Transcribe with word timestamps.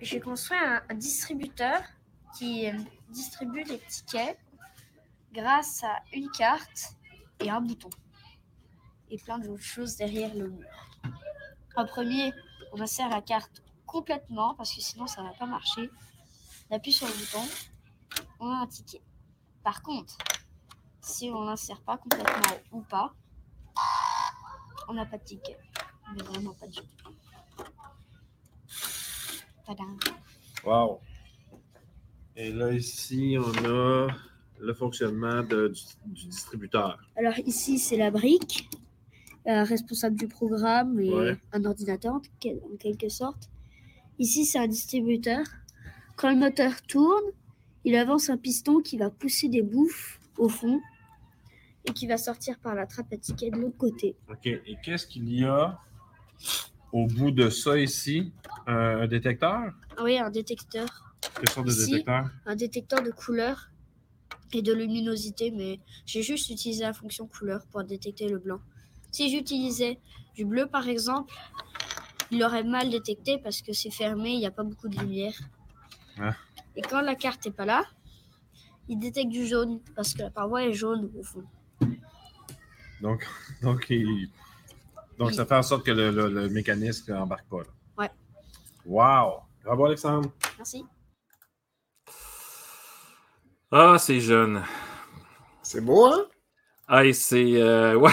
J'ai 0.00 0.20
construit 0.20 0.58
un, 0.58 0.82
un 0.88 0.94
distributeur 0.94 1.82
qui 2.36 2.68
euh, 2.68 2.78
distribue 3.08 3.62
les 3.64 3.78
tickets 3.78 4.38
grâce 5.32 5.82
à 5.82 6.02
une 6.12 6.30
carte 6.30 6.96
et 7.40 7.50
un 7.50 7.60
bouton. 7.60 7.90
Et 9.10 9.18
plein 9.18 9.38
d'autres 9.38 9.62
choses 9.62 9.96
derrière 9.96 10.34
le 10.34 10.50
mur. 10.50 10.68
En 11.76 11.86
premier, 11.86 12.32
on 12.72 12.80
insère 12.80 13.08
la 13.08 13.22
carte 13.22 13.62
complètement 13.86 14.54
parce 14.54 14.74
que 14.74 14.80
sinon 14.80 15.06
ça 15.06 15.22
ne 15.22 15.28
va 15.28 15.34
pas 15.34 15.46
marcher. 15.46 15.90
On 16.70 16.76
appuie 16.76 16.92
sur 16.92 17.06
le 17.06 17.12
bouton, 17.12 17.44
on 18.40 18.50
a 18.50 18.62
un 18.62 18.66
ticket. 18.66 19.02
Par 19.62 19.82
contre, 19.82 20.16
si 21.00 21.30
on 21.30 21.44
l'insère 21.44 21.80
pas 21.82 21.98
complètement 21.98 22.56
ou 22.72 22.82
pas, 22.82 23.14
on 24.88 24.94
n'a 24.94 25.06
pas 25.06 25.18
de 25.18 25.24
ticket. 25.24 25.58
Mais 26.14 26.22
vraiment 26.22 26.54
pas 26.54 26.66
du 26.66 26.80
tout. 26.80 27.15
Wow. 30.64 31.00
Et 32.36 32.52
là, 32.52 32.72
ici, 32.72 33.36
on 33.38 33.64
a 33.64 34.08
le 34.58 34.74
fonctionnement 34.74 35.42
de- 35.42 35.68
du, 35.68 35.80
du 36.06 36.26
distributeur. 36.26 36.98
Alors 37.16 37.38
ici, 37.40 37.78
c'est 37.78 37.96
la 37.96 38.10
brique, 38.10 38.68
euh, 39.46 39.64
responsable 39.64 40.16
du 40.16 40.28
programme 40.28 40.98
et 41.00 41.10
Ouais. 41.12 41.36
un 41.52 41.64
ordinateur 41.64 42.14
en, 42.14 42.22
quel- 42.40 42.60
en 42.72 42.76
quelque 42.76 43.08
sorte. 43.08 43.48
Ici, 44.18 44.44
c'est 44.44 44.58
un 44.58 44.66
distributeur. 44.66 45.44
Quand 46.16 46.30
le 46.30 46.36
moteur 46.36 46.80
tourne, 46.82 47.24
il 47.84 47.94
avance 47.96 48.30
un 48.30 48.36
piston 48.38 48.80
qui 48.80 48.96
va 48.96 49.10
pousser 49.10 49.48
des 49.48 49.62
bouffes 49.62 50.18
au 50.38 50.48
fond 50.48 50.80
et 51.84 51.92
qui 51.92 52.06
va 52.06 52.16
sortir 52.18 52.58
par 52.58 52.74
la 52.74 52.86
trappe 52.86 53.12
à 53.12 53.16
ticket 53.16 53.50
de 53.50 53.56
l'autre 53.58 53.76
côté. 53.76 54.16
OK. 54.30 54.46
Et 54.46 54.76
qu'est-ce 54.82 55.06
qu'il 55.06 55.28
y 55.32 55.44
a? 55.44 55.78
Au 56.92 57.06
bout 57.06 57.30
de 57.30 57.50
ça 57.50 57.78
ici? 57.78 58.32
Un, 58.66 59.00
un 59.02 59.06
détecteur? 59.06 59.72
Oui, 60.02 60.18
un 60.18 60.30
détecteur. 60.30 60.86
Quelle 61.36 61.48
sorte 61.48 61.66
de 61.66 61.72
Ici. 61.72 61.90
détecteur? 61.90 62.30
Un 62.46 62.56
détecteur 62.56 63.02
de 63.02 63.10
couleur 63.10 63.70
et 64.52 64.62
de 64.62 64.72
luminosité, 64.72 65.50
mais 65.50 65.80
j'ai 66.06 66.22
juste 66.22 66.50
utilisé 66.50 66.82
la 66.84 66.92
fonction 66.92 67.26
couleur 67.26 67.66
pour 67.70 67.82
détecter 67.84 68.28
le 68.28 68.38
blanc. 68.38 68.60
Si 69.10 69.30
j'utilisais 69.30 69.98
du 70.34 70.44
bleu, 70.44 70.66
par 70.66 70.88
exemple, 70.88 71.32
il 72.30 72.42
aurait 72.44 72.64
mal 72.64 72.90
détecté 72.90 73.38
parce 73.38 73.62
que 73.62 73.72
c'est 73.72 73.90
fermé, 73.90 74.30
il 74.30 74.38
n'y 74.38 74.46
a 74.46 74.50
pas 74.50 74.62
beaucoup 74.64 74.88
de 74.88 74.98
lumière. 74.98 75.34
Ah. 76.18 76.34
Et 76.76 76.82
quand 76.82 77.00
la 77.00 77.14
carte 77.14 77.44
n'est 77.46 77.52
pas 77.52 77.64
là, 77.66 77.84
il 78.88 78.98
détecte 78.98 79.30
du 79.30 79.46
jaune 79.46 79.80
parce 79.94 80.14
que 80.14 80.22
la 80.22 80.30
paroi 80.30 80.64
est 80.66 80.72
jaune 80.74 81.10
au 81.18 81.22
fond. 81.22 81.44
Donc, 83.00 83.26
donc, 83.62 83.86
il- 83.90 84.28
donc 85.18 85.32
ça 85.32 85.44
fait 85.46 85.54
en 85.56 85.62
sorte 85.62 85.84
que 85.84 85.90
le, 85.90 86.10
le- 86.10 86.28
le 86.28 86.48
mécanisme 86.48 87.12
n'embarque 87.12 87.48
pas. 87.48 87.58
Là. 87.58 87.64
Ouais. 87.98 88.10
Wow! 88.84 89.40
Bravo, 89.64 89.86
Alexandre. 89.86 90.30
Merci. 90.58 90.84
Ah, 93.70 93.96
c'est 93.98 94.20
jeune. 94.20 94.62
C'est 95.62 95.80
beau, 95.80 96.06
hein? 96.06 96.26
Ah, 96.86 97.04
et 97.04 97.12
c'est. 97.12 97.60
euh, 97.60 97.94
ouais. 97.98 98.12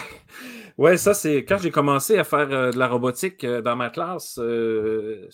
Ouais, 0.77 0.97
ça, 0.97 1.13
c'est 1.13 1.45
quand 1.45 1.59
j'ai 1.59 1.69
commencé 1.69 2.17
à 2.17 2.23
faire 2.23 2.51
euh, 2.51 2.71
de 2.71 2.79
la 2.79 2.87
robotique 2.87 3.43
euh, 3.43 3.61
dans 3.61 3.75
ma 3.75 3.89
classe. 3.91 4.39
euh, 4.39 5.29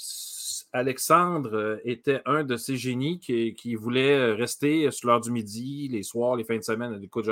Alexandre 0.73 1.79
était 1.83 2.21
un 2.25 2.43
de 2.43 2.55
ces 2.55 2.75
génies 2.77 3.19
qui, 3.19 3.55
qui 3.55 3.73
voulait 3.73 4.33
rester 4.33 4.91
sur 4.91 5.07
l'heure 5.07 5.21
du 5.21 5.31
midi, 5.31 5.87
les 5.87 6.03
soirs, 6.03 6.35
les 6.35 6.43
fins 6.43 6.57
de 6.57 6.61
semaine. 6.63 6.99
Écoute, 7.01 7.27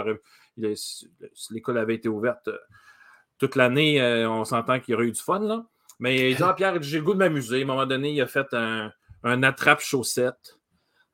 l'école 1.51 1.77
avait 1.77 1.95
été 1.95 2.07
ouverte 2.09 2.47
euh, 2.47 2.57
toute 3.37 3.55
l'année, 3.55 4.01
euh, 4.01 4.29
on 4.29 4.45
s'entend 4.45 4.79
qu'il 4.79 4.93
y 4.93 4.95
aurait 4.95 5.07
eu 5.07 5.11
du 5.11 5.21
fun, 5.21 5.39
là. 5.39 5.65
Mais 5.99 6.31
il 6.31 6.37
dit, 6.37 6.43
Ah, 6.43 6.53
Pierre, 6.53 6.81
j'ai 6.81 6.99
le 6.99 7.03
goût 7.03 7.13
de 7.13 7.19
m'amuser. 7.19 7.59
À 7.59 7.63
un 7.63 7.65
moment 7.65 7.85
donné, 7.85 8.13
il 8.13 8.21
a 8.21 8.27
fait 8.27 8.47
un, 8.53 8.91
attrape-chaussette. 9.23 10.57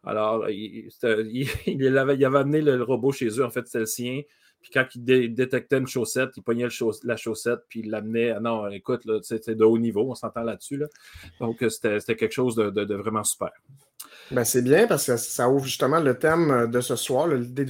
Alors, 0.04 0.50
il, 0.50 0.90
avait, 1.04 2.16
il 2.16 2.26
avait 2.26 2.38
amené 2.38 2.62
le, 2.62 2.76
le 2.76 2.84
robot 2.84 3.14
chez 3.14 3.28
eux, 3.28 3.46
en 3.46 3.50
fait, 3.50 3.66
c'était 3.66 3.80
le 3.80 3.86
sien. 3.86 4.22
Puis 4.64 4.72
quand 4.74 4.86
il 4.96 5.04
dé- 5.04 5.28
détectait 5.28 5.78
une 5.78 5.86
chaussette, 5.88 6.30
il 6.38 6.42
pognait 6.42 6.70
chauss- 6.70 7.04
la 7.04 7.18
chaussette, 7.18 7.60
puis 7.70 7.82
il 7.82 7.92
l'amenait. 7.92 8.32
Ah 8.32 8.40
non, 8.40 8.68
écoute, 8.70 9.04
c'était 9.22 9.54
de 9.56 9.64
haut 9.64 9.78
niveau, 9.78 10.10
on 10.10 10.16
s'entend 10.16 10.42
là-dessus. 10.44 10.78
Là. 10.78 10.88
Donc, 11.40 11.62
euh, 11.62 11.70
c'était 11.70 12.16
quelque 12.16 12.32
chose 12.32 12.56
de, 12.56 12.70
de- 12.72 12.86
de 12.86 12.96
vraiment 12.96 13.24
super. 13.24 13.52
Ben, 14.32 14.44
c'est 14.46 14.62
bien 14.62 14.88
parce 14.88 15.06
que 15.06 15.18
ça 15.18 15.50
ouvre 15.50 15.66
justement 15.66 16.00
le 16.00 16.18
thème 16.18 16.72
de 16.72 16.82
ce 16.82 16.96
soir, 16.96 17.28
l'idée 17.28 17.66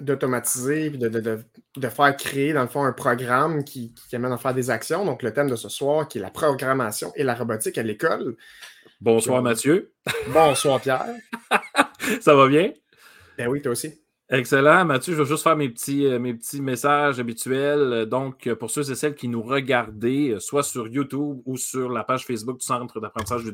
d'automatiser 0.00 0.90
de, 0.90 1.08
de- 1.08 1.20
de- 1.20 1.40
de 1.76 1.88
faire 1.88 2.16
créer, 2.16 2.52
dans 2.52 2.62
le 2.62 2.68
fond, 2.68 2.84
un 2.84 2.92
programme 2.92 3.64
qui, 3.64 3.92
qui 4.08 4.14
amène 4.16 4.32
à 4.32 4.36
faire 4.38 4.54
des 4.54 4.70
actions. 4.70 5.04
Donc, 5.04 5.22
le 5.22 5.32
thème 5.32 5.50
de 5.50 5.56
ce 5.56 5.68
soir, 5.68 6.06
qui 6.08 6.18
est 6.18 6.20
la 6.22 6.30
programmation 6.30 7.12
et 7.16 7.24
la 7.24 7.34
robotique 7.34 7.76
à 7.76 7.82
l'école. 7.82 8.36
Bonsoir. 9.00 9.42
Mathieu. 9.42 9.92
Bonsoir, 10.28 10.80
Pierre. 10.80 11.06
Ça 12.20 12.34
va 12.34 12.46
bien? 12.48 12.72
Ben 13.36 13.48
oui, 13.48 13.60
toi 13.60 13.72
aussi. 13.72 14.00
Excellent, 14.28 14.84
Mathieu. 14.84 15.14
Je 15.14 15.22
vais 15.22 15.28
juste 15.28 15.44
faire 15.44 15.54
mes 15.54 15.68
petits, 15.68 16.04
euh, 16.04 16.18
mes 16.18 16.34
petits 16.34 16.60
messages 16.60 17.20
habituels. 17.20 17.92
Euh, 17.92 18.06
Donc, 18.06 18.48
euh, 18.48 18.56
pour 18.56 18.72
ceux 18.72 18.90
et 18.90 18.96
celles 18.96 19.14
qui 19.14 19.28
nous 19.28 19.40
regardaient, 19.40 20.34
soit 20.40 20.64
sur 20.64 20.88
YouTube 20.88 21.42
ou 21.44 21.56
sur 21.56 21.90
la 21.90 22.02
page 22.02 22.26
Facebook 22.26 22.58
du 22.58 22.66
Centre 22.66 22.98
d'apprentissage 22.98 23.44
du 23.44 23.52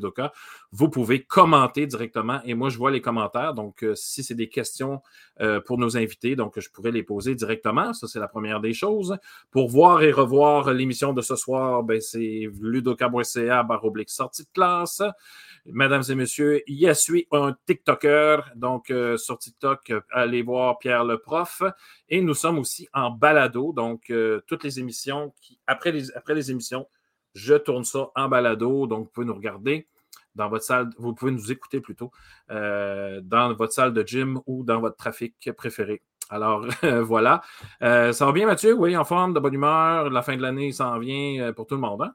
vous 0.71 0.89
pouvez 0.89 1.23
commenter 1.23 1.85
directement 1.85 2.41
et 2.43 2.55
moi, 2.55 2.69
je 2.69 2.79
vois 2.79 2.89
les 2.89 3.01
commentaires. 3.01 3.53
Donc, 3.53 3.85
si 3.93 4.23
c'est 4.23 4.33
des 4.33 4.49
questions 4.49 5.01
pour 5.65 5.77
nos 5.77 5.95
invités, 5.95 6.35
donc 6.35 6.59
je 6.59 6.69
pourrais 6.69 6.91
les 6.91 7.03
poser 7.03 7.35
directement. 7.35 7.93
Ça, 7.93 8.07
c'est 8.07 8.19
la 8.19 8.27
première 8.27 8.59
des 8.59 8.73
choses. 8.73 9.17
Pour 9.51 9.69
voir 9.69 10.01
et 10.03 10.11
revoir 10.11 10.73
l'émission 10.73 11.13
de 11.13 11.21
ce 11.21 11.35
soir, 11.35 11.83
ben, 11.83 12.01
c'est 12.01 12.49
ludoka.ca 12.59 13.63
barre 13.63 13.83
sortie 14.07 14.43
de 14.43 14.49
classe. 14.53 15.01
Mesdames 15.65 16.03
et 16.09 16.15
messieurs, 16.15 16.61
il 16.67 16.93
suit 16.93 17.25
un 17.31 17.55
TikToker? 17.65 18.51
Donc, 18.55 18.91
euh, 18.91 19.15
sur 19.15 19.37
TikTok, 19.37 19.93
allez 20.11 20.41
voir 20.41 20.77
Pierre 20.77 21.05
le 21.05 21.17
prof. 21.19 21.63
Et 22.09 22.21
nous 22.21 22.33
sommes 22.33 22.59
aussi 22.59 22.89
en 22.93 23.11
balado. 23.11 23.71
Donc, 23.71 24.09
euh, 24.09 24.41
toutes 24.45 24.65
les 24.65 24.79
émissions, 24.79 25.33
qui, 25.41 25.59
après, 25.65 25.93
les, 25.93 26.11
après 26.17 26.35
les 26.35 26.51
émissions, 26.51 26.85
je 27.33 27.55
tourne 27.55 27.85
ça 27.85 28.09
en 28.15 28.27
balado. 28.27 28.87
Donc, 28.87 29.05
vous 29.05 29.11
pouvez 29.11 29.25
nous 29.25 29.33
regarder 29.35 29.87
dans 30.35 30.49
votre 30.49 30.65
salle, 30.65 30.89
vous 30.97 31.13
pouvez 31.13 31.31
nous 31.31 31.51
écouter 31.51 31.79
plutôt 31.79 32.11
euh, 32.51 33.21
dans 33.23 33.53
votre 33.53 33.71
salle 33.71 33.93
de 33.93 34.05
gym 34.05 34.41
ou 34.45 34.63
dans 34.63 34.81
votre 34.81 34.97
trafic 34.97 35.49
préféré. 35.55 36.01
Alors, 36.29 36.65
voilà. 37.03 37.41
Ça 37.79 38.25
va 38.25 38.31
bien, 38.33 38.47
Mathieu? 38.47 38.73
Oui, 38.73 38.97
en 38.97 39.05
forme, 39.05 39.33
de 39.33 39.39
bonne 39.39 39.53
humeur. 39.53 40.09
La 40.09 40.23
fin 40.23 40.35
de 40.35 40.41
l'année 40.41 40.73
s'en 40.73 40.99
vient 40.99 41.53
pour 41.53 41.67
tout 41.67 41.75
le 41.75 41.81
monde. 41.81 42.01
Hein? 42.01 42.13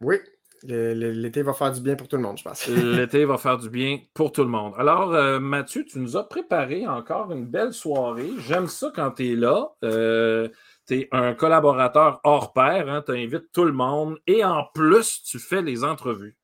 Oui, 0.00 0.16
l'été 0.62 1.42
va 1.42 1.52
faire 1.54 1.72
du 1.72 1.80
bien 1.80 1.96
pour 1.96 2.08
tout 2.08 2.16
le 2.16 2.22
monde, 2.22 2.38
je 2.38 2.44
pense. 2.44 2.66
L'été 2.68 3.24
va 3.24 3.38
faire 3.38 3.58
du 3.58 3.70
bien 3.70 3.98
pour 4.14 4.30
tout 4.32 4.42
le 4.42 4.48
monde. 4.48 4.74
Alors, 4.76 5.14
euh, 5.14 5.40
Mathieu, 5.40 5.84
tu 5.84 5.98
nous 5.98 6.16
as 6.16 6.28
préparé 6.28 6.86
encore 6.86 7.32
une 7.32 7.46
belle 7.46 7.72
soirée. 7.72 8.30
J'aime 8.46 8.66
ça 8.68 8.92
quand 8.94 9.12
tu 9.12 9.32
es 9.32 9.36
là. 9.36 9.68
tu 9.82 10.94
es 10.94 11.08
un 11.12 11.34
collaborateur 11.34 12.20
hors 12.24 12.52
pair. 12.52 13.02
tu 13.06 13.12
invites 13.12 13.50
tout 13.52 13.64
le 13.64 13.72
monde. 13.72 14.18
Et 14.26 14.44
en 14.44 14.64
plus, 14.74 15.22
tu 15.22 15.38
fais 15.38 15.62
les 15.62 15.82
entrevues. 15.84 16.36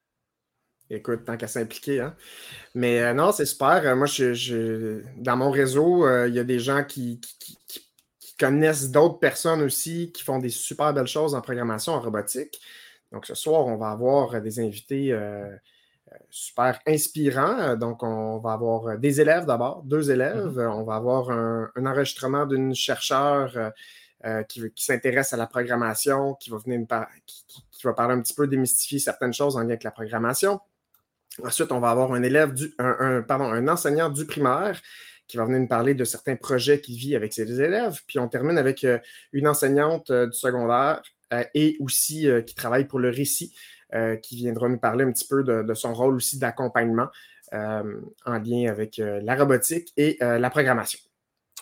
Écoute, 0.88 1.25
tant 1.25 1.37
qu'à 1.37 1.49
s'impliquer. 1.49 2.00
Hein? 2.00 2.15
Mais 2.75 3.00
euh, 3.03 3.12
non, 3.12 3.32
c'est 3.32 3.44
super. 3.47 3.84
Euh, 3.84 3.97
moi, 3.97 4.06
je, 4.06 4.34
je- 4.34 5.02
dans 5.17 5.37
mon 5.37 5.50
réseau, 5.50 6.06
euh, 6.06 6.29
il 6.29 6.35
y 6.35 6.38
a 6.38 6.44
des 6.44 6.61
gens 6.61 6.85
qui 6.85 7.20
connaissent 8.38 8.91
d'autres 8.91 9.19
personnes 9.19 9.62
aussi 9.62 10.12
qui 10.12 10.23
font 10.23 10.38
des 10.38 10.49
super 10.50 10.93
belles 10.93 11.06
choses 11.06 11.35
en 11.35 11.41
programmation, 11.41 11.93
en 11.94 12.00
robotique. 12.00 12.61
Donc, 13.12 13.26
ce 13.26 13.35
soir, 13.35 13.67
on 13.67 13.76
va 13.76 13.91
avoir 13.91 14.41
des 14.41 14.58
invités 14.61 15.12
euh, 15.12 15.47
euh, 16.12 16.17
super 16.31 16.81
inspirants. 16.87 17.76
Donc, 17.76 18.03
on 18.03 18.38
va 18.38 18.53
avoir 18.53 18.99
des 18.99 19.20
élèves 19.20 19.47
d'abord, 19.47 19.82
deux 19.85 20.11
élèves. 20.11 20.58
Euh, 20.58 20.70
On 20.70 20.82
va 20.82 20.97
avoir 20.97 21.31
un, 21.31 21.70
un 21.76 21.87
enregistrement 21.87 22.47
d'une 22.47 22.75
chercheure 22.75 23.73
euh, 24.25 24.43
qui, 24.44 24.61
qui 24.73 24.85
s'intéresse 24.85 25.32
à 25.32 25.37
la 25.37 25.47
programmation, 25.47 26.35
qui 26.35 26.50
va 26.50 26.58
venir 26.58 26.81
qui- 27.26 27.44
qui- 27.70 27.87
va 27.87 27.93
parler 27.93 28.14
un 28.14 28.20
petit 28.20 28.35
peu, 28.35 28.49
démystifier 28.49 28.99
certaines 28.99 29.32
choses 29.32 29.56
en 29.56 29.61
lien 29.61 29.69
avec 29.69 29.85
la 29.85 29.93
programmation. 29.93 30.61
Ensuite, 31.44 31.70
on 31.70 31.79
va 31.79 31.91
avoir 31.91 32.12
un 32.12 32.23
élève 32.23 32.53
du, 32.55 32.75
un, 32.79 32.97
un- 32.99 33.23
pardon, 33.23 33.44
un 33.44 33.69
enseignant 33.69 34.08
du 34.08 34.25
primaire 34.26 34.81
qui 35.29 35.37
va 35.37 35.44
venir 35.44 35.61
nous 35.61 35.69
parler 35.69 35.94
de 35.94 36.05
certains 36.05 36.37
projets 36.37 36.81
qu'il 36.81 36.97
vit 36.97 37.14
avec 37.14 37.32
ses 37.32 37.61
élèves. 37.61 38.00
Puis 38.06 38.19
on 38.19 38.29
termine 38.29 38.58
avec 38.58 38.87
une 39.32 39.47
enseignante 39.47 40.11
du 40.11 40.32
secondaire 40.32 41.03
et 41.55 41.76
aussi 41.81 42.28
euh, 42.28 42.43
qui 42.43 42.55
travaille 42.55 42.87
pour 42.87 42.99
le 42.99 43.11
récit, 43.11 43.55
euh, 43.94 44.17
qui 44.17 44.37
viendra 44.37 44.69
nous 44.69 44.78
parler 44.78 45.05
un 45.05 45.12
petit 45.12 45.26
peu 45.28 45.43
de, 45.43 45.62
de 45.62 45.75
son 45.75 45.93
rôle 45.94 46.14
aussi 46.17 46.38
d'accompagnement 46.38 47.08
euh, 47.52 48.00
en 48.25 48.38
lien 48.38 48.69
avec 48.70 48.99
euh, 48.99 49.20
la 49.23 49.37
robotique 49.37 49.93
et 49.96 50.17
euh, 50.23 50.38
la 50.38 50.50
programmation. 50.50 50.99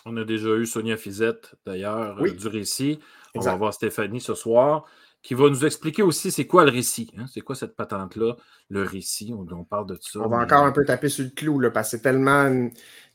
On 0.05 0.15
a 0.17 0.23
déjà 0.23 0.49
eu 0.49 0.65
Sonia 0.65 0.97
Fizette, 0.97 1.55
d'ailleurs, 1.65 2.17
Oui. 2.19 2.29
euh, 2.31 2.33
du 2.33 2.47
récit. 2.47 2.99
On 3.33 3.39
Exact. 3.39 3.51
va 3.51 3.57
voir 3.57 3.73
Stéphanie 3.73 4.21
ce 4.21 4.35
soir, 4.35 4.85
qui 5.23 5.33
va 5.33 5.49
nous 5.49 5.65
expliquer 5.65 6.03
aussi 6.03 6.29
c'est 6.31 6.45
quoi 6.45 6.63
le 6.63 6.71
récit. 6.71 7.11
hein? 7.17 7.25
C'est 7.31 7.41
quoi 7.41 7.55
cette 7.55 7.75
patente-là, 7.75 8.35
le 8.69 8.83
récit? 8.83 9.33
On, 9.35 9.45
on 9.51 9.63
parle 9.63 9.87
de 9.87 9.97
ça. 9.99 10.19
On 10.19 10.27
va 10.29 10.37
mais- 10.37 10.43
encore 10.45 10.63
un 10.65 10.71
peu 10.71 10.85
taper 10.85 11.09
sur 11.09 11.23
le 11.23 11.31
clou 11.31 11.59
là, 11.59 11.71
parce 11.71 11.87
que 11.91 11.97
c'est 11.97 12.03
tellement, 12.03 12.43
une, 12.47 12.71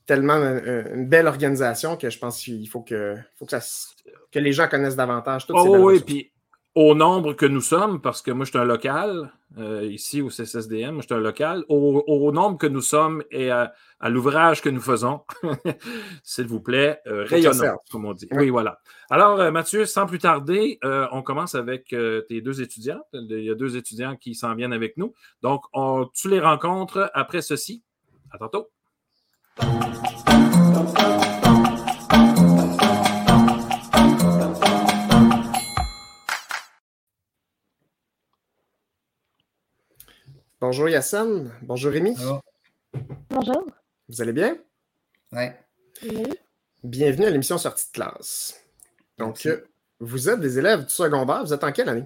tellement 0.06 0.34
une, 0.34 0.86
une 0.94 1.08
belle 1.08 1.28
organisation 1.28 1.96
que 1.96 2.10
je 2.10 2.18
pense 2.18 2.40
qu'il 2.42 2.68
faut 2.68 2.82
que, 2.82 3.14
faut 3.38 3.46
que, 3.46 3.58
ça, 3.58 3.60
que 4.32 4.38
les 4.40 4.52
gens 4.52 4.66
connaissent 4.68 4.96
davantage 4.96 5.46
toutes 5.46 5.58
ces 5.58 5.68
Oh 5.68 5.76
oui, 5.76 5.82
ressources. 5.94 6.02
puis 6.06 6.32
au 6.74 6.94
nombre 6.94 7.32
que 7.32 7.46
nous 7.46 7.60
sommes, 7.60 8.00
parce 8.00 8.22
que 8.22 8.30
moi, 8.30 8.44
je 8.44 8.50
suis 8.50 8.58
un 8.58 8.64
local, 8.64 9.32
euh, 9.58 9.84
ici 9.84 10.22
au 10.22 10.28
CSSDM, 10.28 10.92
moi, 10.92 11.00
je 11.02 11.06
suis 11.06 11.14
un 11.14 11.18
local, 11.18 11.64
au, 11.68 12.30
nombre 12.32 12.58
que 12.58 12.68
nous 12.68 12.80
sommes 12.80 13.24
et 13.32 13.50
à, 13.50 13.72
l'ouvrage 14.08 14.62
que 14.62 14.68
nous 14.68 14.80
faisons, 14.80 15.22
s'il 16.22 16.46
vous 16.46 16.60
plaît, 16.60 17.00
euh, 17.06 17.24
rayonnant, 17.24 17.76
comme 17.90 18.04
on 18.04 18.12
dit. 18.12 18.28
Oui, 18.30 18.50
voilà. 18.50 18.78
Alors, 19.10 19.40
euh, 19.40 19.50
Mathieu, 19.50 19.84
sans 19.84 20.06
plus 20.06 20.18
tarder, 20.18 20.78
on 20.82 21.22
commence 21.22 21.54
avec 21.54 21.94
tes 22.28 22.40
deux 22.40 22.62
étudiants. 22.62 23.00
Il 23.12 23.40
y 23.40 23.50
a 23.50 23.54
deux 23.54 23.76
étudiants 23.76 24.16
qui 24.16 24.34
s'en 24.34 24.54
viennent 24.54 24.72
avec 24.72 24.96
nous. 24.96 25.12
Donc, 25.42 25.64
on, 25.72 26.08
tu 26.14 26.28
les 26.28 26.40
rencontres 26.40 27.10
après 27.14 27.42
ceci. 27.42 27.82
À 28.32 28.38
tantôt. 28.38 28.68
Bonjour 40.62 40.90
Yassine. 40.90 41.50
Bonjour 41.62 41.90
Rémi. 41.90 42.14
Bonjour. 43.30 43.64
Vous 44.10 44.20
allez 44.20 44.34
bien? 44.34 44.58
Oui. 45.32 45.46
Bienvenue 46.84 47.24
à 47.24 47.30
l'émission 47.30 47.56
Sortie 47.56 47.86
de 47.86 47.92
classe. 47.92 48.62
Donc, 49.16 49.46
euh, 49.46 49.64
vous 50.00 50.28
êtes 50.28 50.38
des 50.38 50.58
élèves 50.58 50.84
du 50.84 50.92
secondaire. 50.92 51.42
Vous 51.42 51.54
êtes 51.54 51.64
en 51.64 51.72
quelle 51.72 51.88
année? 51.88 52.04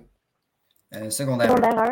Euh, 0.94 1.10
secondaire. 1.10 1.48
secondaire 1.48 1.78
1. 1.80 1.90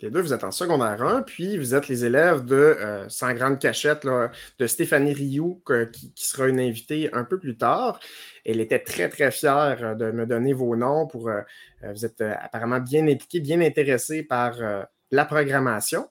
Les 0.00 0.10
deux, 0.10 0.22
vous 0.22 0.32
êtes 0.32 0.44
en 0.44 0.50
secondaire 0.50 1.02
1, 1.02 1.22
puis 1.24 1.58
vous 1.58 1.74
êtes 1.74 1.88
les 1.88 2.06
élèves 2.06 2.46
de 2.46 2.54
euh, 2.54 3.06
Sans 3.10 3.34
Grande 3.34 3.58
Cachette, 3.58 4.06
de 4.06 4.66
Stéphanie 4.66 5.12
Rioux, 5.12 5.62
qui, 5.92 6.14
qui, 6.14 6.26
sera 6.26 6.48
une 6.48 6.58
invitée 6.58 7.12
un 7.12 7.24
peu 7.24 7.38
plus 7.38 7.58
tard. 7.58 8.00
Elle 8.46 8.60
était 8.60 8.78
très, 8.78 9.10
très 9.10 9.30
fière 9.30 9.94
de 9.94 10.10
me 10.10 10.24
donner 10.24 10.54
vos 10.54 10.74
noms 10.74 11.06
pour. 11.06 11.30
vous 11.82 12.06
êtes 12.06 12.22
apparemment 12.22 12.80
bien 12.80 13.06
impliqués, 13.06 13.40
bien 13.40 13.60
intéressés 13.60 14.22
par 14.22 14.56
la 15.12 15.24
programmation. 15.24 16.10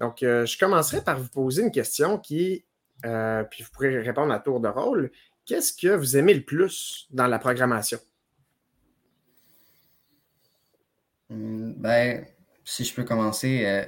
Donc, 0.00 0.22
euh, 0.22 0.46
je 0.46 0.58
commencerai 0.58 1.02
par 1.02 1.20
vous 1.20 1.28
poser 1.28 1.62
une 1.62 1.70
question 1.70 2.18
qui, 2.18 2.64
euh, 3.04 3.44
puis 3.44 3.62
vous 3.62 3.70
pourrez 3.70 4.00
répondre 4.00 4.32
à 4.32 4.40
tour 4.40 4.60
de 4.60 4.68
rôle. 4.68 5.12
Qu'est-ce 5.44 5.72
que 5.72 5.88
vous 5.88 6.16
aimez 6.16 6.34
le 6.34 6.44
plus 6.44 7.06
dans 7.10 7.26
la 7.26 7.38
programmation? 7.38 7.98
Hmm, 11.30 11.74
ben, 11.76 12.26
si 12.64 12.84
je 12.84 12.94
peux 12.94 13.04
commencer, 13.04 13.66
euh, 13.66 13.84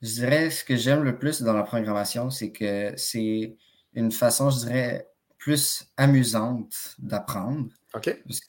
je 0.00 0.14
dirais 0.14 0.50
ce 0.50 0.64
que 0.64 0.76
j'aime 0.76 1.04
le 1.04 1.18
plus 1.18 1.42
dans 1.42 1.52
la 1.52 1.62
programmation, 1.62 2.30
c'est 2.30 2.50
que 2.50 2.92
c'est 2.96 3.56
une 3.94 4.10
façon, 4.10 4.50
je 4.50 4.58
dirais, 4.60 5.08
plus 5.38 5.84
amusante 5.96 6.96
d'apprendre. 6.98 7.68
OK. 7.94 8.22
Parce 8.26 8.40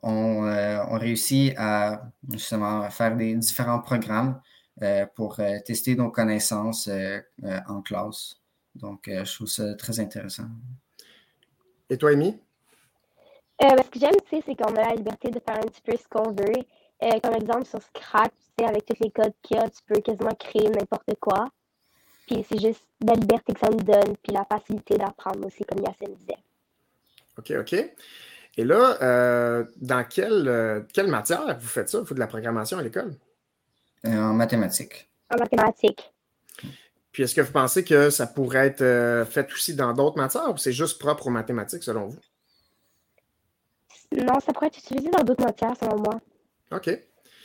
qu'on 0.00 0.46
euh, 0.46 0.84
on, 0.88 0.98
réussit 0.98 1.54
à 1.56 2.02
justement 2.30 2.88
faire 2.90 3.16
des 3.16 3.34
différents 3.34 3.80
programmes 3.80 4.40
euh, 4.82 5.06
pour 5.14 5.38
euh, 5.40 5.58
tester 5.64 5.94
nos 5.94 6.10
connaissances 6.10 6.88
en 7.68 7.82
classe. 7.82 8.36
Donc, 8.74 9.02
je 9.06 9.34
trouve 9.34 9.48
ça 9.48 9.74
très 9.74 9.98
intéressant. 10.00 10.46
Et 11.88 11.98
toi, 11.98 12.10
Amy? 12.10 12.38
ce 13.60 13.90
que 13.90 13.98
j'aime, 13.98 14.14
c'est 14.30 14.54
qu'on 14.54 14.74
a 14.76 14.88
la 14.88 14.94
liberté 14.94 15.30
de 15.30 15.40
faire 15.40 15.58
un 15.58 15.66
petit 15.66 15.82
peu 15.82 15.96
ce 15.96 16.08
qu'on 16.08 16.30
veut. 16.30 17.20
comme 17.20 17.34
exemple, 17.34 17.66
sur 17.66 17.82
Scratch, 17.82 18.32
avec 18.64 18.86
tous 18.86 19.02
les 19.02 19.10
codes 19.10 19.32
qu'il 19.42 19.56
y 19.56 19.60
a, 19.60 19.68
tu 19.68 19.82
peux 19.86 20.00
quasiment 20.00 20.34
créer 20.38 20.68
n'importe 20.68 21.14
quoi. 21.20 21.48
Puis 22.26 22.44
c'est 22.48 22.60
juste 22.60 22.86
la 23.04 23.14
liberté 23.14 23.52
que 23.52 23.60
ça 23.60 23.70
nous 23.70 23.82
donne, 23.82 24.16
puis 24.22 24.32
la 24.32 24.44
facilité 24.44 24.96
d'apprendre 24.96 25.44
aussi, 25.46 25.64
comme 25.64 25.84
Yacine 25.84 26.14
disait. 26.14 26.38
OK, 27.36 27.52
OK. 27.58 27.74
Et 28.56 28.64
là, 28.64 28.98
euh, 29.02 29.64
dans 29.76 30.04
quelle, 30.04 30.48
euh, 30.48 30.80
quelle 30.92 31.06
matière 31.06 31.56
vous 31.58 31.68
faites 31.68 31.88
ça? 31.88 32.00
Vous 32.00 32.06
faites 32.06 32.16
de 32.16 32.20
la 32.20 32.26
programmation 32.26 32.78
à 32.78 32.82
l'école? 32.82 33.14
Euh, 34.06 34.10
en 34.10 34.32
mathématiques. 34.32 35.08
En 35.32 35.38
mathématiques. 35.38 36.12
Puis 37.12 37.24
est-ce 37.24 37.34
que 37.34 37.40
vous 37.40 37.52
pensez 37.52 37.84
que 37.84 38.10
ça 38.10 38.26
pourrait 38.26 38.68
être 38.68 39.26
fait 39.28 39.52
aussi 39.52 39.74
dans 39.74 39.92
d'autres 39.92 40.16
matières 40.16 40.48
ou 40.50 40.56
c'est 40.56 40.72
juste 40.72 41.00
propre 41.00 41.26
aux 41.26 41.30
mathématiques 41.30 41.82
selon 41.82 42.06
vous? 42.06 42.18
Non, 44.12 44.38
ça 44.40 44.52
pourrait 44.52 44.68
être 44.68 44.78
utilisé 44.78 45.08
dans 45.10 45.22
d'autres 45.22 45.44
matières 45.44 45.76
selon 45.76 45.98
moi. 45.98 46.20
OK. 46.72 46.90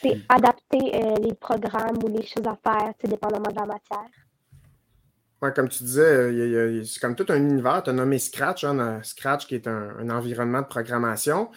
C'est 0.01 0.21
adapter 0.29 1.01
les 1.21 1.33
programmes 1.33 1.97
ou 2.03 2.07
les 2.09 2.25
choses 2.25 2.45
à 2.45 2.55
faire, 2.63 2.93
dépendamment 3.03 3.49
de 3.49 3.55
la 3.55 3.65
matière 3.65 4.24
comme 5.51 5.69
tu 5.69 5.83
disais, 5.83 6.83
c'est 6.85 6.99
comme 6.99 7.15
tout 7.15 7.25
un 7.29 7.37
univers. 7.37 7.83
Tu 7.83 7.89
as 7.89 7.93
nommé 7.93 8.19
Scratch, 8.19 8.63
hein, 8.63 8.99
Scratch 9.03 9.47
qui 9.47 9.55
est 9.55 9.67
un, 9.67 10.09
environnement 10.09 10.61
de 10.61 10.67
programmation. 10.67 11.49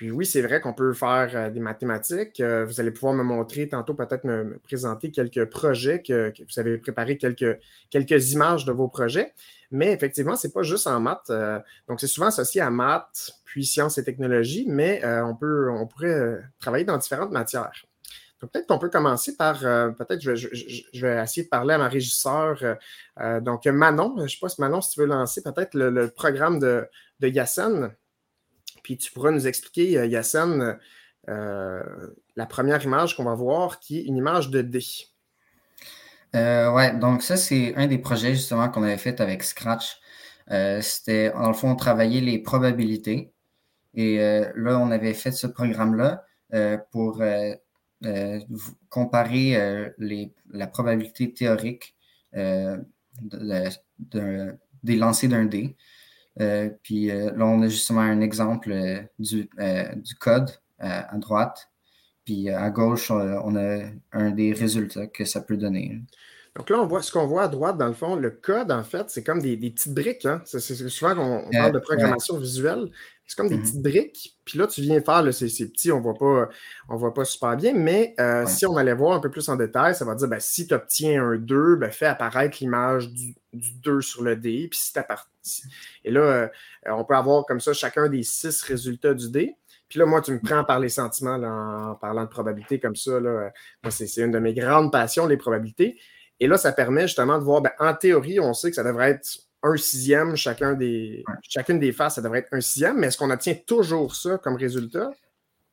Puis 0.00 0.10
oui, 0.10 0.24
c'est 0.24 0.40
vrai 0.40 0.62
qu'on 0.62 0.72
peut 0.72 0.94
faire 0.94 1.30
euh, 1.34 1.50
des 1.50 1.60
mathématiques. 1.60 2.40
Euh, 2.40 2.64
vous 2.64 2.80
allez 2.80 2.90
pouvoir 2.90 3.12
me 3.12 3.22
montrer 3.22 3.68
tantôt, 3.68 3.92
peut-être 3.92 4.24
me, 4.24 4.58
présenter 4.60 5.10
quelques 5.10 5.44
projets 5.44 6.00
que, 6.00 6.32
vous 6.38 6.58
avez 6.58 6.78
préparé 6.78 7.18
quelques, 7.18 8.32
images 8.32 8.64
de 8.64 8.72
vos 8.72 8.88
projets. 8.88 9.34
Mais 9.70 9.92
effectivement, 9.92 10.36
ce 10.36 10.46
n'est 10.46 10.54
pas 10.54 10.62
juste 10.62 10.86
en 10.86 11.00
maths. 11.00 11.28
Euh, 11.28 11.58
donc, 11.86 12.00
c'est 12.00 12.06
souvent 12.06 12.28
associé 12.28 12.62
à 12.62 12.70
maths, 12.70 13.30
puis 13.44 13.66
sciences 13.66 13.98
et 13.98 14.04
technologies, 14.04 14.64
mais 14.66 15.02
on, 15.04 15.36
peut, 15.36 15.70
on 15.70 15.86
pourrait 15.86 16.40
travailler 16.58 16.86
dans 16.86 16.96
différentes 16.96 17.30
matières 17.30 17.84
peut-être 18.40 18.66
qu'on 18.66 18.78
peut 18.78 18.88
commencer 18.88 19.36
par, 19.36 19.64
euh, 19.64 19.90
peut-être 19.90 20.20
je, 20.20 20.34
je, 20.34 21.06
vais 21.06 21.22
essayer 21.22 21.44
de 21.44 21.48
parler 21.48 21.74
à 21.74 21.78
ma 21.78 21.88
régisseur. 21.88 22.58
Euh, 22.62 22.74
euh, 23.20 23.40
donc, 23.40 23.66
Manon, 23.66 24.14
je 24.16 24.22
ne 24.22 24.28
sais 24.28 24.38
pas 24.40 24.48
si 24.48 24.60
Manon, 24.60 24.80
si 24.80 24.94
tu 24.94 25.00
veux 25.00 25.06
lancer 25.06 25.42
peut-être 25.42 25.74
le, 25.74 26.08
programme 26.08 26.58
de, 26.58 26.88
de 27.20 27.28
Yassen. 27.28 27.92
Puis 28.82 28.96
tu 28.96 29.12
pourras 29.12 29.30
nous 29.30 29.46
expliquer, 29.46 30.08
Yassen, 30.08 30.78
la 31.26 32.46
première 32.48 32.82
image 32.82 33.16
qu'on 33.16 33.24
va 33.24 33.34
voir, 33.34 33.78
qui 33.78 33.98
est 33.98 34.04
une 34.04 34.16
image 34.16 34.48
de 34.48 34.62
D. 34.62 34.80
oui, 36.34 36.98
donc 36.98 37.22
ça, 37.22 37.36
c'est 37.36 37.74
un 37.76 37.86
des 37.86 37.98
projets 37.98 38.34
justement 38.34 38.70
qu'on 38.70 38.82
avait 38.82 38.96
fait 38.96 39.20
avec 39.20 39.42
Scratch. 39.42 40.00
C'était, 40.80 41.30
dans 41.30 41.48
le 41.48 41.54
fond, 41.54 41.76
travailler 41.76 42.22
les 42.22 42.38
probabilités. 42.38 43.34
Et 43.92 44.16
là, 44.56 44.78
on 44.78 44.90
avait 44.90 45.14
fait 45.14 45.32
ce 45.32 45.46
programme-là 45.46 46.24
pour 46.90 47.22
comparer 48.88 49.56
euh, 49.56 49.90
les, 49.98 50.32
la 50.50 50.66
probabilité 50.66 51.32
théorique 51.32 51.94
euh, 52.36 52.78
des 54.82 54.96
lancers 54.96 55.28
d'un 55.28 55.44
dé. 55.44 55.76
puis 56.82 57.06
là, 57.08 57.46
on 57.46 57.62
a 57.62 57.68
justement 57.68 58.00
un 58.00 58.20
exemple 58.20 58.72
du, 59.18 59.48
du 59.96 60.14
code 60.14 60.50
à 60.78 61.16
droite. 61.18 61.70
Puis 62.24 62.48
à 62.48 62.70
gauche, 62.70 63.10
on 63.10 63.56
a 63.56 63.80
un 64.12 64.30
des 64.30 64.52
résultats 64.52 65.06
que 65.06 65.24
ça 65.24 65.42
peut 65.42 65.56
donner. 65.56 66.00
Donc 66.56 66.68
là, 66.68 66.80
on 66.80 66.86
voit 66.86 67.02
ce 67.02 67.12
qu'on 67.12 67.26
voit 67.26 67.44
à 67.44 67.48
droite, 67.48 67.78
dans 67.78 67.86
le 67.86 67.92
fond, 67.92 68.16
le 68.16 68.30
code, 68.30 68.72
en 68.72 68.82
fait, 68.82 69.08
c'est 69.08 69.22
comme 69.22 69.40
des, 69.40 69.56
petites 69.56 69.94
briques. 69.94 70.26
Hein? 70.26 70.42
C'est 70.44 70.60
souvent 70.60 71.14
qu'on 71.14 71.48
parle 71.50 71.72
de 71.72 71.78
programmation 71.78 72.38
visuelle. 72.38 72.90
C'est 73.30 73.36
comme 73.36 73.48
des 73.48 73.58
mhm. 73.58 73.62
petites 73.62 73.82
briques. 73.82 74.36
Puis 74.44 74.58
là, 74.58 74.66
tu 74.66 74.80
viens 74.80 75.00
faire, 75.00 75.32
ces, 75.32 75.46
petits, 75.46 75.92
on 75.92 76.00
ne 76.00 76.96
voit 76.98 77.14
pas 77.14 77.24
super 77.24 77.56
bien. 77.56 77.72
Mais 77.74 78.12
euh, 78.18 78.44
si 78.48 78.66
on 78.66 78.76
allait 78.76 78.94
voir 78.94 79.12
un 79.16 79.20
peu 79.20 79.30
plus 79.30 79.48
en 79.48 79.54
détail, 79.54 79.94
ça 79.94 80.04
va 80.04 80.16
dire 80.16 80.26
ben, 80.26 80.40
si 80.40 80.66
tu 80.66 80.74
obtiens 80.74 81.24
un 81.24 81.36
2, 81.36 81.76
ben, 81.76 81.92
fais 81.92 82.06
apparaître 82.06 82.58
l'image 82.60 83.08
du, 83.08 83.36
2 83.52 84.00
sur 84.00 84.24
le 84.24 84.34
dé. 84.34 84.66
Puis 84.68 84.80
si 85.42 85.62
Et 86.04 86.10
là, 86.10 86.20
euh, 86.20 86.48
on 86.86 87.04
peut 87.04 87.14
avoir 87.14 87.46
comme 87.46 87.60
ça 87.60 87.72
chacun 87.72 88.08
des 88.08 88.24
six 88.24 88.60
résultats 88.62 89.14
du 89.14 89.30
dé. 89.30 89.54
Puis 89.88 90.00
là, 90.00 90.06
moi, 90.06 90.20
tu 90.20 90.32
me 90.32 90.40
prends 90.40 90.64
par 90.64 90.80
les 90.80 90.88
sentiments 90.88 91.34
en 91.34 91.94
parlant 91.94 92.24
de 92.24 92.28
probabilité 92.28 92.80
comme 92.80 92.96
ça. 92.96 93.20
Là. 93.20 93.52
Moi, 93.84 93.92
c'est 93.92 94.20
une 94.20 94.32
de 94.32 94.40
mes 94.40 94.54
grandes 94.54 94.90
passions, 94.90 95.28
les 95.28 95.36
probabilités. 95.36 95.96
Et 96.40 96.46
là, 96.46 96.56
ça 96.56 96.72
permet 96.72 97.02
justement 97.02 97.38
de 97.38 97.44
voir, 97.44 97.60
ben, 97.60 97.72
en 97.78 97.94
théorie, 97.94 98.40
on 98.40 98.54
sait 98.54 98.70
que 98.70 98.76
ça 98.76 98.82
devrait 98.82 99.10
être 99.10 99.28
un 99.62 99.76
sixième, 99.76 100.36
chacun 100.36 100.72
des, 100.72 101.22
chacune 101.42 101.78
des 101.78 101.92
faces, 101.92 102.14
ça 102.14 102.22
devrait 102.22 102.40
être 102.40 102.48
un 102.52 102.62
sixième, 102.62 102.98
mais 102.98 103.08
est-ce 103.08 103.18
qu'on 103.18 103.30
obtient 103.30 103.54
toujours 103.66 104.14
ça 104.14 104.38
comme 104.38 104.56
résultat? 104.56 105.10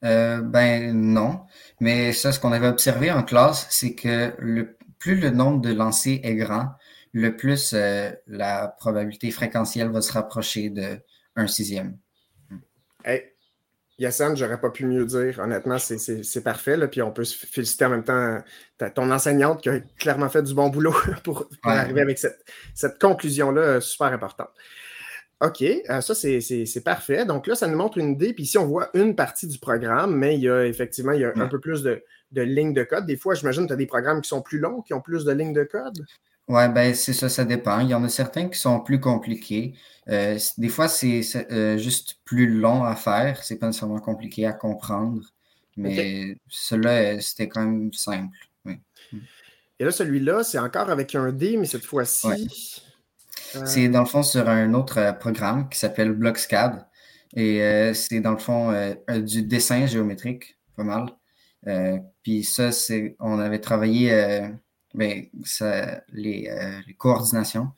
Euh, 0.03 0.41
ben 0.41 0.93
non. 0.93 1.41
Mais 1.79 2.11
ça, 2.11 2.31
ce 2.31 2.39
qu'on 2.39 2.51
avait 2.51 2.67
observé 2.67 3.11
en 3.11 3.23
classe, 3.23 3.65
c'est 3.69 3.95
que 3.95 4.33
le, 4.39 4.77
plus 4.99 5.15
le 5.15 5.29
nombre 5.29 5.61
de 5.61 5.73
lancers 5.73 6.19
est 6.23 6.35
grand, 6.35 6.71
le 7.13 7.35
plus 7.35 7.73
euh, 7.73 8.11
la 8.27 8.67
probabilité 8.67 9.31
fréquentielle 9.31 9.89
va 9.89 10.01
se 10.01 10.11
rapprocher 10.11 10.69
de 10.69 10.99
un 11.35 11.47
sixième. 11.47 11.97
Yassine, 13.99 14.35
j'aurais 14.35 14.59
pas 14.59 14.69
pu 14.69 14.85
mieux 14.85 15.05
dire. 15.05 15.39
Honnêtement, 15.39 15.77
c'est 15.79 16.43
parfait. 16.43 16.77
Là. 16.77 16.87
Puis 16.87 17.01
on 17.01 17.11
peut 17.11 17.23
se 17.23 17.45
féliciter 17.45 17.85
en 17.85 17.89
même 17.89 18.03
temps 18.03 18.39
ton 18.93 19.11
enseignante 19.11 19.61
qui 19.61 19.69
a 19.69 19.79
clairement 19.97 20.29
fait 20.29 20.43
du 20.43 20.53
bon 20.53 20.69
boulot 20.69 20.93
pour, 21.23 21.49
arriver 21.63 22.01
avec 22.01 22.19
cette, 22.19 22.99
conclusion-là 22.99 23.61
euh, 23.61 23.79
super 23.79 24.07
importante. 24.07 24.49
OK, 25.39 25.61
euh, 25.61 26.01
ça 26.01 26.15
c'est 26.15 26.83
parfait. 26.83 27.25
Donc 27.25 27.47
là, 27.47 27.55
ça 27.55 27.67
nous 27.67 27.77
montre 27.77 27.97
une 27.97 28.11
idée. 28.11 28.33
Puis 28.33 28.43
ici, 28.43 28.57
on 28.57 28.65
voit 28.65 28.89
une 28.93 29.15
partie 29.15 29.47
du 29.47 29.57
programme, 29.57 30.15
mais 30.15 30.35
il 30.35 30.41
y 30.41 30.49
a 30.49 30.65
effectivement 30.65 31.11
il 31.11 31.21
y 31.21 31.25
a 31.25 31.33
un 31.35 31.47
peu 31.47 31.59
plus 31.59 31.81
de, 31.83 32.01
lignes 32.31 32.73
de 32.73 32.83
code. 32.83 33.05
Des 33.05 33.17
fois, 33.17 33.33
j'imagine 33.33 33.63
que 33.63 33.67
tu 33.67 33.73
as 33.73 33.77
des 33.77 33.87
programmes 33.87 34.21
qui 34.21 34.29
sont 34.29 34.41
plus 34.41 34.59
longs, 34.59 34.81
qui 34.81 34.93
ont 34.93 35.01
plus 35.01 35.25
de 35.25 35.31
lignes 35.31 35.53
de 35.53 35.63
code? 35.63 36.05
Ouais, 36.47 36.69
ben 36.69 36.95
c'est 36.95 37.13
ça, 37.13 37.27
ça 37.27 37.43
dépend. 37.43 37.81
Il 37.81 37.89
y 37.89 37.93
en 37.93 38.03
a 38.05 38.09
certains 38.09 38.47
qui 38.47 38.57
sont 38.57 38.79
plus 38.79 39.01
compliqués. 39.01 39.73
Euh, 40.07 40.39
des 40.57 40.69
fois, 40.69 40.87
c'est 40.87 41.21
euh, 41.51 41.77
juste 41.77 42.19
plus 42.23 42.47
long 42.47 42.85
à 42.85 42.95
faire. 42.95 43.43
C'est 43.43 43.57
pas 43.57 43.67
nécessairement 43.67 43.99
compliqué 43.99 44.45
à 44.45 44.53
comprendre. 44.53 45.21
Mais 45.75 46.37
celui-là, 46.47 47.19
c'était 47.21 47.49
quand 47.49 47.61
même 47.61 47.93
simple. 47.93 48.37
Et 49.79 49.83
là, 49.83 49.91
celui-là, 49.91 50.43
c'est 50.43 50.57
encore 50.57 50.89
avec 50.89 51.13
un 51.13 51.31
D, 51.31 51.57
mais 51.57 51.67
cette 51.67 51.85
fois-ci. 51.85 52.81
C'est 53.65 53.87
dans 53.89 53.99
le 53.99 54.07
fond 54.07 54.23
sur 54.23 54.49
un 54.49 54.73
autre 54.73 55.15
programme 55.19 55.69
qui 55.69 55.77
s'appelle 55.77 56.13
Blockscad. 56.13 56.87
Et 57.35 57.91
c'est 57.93 58.21
dans 58.21 58.31
le 58.31 58.39
fond 58.39 58.73
du 59.19 59.43
dessin 59.43 59.85
géométrique, 59.85 60.57
pas 60.75 60.83
mal. 60.83 61.09
puis 62.23 62.43
ça, 62.43 62.71
c'est 62.71 63.15
on 63.19 63.37
avait 63.37 63.59
travaillé 63.59 64.49
ben, 64.97 65.27
ça, 65.45 66.01
les, 66.11 66.49
euh, 66.49 66.81
les, 66.87 66.95
coordinations 66.95 67.71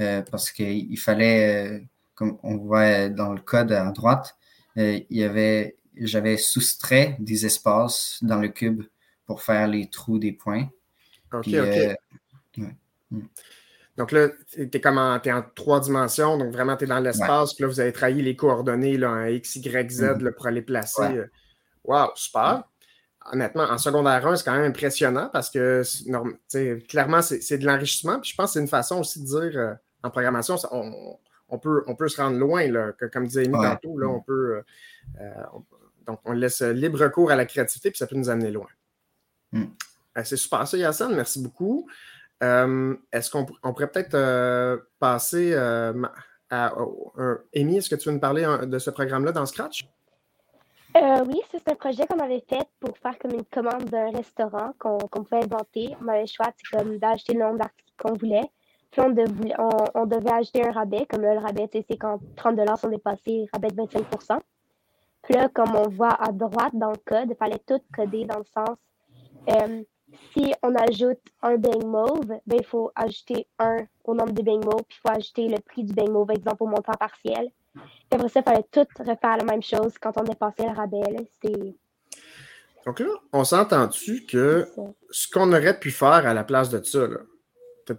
euh, 0.00 0.22
parce 0.30 0.52
qu'il 0.52 0.98
fallait, 0.98 1.66
euh, 1.66 1.80
comme 2.14 2.38
on 2.44 2.56
voit 2.56 3.08
dans 3.08 3.32
le 3.32 3.40
code 3.40 3.72
à 3.72 3.90
droite, 3.90 4.36
il 4.76 5.04
y 5.10 5.24
avait, 5.24 5.76
j'avais 5.96 6.36
soustrait 6.36 7.16
des 7.18 7.44
espaces 7.44 8.18
dans 8.22 8.38
le 8.38 8.48
cube 8.48 8.84
pour 9.26 9.42
faire 9.42 9.66
les 9.66 9.90
trous 9.90 10.18
des 10.18 10.32
points. 10.32 10.68
OK, 11.32 11.48
OK. 11.48 11.96
Mm. 13.10 13.20
Donc 13.96 14.12
là, 14.12 14.28
tu 14.52 14.70
es 14.72 14.80
comme 14.80 14.96
en, 14.96 15.20
es 15.20 15.32
en 15.32 15.42
trois 15.54 15.80
dimensions, 15.80 16.38
donc 16.38 16.52
vraiment 16.52 16.76
tu 16.76 16.84
es 16.84 16.86
dans 16.86 17.00
l'espace. 17.00 17.58
Là, 17.58 17.66
vous 17.66 17.80
avez 17.80 17.92
trahi 17.92 18.22
les 18.22 18.36
coordonnées 18.36 18.96
là, 18.96 19.10
en 19.10 19.24
X, 19.26 19.56
Y, 19.56 19.90
Z 19.90 20.02
mm-hmm. 20.02 20.32
pour 20.34 20.46
aller 20.46 20.62
placer. 20.62 21.24
Wow, 21.84 22.10
super 22.14 22.69
honnêtement, 23.32 23.64
en 23.64 23.78
secondaire 23.78 24.26
1, 24.26 24.36
c'est 24.36 24.44
quand 24.44 24.52
même 24.52 24.70
impressionnant 24.70 25.30
parce 25.32 25.50
que 25.50 25.82
clairement, 26.86 27.22
c'est 27.22 27.58
de 27.58 27.66
l'enrichissement. 27.66 28.20
Puis 28.20 28.30
je 28.30 28.36
pense 28.36 28.50
que 28.50 28.52
c'est 28.54 28.60
une 28.60 28.68
façon 28.68 29.00
aussi 29.00 29.20
de 29.20 29.26
dire 29.26 29.58
euh, 29.58 29.74
en 30.02 30.10
programmation, 30.10 30.56
on, 31.48 31.58
peut, 31.58 31.84
on 31.86 31.94
peut 31.94 32.08
se 32.08 32.20
rendre 32.20 32.38
loin. 32.38 32.66
Là, 32.68 32.92
comme 33.12 33.26
disait 33.26 33.44
Amy 33.44 33.54
tantôt, 33.54 33.98
là, 33.98 34.08
on 34.08 34.20
peut. 34.20 34.56
Euh, 34.56 34.62
euh, 35.20 35.44
donc, 36.06 36.20
on 36.24 36.32
laisse 36.32 36.62
libre 36.62 37.06
cours 37.08 37.30
à 37.30 37.36
la 37.36 37.46
créativité, 37.46 37.90
puis 37.90 37.98
ça 37.98 38.06
peut 38.06 38.16
nous 38.16 38.30
amener 38.30 38.50
loin. 38.50 38.66
Mm. 39.52 39.64
c'est 40.24 40.36
super 40.36 40.66
ça, 40.66 40.76
Yassine. 40.76 41.14
Merci 41.14 41.40
beaucoup. 41.42 41.88
est-ce 42.40 43.30
qu'on 43.30 43.44
pourrait 43.44 43.90
peut-être 43.90 44.86
passer 44.98 45.54
à. 45.54 45.92
Amy, 47.54 47.76
est-ce 47.76 47.90
que 47.90 47.96
tu 47.96 48.08
veux 48.08 48.14
nous 48.14 48.20
parler 48.20 48.46
de 48.66 48.78
ce 48.78 48.90
programme-là 48.90 49.32
dans 49.32 49.46
Scratch? 49.46 49.86
Euh, 50.96 51.24
oui, 51.28 51.40
c'est 51.50 51.68
un 51.70 51.74
projet 51.76 52.06
qu'on 52.06 52.18
avait 52.18 52.44
fait 52.48 52.68
pour 52.80 52.96
faire 52.98 53.16
comme 53.18 53.32
une 53.32 53.44
commande 53.44 53.84
d'un 53.84 54.10
restaurant 54.10 54.72
qu'on 54.78 54.98
pouvait 54.98 55.44
inventer. 55.44 55.94
On 56.02 56.08
avait 56.08 56.22
le 56.22 56.26
choix 56.26 56.52
comme 56.72 56.98
d'acheter 56.98 57.34
le 57.34 57.40
nombre 57.40 57.58
d'articles 57.58 57.92
qu'on 57.96 58.14
voulait. 58.14 58.50
Puis 58.90 59.00
on, 59.00 60.06
devait 60.06 60.32
acheter 60.32 60.66
un 60.66 60.72
rabais, 60.72 61.06
comme 61.06 61.22
là, 61.22 61.34
le 61.34 61.40
rabais, 61.40 61.68
c'est 61.72 61.96
quand 61.96 62.18
30 62.34 62.58
sont 62.76 62.88
dépassés, 62.88 63.46
rabais 63.52 63.68
de 63.68 63.76
25% 63.76 64.40
Puis 65.22 65.34
là, 65.34 65.48
comme 65.48 65.76
on 65.76 65.88
voit 65.88 66.20
à 66.20 66.32
droite 66.32 66.74
dans 66.74 66.90
le 66.90 66.98
code, 67.04 67.28
il 67.30 67.36
fallait 67.36 67.60
tout 67.64 67.80
coder 67.94 68.24
dans 68.24 68.38
le 68.38 68.44
sens 68.44 68.76
euh, 69.48 69.82
si 70.32 70.52
on 70.62 70.74
ajoute 70.74 71.20
un 71.42 71.56
bang 71.56 71.84
mauve, 71.84 72.26
ben, 72.46 72.56
il 72.58 72.64
faut 72.64 72.90
ajouter 72.94 73.46
un 73.58 73.86
au 74.04 74.14
nombre 74.14 74.32
de 74.32 74.42
bang 74.42 74.64
mauve, 74.64 74.82
puis 74.88 74.98
il 74.98 75.08
faut 75.08 75.16
ajouter 75.16 75.48
le 75.48 75.58
prix 75.60 75.84
du 75.84 75.94
bang 75.94 76.10
mauve, 76.10 76.30
exemple, 76.30 76.64
au 76.64 76.66
montant 76.66 76.92
partiel. 76.98 77.50
Et 77.76 78.14
après 78.14 78.28
ça, 78.28 78.40
il 78.40 78.44
fallait 78.44 78.66
tout 78.70 78.86
refaire 78.98 79.36
la 79.36 79.44
même 79.44 79.62
chose 79.62 79.94
quand 80.00 80.12
on 80.16 80.24
dépassait 80.24 80.66
le 80.66 80.74
rabais. 80.74 81.28
Donc 82.86 83.00
là, 83.00 83.06
on 83.32 83.44
s'entend-tu 83.44 84.26
que 84.26 84.66
ce 85.10 85.28
qu'on 85.28 85.52
aurait 85.52 85.78
pu 85.78 85.90
faire 85.90 86.26
à 86.26 86.34
la 86.34 86.44
place 86.44 86.70
de 86.70 86.82
ça, 86.82 87.06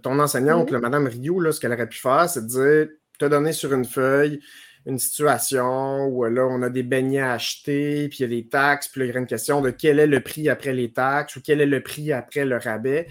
ton 0.02 0.18
enseignante, 0.18 0.70
Mme 0.70 0.82
Madame 0.82 1.06
Rio, 1.06 1.52
ce 1.52 1.60
qu'elle 1.60 1.72
aurait 1.72 1.88
pu 1.88 1.98
faire, 1.98 2.28
c'est 2.28 2.42
de 2.42 2.46
dire, 2.46 2.88
te 3.18 3.24
donner 3.26 3.52
sur 3.52 3.72
une 3.72 3.84
feuille 3.84 4.40
une 4.86 4.98
situation 4.98 6.06
où 6.06 6.24
là, 6.24 6.46
on 6.46 6.62
a 6.62 6.70
des 6.70 6.82
beignets 6.82 7.20
à 7.20 7.32
acheter, 7.32 8.08
puis 8.08 8.18
il 8.18 8.22
y 8.22 8.24
a 8.24 8.28
des 8.28 8.48
taxes, 8.48 8.88
puis 8.88 9.00
là, 9.00 9.06
il 9.06 9.12
y 9.12 9.16
a 9.16 9.20
une 9.20 9.26
question 9.26 9.60
de 9.60 9.70
quel 9.70 9.98
est 9.98 10.06
le 10.06 10.20
prix 10.22 10.48
après 10.48 10.72
les 10.72 10.92
taxes 10.92 11.36
ou 11.36 11.40
quel 11.40 11.60
est 11.60 11.66
le 11.66 11.82
prix 11.82 12.12
après 12.12 12.44
le 12.44 12.56
rabais. 12.56 13.08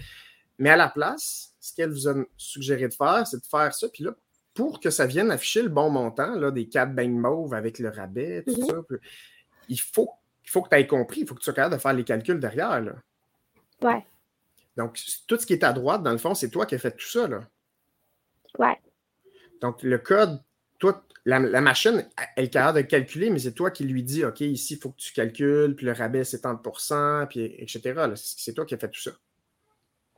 Mais 0.58 0.70
à 0.70 0.76
la 0.76 0.88
place, 0.88 1.54
ce 1.60 1.74
qu'elle 1.74 1.90
vous 1.90 2.08
a 2.08 2.14
suggéré 2.36 2.88
de 2.88 2.94
faire, 2.94 3.26
c'est 3.26 3.38
de 3.38 3.46
faire 3.46 3.72
ça, 3.74 3.88
puis 3.88 4.04
là, 4.04 4.14
pour 4.54 4.80
que 4.80 4.90
ça 4.90 5.06
vienne 5.06 5.30
afficher 5.30 5.62
le 5.62 5.68
bon 5.68 5.90
montant 5.90 6.34
là, 6.34 6.50
des 6.50 6.68
4 6.68 6.94
beignes 6.94 7.18
mauves 7.18 7.54
avec 7.54 7.78
le 7.78 7.88
rabais, 7.88 8.42
tout 8.42 8.60
mhm. 8.60 8.66
ça, 8.66 8.74
il 9.68 9.80
faut, 9.80 10.10
il 10.44 10.50
faut 10.50 10.62
que 10.62 10.68
tu 10.68 10.76
aies 10.76 10.86
compris, 10.86 11.20
il 11.20 11.26
faut 11.26 11.34
que 11.34 11.40
tu 11.40 11.44
sois 11.44 11.54
capable 11.54 11.76
de 11.76 11.80
faire 11.80 11.92
les 11.92 12.04
calculs 12.04 12.40
derrière. 12.40 12.80
Là. 12.80 12.92
Ouais. 13.82 14.04
Donc, 14.76 14.98
tout 15.26 15.36
ce 15.36 15.46
qui 15.46 15.52
est 15.52 15.64
à 15.64 15.72
droite, 15.72 16.02
dans 16.02 16.12
le 16.12 16.18
fond, 16.18 16.34
c'est 16.34 16.50
toi 16.50 16.66
qui 16.66 16.74
as 16.74 16.78
fait 16.78 16.92
tout 16.92 17.06
ça. 17.06 17.28
Là. 17.28 17.40
Ouais. 18.58 18.78
Donc, 19.60 19.82
le 19.82 19.98
code, 19.98 20.42
toi, 20.78 21.04
la, 21.24 21.60
machine, 21.60 22.04
elle 22.36 22.44
est 22.44 22.50
capable 22.50 22.78
de 22.78 22.82
calculer, 22.82 23.30
mais 23.30 23.38
c'est 23.38 23.52
toi 23.52 23.70
qui 23.70 23.84
lui 23.84 24.02
dis, 24.02 24.24
OK, 24.24 24.40
ici, 24.40 24.74
il 24.74 24.78
faut 24.78 24.90
que 24.90 24.96
tu 24.96 25.12
calcules, 25.12 25.76
puis 25.76 25.86
le 25.86 25.92
rabais, 25.92 26.24
c'est 26.24 26.42
30% 26.42 27.28
puis 27.28 27.44
etc. 27.58 28.12
C'est 28.16 28.54
toi 28.54 28.66
qui 28.66 28.74
as 28.74 28.78
fait 28.78 28.90
tout 28.90 29.00
ça. 29.00 29.12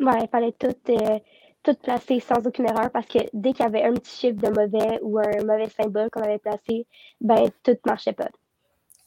Ouais, 0.00 0.18
il 0.22 0.28
fallait 0.28 0.54
tout. 0.58 0.74
Euh, 0.88 1.18
tout 1.64 1.74
placé 1.74 2.20
sans 2.20 2.46
aucune 2.46 2.66
erreur 2.66 2.90
parce 2.90 3.06
que 3.06 3.18
dès 3.32 3.52
qu'il 3.52 3.64
y 3.64 3.68
avait 3.68 3.82
un 3.82 3.94
petit 3.94 4.16
chiffre 4.16 4.40
de 4.40 4.48
mauvais 4.48 5.00
ou 5.02 5.18
un 5.18 5.44
mauvais 5.44 5.68
symbole 5.70 6.10
qu'on 6.10 6.22
avait 6.22 6.38
placé, 6.38 6.86
ben 7.20 7.50
tout 7.62 7.72
ne 7.72 7.90
marchait 7.90 8.12
pas. 8.12 8.28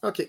OK. 0.02 0.28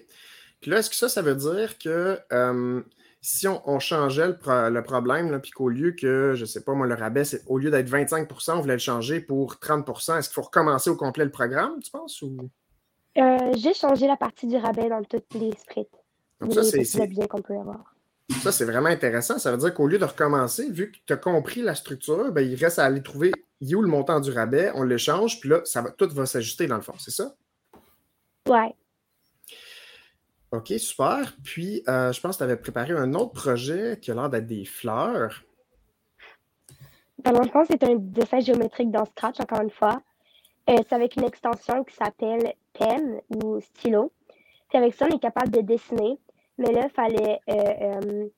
Puis 0.62 0.72
là, 0.72 0.80
est-ce 0.80 0.90
que 0.90 0.96
ça, 0.96 1.10
ça 1.10 1.22
veut 1.22 1.36
dire 1.36 1.78
que 1.78 2.20
euh, 2.32 2.82
si 3.22 3.48
on, 3.48 3.80
changeait 3.80 4.28
le, 4.28 4.82
problème, 4.82 5.40
puis 5.42 5.52
qu'au 5.52 5.70
lieu 5.70 5.92
que, 5.92 6.34
je 6.36 6.42
ne 6.42 6.46
sais 6.46 6.64
pas, 6.64 6.74
moi, 6.74 6.88
le 6.88 6.96
rabais, 6.96 7.24
au 7.48 7.58
lieu 7.58 7.70
d'être 7.70 7.90
25% 7.90 8.54
on 8.54 8.62
voulait 8.62 8.74
le 8.74 8.80
changer 8.80 9.20
pour 9.20 9.56
30% 9.56 10.18
est-ce 10.18 10.30
qu'il 10.30 10.36
faut 10.36 10.42
recommencer 10.42 10.90
au 10.90 10.96
complet 10.96 11.26
le 11.26 11.32
programme, 11.32 11.80
tu 11.82 11.92
penses? 11.92 12.22
Ou... 12.22 12.50
Euh, 13.18 13.52
j'ai 13.58 13.74
changé 13.74 14.08
la 14.08 14.16
partie 14.16 14.48
du 14.48 14.56
rabais 14.56 14.88
dans 14.88 15.04
toutes 15.04 15.34
les 15.34 15.52
scripts. 15.52 15.94
Donc 16.40 16.54
ça, 16.54 16.64
c'est 16.64 17.08
bien 17.08 17.28
qu'on 17.28 17.42
peut 17.42 17.58
avoir. 17.58 17.94
Ça, 18.30 18.52
c'est 18.52 18.66
vraiment 18.66 18.90
intéressant. 18.90 19.40
Ça 19.40 19.52
veut 19.52 19.58
dire 19.58 19.74
qu'au 19.74 19.88
lieu 19.88 19.98
de 19.98 20.06
recommencer, 20.06 20.70
vu 20.70 20.92
que 20.92 20.98
tu 21.06 21.14
as 21.14 21.18
compris 21.18 21.62
la 21.62 21.76
structure, 21.76 22.32
ben, 22.32 22.42
il 22.42 22.56
reste 22.56 22.80
à 22.80 22.86
aller 22.86 23.02
trouver 23.02 23.32
où 23.62 23.82
le 23.82 23.88
montant 23.88 24.20
du 24.20 24.32
rabais, 24.32 24.72
on 24.76 24.84
l'échange, 24.84 25.40
puis 25.40 25.50
là, 25.50 25.62
ça 25.66 25.82
va, 25.82 25.92
tout 25.92 26.08
va 26.14 26.26
s'ajuster 26.26 26.68
dans 26.68 26.78
le 26.78 26.82
fond, 26.82 26.94
c'est 26.98 27.12
ça? 27.12 27.36
Ouais. 28.48 28.74
OK, 30.52 30.74
super. 30.78 31.36
Puis, 31.44 31.84
euh, 31.88 32.12
je 32.12 32.22
pense 32.22 32.36
que 32.36 32.40
tu 32.40 32.44
avais 32.44 32.56
préparé 32.56 32.94
un 32.94 33.14
autre 33.14 33.34
projet 33.34 34.00
qui 34.02 34.12
a 34.12 34.16
l'air 34.16 34.30
d'être 34.30 34.48
des 34.48 34.66
fleurs. 34.66 35.44
Dans 37.20 37.32
le 37.32 37.50
fond, 37.50 37.64
c'est 37.70 37.84
un 37.84 37.96
dessin 37.96 38.40
géométrique 38.40 38.92
dans 38.92 39.06
Scratch, 39.06 39.40
encore 39.40 39.62
une 39.62 39.70
fois. 39.70 40.02
Euh, 40.70 40.78
c'est 40.88 40.96
avec 40.96 41.16
une 41.18 41.26
extension 41.26 41.84
qui 41.84 41.96
s'appelle 41.96 42.54
Pen 42.74 43.22
ou 43.30 43.60
Stylo. 43.60 44.12
Puis 44.70 44.78
avec 44.78 44.94
ça, 44.94 45.08
on 45.10 45.16
est 45.16 45.20
capable 45.20 45.50
de 45.50 45.62
dessiner 45.62 46.18
mais 46.60 46.74
là, 46.74 46.82
il 46.86 46.92
fallait 46.92 47.39
euh, 47.50 48.00
euh, 48.04 48.30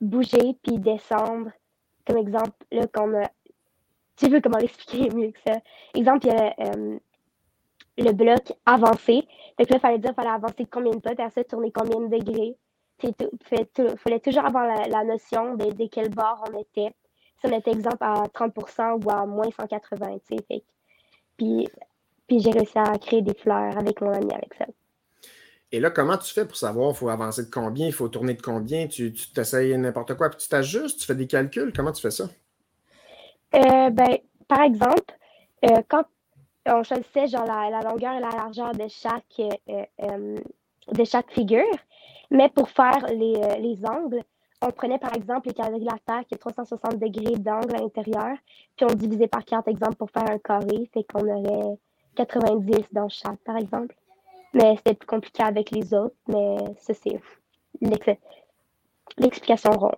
bouger 0.00 0.56
puis 0.62 0.78
descendre. 0.78 1.50
Comme 2.04 2.18
exemple, 2.18 2.52
là, 2.72 2.86
qu'on 2.88 3.14
a. 3.14 3.30
Tu 4.16 4.28
veux 4.28 4.40
comment 4.40 4.58
l'expliquer 4.58 5.08
mieux 5.14 5.30
que 5.30 5.38
ça? 5.46 5.58
Exemple, 5.94 6.26
il 6.26 6.32
y 6.32 6.36
a 6.36 6.54
euh, 6.58 6.98
le 7.98 8.12
bloc 8.12 8.52
avancé. 8.66 9.26
Fait 9.56 9.64
que 9.64 9.72
là, 9.72 9.76
il 9.76 9.80
fallait 9.80 9.98
dire 9.98 10.10
qu'il 10.10 10.16
fallait 10.16 10.34
avancer 10.34 10.66
combien 10.68 10.90
de 10.90 10.98
pas, 10.98 11.14
puis 11.14 11.24
après 11.24 11.44
tourner 11.44 11.70
combien 11.70 12.00
de 12.00 12.08
degrés. 12.08 12.56
Il 13.04 13.14
fallait 13.96 14.20
toujours 14.20 14.44
avoir 14.44 14.66
la, 14.66 15.04
notion 15.04 15.54
de, 15.54 15.72
de 15.72 15.86
quel 15.88 16.10
bord 16.10 16.44
on 16.52 16.60
était. 16.60 16.94
Si 17.40 17.46
on 17.46 17.56
était 17.56 17.72
exemple 17.72 17.96
à 18.00 18.24
30% 18.26 19.04
ou 19.04 19.10
à 19.10 19.26
moins 19.26 19.50
180, 19.50 20.18
tu 20.28 20.36
sais. 20.36 20.62
Puis, 21.36 21.68
puis 22.26 22.40
j'ai 22.40 22.50
réussi 22.50 22.78
à 22.78 22.96
créer 22.98 23.22
des 23.22 23.34
fleurs 23.34 23.76
avec 23.76 24.00
mon 24.00 24.12
ami 24.12 24.32
avec 24.32 24.54
ça. 24.54 24.66
Et 25.72 25.80
là, 25.80 25.90
comment 25.90 26.18
tu 26.18 26.32
fais 26.32 26.44
pour 26.44 26.56
savoir, 26.56 26.90
il 26.90 26.96
faut 26.96 27.08
avancer 27.08 27.44
de 27.46 27.50
combien, 27.50 27.86
il 27.86 27.94
faut 27.94 28.08
tourner 28.08 28.34
de 28.34 28.42
combien, 28.42 28.86
tu 28.86 29.12
t'essayes 29.34 29.76
n'importe 29.78 30.14
quoi, 30.14 30.28
puis 30.28 30.38
tu 30.38 30.48
t'ajustes, 30.48 31.00
tu 31.00 31.06
fais 31.06 31.14
des 31.14 31.26
calculs, 31.26 31.72
comment 31.74 31.92
tu 31.92 32.02
fais 32.02 32.10
ça? 32.10 32.28
Euh, 33.54 33.90
ben, 33.90 34.18
par 34.48 34.60
exemple, 34.60 35.18
euh, 35.64 35.80
quand 35.88 36.04
on 36.66 36.82
choisissait 36.82 37.26
genre 37.26 37.46
la, 37.46 37.80
longueur 37.80 38.12
et 38.12 38.20
la 38.20 38.30
largeur 38.30 38.72
de 38.72 38.86
chaque, 38.88 39.40
euh, 39.40 40.38
de 40.92 41.04
chaque 41.04 41.30
figure, 41.30 41.64
mais 42.30 42.50
pour 42.50 42.68
faire 42.68 43.06
les, 43.08 43.78
angles, 43.86 44.22
on 44.60 44.70
prenait 44.72 44.98
par 44.98 45.14
exemple 45.16 45.48
les 45.48 45.54
quadrilatères 45.54 46.24
qui 46.28 46.34
a 46.34 46.38
360 46.38 46.98
degrés 46.98 47.36
d'angle 47.36 47.74
à 47.76 47.78
l'intérieur, 47.78 48.36
puis 48.76 48.86
on 48.90 48.94
divisait 48.94 49.26
par 49.26 49.44
quatre, 49.44 49.68
exemple, 49.68 49.96
pour 49.96 50.10
faire 50.10 50.30
un 50.30 50.38
carré, 50.38 50.90
fait 50.92 51.04
qu'on 51.04 51.26
aurait 51.26 51.78
90 52.16 52.88
dans 52.92 53.08
chaque, 53.08 53.40
par 53.44 53.56
exemple. 53.56 53.94
Mais 54.54 54.76
c'était 54.76 54.94
plus 54.94 55.06
compliqué 55.06 55.42
avec 55.42 55.70
les 55.70 55.94
autres, 55.94 56.16
mais 56.28 56.56
ça, 56.80 56.92
c'est 56.94 57.20
l'explication 59.18 59.70
ronde. 59.72 59.94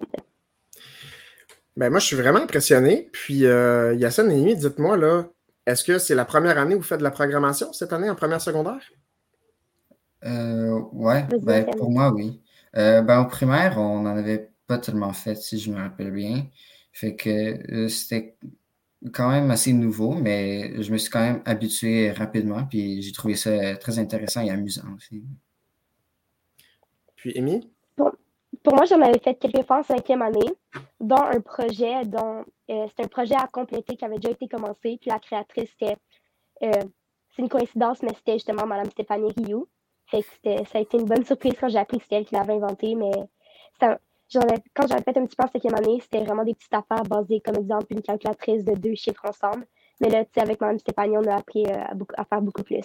Ben 1.77 1.91
moi, 1.91 1.99
je 1.99 2.07
suis 2.07 2.17
vraiment 2.17 2.39
impressionné. 2.39 3.09
Puis, 3.13 3.47
euh, 3.47 3.95
Yassine 3.95 4.31
et 4.31 4.55
dites-moi, 4.55 4.97
là, 4.97 5.25
est-ce 5.67 5.83
que 5.83 5.99
c'est 5.99 6.15
la 6.15 6.25
première 6.25 6.59
année 6.59 6.75
où 6.75 6.79
vous 6.79 6.85
faites 6.85 6.99
de 6.99 7.05
la 7.05 7.11
programmation 7.11 7.73
cette 7.73 7.93
année 7.93 8.09
en 8.09 8.15
première 8.15 8.41
secondaire? 8.41 8.91
Euh, 10.25 10.81
ouais, 10.93 11.27
ben, 11.43 11.67
pour 11.77 11.91
moi, 11.91 12.13
oui. 12.13 12.41
Euh, 12.77 13.03
ben, 13.03 13.21
au 13.21 13.27
primaire, 13.27 13.79
on 13.79 14.01
n'en 14.03 14.17
avait 14.17 14.51
pas 14.67 14.79
tellement 14.79 15.13
fait, 15.13 15.35
si 15.35 15.59
je 15.59 15.71
me 15.71 15.79
rappelle 15.79 16.13
bien. 16.13 16.47
Fait 16.93 17.17
que 17.17 17.31
euh, 17.73 17.89
c'était 17.89 18.37
quand 19.13 19.31
même 19.31 19.51
assez 19.51 19.73
nouveau, 19.73 20.15
mais 20.15 20.83
je 20.83 20.93
me 20.93 20.97
suis 20.97 21.11
quand 21.11 21.21
même 21.21 21.43
habitué 21.45 22.11
rapidement, 22.13 22.65
puis 22.65 23.03
j'ai 23.03 23.13
trouvé 23.13 23.37
ça 23.37 23.77
très 23.77 23.99
intéressant 23.99 24.41
et 24.41 24.51
amusant 24.51 24.95
aussi. 24.97 25.25
Puis, 27.17 27.39
Amy? 27.39 27.71
Pour 27.97 28.75
moi, 28.75 28.87
j'en 28.87 29.01
avais 29.03 29.19
fait 29.19 29.35
quelques 29.35 29.67
fois 29.67 29.81
en 29.81 29.83
cinquième 29.83 30.23
année, 30.23 30.55
dont 31.01 31.23
un 31.23 31.41
projet 31.41 32.05
dont 32.07 32.45
euh, 32.71 32.87
c'est 32.97 33.05
un 33.05 33.09
projet 33.09 33.35
à 33.35 33.47
compléter 33.47 33.97
qui 33.97 34.05
avait 34.05 34.17
déjà 34.17 34.31
été 34.31 34.49
commencé. 34.49 34.99
Puis 35.01 35.11
la 35.11 35.19
créatrice, 35.19 35.69
c'était 35.79 35.97
euh, 36.63 36.85
c'est 37.35 37.43
une 37.43 37.49
coïncidence, 37.49 38.03
mais 38.03 38.15
c'était 38.15 38.35
justement 38.35 38.67
Mme 38.67 38.91
Stéphanie 38.91 39.33
Rioux. 39.37 39.69
Fait 40.07 40.23
que 40.23 40.65
ça 40.67 40.79
a 40.79 40.81
été 40.81 40.99
une 40.99 41.07
bonne 41.07 41.25
surprise 41.25 41.55
quand 41.59 41.69
j'ai 41.69 41.79
appris 41.79 41.99
que 41.99 42.05
c'était 42.05 42.17
elle 42.17 42.25
qui 42.25 42.35
l'avait 42.35 42.55
inventé, 42.55 42.95
mais 42.95 43.11
quand 44.33 44.87
j'avais 44.89 45.03
fait 45.03 45.17
un 45.19 45.27
petit 45.27 45.37
peu 45.37 45.45
en 45.45 45.51
cinquième 45.51 45.75
année, 45.75 46.01
c'était 46.01 46.25
vraiment 46.25 46.45
des 46.45 46.55
petites 46.55 46.75
affaires 46.75 47.05
basées, 47.05 47.41
comme 47.45 47.57
exemple, 47.57 47.87
une 47.91 48.03
calculatrice 48.03 48.65
de 48.65 48.75
deux 48.75 48.95
chiffres 48.95 49.25
ensemble. 49.25 49.67
Mais 50.01 50.09
là, 50.09 50.25
tu 50.25 50.31
sais, 50.35 50.41
avec 50.41 50.61
Mme 50.61 50.79
Stéphanie, 50.79 51.17
on 51.17 51.25
a 51.25 51.37
appris 51.37 51.65
euh, 51.67 52.05
à 52.17 52.25
faire 52.25 52.43
beaucoup 52.43 52.63
plus. 52.63 52.85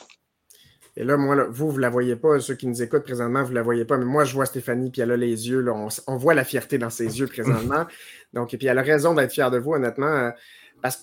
Et 0.96 1.04
là, 1.04 1.18
moi, 1.18 1.48
vous, 1.50 1.70
vous 1.72 1.78
ne 1.78 1.82
la 1.82 1.90
voyez 1.90 2.16
pas. 2.16 2.40
Ceux 2.40 2.56
qui 2.56 2.68
nous 2.68 2.82
écoutent 2.82 3.04
présentement, 3.04 3.44
vous 3.44 3.52
ne 3.52 3.56
la 3.56 3.62
voyez 3.62 3.86
pas. 3.86 3.98
Mais 3.98 4.06
moi, 4.06 4.26
je 4.26 4.34
vois 4.34 4.46
Stéphanie, 4.46 4.92
puis 4.92 5.02
elle 5.02 5.12
a 5.12 5.18
les 5.18 5.50
yeux. 5.50 5.66
on, 5.72 6.18
voit 6.18 6.34
la 6.34 6.44
fierté 6.44 6.78
dans 6.78 6.90
ses 6.90 7.20
yeux 7.20 7.28
présentement. 7.28 7.86
Donc, 8.34 8.54
et 8.54 8.58
puis 8.58 8.68
elle 8.68 8.78
a 8.78 8.82
raison 8.82 9.14
d'être 9.14 9.32
fière 9.32 9.52
de 9.52 9.60
vous, 9.60 9.74
honnêtement. 9.74 10.08
Euh, 10.08 10.32
parce 10.82 10.98
que 10.98 11.02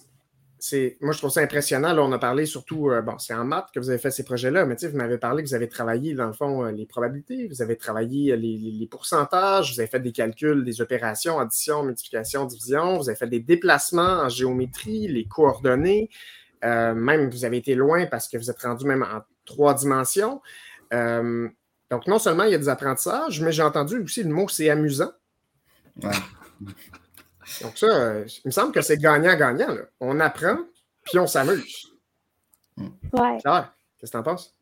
c'est, 0.58 0.96
moi, 1.00 1.12
je 1.12 1.18
trouve 1.18 1.30
ça 1.30 1.40
impressionnant. 1.40 1.92
Là, 1.92 2.02
on 2.02 2.12
a 2.12 2.18
parlé 2.18 2.46
surtout, 2.46 2.90
euh, 2.90 3.02
bon, 3.02 3.18
c'est 3.18 3.34
en 3.34 3.44
maths 3.44 3.68
que 3.74 3.80
vous 3.80 3.90
avez 3.90 3.98
fait 3.98 4.10
ces 4.10 4.24
projets-là, 4.24 4.64
mais 4.66 4.74
vous 4.74 4.96
m'avez 4.96 5.18
parlé 5.18 5.42
que 5.42 5.48
vous 5.48 5.54
avez 5.54 5.68
travaillé, 5.68 6.14
dans 6.14 6.26
le 6.26 6.32
fond, 6.32 6.64
euh, 6.64 6.72
les 6.72 6.86
probabilités, 6.86 7.46
vous 7.48 7.62
avez 7.62 7.76
travaillé 7.76 8.36
les, 8.36 8.88
pourcentages, 8.90 9.72
vous 9.74 9.80
avez 9.80 9.88
fait 9.88 10.00
des 10.00 10.12
calculs, 10.12 10.64
des 10.64 10.80
opérations, 10.80 11.38
addition, 11.38 11.82
multiplication, 11.82 12.46
division, 12.46 12.98
vous 12.98 13.08
avez 13.08 13.16
fait 13.16 13.26
des 13.26 13.40
déplacements 13.40 14.22
en 14.22 14.28
géométrie, 14.28 15.08
les 15.08 15.26
coordonnées. 15.26 16.08
même, 16.62 17.30
vous 17.30 17.44
avez 17.44 17.58
été 17.58 17.74
loin 17.74 18.06
parce 18.06 18.28
que 18.28 18.38
vous 18.38 18.50
êtes 18.50 18.62
rendu 18.62 18.86
même 18.86 19.02
en 19.02 19.22
trois 19.44 19.74
dimensions. 19.74 20.40
Euh, 20.92 21.48
donc, 21.90 22.06
non 22.06 22.18
seulement 22.18 22.44
il 22.44 22.52
y 22.52 22.54
a 22.54 22.58
des 22.58 22.68
apprentissages, 22.68 23.40
mais 23.40 23.52
j'ai 23.52 23.62
entendu 23.62 23.98
aussi 24.00 24.22
le 24.22 24.30
mot 24.30 24.48
c'est 24.48 24.68
amusant. 24.68 25.12
Donc, 27.62 27.78
ça, 27.78 27.86
euh, 27.86 28.24
il 28.26 28.48
me 28.48 28.50
semble 28.50 28.72
que 28.72 28.82
c'est 28.82 28.98
gagnant-gagnant. 28.98 29.76
On 30.00 30.20
apprend, 30.20 30.58
puis 31.04 31.18
on 31.18 31.26
s'amuse. 31.26 31.92
Ouais. 32.78 33.38
Qu'est-ce 33.42 34.06
que 34.06 34.10
tu 34.10 34.16
en 34.16 34.22
penses? 34.22 34.54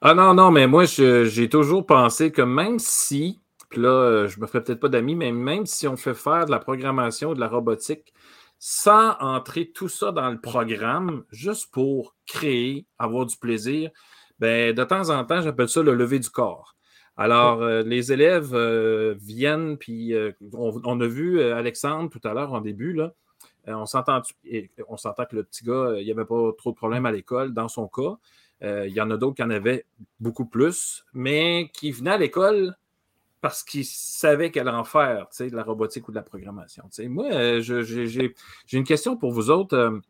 Ah 0.00 0.14
non, 0.14 0.34
non, 0.34 0.50
mais 0.50 0.66
moi, 0.66 0.84
j'ai 0.84 1.48
toujours 1.48 1.86
pensé 1.86 2.32
que 2.32 2.42
même 2.42 2.78
si, 2.78 3.40
puis 3.68 3.80
là, 3.80 3.88
euh, 3.88 4.28
je 4.28 4.40
me 4.40 4.46
ferai 4.46 4.62
peut-être 4.62 4.80
pas 4.80 4.88
d'amis, 4.88 5.14
mais 5.14 5.30
même 5.30 5.66
si 5.66 5.86
on 5.86 5.96
fait 5.96 6.14
faire 6.14 6.46
de 6.46 6.50
la 6.50 6.58
programmation, 6.58 7.34
de 7.34 7.40
la 7.40 7.48
robotique, 7.48 8.12
sans 8.58 9.16
entrer 9.20 9.70
tout 9.70 9.88
ça 9.88 10.10
dans 10.12 10.30
le 10.30 10.40
programme, 10.40 11.24
juste 11.30 11.70
pour 11.72 12.16
créer, 12.26 12.86
avoir 12.98 13.26
du 13.26 13.36
plaisir, 13.36 13.90
ben, 14.38 14.74
de 14.74 14.84
temps 14.84 15.10
en 15.10 15.24
temps, 15.24 15.40
j'appelle 15.40 15.68
ça 15.68 15.82
le 15.82 15.94
lever 15.94 16.18
du 16.18 16.30
corps. 16.30 16.74
Alors, 17.22 17.62
euh, 17.62 17.84
les 17.84 18.12
élèves 18.12 18.52
euh, 18.52 19.14
viennent, 19.16 19.78
puis 19.78 20.12
euh, 20.12 20.32
on, 20.54 21.00
a 21.00 21.06
vu 21.06 21.40
Alexandre 21.40 22.10
tout 22.10 22.20
à 22.26 22.34
l'heure 22.34 22.52
en 22.52 22.60
début, 22.60 22.94
là, 22.94 23.12
on 23.68 23.86
s'entend 23.86 24.20
que 24.22 25.36
le 25.36 25.44
petit 25.44 25.64
gars, 25.64 25.94
il 26.00 26.04
n'y 26.04 26.10
avait 26.10 26.24
pas 26.24 26.50
trop 26.58 26.72
de 26.72 26.76
problèmes 26.76 27.06
à 27.06 27.12
l'école 27.12 27.54
dans 27.54 27.68
son 27.68 27.86
cas. 27.86 28.16
il 28.60 28.92
y 28.92 29.00
en 29.00 29.08
a 29.12 29.16
d'autres 29.16 29.36
qui 29.36 29.44
en 29.44 29.50
avaient 29.50 29.86
beaucoup 30.18 30.46
plus, 30.46 31.04
mais 31.12 31.70
qui 31.72 31.92
venaient 31.92 32.10
à 32.10 32.18
l'école 32.18 32.74
parce 33.40 33.62
qu'ils 33.62 33.84
savaient 33.84 34.50
qu'elle 34.50 34.68
en 34.68 34.82
faire, 34.82 35.28
de 35.38 35.54
la 35.54 35.62
robotique 35.62 36.08
ou 36.08 36.10
de 36.10 36.16
la 36.16 36.22
programmation. 36.22 36.82
Moi, 37.06 37.60
j'ai 37.60 38.34
une 38.72 38.82
question 38.82 39.16
pour 39.16 39.30
vous 39.30 39.48
autres. 39.48 40.00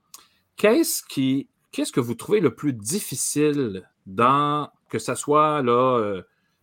Qu'est-ce 0.57 1.03
que 1.05 2.01
vous 2.01 2.15
trouvez 2.15 2.41
le 2.41 2.55
plus 2.55 2.73
difficile 2.73 3.87
dans 4.07 4.71
que 4.89 4.99
ça 4.99 5.15
soit 5.15 5.61
là. 5.61 6.23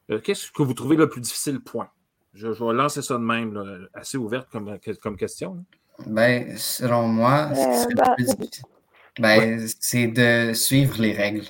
Euh, 0.10 0.20
qu'est-ce 0.20 0.52
que 0.52 0.64
vous 0.64 0.74
trouvez 0.74 0.96
le 0.96 1.10
plus 1.10 1.22
difficile, 1.22 1.60
point? 1.60 1.90
Je, 2.34 2.48
vais 2.48 2.74
lancer 2.74 3.02
ça 3.02 3.16
de 3.16 3.24
même, 3.24 3.88
assez 3.94 4.18
ouverte 4.18 4.50
comme, 4.52 4.78
comme 5.02 5.18
question. 5.18 5.66
Ben, 6.08 6.56
selon 6.58 7.08
moi, 7.08 7.50
euh, 7.52 7.86
bah, 7.96 8.16
ben, 9.20 9.68
c'est 9.80 10.08
de 10.08 10.54
suivre 10.54 11.02
les 11.02 11.12
règles. 11.12 11.46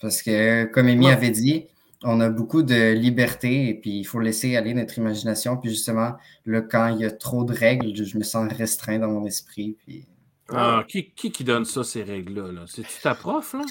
Parce 0.00 0.22
que, 0.22 0.64
comme 0.66 0.86
Amy 0.86 1.10
avait 1.10 1.30
dit, 1.30 1.66
on 2.04 2.20
a 2.20 2.30
beaucoup 2.30 2.62
de 2.62 2.92
liberté 2.92 3.68
et 3.68 3.74
puis 3.74 3.98
il 3.98 4.04
faut 4.04 4.20
laisser 4.20 4.56
aller 4.56 4.72
notre 4.72 4.98
imagination. 4.98 5.56
Puis 5.56 5.70
justement, 5.70 6.14
là, 6.46 6.60
quand 6.60 6.88
il 6.88 7.00
y 7.00 7.04
a 7.04 7.10
trop 7.10 7.44
de 7.44 7.52
règles, 7.52 7.94
je 7.94 8.16
me 8.16 8.22
sens 8.22 8.50
restreint 8.52 9.00
dans 9.00 9.08
mon 9.08 9.26
esprit. 9.26 9.76
Puis 9.84 10.06
ah, 10.50 10.84
qui, 10.88 11.12
qui, 11.12 11.44
donne 11.44 11.66
ça, 11.66 11.84
ces 11.84 12.02
règles-là? 12.02 12.64
C'est-tu 12.66 13.02
ta 13.02 13.14
prof, 13.14 13.52
là? 13.52 13.64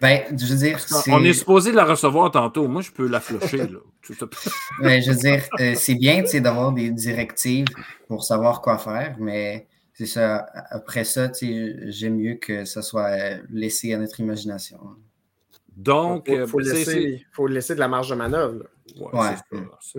Ben, 0.00 0.22
je 0.30 0.46
veux 0.46 0.56
dire. 0.56 0.78
On 1.08 1.22
est 1.22 1.34
supposé 1.34 1.70
la 1.70 1.84
recevoir 1.84 2.30
tantôt. 2.30 2.66
Moi, 2.66 2.80
je 2.80 2.90
peux 2.90 3.06
la 3.06 3.20
flusher, 3.20 3.58
là. 3.58 3.78
ben, 4.80 5.02
je 5.02 5.10
veux 5.10 5.18
dire, 5.18 5.42
euh, 5.60 5.74
c'est 5.74 5.96
bien 5.96 6.22
d'avoir 6.40 6.72
des 6.72 6.90
directives 6.90 7.66
pour 8.06 8.24
savoir 8.24 8.62
quoi 8.62 8.78
faire, 8.78 9.16
mais 9.18 9.66
c'est 9.92 10.06
ça. 10.06 10.46
Après 10.70 11.04
ça, 11.04 11.30
j'aime 11.40 12.16
mieux 12.16 12.36
que 12.36 12.64
ça 12.64 12.80
soit 12.80 13.36
laissé 13.50 13.92
à 13.92 13.98
notre 13.98 14.18
imagination. 14.20 14.78
Donc, 15.76 16.26
il 16.28 16.46
faut, 16.46 16.58
laisser, 16.58 17.24
faut, 17.32 17.46
laisser, 17.46 17.74
de 17.74 17.80
la 17.80 17.86
marge 17.86 18.08
de 18.08 18.14
manœuvre. 18.14 18.64
Ouais, 18.96 19.34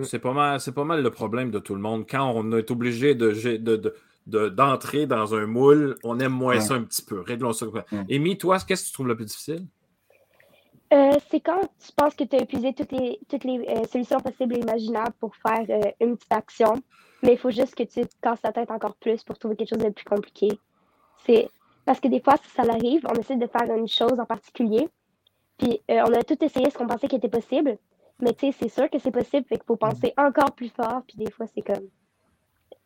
C'est 0.02 0.18
pas, 0.18 0.34
mal, 0.34 0.60
pas 0.60 0.84
mal 0.84 1.02
le 1.02 1.10
problème 1.10 1.50
de 1.50 1.58
tout 1.58 1.74
le 1.74 1.80
monde. 1.80 2.04
Quand 2.10 2.32
on 2.34 2.52
est 2.52 2.70
obligé 2.70 3.14
de, 3.14 3.30
de 3.56 3.94
d'entrer 4.30 5.06
dans 5.06 5.34
un 5.34 5.46
moule, 5.46 5.96
on 6.04 6.18
aime 6.20 6.32
moins 6.32 6.60
ça 6.60 6.74
un 6.74 6.82
petit 6.82 7.02
peu. 7.02 7.20
Réglons 7.20 7.52
ça. 7.52 7.66
Amy, 8.10 8.38
toi, 8.38 8.58
qu'est-ce 8.58 8.82
que 8.82 8.88
tu 8.88 8.92
trouves 8.92 9.08
le 9.08 9.16
plus 9.16 9.26
difficile? 9.26 9.66
Euh, 10.92 11.12
c'est 11.30 11.38
quand 11.38 11.60
tu 11.78 11.92
penses 11.94 12.16
que 12.16 12.24
tu 12.24 12.34
as 12.34 12.40
épuisé 12.40 12.72
toutes 12.72 12.90
les, 12.90 13.20
toutes 13.28 13.44
les 13.44 13.60
euh, 13.68 13.84
solutions 13.84 14.18
possibles 14.18 14.56
et 14.56 14.60
imaginables 14.60 15.14
pour 15.20 15.36
faire 15.36 15.64
euh, 15.68 15.90
une 16.00 16.16
petite 16.16 16.32
action, 16.32 16.82
mais 17.22 17.32
il 17.32 17.38
faut 17.38 17.50
juste 17.50 17.76
que 17.76 17.84
tu 17.84 18.00
te 18.00 18.14
casses 18.20 18.42
la 18.42 18.52
tête 18.52 18.72
encore 18.72 18.96
plus 18.96 19.22
pour 19.22 19.38
trouver 19.38 19.54
quelque 19.54 19.68
chose 19.68 19.84
de 19.84 19.90
plus 19.90 20.04
compliqué. 20.04 20.58
C'est 21.24 21.48
parce 21.84 22.00
que 22.00 22.08
des 22.08 22.20
fois, 22.20 22.34
si 22.42 22.50
ça 22.50 22.62
arrive, 22.62 23.06
on 23.08 23.14
essaie 23.14 23.36
de 23.36 23.46
faire 23.46 23.72
une 23.72 23.86
chose 23.86 24.18
en 24.18 24.26
particulier, 24.26 24.88
puis 25.58 25.80
on 25.88 26.12
a 26.12 26.22
tout 26.24 26.42
essayé 26.42 26.70
ce 26.70 26.78
qu'on 26.78 26.86
pensait 26.86 27.06
qui 27.06 27.16
était 27.16 27.28
possible, 27.28 27.78
mais 28.20 28.32
tu 28.32 28.50
sais, 28.50 28.56
c'est 28.58 28.68
sûr 28.68 28.90
que 28.90 28.98
c'est 28.98 29.10
possible, 29.10 29.46
fait 29.46 29.56
qu'il 29.56 29.66
faut 29.66 29.76
penser 29.76 30.12
encore 30.16 30.52
plus 30.52 30.70
fort, 30.70 31.02
puis 31.06 31.16
des 31.18 31.30
fois, 31.30 31.46
c'est 31.54 31.62
comme 31.62 31.88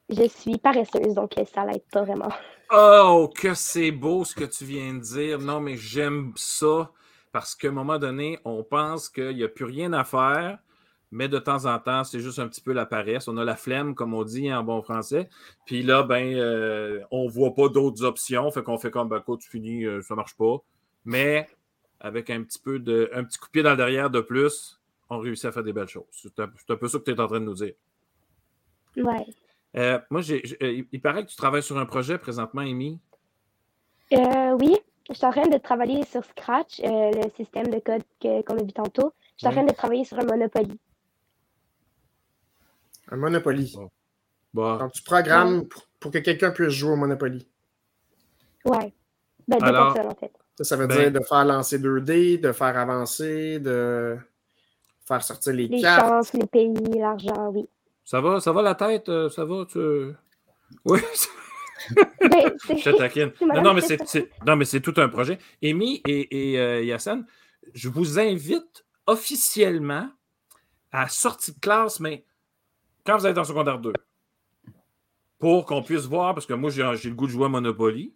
je 0.08 0.28
suis 0.28 0.58
paresseuse, 0.58 1.14
donc 1.14 1.32
ça 1.52 1.64
l'aide 1.64 1.84
pas 1.90 2.02
vraiment. 2.02 2.32
Oh, 2.72 3.30
que 3.34 3.54
c'est 3.54 3.90
beau 3.90 4.24
ce 4.24 4.34
que 4.34 4.44
tu 4.44 4.64
viens 4.64 4.94
de 4.94 5.00
dire. 5.00 5.38
Non, 5.38 5.60
mais 5.60 5.76
j'aime 5.76 6.32
ça 6.36 6.90
parce 7.32 7.54
qu'à 7.54 7.68
un 7.68 7.72
moment 7.72 7.98
donné, 7.98 8.38
on 8.44 8.62
pense 8.62 9.08
qu'il 9.08 9.34
n'y 9.34 9.42
a 9.42 9.48
plus 9.48 9.64
rien 9.64 9.92
à 9.92 10.04
faire, 10.04 10.58
mais 11.10 11.28
de 11.28 11.38
temps 11.38 11.66
en 11.66 11.78
temps, 11.78 12.04
c'est 12.04 12.20
juste 12.20 12.38
un 12.38 12.48
petit 12.48 12.60
peu 12.60 12.72
la 12.72 12.86
paresse. 12.86 13.28
On 13.28 13.36
a 13.36 13.44
la 13.44 13.56
flemme, 13.56 13.94
comme 13.94 14.14
on 14.14 14.24
dit 14.24 14.52
en 14.52 14.62
bon 14.62 14.82
français. 14.82 15.28
Puis 15.66 15.82
là, 15.82 16.02
ben, 16.02 16.34
euh, 16.34 17.00
on 17.10 17.24
ne 17.24 17.30
voit 17.30 17.54
pas 17.54 17.68
d'autres 17.68 18.04
options. 18.04 18.50
Fait 18.50 18.62
qu'on 18.62 18.78
fait 18.78 18.90
comme, 18.90 19.08
ben, 19.08 19.20
quoi, 19.20 19.36
tu 19.36 19.48
finis, 19.48 19.84
euh, 19.84 20.00
ça 20.02 20.14
ne 20.14 20.16
marche 20.16 20.36
pas. 20.36 20.56
Mais 21.04 21.48
avec 22.00 22.30
un 22.30 22.42
petit 22.42 22.58
peu 22.58 22.78
de, 22.78 23.10
un 23.14 23.24
petit 23.24 23.38
coup 23.38 23.46
de 23.46 23.52
pied 23.52 23.62
dans 23.62 23.70
le 23.70 23.76
derrière 23.76 24.10
de 24.10 24.20
plus, 24.20 24.80
on 25.10 25.18
réussit 25.18 25.46
à 25.46 25.52
faire 25.52 25.64
des 25.64 25.72
belles 25.72 25.88
choses. 25.88 26.04
C'est 26.10 26.38
un, 26.40 26.44
un, 26.68 26.76
peu 26.76 26.88
ça 26.88 26.98
que 26.98 27.04
tu 27.04 27.10
es 27.12 27.20
en 27.20 27.26
train 27.26 27.40
de 27.40 27.46
nous 27.46 27.54
dire. 27.54 27.74
Ouais. 28.96 29.26
Euh, 29.76 29.98
moi, 30.10 30.20
euh, 30.30 30.82
il 30.92 31.00
paraît 31.00 31.24
que 31.24 31.30
tu 31.30 31.36
travailles 31.36 31.62
sur 31.62 31.78
un 31.78 31.86
projet 31.86 32.18
présentement, 32.18 32.60
Amy. 32.60 33.00
Euh, 34.12 34.52
oui, 34.60 34.76
je 35.08 35.14
suis 35.14 35.26
en 35.26 35.32
train 35.32 35.48
de 35.48 35.58
travailler 35.58 36.04
sur 36.04 36.24
Scratch, 36.24 36.80
le 36.82 37.28
système 37.36 37.68
de 37.68 37.80
code 37.80 38.02
qu'on 38.20 38.56
a 38.56 38.62
vu 38.62 38.72
tantôt. 38.72 39.12
Je 39.36 39.38
suis 39.38 39.46
en 39.48 39.52
train 39.52 39.64
de 39.64 39.72
travailler 39.72 40.04
sur 40.04 40.18
un 40.18 40.24
Monopoly. 40.24 40.78
Un 43.10 43.16
Monopoly. 43.16 43.76
Bon. 44.52 44.88
tu 44.90 45.02
programmes 45.02 45.66
pour, 45.98 46.12
que 46.12 46.18
quelqu'un 46.18 46.52
puisse 46.52 46.68
jouer 46.68 46.92
au 46.92 46.96
Monopoly. 46.96 47.48
Ouais. 48.64 48.92
Ben, 49.48 49.58
deux 49.58 49.72
personnes, 49.72 50.06
en 50.06 50.14
fait. 50.14 50.32
Ça, 50.60 50.76
veut 50.76 50.86
ben 50.86 51.10
dire 51.10 51.20
de 51.20 51.24
faire 51.24 51.44
lancer 51.44 51.78
2D, 51.78 52.40
de 52.40 52.52
faire 52.52 52.78
avancer, 52.78 53.58
de 53.58 54.16
faire 55.04 55.22
sortir 55.24 55.52
les, 55.52 55.66
les 55.66 55.82
cartes. 55.82 56.04
Les 56.04 56.08
chances, 56.08 56.32
les 56.34 56.46
pays, 56.46 56.74
l'argent, 56.96 57.50
oui. 57.52 57.68
Ça 58.04 58.20
va, 58.20 58.40
ça 58.40 58.52
va 58.52 58.62
la 58.62 58.74
tête? 58.74 59.08
Euh, 59.08 59.28
ça 59.28 59.44
va? 59.44 59.64
Tu... 59.66 59.78
Oui. 60.84 61.00
Ben, 62.20 62.52
je 62.68 62.90
taquine. 62.96 63.32
Non, 63.40 63.62
non, 63.62 64.56
mais 64.56 64.64
c'est 64.64 64.80
tout 64.80 64.94
un 64.96 65.08
projet. 65.08 65.38
Amy 65.62 66.00
et, 66.06 66.52
et 66.52 66.58
euh, 66.58 66.82
Yassine, 66.82 67.26
je 67.74 67.88
vous 67.88 68.18
invite 68.18 68.84
officiellement 69.06 70.08
à 70.90 71.08
sortir 71.08 71.54
de 71.54 71.60
classe, 71.60 72.00
mais 72.00 72.24
quand 73.04 73.18
vous 73.18 73.26
êtes 73.26 73.36
en 73.36 73.44
secondaire 73.44 73.78
2, 73.78 73.92
pour 75.38 75.66
qu'on 75.66 75.82
puisse 75.82 76.06
voir, 76.06 76.34
parce 76.34 76.46
que 76.46 76.54
moi, 76.54 76.70
j'ai 76.70 76.82
le 76.82 77.14
goût 77.14 77.26
de 77.26 77.32
jouer 77.32 77.46
à 77.46 77.48
Monopoly. 77.48 78.14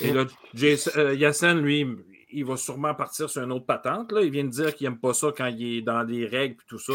Et 0.00 0.12
là, 0.12 0.24
euh, 0.62 1.54
lui, 1.54 1.86
il 2.30 2.44
va 2.44 2.56
sûrement 2.56 2.94
partir 2.94 3.28
sur 3.28 3.42
une 3.42 3.52
autre 3.52 3.66
patente. 3.66 4.12
Là. 4.12 4.22
Il 4.22 4.30
vient 4.30 4.44
de 4.44 4.50
dire 4.50 4.74
qu'il 4.76 4.88
n'aime 4.88 4.98
pas 4.98 5.14
ça 5.14 5.32
quand 5.36 5.46
il 5.46 5.78
est 5.78 5.82
dans 5.82 6.02
les 6.02 6.26
règles 6.26 6.54
et 6.54 6.68
tout 6.68 6.78
ça. 6.78 6.92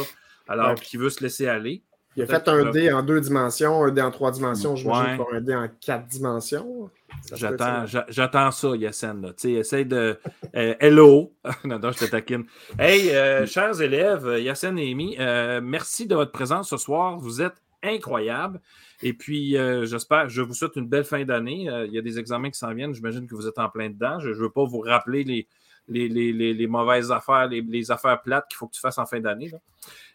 Alors 0.48 0.76
qu'il 0.76 1.00
veut 1.00 1.10
se 1.10 1.22
laisser 1.22 1.48
aller. 1.48 1.84
Il 2.16 2.24
a 2.24 2.28
fait 2.28 2.48
un 2.48 2.70
dé 2.72 2.92
en 2.92 3.02
deux 3.02 3.20
dimensions, 3.22 3.84
un 3.84 3.92
dé 3.92 4.02
en 4.02 4.12
trois 4.12 4.32
dimensions, 4.32 4.76
je 4.76 4.88
Ouais. 4.88 5.16
pour 5.18 5.34
un 5.34 5.42
dé 5.42 5.56
en 5.56 5.68
quatre 5.82 6.06
dimensions. 6.08 6.90
J'attends, 7.34 7.58
ça. 7.58 7.86
j'a- 7.86 8.06
j'attends 8.10 8.52
ça, 8.52 8.76
Yassine. 8.76 9.34
essaye 9.46 9.86
de. 9.86 10.18
euh, 10.56 10.76
hello. 10.80 11.34
non, 11.66 11.80
non, 11.80 11.92
je 11.92 12.00
te 12.00 12.06
taquine. 12.06 12.46
Hey, 12.78 13.10
euh, 13.12 13.46
chers 13.46 13.82
élèves, 13.82 14.40
Yassine 14.40 14.78
et 14.80 14.92
Amy, 14.92 15.16
euh, 15.20 15.60
merci 15.64 16.06
de 16.08 16.16
votre 16.16 16.32
présence 16.32 16.70
ce 16.70 16.78
soir. 16.78 17.18
Vous 17.18 17.42
êtes 17.42 17.56
incroyables. 17.84 18.60
Et 19.02 19.14
puis, 19.14 19.58
j'espère, 19.84 20.30
je 20.30 20.42
vous 20.42 20.54
souhaite 20.54 20.76
une 20.78 20.88
belle 20.88 21.04
fin 21.04 21.24
d'année. 21.26 21.68
Il 21.88 21.94
y 21.94 21.98
a 21.98 22.02
des 22.02 22.18
examens 22.20 22.50
qui 22.50 22.58
s'en 22.58 22.74
viennent. 22.74 22.94
J'imagine 22.94 23.28
que 23.28 23.36
vous 23.36 23.48
êtes 23.48 23.60
en 23.60 23.68
plein 23.70 23.90
dedans. 23.90 24.20
Je 24.20 24.30
ne 24.30 24.34
veux 24.36 24.50
pas 24.50 24.64
vous 24.64 24.80
rappeler 24.80 25.24
les, 25.26 25.46
les, 25.88 26.08
les- 26.08 26.34
les- 26.34 26.54
les 26.54 26.68
mauvaises 26.68 27.12
affaires, 27.12 27.48
les, 27.48 27.62
les 27.62 27.92
affaires 27.92 28.22
plates 28.22 28.48
qu'il 28.50 28.58
faut 28.58 28.68
que 28.68 28.74
tu 28.76 28.82
fasses 28.82 28.98
en 28.98 29.06
fin 29.06 29.20
d'année 29.20 29.50
là, 29.50 29.58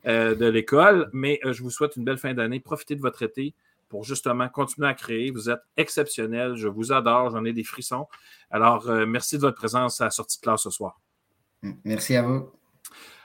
euh, 0.07 0.35
de 0.35 0.47
l'école. 0.47 1.09
Mais 1.13 1.41
euh, 1.45 1.53
je 1.53 1.63
vous 1.63 1.71
souhaite 1.71 1.97
une 1.97 2.05
belle 2.05 2.19
fin 2.19 2.33
d'année. 2.35 2.61
Profitez 2.61 2.97
de 2.97 3.01
votre 3.01 3.23
été 3.23 3.55
pour 3.89 4.05
justement 4.05 4.49
continuer 4.49 4.89
à 4.89 4.95
créer. 4.95 5.31
Vous 5.31 5.49
êtes 5.51 5.61
exceptionnels. 5.77 6.57
Je 6.57 6.69
vous 6.69 6.93
adore. 6.93 7.31
J'en 7.31 7.45
ai 7.45 7.53
des 7.53 7.65
frissons. 7.65 8.07
Alors, 8.51 8.89
euh, 8.91 9.07
merci 9.07 9.37
de 9.37 9.43
votre 9.43 9.57
présence 9.57 10.01
à 10.01 10.05
la 10.05 10.11
sortie 10.11 10.39
de 10.39 10.43
classe 10.43 10.63
ce 10.63 10.71
soir. 10.71 11.01
Merci 11.85 12.17
à 12.17 12.23
vous. 12.23 12.51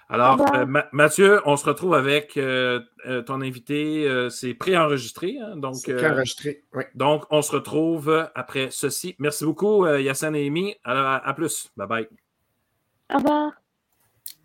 Alors, 0.09 0.41
euh, 0.55 0.65
Ma- 0.65 0.87
Mathieu, 0.91 1.39
on 1.45 1.55
se 1.57 1.65
retrouve 1.65 1.93
avec 1.95 2.37
euh, 2.37 2.81
euh, 3.07 3.21
ton 3.23 3.41
invité. 3.41 4.07
euh, 4.07 4.29
c'est 4.29 4.53
préenregistré. 4.53 5.37
hein, 5.41 5.55
donc, 5.55 5.75
C'est 5.75 5.93
euh. 5.93 5.97
Oui. 6.73 6.83
donc, 6.93 7.23
on 7.29 7.41
se 7.41 7.51
retrouve 7.51 8.29
après 8.35 8.67
ceci. 8.69 9.15
Merci 9.17 9.45
beaucoup, 9.45 9.85
euh, 9.85 10.01
Yassine 10.01 10.35
et 10.35 10.45
Amy. 10.47 10.75
Alors, 10.83 11.05
à, 11.07 11.17
à 11.27 11.33
plus. 11.33 11.71
Bye 11.77 11.87
bye. 11.87 12.07
Revoir. 13.13 13.62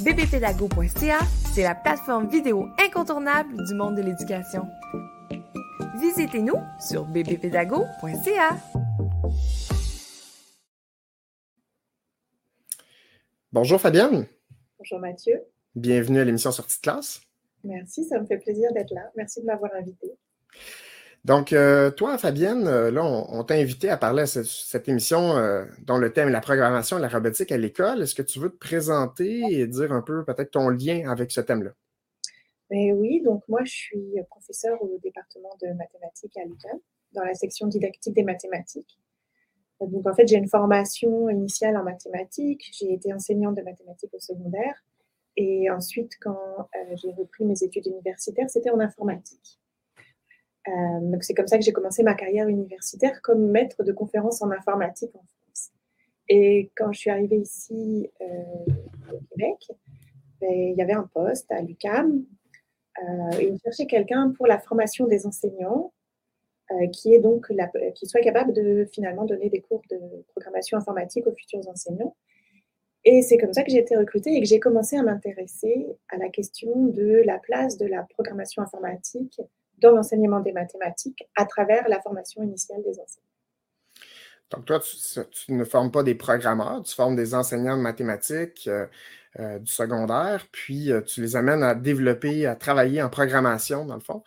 bbpédago.ca, 0.00 1.18
c'est 1.52 1.62
la 1.62 1.74
plateforme 1.74 2.28
vidéo 2.28 2.68
incontournable 2.78 3.64
du 3.66 3.74
monde 3.74 3.96
de 3.96 4.02
l'éducation. 4.02 4.66
Visitez-nous 6.00 6.56
sur 6.78 7.04
bbpédago.ca. 7.06 8.56
Bonjour 13.52 13.80
Fabienne. 13.80 14.26
Bonjour 14.78 15.00
Mathieu. 15.00 15.42
Bienvenue 15.74 16.20
à 16.20 16.24
l'émission 16.24 16.52
Sortie 16.52 16.76
de 16.76 16.82
classe. 16.82 17.20
Merci, 17.64 18.04
ça 18.04 18.20
me 18.20 18.26
fait 18.26 18.38
plaisir 18.38 18.72
d'être 18.72 18.92
là. 18.94 19.10
Merci 19.16 19.40
de 19.40 19.46
m'avoir 19.46 19.72
invité. 19.74 20.12
Donc, 21.24 21.52
euh, 21.52 21.90
toi, 21.90 22.16
Fabienne, 22.16 22.66
euh, 22.66 22.90
là, 22.90 23.04
on, 23.04 23.42
t'a 23.44 23.54
invité 23.54 23.90
à 23.90 23.96
parler 23.96 24.22
à 24.22 24.26
cette, 24.26 24.88
émission 24.88 25.36
euh, 25.36 25.64
dont 25.84 25.98
le 25.98 26.12
thème 26.12 26.28
est 26.28 26.32
la 26.32 26.40
programmation 26.40 26.98
et 26.98 27.00
la 27.00 27.08
robotique 27.08 27.52
à 27.52 27.56
l'école. 27.56 28.02
Est-ce 28.02 28.14
que 28.14 28.22
tu 28.22 28.38
veux 28.38 28.50
te 28.50 28.56
présenter 28.56 29.42
et 29.50 29.66
dire 29.66 29.92
un 29.92 30.00
peu 30.00 30.24
peut-être 30.24 30.52
ton 30.52 30.68
lien 30.68 31.10
avec 31.10 31.30
ce 31.30 31.40
thème-là? 31.40 31.70
Mais 32.70 32.92
oui, 32.92 33.22
donc 33.22 33.42
moi 33.48 33.60
je 33.64 33.72
suis 33.72 34.14
professeure 34.28 34.80
au 34.82 34.98
département 35.02 35.56
de 35.62 35.68
mathématiques 35.68 36.36
à 36.36 36.44
l'UQAM, 36.44 36.78
dans 37.12 37.24
la 37.24 37.34
section 37.34 37.66
didactique 37.66 38.14
des 38.14 38.22
mathématiques. 38.22 38.98
Donc 39.80 40.06
en 40.06 40.14
fait, 40.14 40.26
j'ai 40.26 40.36
une 40.36 40.48
formation 40.48 41.30
initiale 41.30 41.76
en 41.78 41.82
mathématiques, 41.82 42.70
j'ai 42.78 42.92
été 42.92 43.12
enseignante 43.12 43.56
de 43.56 43.62
mathématiques 43.62 44.12
au 44.12 44.20
secondaire, 44.20 44.84
et 45.36 45.70
ensuite, 45.70 46.12
quand 46.20 46.68
j'ai 46.96 47.12
repris 47.12 47.44
mes 47.44 47.62
études 47.62 47.86
universitaires, 47.86 48.50
c'était 48.50 48.70
en 48.70 48.80
informatique. 48.80 49.58
Euh, 50.66 51.00
donc 51.02 51.24
c'est 51.24 51.34
comme 51.34 51.46
ça 51.46 51.56
que 51.56 51.64
j'ai 51.64 51.72
commencé 51.72 52.02
ma 52.02 52.14
carrière 52.14 52.48
universitaire 52.48 53.22
comme 53.22 53.50
maître 53.50 53.84
de 53.84 53.92
conférences 53.92 54.42
en 54.42 54.50
informatique 54.50 55.14
en 55.14 55.22
France. 55.22 55.70
Et 56.28 56.70
quand 56.76 56.92
je 56.92 56.98
suis 56.98 57.10
arrivée 57.10 57.38
ici 57.38 58.10
euh, 58.20 58.72
au 59.12 59.18
Québec, 59.30 59.70
ben, 60.40 60.50
il 60.50 60.76
y 60.76 60.82
avait 60.82 60.92
un 60.92 61.08
poste 61.12 61.50
à 61.50 61.62
l'UCAM 61.62 62.24
euh, 62.98 63.38
et 63.38 63.48
ils 63.48 63.58
cherchaient 63.60 63.86
quelqu'un 63.86 64.32
pour 64.36 64.46
la 64.46 64.58
formation 64.58 65.06
des 65.06 65.26
enseignants 65.26 65.92
euh, 66.70 66.86
qui 66.88 67.14
est 67.14 67.18
donc 67.18 67.50
qui 67.94 68.06
soit 68.06 68.20
capable 68.20 68.52
de 68.52 68.86
finalement 68.92 69.24
donner 69.24 69.48
des 69.48 69.62
cours 69.62 69.82
de 69.90 69.98
programmation 70.28 70.76
informatique 70.76 71.26
aux 71.26 71.34
futurs 71.34 71.66
enseignants. 71.66 72.14
Et 73.04 73.22
c'est 73.22 73.38
comme 73.38 73.54
ça 73.54 73.62
que 73.62 73.70
j'ai 73.70 73.78
été 73.78 73.96
recrutée 73.96 74.34
et 74.34 74.40
que 74.40 74.46
j'ai 74.46 74.60
commencé 74.60 74.96
à 74.96 75.02
m'intéresser 75.02 75.86
à 76.10 76.18
la 76.18 76.28
question 76.28 76.86
de 76.88 77.22
la 77.24 77.38
place 77.38 77.78
de 77.78 77.86
la 77.86 78.02
programmation 78.02 78.62
informatique 78.62 79.40
dans 79.80 79.92
l'enseignement 79.92 80.40
des 80.40 80.52
mathématiques 80.52 81.28
à 81.36 81.44
travers 81.44 81.88
la 81.88 82.00
formation 82.00 82.42
initiale 82.42 82.82
des 82.82 82.98
enseignants. 83.00 83.26
Donc, 84.50 84.64
toi, 84.64 84.80
tu, 84.80 84.96
tu 85.30 85.52
ne 85.52 85.64
formes 85.64 85.90
pas 85.90 86.02
des 86.02 86.14
programmeurs, 86.14 86.82
tu 86.82 86.94
formes 86.94 87.16
des 87.16 87.34
enseignants 87.34 87.76
de 87.76 87.82
mathématiques 87.82 88.66
euh, 88.66 88.86
euh, 89.38 89.58
du 89.58 89.70
secondaire, 89.70 90.46
puis 90.50 90.90
euh, 90.90 91.02
tu 91.02 91.20
les 91.20 91.36
amènes 91.36 91.62
à 91.62 91.74
développer, 91.74 92.46
à 92.46 92.56
travailler 92.56 93.02
en 93.02 93.10
programmation, 93.10 93.84
dans 93.84 93.96
le 93.96 94.00
fond, 94.00 94.22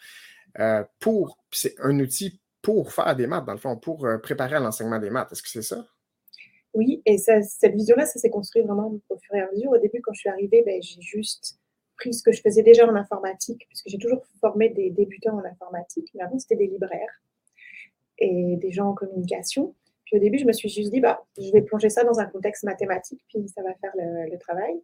pour, 1.00 1.40
c'est 1.52 1.76
un 1.80 2.00
outil 2.00 2.40
pour 2.62 2.94
faire 2.94 3.16
des 3.16 3.26
maths, 3.26 3.46
dans 3.46 3.54
le 3.54 3.58
fond, 3.58 3.78
pour 3.78 4.08
préparer 4.22 4.58
à 4.58 4.60
l'enseignement 4.60 5.00
des 5.00 5.10
maths. 5.10 5.32
Est-ce 5.32 5.42
que 5.42 5.50
c'est 5.50 5.62
ça? 5.64 5.88
Oui, 6.74 7.02
et 7.06 7.18
ça- 7.18 7.42
cette 7.42 7.74
vision-là, 7.74 8.06
ça 8.06 8.20
s'est 8.20 8.30
construit 8.30 8.62
vraiment 8.62 8.94
au 9.10 9.18
fur 9.18 9.36
et 9.36 9.42
à 9.42 9.50
mesure. 9.52 9.72
Au 9.72 9.78
début, 9.78 10.02
quand 10.02 10.14
je 10.14 10.20
suis 10.20 10.30
arrivée, 10.30 10.62
ben, 10.66 10.82
j'ai 10.82 11.02
juste 11.02 11.58
ce 12.10 12.24
que 12.24 12.32
je 12.32 12.42
faisais 12.42 12.64
déjà 12.64 12.88
en 12.88 12.96
informatique, 12.96 13.66
puisque 13.68 13.88
j'ai 13.88 13.98
toujours 13.98 14.24
formé 14.40 14.70
des 14.70 14.90
débutants 14.90 15.38
en 15.38 15.46
informatique, 15.46 16.10
mais 16.16 16.24
avant, 16.24 16.40
c'était 16.40 16.56
des 16.56 16.68
libraires 16.68 17.22
et 18.18 18.56
des 18.58 18.72
gens 18.72 18.90
en 18.90 18.94
communication. 18.94 19.76
Puis 20.06 20.18
au 20.18 20.20
début, 20.20 20.38
je 20.38 20.46
me 20.46 20.54
suis 20.54 20.70
juste 20.70 20.92
dit, 20.92 21.00
bah, 21.00 21.24
je 21.38 21.52
vais 21.52 21.62
plonger 21.62 21.90
ça 21.90 22.04
dans 22.04 22.20
un 22.20 22.26
contexte 22.26 22.64
mathématique, 22.64 23.24
puis 23.30 23.48
ça 23.48 23.62
va 23.64 23.74
faire 23.76 23.92
le, 23.96 24.38
travail. 24.38 24.82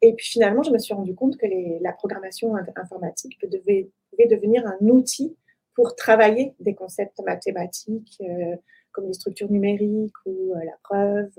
Et 0.00 0.14
puis 0.14 0.26
finalement, 0.26 0.62
je 0.62 0.70
me 0.70 0.78
suis 0.78 0.94
rendu 0.94 1.14
compte 1.14 1.36
que 1.36 1.46
la 1.82 1.92
programmation 1.92 2.56
in- 2.56 2.66
informatique 2.76 3.38
devait, 3.48 3.90
devenir 4.28 4.66
un 4.66 4.86
outil 4.86 5.36
pour 5.74 5.96
travailler 5.96 6.54
des 6.60 6.74
concepts 6.74 7.20
mathématiques, 7.24 8.20
euh, 8.20 8.56
comme 8.92 9.06
les 9.06 9.14
structures 9.14 9.50
numériques 9.50 10.12
ou 10.26 10.52
euh, 10.54 10.64
la 10.64 10.76
preuve. 10.82 11.32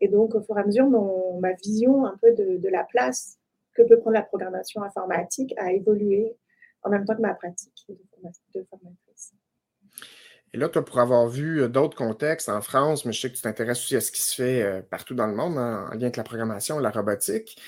Et 0.00 0.08
donc, 0.08 0.34
au 0.34 0.42
fur 0.42 0.56
et 0.58 0.60
à 0.60 0.64
mesure, 0.64 0.88
mon, 0.88 1.40
ma 1.40 1.52
vision 1.52 2.04
un 2.04 2.16
peu 2.20 2.32
de 2.32 2.68
la 2.68 2.84
place 2.84 3.38
que 3.74 3.82
peut 3.82 3.98
prendre 3.98 4.14
la 4.14 4.22
programmation 4.22 4.82
informatique 4.82 5.54
a 5.58 5.72
évolué 5.72 6.36
en 6.82 6.90
même 6.90 7.04
temps 7.04 7.14
que 7.16 7.20
ma 7.22 7.34
pratique 7.34 7.84
de, 7.88 7.98
forma- 8.10 8.30
de 8.54 8.64
formatrice. 8.68 9.32
Et 10.54 10.58
là, 10.58 10.68
toi, 10.68 10.84
pour 10.84 10.98
avoir 11.00 11.28
vu 11.28 11.62
euh, 11.62 11.68
d'autres 11.68 11.96
contextes 11.96 12.48
en 12.48 12.60
France, 12.60 13.04
mais 13.04 13.12
je 13.12 13.20
sais 13.20 13.30
que 13.30 13.36
tu 13.36 13.42
t'intéresses 13.42 13.78
aussi 13.78 13.96
à 13.96 14.00
ce 14.00 14.12
qui 14.12 14.20
se 14.20 14.34
fait 14.34 14.62
euh, 14.62 14.82
partout 14.82 15.14
dans 15.14 15.26
le 15.26 15.34
monde 15.34 15.56
en 15.56 15.88
lien 15.88 16.02
avec 16.02 16.16
la 16.16 16.24
programmation, 16.24 16.78
la 16.78 16.90
robotique, 16.90 17.58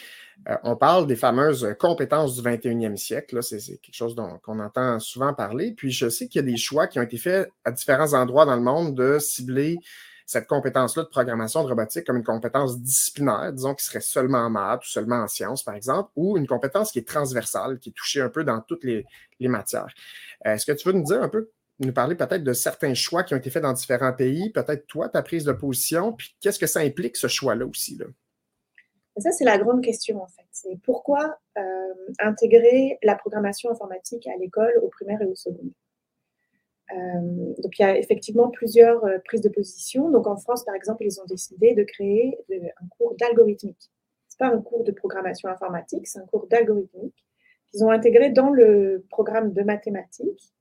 euh, 0.49 0.57
on 0.64 0.77
parle 0.77 1.07
des 1.07 1.17
fameuses 1.17 1.75
compétences 1.79 2.35
du 2.35 2.43
21e 2.43 2.97
siècle. 2.97 3.43
C'est 3.43 3.59
quelque 3.79 3.95
chose 3.95 4.14
qu'on 4.43 4.59
entend 4.59 4.99
souvent 5.01 5.33
parler. 5.33 5.73
Puis 5.73 5.90
je 5.93 6.09
sais 6.09 6.29
qu'il 6.29 6.40
y 6.40 6.45
a 6.45 6.47
des 6.51 6.57
choix 6.57 6.87
qui 6.87 6.99
ont 6.99 7.03
été 7.03 7.17
faits 7.17 7.51
à 7.64 7.71
différents 7.71 8.12
endroits 8.12 8.45
dans 8.45 8.57
le 8.57 8.62
monde 8.62 8.95
de 8.95 9.19
cibler 9.19 9.79
cette 10.27 10.47
compétence-là 10.47 11.03
de 11.03 11.09
programmation 11.09 11.63
de 11.63 11.69
robotique 11.69 12.07
comme 12.07 12.17
une 12.17 12.25
compétence 12.25 12.81
disciplinaire, 12.81 13.53
disons 13.53 13.75
qui 13.75 13.85
serait 13.85 14.01
seulement 14.01 14.39
en 14.39 14.51
maths 14.51 14.83
ou 14.83 14.89
seulement 14.89 15.17
en 15.17 15.29
sciences, 15.29 15.63
par 15.63 15.75
exemple, 15.75 16.11
ou 16.17 16.37
une 16.39 16.47
compétence 16.47 16.93
qui 16.93 17.01
est 17.01 17.09
transversale, 17.09 17.79
qui 17.79 17.91
est 17.91 17.93
touchée 17.93 18.21
un 18.21 18.31
peu 18.31 18.45
dans 18.45 18.61
toutes 18.61 18.85
les, 18.85 19.05
matières. 19.41 19.93
Euh, 20.47 20.55
Est-ce 20.55 20.65
que 20.65 20.73
tu 20.73 20.89
veux 20.89 20.95
nous 20.95 21.05
dire 21.05 21.23
un 21.23 21.29
peu, 21.29 21.51
nous 21.81 21.93
parler 21.93 22.15
peut-être 22.15 22.43
de 22.43 22.53
certains 22.55 22.95
choix 22.95 23.25
qui 23.25 23.35
ont 23.35 23.37
été 23.37 23.51
faits 23.51 23.63
dans 23.63 23.75
différents 23.75 24.13
pays, 24.15 24.51
peut-être 24.51 24.87
toi, 24.87 25.09
ta 25.11 25.23
prise 25.23 25.45
de 25.45 25.53
position, 25.53 26.13
puis 26.15 26.35
qu'est-ce 26.41 26.59
que 26.59 26.67
ça 26.67 26.81
implique, 26.81 27.17
ce 27.17 27.27
choix-là 27.27 27.67
aussi? 27.67 27.97
Là? 27.97 28.07
Ça, 29.19 29.31
c'est 29.31 29.45
la 29.45 29.59
grande 29.59 29.83
question, 29.83 30.23
en 30.23 30.27
fait. 30.27 30.47
C'est 30.51 30.79
pourquoi 30.83 31.39
euh, 31.57 31.63
intégrer 32.19 32.99
la 33.03 33.15
programmation 33.15 33.71
informatique 33.71 34.27
à 34.27 34.37
l'école, 34.39 34.73
au 34.83 34.89
primaire 34.89 35.21
et 35.23 35.27
au 35.27 35.35
secondaire? 35.35 35.73
Euh, 36.92 37.55
donc, 37.62 37.79
il 37.79 37.83
y 37.83 37.85
a 37.85 37.97
effectivement 37.99 38.49
plusieurs 38.51 39.05
euh, 39.05 39.18
prises 39.25 39.40
de 39.40 39.49
position. 39.49 40.11
Donc, 40.11 40.27
en 40.27 40.37
France, 40.37 40.64
par 40.64 40.75
exemple, 40.75 41.05
ils 41.05 41.20
ont 41.20 41.25
décidé 41.25 41.75
de 41.75 41.83
créer 41.83 42.38
un 42.51 42.87
cours 42.99 43.14
d'algorithmique. 43.18 43.90
Ce 44.29 44.37
n'est 44.44 44.51
pas 44.51 44.55
un 44.57 44.61
cours 44.61 44.85
de 44.85 44.92
programmation 44.92 45.49
informatique, 45.49 46.07
c'est 46.07 46.18
un 46.18 46.27
cours 46.27 46.47
d'algorithmique 46.47 47.25
qu'ils 47.70 47.85
ont 47.85 47.90
intégré 47.90 48.31
dans 48.31 48.51
le 48.51 49.05
programme 49.11 49.53
de 49.53 49.62
mathématiques. 49.62 50.53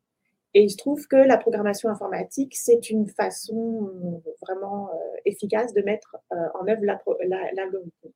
Et 0.55 0.62
il 0.62 0.69
se 0.69 0.77
trouve 0.77 1.07
que 1.07 1.15
la 1.15 1.38
programmation 1.38 1.89
informatique, 1.89 2.55
c'est 2.55 2.89
une 2.91 3.07
façon 3.07 3.89
euh, 3.91 4.31
vraiment 4.41 4.89
efficace 5.25 5.73
de 5.73 5.81
mettre 5.81 6.15
en 6.29 6.67
œuvre 6.67 6.83
la 6.86 6.95
pro- 6.95 7.17
la- 7.27 7.51
l'algorithmique. 7.53 8.15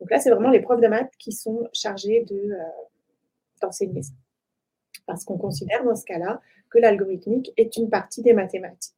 Donc 0.00 0.10
là, 0.10 0.18
c'est 0.18 0.30
vraiment 0.30 0.50
les 0.50 0.60
profs 0.60 0.80
de 0.80 0.88
maths 0.88 1.12
qui 1.18 1.32
sont 1.32 1.68
chargés 1.72 2.24
de, 2.28 2.50
d'enseigner 3.62 4.02
ça. 4.02 4.12
parce 5.06 5.24
qu'on 5.24 5.38
considère 5.38 5.84
dans 5.84 5.94
ce 5.94 6.04
cas-là 6.04 6.40
que 6.76 6.80
l'algorithmique 6.80 7.52
est 7.56 7.76
une 7.76 7.90
partie 7.90 8.22
des 8.22 8.32
mathématiques. 8.32 8.94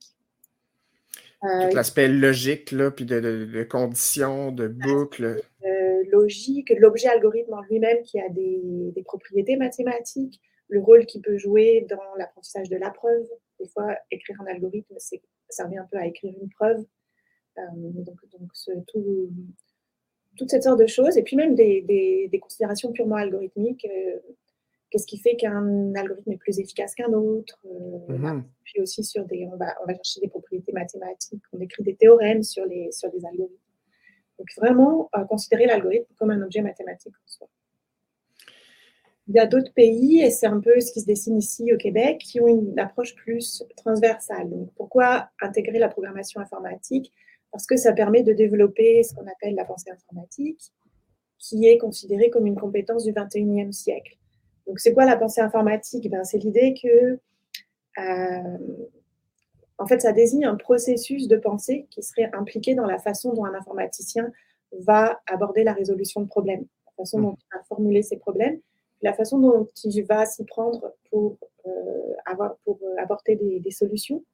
Euh, 1.45 1.69
Tout 1.69 1.77
l'aspect 1.77 2.09
logique, 2.09 2.73
là, 2.73 2.91
puis 2.91 3.05
de, 3.05 3.21
de, 3.21 3.63
conditions, 3.63 4.51
de 4.51 4.67
boucles. 4.67 5.41
Euh, 5.65 6.03
logique, 6.11 6.73
l'objet 6.79 7.09
algorithme 7.09 7.55
en 7.55 7.63
lui-même 7.63 8.03
qui 8.03 8.19
a 8.21 8.29
des, 8.29 8.61
des, 8.95 9.03
propriétés 9.03 9.57
mathématiques, 9.57 10.41
le 10.69 10.81
rôle 10.81 11.07
qu'il 11.07 11.23
peut 11.23 11.39
jouer 11.39 11.87
dans 11.89 12.15
l'apprentissage 12.19 12.69
de 12.69 12.77
la 12.77 12.91
preuve. 12.91 13.25
Des 13.61 13.69
fois, 13.69 13.97
écrire 14.11 14.41
un 14.41 14.47
algorithme, 14.47 14.97
ça 15.49 15.65
revient 15.65 15.79
un 15.79 15.89
peu 15.91 15.97
à 15.97 16.07
écrire 16.07 16.35
une 16.41 16.49
preuve. 16.51 16.85
Euh, 17.59 17.63
donc, 17.77 18.17
donc 18.33 18.51
ce, 18.53 18.73
tout, 18.89 19.31
toutes 20.37 20.51
cette 20.51 20.65
sorte 20.65 20.81
de 20.81 20.87
choses, 20.87 21.17
et 21.17 21.23
puis 21.23 21.37
même 21.37 21.55
des, 21.55 21.83
des, 21.83 22.29
des 22.31 22.41
considérations 22.41 22.93
purement 22.93 23.17
algorithmiques. 23.17 23.87
Euh, 24.89 24.91
qu'est-ce 24.91 25.07
qui 25.07 25.19
fait 25.19 25.37
qu'un 25.37 25.95
algorithme 25.95 26.33
est 26.33 26.37
plus 26.37 26.59
efficace 26.59 26.95
qu'un 26.95 27.13
autre 27.13 27.59
euh, 27.67 28.13
mm-hmm. 28.13 28.43
Puis 28.65 28.81
aussi 28.81 29.05
sur 29.05 29.25
des, 29.25 29.47
on 29.47 29.57
va, 29.57 29.75
on 29.83 29.87
va 29.87 29.95
chercher 29.95 30.21
des 30.21 30.29
propriétés 30.29 30.73
mathématiques, 30.73 31.43
on 31.53 31.61
écrit 31.61 31.83
des 31.83 31.95
théorèmes 31.95 32.43
sur 32.43 32.65
les, 32.67 32.91
sur 32.93 33.11
des 33.11 33.25
algorithmes. 33.25 33.55
Donc 34.39 34.49
vraiment 34.57 35.11
considérer 35.29 35.67
l'algorithme 35.67 36.13
comme 36.17 36.31
un 36.31 36.41
objet 36.43 36.63
mathématique 36.63 37.15
en 37.15 37.27
soi. 37.27 37.49
Il 39.27 39.35
y 39.35 39.39
a 39.41 39.47
d'autres 39.47 39.75
pays, 39.75 40.23
et 40.23 40.31
c'est 40.31 40.47
un 40.47 40.59
peu 40.59 40.81
ce 40.81 40.91
qui 40.91 41.01
se 41.01 41.07
dessine 41.07 41.37
ici 41.37 41.71
au 41.73 41.77
Québec, 41.77 42.19
qui 42.19 42.41
ont 42.41 42.49
une 42.49 42.79
approche 42.79 43.15
plus 43.15 43.63
transversale. 43.77 44.49
Donc, 44.49 44.73
pourquoi 44.75 45.29
intégrer 45.43 45.79
la 45.79 45.89
programmation 45.89 46.41
informatique? 46.41 47.13
Parce 47.53 47.67
que 47.67 47.77
ça 47.77 47.93
permet 47.93 48.23
de 48.23 48.33
développer 48.33 49.03
ce 49.03 49.15
qu'on 49.15 49.27
appelle 49.27 49.55
la 49.55 49.67
pensée 49.67 49.91
informatique, 49.91 50.73
qui 51.39 51.67
est 51.67 51.77
considérée 51.77 52.31
comme 52.31 52.47
une 52.47 52.57
compétence 52.57 53.05
du 53.05 53.13
21e 53.13 53.73
siècle. 53.73 54.17
Donc, 54.69 54.79
c'est 54.79 54.93
quoi 54.93 55.05
la 55.05 55.17
pensée 55.17 55.41
informatique? 55.41 56.09
Ben, 56.11 56.23
C'est 56.25 56.39
l'idée 56.39 56.75
que, 56.81 57.19
euh, 57.99 58.59
en 59.79 59.87
fait, 59.87 60.01
ça 60.01 60.13
désigne 60.13 60.45
un 60.45 60.57
processus 60.57 61.27
de 61.27 61.37
pensée 61.37 61.87
qui 61.91 62.03
serait 62.03 62.31
impliqué 62.33 62.75
dans 62.75 62.87
la 62.87 62.99
façon 62.99 63.33
dont 63.33 63.45
un 63.45 63.55
informaticien 63.55 64.31
va 64.81 65.21
aborder 65.27 65.65
la 65.65 65.73
résolution 65.73 66.21
de 66.21 66.29
problèmes, 66.29 66.67
la 66.87 66.93
façon 67.05 67.21
dont 67.21 67.37
il 67.37 67.57
va 67.57 67.65
formuler 67.65 68.03
ses 68.03 68.19
problèmes 68.19 68.61
la 69.03 69.13
façon 69.13 69.39
dont 69.39 69.69
il 69.85 70.03
va 70.05 70.27
s'y 70.27 70.45
prendre 70.45 70.95
pour, 71.11 71.39
euh, 71.67 72.13
avoir, 72.27 72.57
pour 72.65 72.79
euh, 72.83 73.03
apporter 73.03 73.37
des, 73.37 73.71
solutions, 73.71 74.25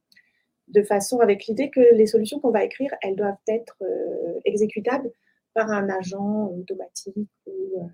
de 0.69 0.83
façon 0.83 1.21
avec 1.21 1.47
l'idée 1.47 1.71
que 1.71 1.95
les 1.95 2.07
solutions 2.07 2.41
qu'on 2.41 2.51
va 2.51 2.65
écrire, 2.65 2.95
elles 3.03 3.17
doivent 3.17 3.37
être 3.47 3.77
euh, 3.83 4.41
exécutables 4.45 5.11
par 5.53 5.71
un 5.71 5.89
agent 5.89 6.47
automatique 6.59 7.29
ou 7.47 7.91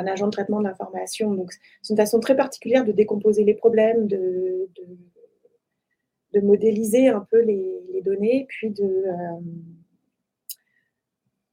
un 0.00 0.06
agent 0.06 0.26
de 0.26 0.32
traitement 0.32 0.60
de 0.60 0.64
l'information. 0.64 1.34
Donc, 1.34 1.52
c'est 1.82 1.92
une 1.92 1.96
façon 1.96 2.20
très 2.20 2.36
particulière 2.36 2.84
de 2.84 2.92
décomposer 2.92 3.44
les 3.44 3.54
problèmes, 3.54 4.06
de, 4.06 4.68
de, 6.32 6.40
modéliser 6.40 7.08
un 7.08 7.26
peu 7.30 7.40
les, 7.42 7.80
les 7.92 8.02
données, 8.02 8.46
puis 8.48 8.70
de, 8.70 9.04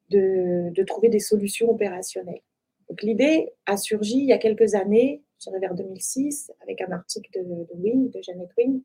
de, 0.10 0.84
trouver 0.84 1.10
des 1.10 1.20
solutions 1.20 1.70
opérationnelles. 1.70 2.42
Donc 2.90 3.02
l'idée 3.02 3.52
a 3.66 3.76
surgi 3.76 4.20
il 4.20 4.26
y 4.26 4.34
a 4.34 4.38
quelques 4.38 4.76
années, 4.76 5.24
je 5.40 5.50
dirais 5.50 5.60
vers 5.60 5.76
2006, 5.76 6.52
avec 6.62 6.82
un 6.82 6.92
article 6.92 7.30
de, 7.34 7.44
de 7.44 7.74
Wing, 7.76 8.10
de 8.12 8.22
Janet 8.22 8.50
Wing, 8.58 8.82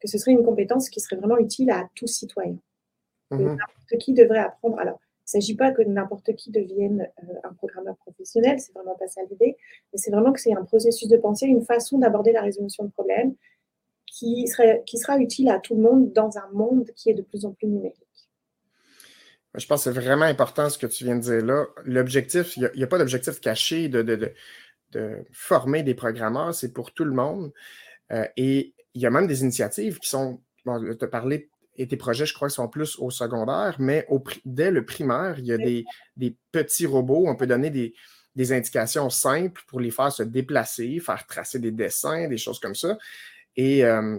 que 0.00 0.08
ce 0.08 0.18
serait 0.18 0.32
une 0.32 0.44
compétence 0.44 0.90
qui 0.90 1.00
serait 1.00 1.16
vraiment 1.16 1.38
utile 1.38 1.70
à 1.70 1.88
tout 1.94 2.06
citoyen. 2.06 2.58
N'importe 3.30 3.98
qui 3.98 4.12
devrait 4.12 4.38
apprendre. 4.38 4.78
Alors, 4.78 5.00
il 5.26 5.36
ne 5.36 5.40
s'agit 5.40 5.56
pas 5.56 5.72
que 5.72 5.82
n'importe 5.82 6.36
qui 6.36 6.52
devienne 6.52 7.08
euh, 7.24 7.34
un 7.42 7.52
programmeur 7.54 7.96
professionnel, 7.96 8.60
c'est 8.60 8.72
vraiment 8.72 8.94
pas 8.94 9.08
ça 9.08 9.22
l'idée, 9.28 9.56
mais 9.92 9.98
c'est 9.98 10.12
vraiment 10.12 10.32
que 10.32 10.40
c'est 10.40 10.54
un 10.54 10.64
processus 10.64 11.08
de 11.08 11.16
pensée, 11.16 11.46
une 11.46 11.64
façon 11.64 11.98
d'aborder 11.98 12.30
la 12.30 12.42
résolution 12.42 12.84
de 12.84 12.90
problèmes 12.90 13.34
qui, 14.06 14.46
serait, 14.46 14.84
qui 14.86 14.98
sera 14.98 15.18
utile 15.18 15.48
à 15.48 15.58
tout 15.58 15.74
le 15.74 15.82
monde 15.82 16.12
dans 16.12 16.38
un 16.38 16.48
monde 16.52 16.90
qui 16.94 17.10
est 17.10 17.14
de 17.14 17.22
plus 17.22 17.44
en 17.44 17.52
plus 17.52 17.66
numérique. 17.66 17.98
Je 19.54 19.66
pense 19.66 19.84
que 19.84 19.92
c'est 19.92 20.00
vraiment 20.00 20.26
important 20.26 20.70
ce 20.70 20.78
que 20.78 20.86
tu 20.86 21.04
viens 21.04 21.16
de 21.16 21.22
dire 21.22 21.44
là. 21.44 21.64
L'objectif, 21.84 22.56
il 22.56 22.70
n'y 22.76 22.82
a, 22.84 22.86
pas 22.86 22.98
d'objectif 22.98 23.40
caché 23.40 23.88
de, 23.88 24.32
former 25.32 25.82
des 25.82 25.94
programmeurs, 25.94 26.54
c'est 26.54 26.72
pour 26.72 26.92
tout 26.92 27.04
le 27.04 27.12
monde. 27.12 27.52
Euh, 28.12 28.26
et 28.36 28.74
il 28.94 29.02
y 29.02 29.06
a 29.06 29.10
même 29.10 29.26
des 29.26 29.42
initiatives 29.42 29.98
qui 29.98 30.08
sont, 30.08 30.40
bon, 30.64 30.94
tu 30.94 31.04
as 31.04 31.08
parlé, 31.08 31.50
et 31.76 31.86
tes 31.86 31.96
projets, 31.96 32.26
je 32.26 32.34
crois, 32.34 32.48
sont 32.48 32.68
plus 32.68 32.98
au 32.98 33.10
secondaire, 33.10 33.76
mais 33.78 34.06
dès 34.44 34.70
le 34.70 34.84
primaire, 34.84 35.38
il 35.38 35.46
y 35.46 35.52
a 35.52 35.58
des, 35.58 35.84
petits 36.52 36.86
robots, 36.86 37.24
on 37.26 37.36
peut 37.36 37.46
donner 37.46 37.70
des, 37.70 38.52
indications 38.52 39.08
simples 39.10 39.62
pour 39.66 39.80
les 39.80 39.90
faire 39.90 40.12
se 40.12 40.22
déplacer, 40.22 41.00
faire 41.00 41.26
tracer 41.26 41.58
des 41.58 41.70
dessins, 41.70 42.28
des 42.28 42.38
choses 42.38 42.58
comme 42.58 42.74
ça. 42.74 42.98
Et, 43.56 43.84
euh, 43.84 44.18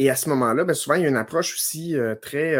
à 0.00 0.14
ce 0.14 0.28
moment-là, 0.30 0.64
ben, 0.64 0.74
souvent, 0.74 0.94
il 0.94 1.02
y 1.02 1.06
a 1.06 1.08
une 1.08 1.16
approche 1.16 1.54
aussi 1.54 1.96
euh, 1.96 2.14
très 2.14 2.56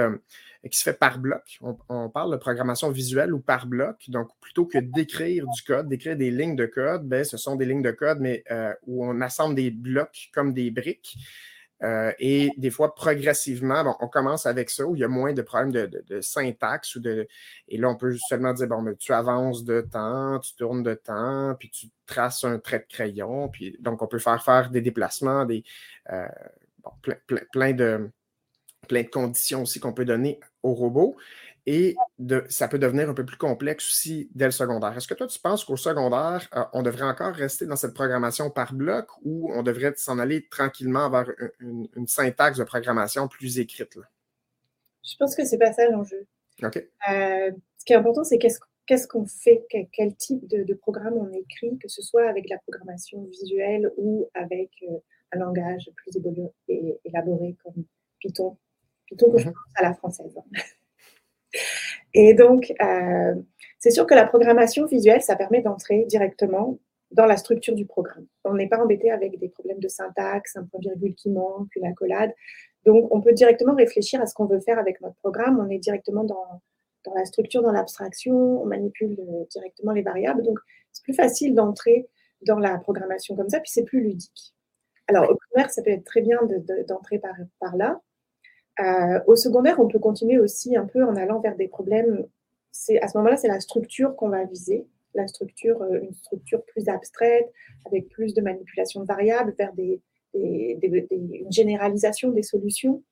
qui 0.68 0.78
se 0.78 0.82
fait 0.82 0.98
par 0.98 1.18
bloc. 1.18 1.58
On, 1.88 2.08
parle 2.08 2.32
de 2.32 2.36
programmation 2.36 2.90
visuelle 2.90 3.32
ou 3.32 3.38
par 3.38 3.66
bloc. 3.66 3.96
Donc, 4.08 4.28
plutôt 4.40 4.66
que 4.66 4.78
d'écrire 4.78 5.46
du 5.46 5.62
code, 5.62 5.88
d'écrire 5.88 6.16
des 6.16 6.30
lignes 6.30 6.56
de 6.56 6.66
code, 6.66 7.06
ben, 7.06 7.24
ce 7.24 7.36
sont 7.36 7.56
des 7.56 7.64
lignes 7.64 7.82
de 7.82 7.90
code, 7.90 8.18
mais 8.20 8.42
euh, 8.50 8.72
où 8.86 9.06
on 9.06 9.20
assemble 9.20 9.54
des 9.54 9.70
blocs 9.70 10.30
comme 10.32 10.52
des 10.52 10.70
briques. 10.70 11.16
Euh, 11.82 12.12
et 12.18 12.50
des 12.56 12.70
fois, 12.70 12.94
progressivement, 12.94 13.96
on 14.00 14.08
commence 14.08 14.46
avec 14.46 14.70
ça, 14.70 14.84
où 14.86 14.96
il 14.96 15.00
y 15.00 15.04
a 15.04 15.08
moins 15.08 15.32
de 15.32 15.42
problèmes 15.42 15.70
de, 15.70 16.20
syntaxe. 16.20 16.96
Ou 16.96 17.00
de, 17.00 17.28
et 17.68 17.78
là, 17.78 17.88
on 17.88 17.96
peut 17.96 18.16
seulement 18.28 18.52
dire, 18.52 18.66
bon, 18.66 18.82
mais 18.82 18.96
tu 18.96 19.12
avances 19.12 19.64
de 19.64 19.80
temps, 19.80 20.38
tu 20.40 20.54
tournes 20.54 20.82
de 20.82 20.94
temps, 20.94 21.54
puis 21.58 21.70
tu 21.70 21.88
traces 22.06 22.44
un 22.44 22.58
trait 22.58 22.80
de 22.80 22.86
crayon. 22.92 23.48
Puis, 23.48 23.76
donc, 23.80 24.02
on 24.02 24.06
peut 24.06 24.18
faire 24.18 24.42
faire 24.42 24.70
des 24.70 24.80
déplacements, 24.80 25.44
des, 25.44 25.62
euh, 26.10 26.26
plein, 27.52 27.72
de, 27.72 28.10
plein 28.88 29.02
de 29.02 29.08
conditions 29.08 29.62
aussi 29.62 29.80
qu'on 29.80 29.92
peut 29.92 30.04
donner 30.04 30.40
au 30.62 30.74
robot. 30.74 31.16
Et 31.70 31.96
de, 32.18 32.44
ça 32.48 32.66
peut 32.66 32.78
devenir 32.78 33.10
un 33.10 33.14
peu 33.14 33.26
plus 33.26 33.36
complexe 33.36 33.86
aussi 33.88 34.30
dès 34.34 34.46
le 34.46 34.52
secondaire. 34.52 34.96
Est-ce 34.96 35.06
que 35.06 35.12
toi, 35.12 35.26
tu 35.26 35.38
penses 35.38 35.66
qu'au 35.66 35.76
secondaire, 35.76 36.48
euh, 36.56 36.64
on 36.72 36.82
devrait 36.82 37.04
encore 37.04 37.34
rester 37.34 37.66
dans 37.66 37.76
cette 37.76 37.92
programmation 37.92 38.48
par 38.48 38.72
bloc 38.72 39.10
ou 39.22 39.52
on 39.52 39.62
devrait 39.62 39.92
s'en 39.96 40.18
aller 40.18 40.48
tranquillement 40.48 41.10
vers 41.10 41.30
une, 41.60 41.86
syntaxe 42.06 42.56
de 42.56 42.64
programmation 42.64 43.28
plus 43.28 43.58
écrite? 43.58 43.96
Là? 43.96 44.04
Je 45.04 45.14
pense 45.18 45.36
que 45.36 45.44
c'est 45.44 45.58
pas 45.58 45.70
ça 45.74 45.86
l'enjeu. 45.90 46.26
OK. 46.62 46.76
Euh, 47.10 47.50
ce 47.76 47.84
qui 47.84 47.92
est 47.92 47.96
important, 47.96 48.24
c'est 48.24 48.38
qu'est-ce 48.38 49.06
qu'on 49.06 49.26
fait, 49.26 49.66
quel, 49.92 50.16
type 50.16 50.48
de, 50.48 50.72
programme 50.72 51.18
on 51.18 51.30
écrit, 51.34 51.76
que 51.76 51.88
ce 51.88 52.00
soit 52.00 52.30
avec 52.30 52.48
la 52.48 52.56
programmation 52.66 53.22
visuelle 53.24 53.92
ou 53.98 54.30
avec 54.32 54.70
euh, 54.84 54.96
un 55.32 55.40
langage 55.40 55.90
plus 55.96 56.16
élaboré 57.04 57.58
comme 57.62 57.84
Python 58.20 58.56
plutôt 59.06 59.30
que 59.30 59.38
je 59.38 59.48
mhm. 59.48 59.52
pense 59.52 59.72
à 59.74 59.82
la 59.82 59.94
française. 59.94 60.34
Et 62.14 62.34
donc, 62.34 62.72
euh, 62.82 63.34
c'est 63.78 63.90
sûr 63.90 64.06
que 64.06 64.14
la 64.14 64.26
programmation 64.26 64.86
visuelle, 64.86 65.22
ça 65.22 65.36
permet 65.36 65.62
d'entrer 65.62 66.04
directement 66.04 66.78
dans 67.10 67.26
la 67.26 67.36
structure 67.36 67.74
du 67.74 67.86
programme. 67.86 68.26
On 68.44 68.54
n'est 68.54 68.68
pas 68.68 68.78
embêté 68.82 69.10
avec 69.10 69.38
des 69.38 69.48
problèmes 69.48 69.78
de 69.78 69.88
syntaxe, 69.88 70.56
un 70.56 70.64
point 70.64 70.80
virgule 70.80 71.14
qui 71.14 71.30
manque, 71.30 71.74
une 71.76 71.86
accolade. 71.86 72.34
Donc, 72.84 73.08
on 73.10 73.20
peut 73.20 73.32
directement 73.32 73.74
réfléchir 73.74 74.20
à 74.20 74.26
ce 74.26 74.34
qu'on 74.34 74.46
veut 74.46 74.60
faire 74.60 74.78
avec 74.78 75.00
notre 75.00 75.16
programme. 75.16 75.58
On 75.58 75.70
est 75.70 75.78
directement 75.78 76.24
dans, 76.24 76.60
la 77.14 77.24
structure, 77.24 77.62
dans 77.62 77.72
l'abstraction, 77.72 78.62
on 78.62 78.66
manipule 78.66 79.16
euh, 79.18 79.44
directement 79.50 79.92
les 79.92 80.02
variables. 80.02 80.42
Donc, 80.42 80.58
c'est 80.92 81.02
plus 81.02 81.14
facile 81.14 81.54
d'entrer 81.54 82.08
dans 82.42 82.58
la 82.58 82.78
programmation 82.78 83.34
comme 83.34 83.48
ça, 83.48 83.60
puis 83.60 83.70
c'est 83.70 83.84
plus 83.84 84.02
ludique. 84.02 84.54
Alors, 85.06 85.30
au 85.30 85.36
primaire, 85.36 85.70
ça 85.70 85.82
peut 85.82 85.90
être 85.90 86.04
très 86.04 86.20
bien 86.20 86.38
d'entrer 86.86 87.18
par 87.60 87.76
là. 87.76 88.00
Euh, 88.80 89.20
au 89.26 89.36
secondaire, 89.36 89.80
on 89.80 89.88
peut 89.88 89.98
continuer 89.98 90.38
aussi 90.38 90.76
un 90.76 90.86
peu 90.86 91.04
en 91.04 91.16
allant 91.16 91.40
vers 91.40 91.56
des 91.56 91.68
problèmes. 91.68 92.26
À 93.00 93.08
ce 93.08 93.18
moment-là, 93.18 93.36
c'est 93.36 93.48
la 93.48 93.60
structure 93.60 94.14
qu'on 94.14 94.28
va 94.28 94.44
viser, 94.44 94.86
la 95.14 95.26
structure, 95.26 95.82
euh, 95.82 96.00
une 96.00 96.14
structure 96.14 96.62
plus 96.64 96.88
abstraite, 96.88 97.50
avec 97.86 98.08
plus 98.08 98.34
de 98.34 98.40
manipulation 98.40 99.00
de 99.00 99.06
variables, 99.06 99.54
vers 99.58 99.72
une 100.34 101.50
généralisation 101.50 102.30
des 102.30 102.42
solutions. 102.42 103.02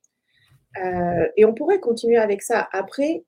Euh, 0.84 1.26
et 1.36 1.44
on 1.44 1.54
pourrait 1.54 1.80
continuer 1.80 2.16
avec 2.16 2.42
ça. 2.42 2.68
Après, 2.72 3.24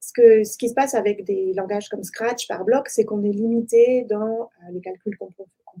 ce, 0.00 0.56
qui 0.56 0.68
se 0.68 0.74
passe 0.74 0.94
avec 0.94 1.24
des 1.24 1.52
langages 1.54 1.88
comme 1.88 2.04
Scratch 2.04 2.46
par 2.46 2.64
bloc, 2.64 2.88
c'est 2.88 3.04
qu'on 3.04 3.24
est 3.24 3.32
limité 3.32 4.04
dans 4.04 4.48
les 4.70 4.80
calculs 4.80 5.16
qu'on 5.18 5.30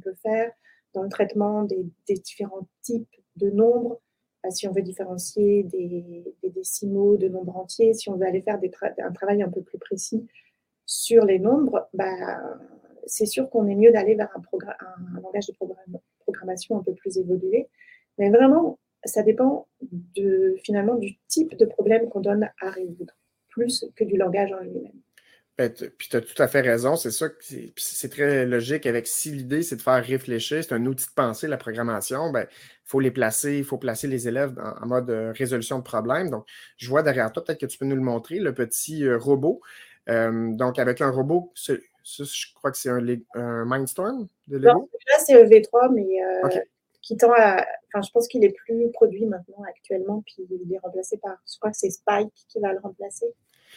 peut, 0.02 0.14
faire, 0.22 0.50
dans 0.94 1.02
le 1.02 1.08
traitement 1.08 1.62
des, 1.62 1.86
différents 2.08 2.66
types 2.82 3.08
de 3.36 3.50
nombres, 3.50 4.00
si 4.48 4.66
on 4.66 4.72
veut 4.72 4.82
différencier 4.82 5.64
des, 5.64 6.24
décimaux 6.42 7.16
de 7.16 7.28
nombres 7.28 7.56
entiers, 7.56 7.94
si 7.94 8.08
on 8.08 8.16
veut 8.16 8.26
aller 8.26 8.40
faire 8.40 8.58
un 8.98 9.12
travail 9.12 9.42
un 9.42 9.50
peu 9.50 9.62
plus 9.62 9.78
précis 9.78 10.26
sur 10.86 11.24
les 11.24 11.38
nombres, 11.38 11.88
bah, 11.94 12.40
c'est 13.06 13.26
sûr 13.26 13.50
qu'on 13.50 13.68
est 13.68 13.74
mieux 13.74 13.92
d'aller 13.92 14.14
vers 14.14 14.30
un, 14.34 15.20
langage 15.20 15.46
de 15.46 15.54
programmation 16.20 16.78
un 16.78 16.82
peu 16.82 16.94
plus 16.94 17.18
évolué. 17.18 17.68
Mais 18.18 18.30
vraiment, 18.30 18.78
ça 19.04 19.22
dépend 19.22 19.68
finalement 20.64 20.96
du 20.96 21.18
type 21.28 21.56
de 21.56 21.64
problème 21.64 22.08
qu'on 22.08 22.20
donne 22.20 22.50
à 22.60 22.70
résoudre, 22.70 23.14
plus 23.48 23.86
que 23.94 24.04
du 24.04 24.16
langage 24.16 24.52
en 24.52 24.60
lui-même. 24.60 25.00
Ben, 25.60 25.70
puis 25.98 26.08
tu 26.08 26.16
as 26.16 26.22
tout 26.22 26.42
à 26.42 26.48
fait 26.48 26.62
raison. 26.62 26.96
C'est 26.96 27.10
ça 27.10 27.26
c'est 27.76 28.08
très 28.08 28.46
logique 28.46 28.86
avec 28.86 29.06
si 29.06 29.30
l'idée, 29.30 29.62
c'est 29.62 29.76
de 29.76 29.82
faire 29.82 30.02
réfléchir, 30.02 30.64
c'est 30.64 30.72
un 30.72 30.86
outil 30.86 31.04
de 31.06 31.12
pensée, 31.12 31.48
la 31.48 31.58
programmation, 31.58 32.30
ben, 32.30 32.46
il 32.50 32.88
faut 32.88 32.98
les 32.98 33.10
placer, 33.10 33.58
il 33.58 33.64
faut 33.64 33.76
placer 33.76 34.08
les 34.08 34.26
élèves 34.26 34.58
en, 34.58 34.82
en 34.82 34.86
mode 34.86 35.10
euh, 35.10 35.32
résolution 35.36 35.78
de 35.78 35.82
problèmes. 35.82 36.30
Donc, 36.30 36.46
je 36.78 36.88
vois 36.88 37.02
derrière 37.02 37.30
toi, 37.30 37.44
peut-être 37.44 37.60
que 37.60 37.66
tu 37.66 37.76
peux 37.76 37.84
nous 37.84 37.94
le 37.94 38.00
montrer, 38.00 38.38
le 38.38 38.54
petit 38.54 39.04
euh, 39.04 39.18
robot. 39.18 39.60
Euh, 40.08 40.50
donc, 40.52 40.78
avec 40.78 41.02
un 41.02 41.10
robot, 41.10 41.52
ce- 41.54 41.78
je 42.04 42.54
crois 42.54 42.70
que 42.70 42.78
c'est 42.78 42.88
un, 42.88 43.64
Mindstorm 43.66 44.28
de 44.46 44.58
Non, 44.58 44.72
Lego. 44.72 44.90
Là, 45.08 45.16
c'est 45.18 45.34
le 45.34 45.46
V3, 45.46 45.92
mais 45.92 46.22
euh, 46.24 46.60
qui 47.02 47.18
tend 47.18 47.32
à. 47.36 47.66
Enfin, 47.92 48.00
je 48.00 48.10
pense 48.12 48.28
qu'il 48.28 48.44
est 48.44 48.54
plus 48.64 48.90
produit 48.94 49.26
maintenant, 49.26 49.62
actuellement, 49.68 50.22
puis 50.24 50.46
il 50.48 50.72
est 50.72 50.78
remplacé 50.78 51.18
par. 51.18 51.36
Je 51.46 51.58
crois 51.58 51.70
que 51.70 51.76
c'est 51.76 51.90
Spike 51.90 52.32
qui 52.48 52.60
va 52.60 52.72
le 52.72 52.78
remplacer. 52.78 53.26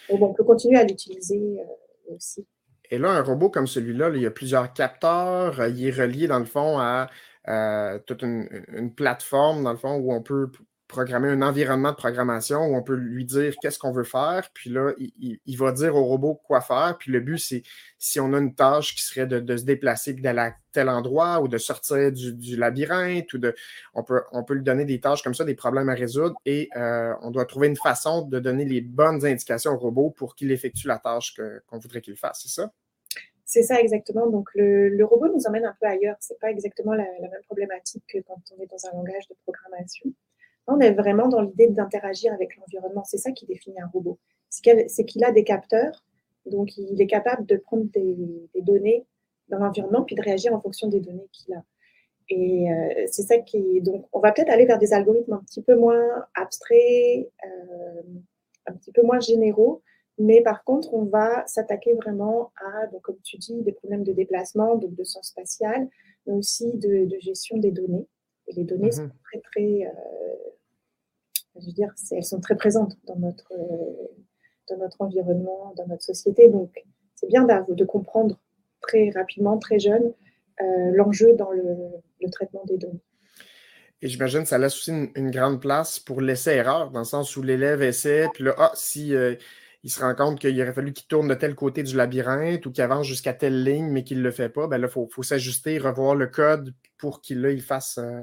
On 0.10 0.34
peut 0.34 0.44
continuer 0.44 0.78
à 0.80 0.84
l'utiliser 0.84 1.60
euh, 1.60 2.16
aussi. 2.16 2.46
Et 2.92 2.98
là, 2.98 3.12
un 3.12 3.24
robot 3.24 3.50
comme 3.50 3.68
celui-là, 3.68 4.10
là, 4.10 4.16
il 4.18 4.22
y 4.22 4.26
a 4.26 4.32
plusieurs 4.32 4.74
capteurs. 4.74 5.60
euh, 5.60 5.70
Il 5.70 5.88
est 5.88 5.92
relié, 5.92 6.28
dans 6.28 6.40
le 6.40 6.46
fond, 6.46 6.78
à 6.80 7.10
euh, 7.48 8.00
toute 8.06 8.22
une, 8.22 8.48
une 8.68 8.94
plateforme, 8.94 9.64
dans 9.64 9.72
le 9.72 9.78
fond, 9.78 9.96
où 9.96 10.14
on 10.14 10.22
peut 10.22 10.52
programmer 10.94 11.28
un 11.28 11.42
environnement 11.42 11.92
de 11.92 11.96
programmation, 11.96 12.62
où 12.68 12.76
on 12.76 12.84
peut 12.84 12.96
lui 12.96 13.26
dire 13.26 13.56
qu'est-ce 13.62 13.80
qu'on 13.80 13.92
veut 13.92 14.04
faire. 14.04 14.50
Puis 14.54 14.70
là, 14.70 14.94
il, 14.98 15.40
il- 15.46 15.58
va 15.58 15.72
dire 15.72 15.96
au 15.96 16.04
robot 16.04 16.36
quoi 16.36 16.62
faire. 16.62 16.96
Puis 17.00 17.12
le 17.12 17.20
but, 17.20 17.40
c'est 17.40 17.64
si 17.98 18.20
on 18.20 18.32
a 18.34 18.38
une 18.38 18.54
tâche 18.54 18.96
qui 18.96 19.04
serait 19.04 19.26
de, 19.26 19.58
se 19.58 19.64
déplacer 19.64 20.14
d'aller 20.14 20.40
à 20.40 20.56
tel 20.72 20.90
endroit 20.90 21.42
ou 21.42 21.48
de 21.48 21.58
sortir 21.58 22.12
du, 22.12 22.56
labyrinthe, 22.56 23.34
ou 23.34 23.40
de, 23.40 23.56
on, 23.94 24.04
peut, 24.04 24.24
lui 24.54 24.64
donner 24.64 24.86
des 24.86 25.00
tâches 25.00 25.24
comme 25.24 25.34
ça, 25.34 25.44
des 25.44 25.56
problèmes 25.56 25.90
à 25.90 25.96
résoudre. 25.96 26.36
Et 26.46 26.70
euh, 26.76 27.14
on 27.22 27.32
doit 27.32 27.46
trouver 27.46 27.68
une 27.68 27.78
façon 27.78 28.22
de 28.22 28.40
donner 28.40 28.66
les 28.66 28.82
bonnes 28.82 29.26
indications 29.26 29.72
au 29.72 29.78
robot 29.78 30.12
pour 30.12 30.36
qu'il 30.36 30.52
effectue 30.52 30.88
la 30.88 31.00
tâche 31.00 31.36
qu'on 31.70 31.80
voudrait 31.80 32.02
qu'il 32.02 32.16
fasse. 32.16 32.42
C'est 32.44 32.62
ça? 32.62 32.72
C'est 33.46 33.64
ça 33.64 33.80
exactement. 33.80 34.28
Donc 34.30 34.50
le, 34.56 35.04
robot 35.04 35.28
nous 35.28 35.46
emmène 35.48 35.66
un 35.66 35.76
peu 35.80 35.88
ailleurs. 35.88 36.16
C'est 36.20 36.40
pas 36.40 36.50
exactement 36.50 36.94
la 36.94 37.04
même 37.04 37.32
problématique 37.46 38.04
que 38.08 38.20
quand 38.20 38.42
on 38.52 38.62
est 38.62 38.68
dans 38.68 38.86
un 38.88 38.96
langage 38.96 39.28
de 39.28 39.36
programmation. 39.46 40.12
On 40.68 40.80
est 40.80 40.92
vraiment 40.94 41.28
dans 41.28 41.42
l'idée 41.42 41.68
d'interagir 41.68 42.34
avec 42.34 42.56
l'environnement. 42.58 43.04
C'est 43.04 43.18
ça 43.18 43.32
qui 43.32 43.46
définit 43.46 43.80
un 43.82 43.88
robot. 43.88 44.18
C'est 44.50 45.06
qu'il 45.06 45.24
a 45.24 45.32
des 45.32 45.44
capteurs, 45.44 46.06
donc 46.46 46.78
il 46.78 47.02
est 47.02 47.08
capable 47.08 47.46
de 47.46 47.58
prendre 47.58 47.86
des, 47.92 48.16
des 48.54 48.62
données 48.62 49.06
dans 49.50 49.58
l'environnement 49.60 50.04
puis 50.04 50.16
de 50.16 50.22
réagir 50.22 50.54
en 50.54 50.62
fonction 50.62 50.88
des 50.88 51.00
données 51.00 51.28
qu'il 51.32 51.54
a. 51.56 51.64
Et 52.30 52.72
euh, 52.72 53.06
c'est 53.12 53.24
ça 53.24 53.38
qui 53.40 53.58
est. 53.58 53.82
Donc, 53.82 54.06
on 54.14 54.20
va 54.20 54.32
peut-être 54.32 54.50
aller 54.50 54.66
vers 54.66 54.80
des 54.80 54.94
algorithmes 54.94 55.34
un 55.34 55.44
petit 55.44 55.62
peu 55.62 55.76
moins 55.76 56.26
abstraits, 56.36 57.30
euh, 57.46 58.02
un 58.66 58.74
petit 58.74 58.92
peu 58.94 59.02
moins 59.02 59.20
généraux, 59.20 59.82
mais 60.18 60.42
par 60.42 60.64
contre, 60.64 60.94
on 60.94 61.04
va 61.04 61.46
s'attaquer 61.48 61.94
vraiment 61.96 62.52
à, 62.64 62.88
donc, 62.88 63.02
comme 63.02 63.20
tu 63.24 63.38
dis, 63.38 63.62
des 63.62 63.74
problèmes 63.74 64.04
de 64.04 64.14
déplacement, 64.14 64.76
donc 64.78 64.96
de 64.96 65.04
sens 65.04 65.28
spatial, 65.28 65.90
mais 66.26 66.34
aussi 66.34 66.72
de, 66.78 67.06
de 67.06 67.20
gestion 67.20 67.58
des 67.58 67.72
données. 67.72 68.08
Et 68.48 68.54
les 68.54 68.64
données 68.64 68.92
sont 68.92 69.04
Mhm. 69.04 69.12
très, 69.26 69.40
très, 69.42 69.86
euh, 69.88 70.36
je 71.60 71.66
veux 71.66 71.72
dire, 71.74 71.94
elles 72.12 72.24
sont 72.24 72.40
très 72.40 72.56
présentes 72.56 72.98
dans 73.06 73.16
notre, 73.18 73.52
euh, 73.54 74.08
dans 74.70 74.78
notre 74.78 75.02
environnement, 75.02 75.74
dans 75.78 75.88
notre 75.88 76.04
société. 76.04 76.50
Donc, 76.50 76.72
c'est 77.16 77.28
bien 77.28 77.44
de 77.44 77.86
comprendre 77.86 78.40
très 78.82 79.10
rapidement, 79.12 79.58
très 79.58 79.80
jeune, 79.80 80.14
euh, 80.62 80.92
l'enjeu 80.94 81.34
dans 81.36 81.52
le, 81.52 81.64
le 82.22 82.30
traitement 82.30 82.64
des 82.66 82.78
données. 82.78 83.02
Et 84.02 84.10
j'imagine 84.10 84.42
que 84.42 84.50
ça 84.50 84.58
laisse 84.58 84.76
aussi 84.76 84.92
une, 84.92 85.12
une 85.16 85.32
grande 85.32 85.62
place 85.62 85.98
pour 85.98 86.20
l'essai-erreur, 86.20 86.92
dans 86.92 87.00
le 87.00 87.06
sens 87.06 87.38
où 87.38 87.42
l'élève 87.42 87.82
essaie, 87.82 88.28
puis 88.34 88.44
là, 88.44 88.54
ah, 88.58 88.72
si 88.76 89.16
euh, 89.16 89.36
il 89.84 89.90
se 89.90 90.02
rend 90.02 90.14
compte 90.16 90.40
qu'il 90.40 90.62
aurait 90.62 90.74
fallu 90.74 90.92
qu'il 90.92 91.08
tourne 91.08 91.30
de 91.30 91.34
tel 91.36 91.56
côté 91.56 91.84
du 91.84 91.96
labyrinthe 91.96 92.66
ou 92.66 92.72
qu'il 92.72 92.84
avance 92.84 93.08
jusqu'à 93.08 93.34
telle 93.34 93.64
ligne, 93.64 93.90
mais 93.90 94.04
qu'il 94.04 94.18
ne 94.18 94.24
le 94.24 94.32
fait 94.32 94.50
pas, 94.50 94.68
ben 94.68 94.78
là, 94.78 94.88
il 94.88 94.92
faut, 94.92 95.08
faut 95.10 95.24
s'ajuster, 95.24 95.78
revoir 95.78 96.16
le 96.16 96.28
code 96.28 96.74
pour 96.98 97.22
qu'il 97.22 97.46
il 97.46 97.62
fasse 97.62 97.98
euh, 97.98 98.22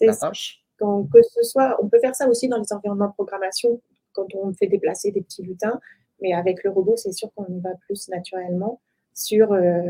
la 0.00 0.12
ça. 0.12 0.30
Donc, 0.80 1.10
que 1.10 1.20
ce 1.22 1.42
soit, 1.42 1.76
on 1.82 1.88
peut 1.88 1.98
faire 2.00 2.14
ça 2.14 2.28
aussi 2.28 2.48
dans 2.48 2.58
les 2.58 2.72
environnements 2.72 3.08
de 3.08 3.12
programmation, 3.14 3.80
quand 4.12 4.26
on 4.34 4.52
fait 4.52 4.66
déplacer 4.66 5.10
des 5.10 5.22
petits 5.22 5.42
lutins, 5.42 5.80
mais 6.20 6.32
avec 6.32 6.62
le 6.64 6.70
robot, 6.70 6.96
c'est 6.96 7.12
sûr 7.12 7.32
qu'on 7.34 7.46
y 7.46 7.60
va 7.60 7.70
plus 7.86 8.08
naturellement. 8.08 8.80
Sur, 9.14 9.52
euh, 9.52 9.82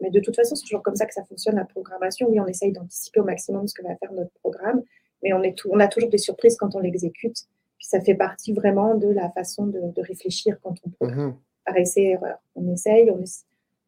mais 0.00 0.10
de 0.10 0.20
toute 0.20 0.36
façon, 0.36 0.54
c'est 0.54 0.62
toujours 0.62 0.82
comme 0.82 0.94
ça 0.94 1.06
que 1.06 1.12
ça 1.14 1.24
fonctionne 1.24 1.56
la 1.56 1.64
programmation. 1.64 2.28
Oui, 2.30 2.38
on 2.38 2.46
essaye 2.46 2.70
d'anticiper 2.72 3.18
au 3.20 3.24
maximum 3.24 3.66
ce 3.66 3.74
que 3.74 3.82
va 3.82 3.96
faire 3.96 4.12
notre 4.12 4.30
programme, 4.40 4.82
mais 5.22 5.32
on, 5.32 5.42
est 5.42 5.56
tout- 5.58 5.68
on 5.72 5.80
a 5.80 5.88
toujours 5.88 6.10
des 6.10 6.18
surprises 6.18 6.56
quand 6.56 6.74
on 6.76 6.78
l'exécute. 6.78 7.36
Puis 7.78 7.86
ça 7.86 8.00
fait 8.00 8.14
partie 8.14 8.52
vraiment 8.52 8.94
de 8.94 9.08
la 9.08 9.30
façon 9.30 9.66
de, 9.66 9.80
de 9.80 10.00
réfléchir 10.02 10.58
quand 10.62 10.74
on 10.86 10.90
programme 10.90 11.26
Mhm. 11.30 11.34
par 11.64 11.76
essai-erreur. 11.76 12.38
On 12.54 12.72
essaye, 12.72 13.10
on 13.10 13.22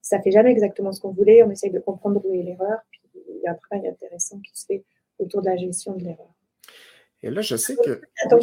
ça 0.03 0.21
fait 0.21 0.31
jamais 0.33 0.51
exactement 0.51 0.91
ce 0.93 1.01
qu'on 1.01 1.13
voulait, 1.13 1.43
on 1.45 1.51
essaye 1.51 1.71
de 1.71 1.79
comprendre 1.79 2.21
où 2.25 2.35
est 2.35 2.43
l'erreur, 2.43 2.81
puis 2.91 3.01
il 3.29 3.43
y 3.45 3.47
a 3.47 3.53
un 3.53 3.55
travail 3.55 3.87
intéressant 3.87 4.39
qui 4.41 4.59
se 4.59 4.67
fait 4.67 4.83
autour 5.19 5.43
de 5.43 5.47
la 5.47 5.57
gestion 5.57 5.95
de 5.95 6.03
l'erreur. 6.05 6.35
Et 7.23 7.31
là, 7.31 7.41
je 7.43 7.57
sais 7.57 7.77
que. 7.77 8.01
Attends, 8.25 8.39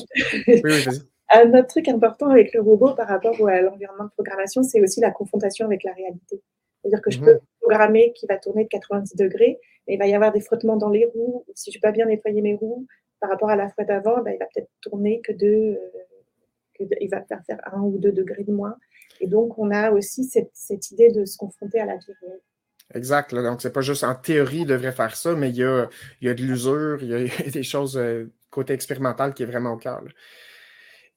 Oui, 0.48 0.62
oui, 0.64 0.84
vas-y. 0.84 1.02
Un 1.34 1.54
autre 1.60 1.68
truc 1.68 1.88
important 1.90 2.30
avec 2.30 2.54
le 2.54 2.62
robot 2.62 2.94
par 2.96 3.08
rapport 3.10 3.36
à 3.50 3.60
l'environnement 3.62 4.06
de 4.06 4.10
programmation, 4.12 4.64
c'est 4.64 4.82
aussi 4.82 5.02
la 5.02 5.12
confrontation 5.12 5.66
avec 5.66 5.84
la 5.84 5.92
réalité. 5.94 6.42
C'est-à-dire 6.82 7.02
que 7.02 7.12
je 7.12 7.20
Mhm. 7.20 7.26
peux 7.26 7.40
programmer 7.60 8.14
qui 8.14 8.26
va 8.28 8.38
tourner 8.38 8.64
de 8.64 8.70
90 8.70 9.16
degrés, 9.18 9.60
mais 9.88 9.96
il 9.96 9.98
va 10.00 10.08
y 10.08 10.14
avoir 10.16 10.32
des 10.32 10.40
frottements 10.40 10.78
dans 10.78 10.90
les 10.90 11.06
roues. 11.06 11.44
ou 11.48 11.52
Si 11.54 11.72
je 11.72 11.78
n'ai 11.78 11.82
pas 11.82 11.92
bien 11.92 12.06
nettoyé 12.06 12.42
mes 12.42 12.56
roues 12.56 12.86
par 13.20 13.30
rapport 13.30 13.50
à 13.50 13.58
la 13.58 13.68
fois 13.68 13.84
d'avant, 13.84 14.22
ben, 14.22 14.32
il 14.36 14.38
va 14.40 14.46
peut-être 14.54 14.70
tourner 14.82 15.20
que 15.22 15.34
deux, 15.34 15.48
euh, 15.74 15.78
que 16.80 16.84
de- 16.86 16.96
il 17.02 17.10
va 17.10 17.22
faire 17.24 17.42
faire 17.46 17.60
un 17.74 17.82
ou 17.82 17.98
deux 17.98 18.14
degrés 18.14 18.44
de 18.46 18.54
moins. 18.54 18.78
Et 19.20 19.28
donc, 19.28 19.58
on 19.58 19.70
a 19.72 19.92
aussi 19.92 20.24
cette, 20.24 20.52
cette 20.54 20.92
idée 20.92 21.10
de 21.10 21.26
se 21.26 21.36
confronter 21.36 21.82
à 21.82 21.86
la 21.86 21.96
vie 21.98 22.14
réelle. 22.22 22.40
Exact. 22.96 23.34
là. 23.34 23.42
donc, 23.42 23.62
c'est 23.62 23.74
pas 23.74 23.82
juste 23.82 24.06
en 24.06 24.16
théorie, 24.16 24.60
il 24.60 24.66
devrait 24.66 24.94
faire 24.94 25.14
ça, 25.18 25.36
mais 25.36 25.50
il 25.50 25.58
y 25.58 25.64
a, 25.66 25.90
il 26.22 26.28
y 26.28 26.32
a 26.32 26.34
de 26.34 26.42
l'usure, 26.42 27.00
il 27.02 27.10
y 27.10 27.14
a, 27.14 27.20
il 27.42 27.46
y 27.46 27.50
a 27.50 27.52
des 27.52 27.64
choses 27.64 27.98
euh, 27.98 28.32
côté 28.58 28.74
expérimental 28.74 29.34
qui 29.34 29.44
est 29.44 29.46
vraiment 29.46 29.74
au 29.74 29.78
cœur. 29.78 30.02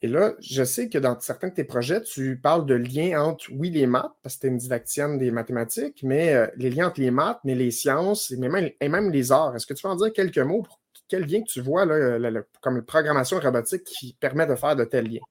Et 0.03 0.09
là, 0.09 0.35
je 0.41 0.65
sais 0.65 0.89
que 0.89 0.99
dans 0.99 1.19
certains 1.21 1.49
de 1.49 1.55
tes 1.55 1.65
projets, 1.65 2.03
tu 2.03 2.39
parles 2.39 2.65
de 2.65 2.75
liens 2.75 3.23
entre, 3.23 3.51
oui, 3.53 3.71
les 3.71 3.87
maths, 3.87 4.13
parce 4.23 4.37
que 4.37 4.41
tu 4.43 4.47
es 4.47 4.51
une 4.51 4.57
didacticienne 4.57 5.19
des 5.19 5.31
mathématiques, 5.31 6.03
mais 6.03 6.35
euh, 6.35 6.47
les 6.57 6.71
liens 6.71 6.89
entre 6.89 7.01
les 7.01 7.11
maths, 7.11 7.41
mais 7.45 7.55
les 7.55 7.71
sciences 7.71 8.31
et 8.31 8.39
même, 8.39 8.71
et 8.81 8.89
même 8.89 9.11
les 9.11 9.31
arts. 9.31 9.55
Est-ce 9.55 9.67
que 9.67 9.75
tu 9.75 9.83
peux 9.83 9.89
en 9.89 9.97
dire 9.97 10.13
quelques 10.13 10.39
mots 10.39 10.63
pour 10.63 10.81
quel 11.09 11.25
lien 11.25 11.41
que 11.43 11.51
tu 11.51 11.61
vois 11.61 11.85
là, 11.85 12.19
le- 12.19 12.31
le- 12.31 12.47
comme 12.63 12.77
la 12.77 12.83
programmation 12.83 13.39
robotique 13.39 13.85
qui 13.85 14.15
permet 14.19 14.47
de 14.47 14.55
faire 14.55 14.75
de 14.75 14.85
tels 14.85 15.07
liens? 15.07 15.27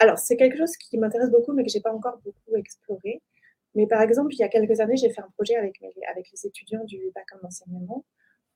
Alors, 0.00 0.18
c'est 0.18 0.36
quelque 0.36 0.56
chose 0.56 0.76
qui 0.76 0.98
m'intéresse 0.98 1.30
beaucoup, 1.30 1.52
mais 1.52 1.62
que 1.62 1.70
je 1.70 1.76
n'ai 1.76 1.82
pas 1.82 1.92
encore 1.92 2.18
beaucoup 2.24 2.56
exploré. 2.56 3.22
Mais 3.76 3.86
par 3.86 4.02
exemple, 4.02 4.34
il 4.34 4.38
y 4.38 4.42
a 4.42 4.48
quelques 4.48 4.80
années, 4.80 4.96
j'ai 4.96 5.10
fait 5.10 5.20
un 5.20 5.30
projet 5.36 5.54
avec, 5.54 5.80
avec 6.10 6.26
les 6.32 6.46
étudiants 6.46 6.84
du 6.84 6.98
bac 7.14 7.26
en 7.40 7.46
enseignement 7.46 8.04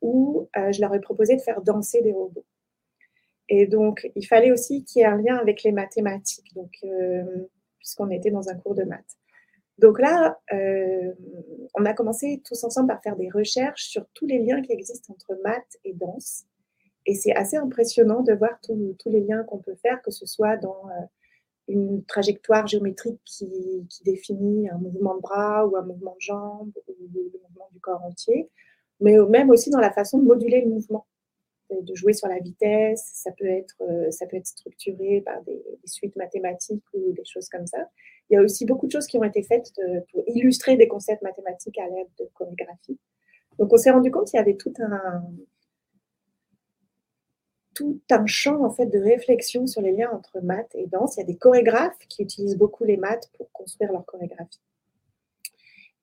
où 0.05 0.51
euh, 0.59 0.71
je 0.71 0.83
leur 0.83 0.95
ai 0.95 1.01
proposé 1.01 1.35
de 1.35 1.41
faire 1.41 1.63
danser 1.63 2.03
des 2.03 2.13
robots. 2.13 2.45
Et 3.49 3.67
donc, 3.67 4.11
il 4.15 4.27
fallait 4.27 4.53
aussi 4.53 4.85
qu'il 4.85 5.01
y 5.01 5.03
ait 5.03 5.09
un 5.09 5.17
lien 5.17 5.37
avec 5.37 5.63
les 5.63 5.73
mathématiques, 5.73 6.55
donc, 6.55 6.77
euh, 6.85 7.49
puisqu'on 7.79 8.11
était 8.11 8.31
dans 8.31 8.51
un 8.51 8.55
cours 8.55 8.75
de 8.75 8.85
maths. 8.85 9.17
Donc 9.79 9.99
là, 9.99 10.39
euh, 10.53 11.13
on 11.75 11.87
a 11.87 11.95
commencé 11.95 12.43
tous 12.45 12.63
ensemble 12.65 12.89
par 12.89 13.03
faire 13.03 13.17
des 13.17 13.31
recherches 13.31 13.85
sur 13.85 14.07
tous 14.13 14.27
les 14.27 14.39
liens 14.39 14.61
qui 14.61 14.73
existent 14.73 15.15
entre 15.15 15.41
maths 15.43 15.79
et 15.85 15.95
danse. 15.95 16.45
Et 17.07 17.15
c'est 17.15 17.35
assez 17.35 17.57
impressionnant 17.57 18.21
de 18.23 18.35
voir 18.35 18.59
tous 18.63 18.97
les 19.07 19.21
liens 19.21 19.43
qu'on 19.45 19.59
peut 19.59 19.75
faire, 19.75 20.03
que 20.03 20.11
ce 20.11 20.27
soit 20.27 20.57
dans 20.59 20.85
une 21.67 22.05
trajectoire 22.05 22.67
géométrique 22.67 23.21
qui, 23.25 23.87
qui 23.89 24.05
définit 24.05 24.69
un 24.69 24.79
mouvement 24.79 25.17
de 25.17 25.21
bras 25.21 25.67
ou 25.67 25.77
un 25.77 25.83
mouvement 25.83 26.15
de 26.15 26.21
jambe 26.21 26.73
ou 26.89 26.95
le 27.15 27.39
mouvement 27.43 27.69
du 27.73 27.81
corps 27.81 28.03
entier, 28.05 28.51
mais 29.01 29.17
même 29.29 29.51
aussi 29.51 29.71
dans 29.71 29.81
la 29.81 29.93
façon 29.93 30.19
de 30.19 30.25
moduler 30.25 30.63
le 30.63 30.71
mouvement, 30.71 31.07
de 31.71 31.81
de 31.81 31.95
jouer 31.95 32.13
sur 32.13 32.29
la 32.29 32.39
vitesse. 32.39 33.11
Ça 33.15 33.31
peut 33.33 33.47
être, 33.47 33.77
euh, 33.83 34.11
ça 34.11 34.27
peut 34.27 34.37
être 34.37 34.47
structuré 34.47 35.23
par 35.25 35.43
des, 35.43 35.63
suites 35.85 36.17
mathématiques 36.17 36.85
ou 36.95 37.13
des 37.13 37.25
choses 37.25 37.49
comme 37.49 37.67
ça. 37.67 37.89
Il 38.31 38.35
y 38.35 38.37
a 38.37 38.43
aussi 38.43 38.65
beaucoup 38.65 38.87
de 38.87 38.93
choses 38.93 39.07
qui 39.07 39.19
ont 39.19 39.25
été 39.25 39.43
faites 39.43 39.71
de- 39.79 40.01
pour 40.13 40.23
illustrer 40.29 40.77
des 40.77 40.89
concepts 40.89 41.23
mathématiques 41.23 41.79
à 41.79 41.87
l'aide 41.89 42.09
de 42.19 42.29
chorégraphie. 42.35 42.99
Donc 43.59 43.73
on 43.73 43.77
s'est 43.77 43.91
rendu 43.91 44.11
compte 44.11 44.29
qu'il 44.29 44.39
y 44.39 44.41
avait 44.41 44.57
tout 44.57 44.73
un, 44.81 45.23
tout 47.75 48.01
un 48.11 48.27
champ 48.27 48.65
en 48.65 48.71
fait 48.71 48.87
de 48.87 48.99
réflexion 48.99 49.67
sur 49.67 49.83
les 49.83 49.93
liens 49.93 50.11
entre 50.13 50.41
maths 50.41 50.75
et 50.75 50.87
danse. 50.87 51.17
Il 51.17 51.21
y 51.21 51.23
a 51.23 51.27
des 51.27 51.37
chorégraphes 51.37 51.99
qui 52.09 52.23
utilisent 52.23 52.57
beaucoup 52.57 52.85
les 52.85 52.97
maths 52.97 53.31
pour 53.37 53.51
construire 53.53 53.93
leur 53.93 54.05
chorégraphie. 54.07 54.61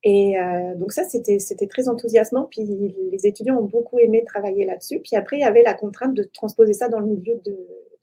Et 0.03 0.39
euh, 0.39 0.73
donc 0.75 0.91
ça, 0.91 1.03
c'était 1.03 1.37
c'était 1.39 1.67
très 1.67 1.87
enthousiasmant. 1.87 2.45
Puis 2.45 2.63
les 3.11 3.27
étudiants 3.27 3.57
ont 3.59 3.65
beaucoup 3.65 3.99
aimé 3.99 4.23
travailler 4.25 4.65
là-dessus. 4.65 4.99
Puis 4.99 5.15
après, 5.15 5.37
il 5.37 5.41
y 5.41 5.43
avait 5.45 5.61
la 5.63 5.73
contrainte 5.75 6.15
de 6.15 6.23
transposer 6.23 6.73
ça 6.73 6.89
dans 6.89 6.99
le 6.99 7.05
milieu 7.07 7.39
de, 7.45 7.51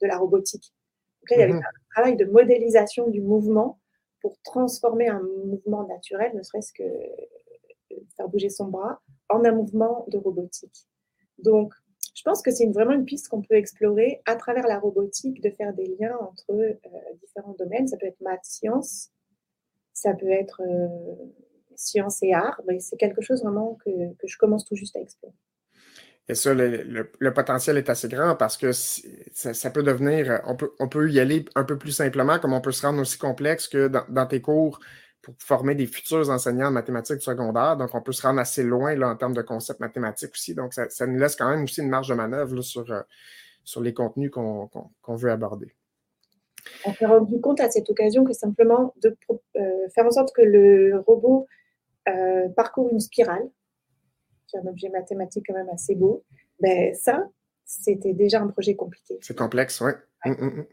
de 0.01 0.07
la 0.07 0.17
robotique. 0.17 0.73
Donc 1.21 1.29
là, 1.31 1.35
il 1.37 1.39
y 1.41 1.43
avait 1.43 1.53
Mhm. 1.53 1.59
un 1.59 1.93
travail 1.93 2.15
de 2.15 2.25
modélisation 2.25 3.09
du 3.09 3.21
mouvement 3.21 3.79
pour 4.21 4.37
transformer 4.43 5.07
un 5.09 5.21
mouvement 5.45 5.85
naturel, 5.87 6.31
ne 6.35 6.41
serait-ce 6.43 6.71
que 6.73 6.83
euh, 6.83 7.95
faire 8.15 8.29
bouger 8.29 8.49
son 8.49 8.67
bras, 8.67 9.01
en 9.29 9.43
un 9.43 9.51
mouvement 9.51 10.05
de 10.07 10.17
robotique. 10.17 10.87
Donc, 11.39 11.73
je 12.15 12.21
pense 12.23 12.41
que 12.41 12.51
c'est 12.51 12.63
une- 12.65 12.73
vraiment 12.73 12.91
une 12.93 13.05
piste 13.05 13.27
qu'on 13.29 13.41
peut 13.41 13.55
explorer 13.55 14.21
à 14.25 14.35
travers 14.35 14.67
la 14.67 14.79
robotique, 14.79 15.41
de 15.41 15.49
faire 15.49 15.73
des 15.73 15.85
liens 15.99 16.17
entre 16.21 16.51
euh, 16.51 16.73
différents 17.21 17.55
domaines. 17.57 17.87
Ça 17.87 17.97
peut 17.97 18.07
être 18.07 18.19
maths, 18.21 18.43
sciences, 18.43 19.09
ça 19.93 20.13
peut 20.13 20.29
être 20.29 20.61
euh, 20.65 21.15
sciences 21.79 22.21
et 22.23 22.33
arts. 22.33 22.61
Mais 22.67 22.79
c'est 22.79 22.97
quelque 22.97 23.21
chose 23.21 23.43
vraiment 23.43 23.77
que, 23.85 23.89
que, 24.15 24.27
je 24.27 24.37
commence 24.37 24.65
tout 24.65 24.75
juste 24.75 24.95
à 24.95 24.99
explorer. 24.99 25.33
Et 26.27 26.35
ça, 26.35 26.53
le, 26.53 27.09
le, 27.17 27.33
potentiel 27.33 27.77
est 27.77 27.89
assez 27.89 28.07
grand 28.07 28.35
parce 28.35 28.55
que 28.55 28.71
ça, 28.71 29.53
ça, 29.53 29.69
peut 29.71 29.81
devenir, 29.81 30.41
on 30.45 30.55
peut, 30.55 30.71
on 30.79 30.87
peut 30.87 31.09
y 31.09 31.19
aller 31.19 31.43
un 31.55 31.63
peu 31.63 31.75
plus 31.77 31.91
simplement, 31.91 32.37
comme 32.37 32.53
on 32.53 32.61
peut 32.61 32.71
se 32.71 32.85
rendre 32.85 33.01
aussi 33.01 33.17
complexe 33.17 33.67
que 33.67 33.87
dans, 33.87 34.05
dans 34.09 34.27
tes 34.27 34.39
cours 34.39 34.79
pour 35.23 35.33
former 35.39 35.73
des 35.73 35.87
futurs 35.87 36.29
enseignants 36.29 36.67
en 36.67 36.71
mathématiques 36.71 37.21
secondaires. 37.21 37.77
Donc, 37.77 37.95
on 37.95 38.01
peut 38.01 38.11
se 38.11 38.21
rendre 38.21 38.39
assez 38.39 38.63
loin 38.63 38.95
là, 38.95 39.09
en 39.09 39.15
termes 39.15 39.33
de 39.33 39.41
concepts 39.41 39.79
mathématiques 39.79 40.31
aussi. 40.33 40.53
Donc, 40.53 40.73
ça, 40.73 40.87
ça, 40.89 41.07
nous 41.07 41.17
laisse 41.17 41.35
quand 41.35 41.49
même 41.49 41.63
aussi 41.63 41.81
une 41.81 41.89
marge 41.89 42.09
de 42.09 42.13
manœuvre 42.13 42.55
là, 42.55 42.61
sur, 42.61 42.89
euh, 42.91 43.01
sur 43.63 43.81
les 43.81 43.93
contenus 43.93 44.29
qu'on 44.29 44.67
qu 44.67 44.79
qu 45.03 45.15
veut 45.15 45.31
aborder. 45.31 45.73
On 46.85 46.93
s'est 46.93 47.05
rendu 47.05 47.39
compte 47.41 47.59
à 47.59 47.69
cette 47.69 47.89
occasion 47.89 48.23
que 48.23 48.33
simplement 48.33 48.93
de 49.01 49.15
euh, 49.31 49.89
faire 49.93 50.05
en 50.05 50.11
sorte 50.11 50.33
que 50.35 50.41
le 50.41 50.99
robot 51.05 51.47
parcourt 52.55 52.89
une 52.91 52.99
spirale, 52.99 53.49
qui 54.47 54.57
est 54.57 54.59
un 54.59 54.67
objet 54.67 54.89
mathématique 54.89 55.45
quand 55.47 55.53
même 55.53 55.69
assez 55.69 55.95
beau, 55.95 56.23
ben 56.59 56.93
ça, 56.95 57.27
c'était 57.65 58.13
déjà 58.13 58.41
un 58.41 58.47
projet 58.47 58.75
compliqué. 58.75 59.17
C'est 59.21 59.37
complexe, 59.37 59.79
oui. 59.81 59.91
Ouais. 60.25 60.31
Mmh, 60.31 60.45
mmh. 60.45 60.65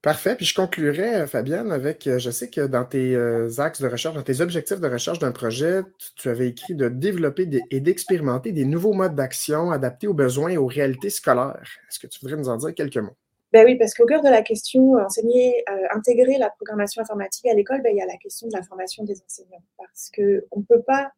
Parfait. 0.00 0.36
Puis 0.36 0.46
je 0.46 0.54
conclurai, 0.54 1.26
Fabienne, 1.26 1.72
avec, 1.72 2.08
je 2.18 2.30
sais 2.30 2.48
que 2.48 2.66
dans 2.66 2.84
tes 2.84 3.16
axes 3.58 3.82
de 3.82 3.88
recherche, 3.88 4.14
dans 4.14 4.22
tes 4.22 4.40
objectifs 4.40 4.80
de 4.80 4.86
recherche 4.88 5.18
d'un 5.18 5.32
projet, 5.32 5.82
tu 6.14 6.28
avais 6.28 6.48
écrit 6.48 6.76
de 6.76 6.88
développer 6.88 7.46
des, 7.46 7.62
et 7.70 7.80
d'expérimenter 7.80 8.52
des 8.52 8.64
nouveaux 8.64 8.92
modes 8.92 9.16
d'action 9.16 9.72
adaptés 9.72 10.06
aux 10.06 10.14
besoins 10.14 10.50
et 10.50 10.56
aux 10.56 10.68
réalités 10.68 11.10
scolaires. 11.10 11.68
Est-ce 11.88 11.98
que 11.98 12.06
tu 12.06 12.20
voudrais 12.20 12.36
nous 12.36 12.48
en 12.48 12.56
dire 12.56 12.72
quelques 12.74 12.98
mots? 12.98 13.16
Ben 13.52 13.64
oui, 13.64 13.76
parce 13.76 13.94
qu'au 13.94 14.04
cœur 14.04 14.22
de 14.22 14.28
la 14.28 14.42
question, 14.42 14.94
enseigner, 14.94 15.64
euh, 15.70 15.86
intégrer 15.92 16.36
la 16.38 16.50
programmation 16.50 17.00
informatique 17.00 17.46
à 17.46 17.54
l'école, 17.54 17.82
ben, 17.82 17.90
il 17.94 17.98
y 17.98 18.02
a 18.02 18.06
la 18.06 18.16
question 18.18 18.46
de 18.46 18.52
la 18.52 18.62
formation 18.62 19.04
des 19.04 19.22
enseignants. 19.22 19.62
Parce 19.78 20.10
qu'on 20.14 20.60
ne 20.60 20.64
peut 20.68 20.82
pas, 20.82 21.10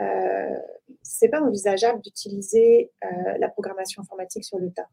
euh, 0.00 0.56
c'est 1.02 1.28
pas 1.28 1.40
envisageable 1.40 2.00
d'utiliser 2.00 2.92
euh, 3.04 3.08
la 3.38 3.48
programmation 3.48 4.02
informatique 4.02 4.44
sur 4.44 4.58
le 4.58 4.70
tas 4.70 4.88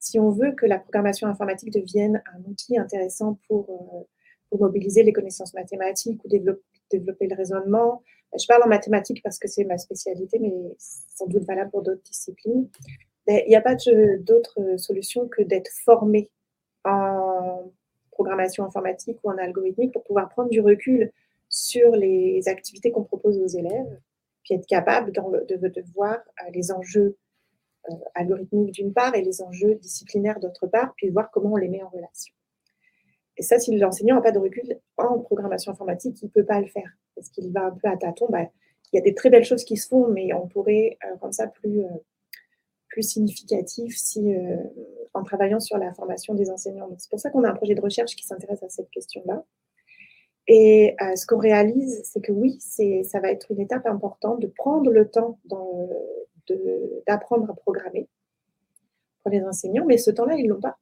si 0.00 0.18
on 0.18 0.30
veut 0.30 0.52
que 0.52 0.66
la 0.66 0.78
programmation 0.78 1.28
informatique 1.28 1.72
devienne 1.72 2.22
un 2.34 2.50
outil 2.50 2.78
intéressant 2.78 3.38
pour, 3.46 3.68
euh, 3.70 4.56
mobiliser 4.58 5.04
les 5.04 5.12
connaissances 5.12 5.54
mathématiques 5.54 6.24
ou 6.24 6.28
développer, 6.28 6.64
développer 6.90 7.28
le 7.28 7.36
raisonnement, 7.36 8.02
je 8.36 8.44
parle 8.48 8.64
en 8.64 8.68
mathématiques 8.68 9.22
parce 9.22 9.38
que 9.38 9.46
c'est 9.46 9.62
ma 9.62 9.78
spécialité, 9.78 10.40
mais 10.40 10.52
sans 10.78 11.26
doute 11.26 11.44
valable 11.44 11.70
pour 11.70 11.82
d'autres 11.82 12.02
disciplines. 12.02 12.68
Il 13.46 13.48
n'y 13.48 13.56
a 13.56 13.60
pas 13.60 13.76
d'autre 14.20 14.76
solution 14.76 15.28
que 15.28 15.42
d'être 15.42 15.70
formé 15.84 16.30
en 16.84 17.70
programmation 18.10 18.64
informatique 18.64 19.18
ou 19.24 19.30
en 19.30 19.38
algorithmique 19.38 19.92
pour 19.92 20.04
pouvoir 20.04 20.28
prendre 20.28 20.50
du 20.50 20.60
recul 20.60 21.10
sur 21.48 21.90
les 21.92 22.48
activités 22.48 22.90
qu'on 22.92 23.02
propose 23.02 23.38
aux 23.38 23.46
élèves, 23.46 23.98
puis 24.44 24.54
être 24.54 24.66
capable 24.66 25.12
de, 25.12 25.82
voir 25.94 26.16
euh, 26.16 26.50
les 26.54 26.70
enjeux 26.70 27.16
euh, 27.90 27.94
algorithmiques 28.14 28.72
d'une 28.72 28.92
part 28.92 29.14
et 29.14 29.22
les 29.22 29.42
enjeux 29.42 29.74
disciplinaires 29.74 30.38
d'autre 30.38 30.66
part, 30.66 30.92
puis 30.96 31.08
voir 31.10 31.30
comment 31.30 31.52
on 31.52 31.56
les 31.56 31.68
met 31.68 31.82
en 31.82 31.88
relation. 31.88 32.32
Et 33.36 33.42
ça, 33.42 33.58
si 33.58 33.76
l'enseignant 33.76 34.16
n'a 34.16 34.22
pas 34.22 34.32
de 34.32 34.38
recul 34.38 34.78
en 34.96 35.18
programmation 35.18 35.72
informatique, 35.72 36.20
il 36.22 36.26
ne 36.26 36.30
peut 36.30 36.44
pas 36.44 36.60
le 36.60 36.66
faire, 36.66 36.90
parce 37.16 37.30
qu'il 37.30 37.50
va 37.52 37.66
un 37.66 37.70
peu 37.70 37.88
à 37.88 37.96
tâtons. 37.96 38.26
Bah, 38.28 38.46
il 38.92 38.96
y 38.96 38.98
a 38.98 39.02
des 39.02 39.14
très 39.14 39.30
belles 39.30 39.44
choses 39.44 39.64
qui 39.64 39.76
se 39.76 39.88
font, 39.88 40.08
mais 40.08 40.32
on 40.34 40.46
pourrait 40.46 40.98
euh, 41.04 41.14
rendre 41.20 41.34
ça 41.34 41.46
plus, 41.46 41.80
euh, 41.84 41.88
plus 42.90 43.02
significatif 43.02 43.96
si, 43.96 44.34
euh, 44.34 44.56
en 45.14 45.22
travaillant 45.22 45.60
sur 45.60 45.78
la 45.78 45.94
formation 45.94 46.34
des 46.34 46.50
enseignants. 46.50 46.88
C'est 46.98 47.10
pour 47.10 47.20
ça 47.20 47.30
qu'on 47.30 47.44
a 47.44 47.50
un 47.50 47.54
projet 47.54 47.74
de 47.74 47.80
recherche 47.80 48.14
qui 48.14 48.26
s'intéresse 48.26 48.62
à 48.62 48.68
cette 48.68 48.90
question-là. 48.90 49.44
Et 50.48 50.96
euh, 51.00 51.14
ce 51.16 51.26
qu'on 51.26 51.38
réalise, 51.38 52.02
c'est 52.04 52.20
que 52.20 52.32
oui, 52.32 52.58
ça 52.60 53.20
va 53.20 53.30
être 53.30 53.50
une 53.52 53.60
étape 53.60 53.86
importante 53.86 54.40
de 54.40 54.48
prendre 54.48 54.90
le 54.90 55.08
temps 55.08 55.38
d'apprendre 57.06 57.48
à 57.48 57.54
programmer 57.54 58.08
pour 59.22 59.30
les 59.30 59.42
enseignants, 59.44 59.84
mais 59.86 59.98
ce 59.98 60.10
temps-là, 60.10 60.34
ils 60.36 60.44
ne 60.44 60.54
l'ont 60.54 60.60
pas. 60.60 60.76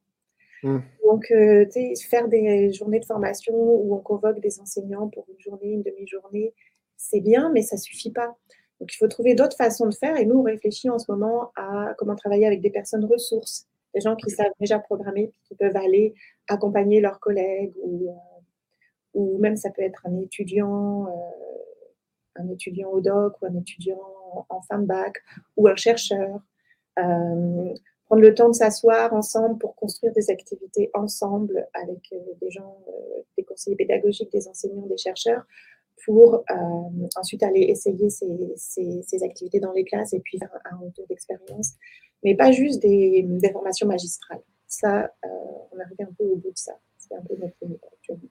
Mmh. 0.63 0.79
Donc, 1.05 1.31
euh, 1.31 1.65
faire 2.09 2.27
des 2.27 2.73
journées 2.73 2.99
de 2.99 3.05
formation 3.05 3.53
où 3.53 3.93
on 3.95 3.99
convoque 3.99 4.39
des 4.39 4.59
enseignants 4.59 5.07
pour 5.09 5.25
une 5.29 5.39
journée, 5.39 5.71
une 5.71 5.83
demi-journée, 5.83 6.53
c'est 6.97 7.21
bien, 7.21 7.51
mais 7.53 7.61
ça 7.61 7.75
ne 7.75 7.81
suffit 7.81 8.11
pas. 8.11 8.35
Donc, 8.79 8.93
il 8.93 8.97
faut 8.97 9.07
trouver 9.07 9.35
d'autres 9.35 9.57
façons 9.57 9.87
de 9.87 9.93
faire. 9.93 10.15
Et 10.17 10.25
nous, 10.25 10.39
on 10.39 10.43
réfléchit 10.43 10.89
en 10.89 10.99
ce 10.99 11.11
moment 11.11 11.51
à 11.55 11.93
comment 11.97 12.15
travailler 12.15 12.45
avec 12.45 12.61
des 12.61 12.69
personnes 12.69 13.05
ressources, 13.05 13.67
des 13.93 14.01
gens 14.01 14.15
qui 14.15 14.29
savent 14.29 14.53
déjà 14.59 14.79
programmer, 14.79 15.31
qui 15.43 15.55
peuvent 15.55 15.75
aller 15.75 16.13
accompagner 16.47 17.01
leurs 17.01 17.19
collègues, 17.19 17.73
ou, 17.83 18.09
euh, 19.15 19.37
même 19.39 19.57
ça 19.57 19.69
peut 19.69 19.81
être 19.81 20.05
un 20.05 20.17
étudiant, 20.21 21.07
euh, 21.07 22.41
un 22.41 22.47
étudiant 22.49 22.89
au 22.89 23.01
doc 23.01 23.35
ou 23.41 23.47
un 23.47 23.55
étudiant 23.55 23.99
en 24.47 24.61
fin 24.61 24.79
de 24.79 24.85
bac 24.85 25.17
ou 25.57 25.67
un 25.67 25.75
chercheur. 25.75 26.39
Euh, 26.99 27.73
prendre 28.05 28.21
le 28.21 28.33
temps 28.33 28.47
de 28.47 28.53
s'asseoir 28.53 29.13
ensemble 29.13 29.57
pour 29.57 29.75
construire 29.75 30.13
des 30.13 30.29
activités 30.29 30.89
ensemble 30.93 31.67
avec 31.73 32.13
des 32.41 32.49
gens, 32.49 32.77
des 33.37 33.43
conseillers 33.43 33.75
pédagogiques, 33.75 34.31
des 34.31 34.47
enseignants, 34.47 34.87
des 34.87 34.97
chercheurs, 34.97 35.43
pour 36.05 36.35
euh, 36.35 37.07
ensuite 37.15 37.43
aller 37.43 37.61
essayer 37.61 38.09
ces, 38.09 38.53
ces, 38.55 39.01
ces, 39.05 39.23
activités 39.23 39.59
dans 39.59 39.71
les 39.71 39.83
classes 39.83 40.13
et 40.13 40.19
puis 40.19 40.37
faire 40.37 40.49
un, 40.71 40.77
retour 40.77 41.05
d'expérience. 41.07 41.73
Mais 42.23 42.35
pas 42.35 42.51
juste 42.51 42.81
des, 42.81 43.23
des 43.23 43.51
formations 43.51 43.87
magistrales. 43.87 44.41
Ça, 44.67 45.03
euh, 45.03 45.27
on 45.71 45.79
arrive 45.79 46.01
un 46.01 46.13
peu 46.17 46.25
au 46.25 46.35
bout 46.35 46.51
de 46.51 46.57
ça. 46.57 46.73
C'est 46.97 47.15
un 47.15 47.21
peu 47.21 47.35
notre 47.35 47.55
limite 47.61 47.83
actuellement. 47.91 48.29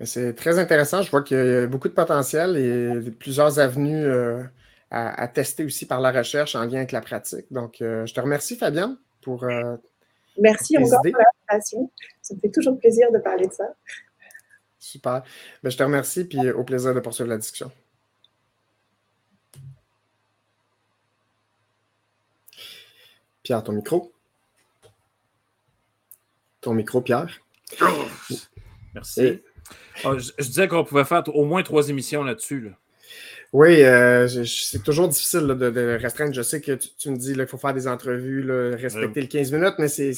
C'est 0.00 0.34
très 0.34 0.58
intéressant. 0.58 1.02
Je 1.02 1.10
vois 1.10 1.22
qu'il 1.22 1.36
y 1.36 1.40
a 1.40 1.66
beaucoup 1.66 1.88
de 1.88 1.94
potentiel 1.94 2.56
et 2.56 3.10
plusieurs 3.12 3.58
avenues 3.58 4.04
euh, 4.04 4.42
à, 4.90 5.22
à, 5.22 5.28
tester 5.28 5.64
aussi 5.64 5.86
par 5.86 6.00
la 6.00 6.10
recherche 6.10 6.56
en 6.56 6.64
lien 6.64 6.78
avec 6.78 6.92
la 6.92 7.00
pratique. 7.00 7.46
Donc, 7.50 7.80
euh, 7.80 8.04
je 8.06 8.14
te 8.14 8.20
remercie, 8.20 8.56
Fabienne, 8.56 8.96
pour. 9.22 9.44
Euh, 9.44 9.76
Merci 10.38 10.76
encore 10.78 11.00
idées. 11.04 11.12
pour 11.12 11.20
l'invitation. 11.20 11.90
Ça 12.22 12.34
me 12.34 12.40
fait 12.40 12.50
toujours 12.50 12.76
plaisir 12.78 13.10
de 13.12 13.18
parler 13.18 13.46
de 13.46 13.52
ça. 13.52 13.72
Super. 14.84 15.22
Ben, 15.62 15.70
je 15.70 15.76
te 15.78 15.82
remercie, 15.82 16.24
puis 16.24 16.50
au 16.50 16.62
plaisir 16.62 16.94
de 16.94 17.00
poursuivre 17.00 17.30
la 17.30 17.38
discussion. 17.38 17.72
Pierre, 23.42 23.62
ton 23.62 23.72
micro. 23.72 24.12
Ton 26.60 26.74
micro, 26.74 27.00
Pierre. 27.00 27.40
Merci. 28.94 29.20
Et... 29.20 29.44
Oh, 30.04 30.18
je, 30.18 30.32
je, 30.38 30.44
disais 30.44 30.68
qu'on 30.68 30.84
pouvait 30.84 31.04
faire 31.04 31.22
au 31.34 31.44
moins 31.44 31.62
trois 31.62 31.88
émissions 31.88 32.22
là-dessus. 32.22 32.60
Là. 32.60 32.70
Oui, 33.54 33.82
euh, 33.84 34.26
c'est 34.26 34.82
toujours 34.82 35.08
difficile 35.08 35.40
là, 35.40 35.54
de, 35.54 35.70
de, 35.70 35.98
restreindre. 36.00 36.34
Je 36.34 36.42
sais 36.42 36.60
que 36.60 36.72
tu, 36.72 36.88
tu 36.98 37.10
me 37.10 37.16
dis 37.16 37.34
qu'il 37.34 37.46
faut 37.46 37.56
faire 37.56 37.72
des 37.72 37.88
entrevues, 37.88 38.42
là, 38.42 38.76
respecter 38.76 39.20
oui. 39.20 39.22
le 39.22 39.26
15 39.28 39.52
minutes, 39.52 39.74
mais 39.78 39.88
c'est 39.88 40.10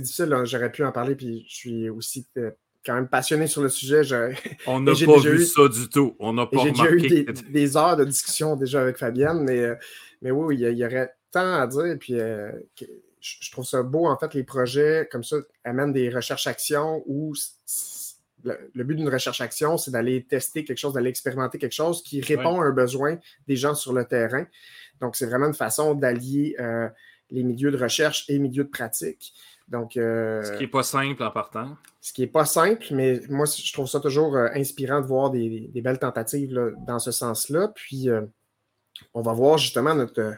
difficile. 0.00 0.36
J'aurais 0.44 0.70
pu 0.70 0.84
en 0.84 0.92
parler, 0.92 1.16
puis 1.16 1.44
je 1.48 1.54
suis 1.54 1.88
aussi 1.88 2.26
euh, 2.36 2.50
quand 2.84 2.94
même 2.94 3.08
passionné 3.08 3.46
sur 3.46 3.62
le 3.62 3.68
sujet. 3.68 4.02
On 4.66 4.80
n'a 4.80 4.92
pas 4.92 5.18
vu 5.18 5.42
eu, 5.42 5.44
ça 5.44 5.68
du 5.68 5.88
tout. 5.88 6.16
On 6.18 6.32
n'a 6.32 6.46
pas 6.46 6.62
J'ai 6.64 6.72
déjà 6.72 6.90
eu 6.90 7.00
des, 7.00 7.24
des, 7.24 7.76
heures 7.76 7.96
de 7.96 8.04
discussion 8.04 8.56
déjà 8.56 8.82
avec 8.82 8.98
Fabienne, 8.98 9.40
mais, 9.42 9.60
euh, 9.60 9.74
mais 10.20 10.30
oui, 10.30 10.56
il 10.58 10.68
y, 10.68 10.78
y, 10.78 10.84
aurait 10.84 11.12
tant 11.30 11.54
à 11.54 11.66
dire. 11.66 11.96
Puis 11.98 12.18
euh, 12.18 12.50
je 13.20 13.50
trouve 13.50 13.64
ça 13.64 13.82
beau, 13.82 14.06
en 14.06 14.18
fait, 14.18 14.34
les 14.34 14.44
projets 14.44 15.08
comme 15.10 15.24
ça 15.24 15.36
amènent 15.64 15.92
des 15.92 16.10
recherches-actions 16.10 17.02
où 17.06 17.34
le, 18.44 18.58
le, 18.74 18.84
but 18.84 18.96
d'une 18.96 19.08
recherche-action, 19.08 19.78
c'est 19.78 19.92
d'aller 19.92 20.24
tester 20.24 20.64
quelque 20.64 20.78
chose, 20.78 20.94
d'aller 20.94 21.10
expérimenter 21.10 21.58
quelque 21.58 21.74
chose 21.74 22.02
qui 22.02 22.20
répond 22.20 22.58
ouais. 22.58 22.64
à 22.64 22.68
un 22.68 22.72
besoin 22.72 23.16
des 23.46 23.56
gens 23.56 23.74
sur 23.74 23.92
le 23.92 24.04
terrain. 24.04 24.46
Donc, 25.00 25.14
c'est 25.14 25.26
vraiment 25.26 25.46
une 25.46 25.54
façon 25.54 25.94
d'allier 25.94 26.56
euh, 26.58 26.88
les 27.30 27.44
milieux 27.44 27.70
de 27.70 27.76
recherche 27.76 28.24
et 28.28 28.34
les 28.34 28.38
milieux 28.40 28.64
de 28.64 28.68
pratique. 28.68 29.32
Donc, 29.72 29.96
euh, 29.96 30.44
ce 30.44 30.52
qui 30.52 30.64
n'est 30.64 30.68
pas 30.68 30.82
simple 30.82 31.22
en 31.22 31.30
partant. 31.30 31.78
Ce 32.02 32.12
qui 32.12 32.20
n'est 32.20 32.26
pas 32.26 32.44
simple, 32.44 32.84
mais 32.90 33.22
moi, 33.30 33.46
je 33.46 33.72
trouve 33.72 33.88
ça 33.88 34.00
toujours 34.00 34.36
euh, 34.36 34.48
inspirant 34.54 35.00
de 35.00 35.06
voir 35.06 35.30
des, 35.30 35.70
des 35.72 35.80
belles 35.80 35.98
tentatives 35.98 36.52
là, 36.52 36.68
dans 36.86 36.98
ce 36.98 37.10
sens-là. 37.10 37.68
Puis, 37.68 38.10
euh, 38.10 38.20
on 39.14 39.22
va 39.22 39.32
voir 39.32 39.56
justement 39.56 39.94
notre, 39.94 40.34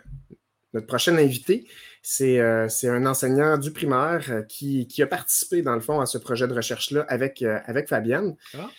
notre 0.72 0.86
prochain 0.86 1.16
invité. 1.16 1.66
C'est 2.00 2.38
un 2.38 3.06
enseignant 3.06 3.58
du 3.58 3.72
primaire 3.72 4.44
qui, 4.48 4.86
qui, 4.86 5.02
a 5.02 5.06
participé, 5.08 5.62
dans 5.62 5.74
le 5.74 5.80
fond, 5.80 6.00
à 6.00 6.06
ce 6.06 6.18
projet 6.18 6.46
de 6.46 6.54
recherche-là 6.54 7.04
avec, 7.08 7.42
avec 7.42 7.88
Fabienne. 7.88 8.36
Ah. 8.56 8.70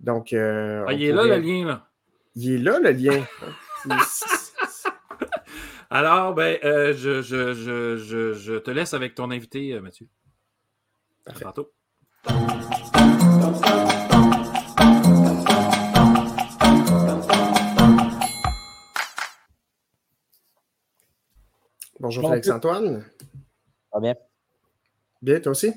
Donc, 0.00 0.32
ah, 0.32 0.92
il 0.92 1.04
est 1.04 1.12
pourrait... 1.12 1.28
là, 1.28 1.36
le 1.36 1.42
lien, 1.42 1.64
là. 1.64 1.86
Il 2.34 2.52
est 2.54 2.58
là, 2.58 2.80
le 2.80 2.90
lien. 2.90 3.24
Alors, 5.94 6.32
ben, 6.32 6.58
euh, 6.64 6.94
je, 6.96 7.20
je, 7.20 7.52
je, 7.52 8.32
je, 8.32 8.58
te 8.58 8.70
laisse 8.70 8.94
avec 8.94 9.14
ton 9.14 9.30
invité, 9.30 9.78
Mathieu. 9.78 10.06
Parfait. 11.22 11.44
À 11.44 11.52
tantôt. 11.52 11.70
Bonjour 22.00 22.30
Félix-Antoine. 22.30 23.04
Ça 23.92 23.98
va 23.98 24.00
bien? 24.00 24.14
Bien, 25.20 25.40
toi 25.40 25.52
aussi? 25.52 25.74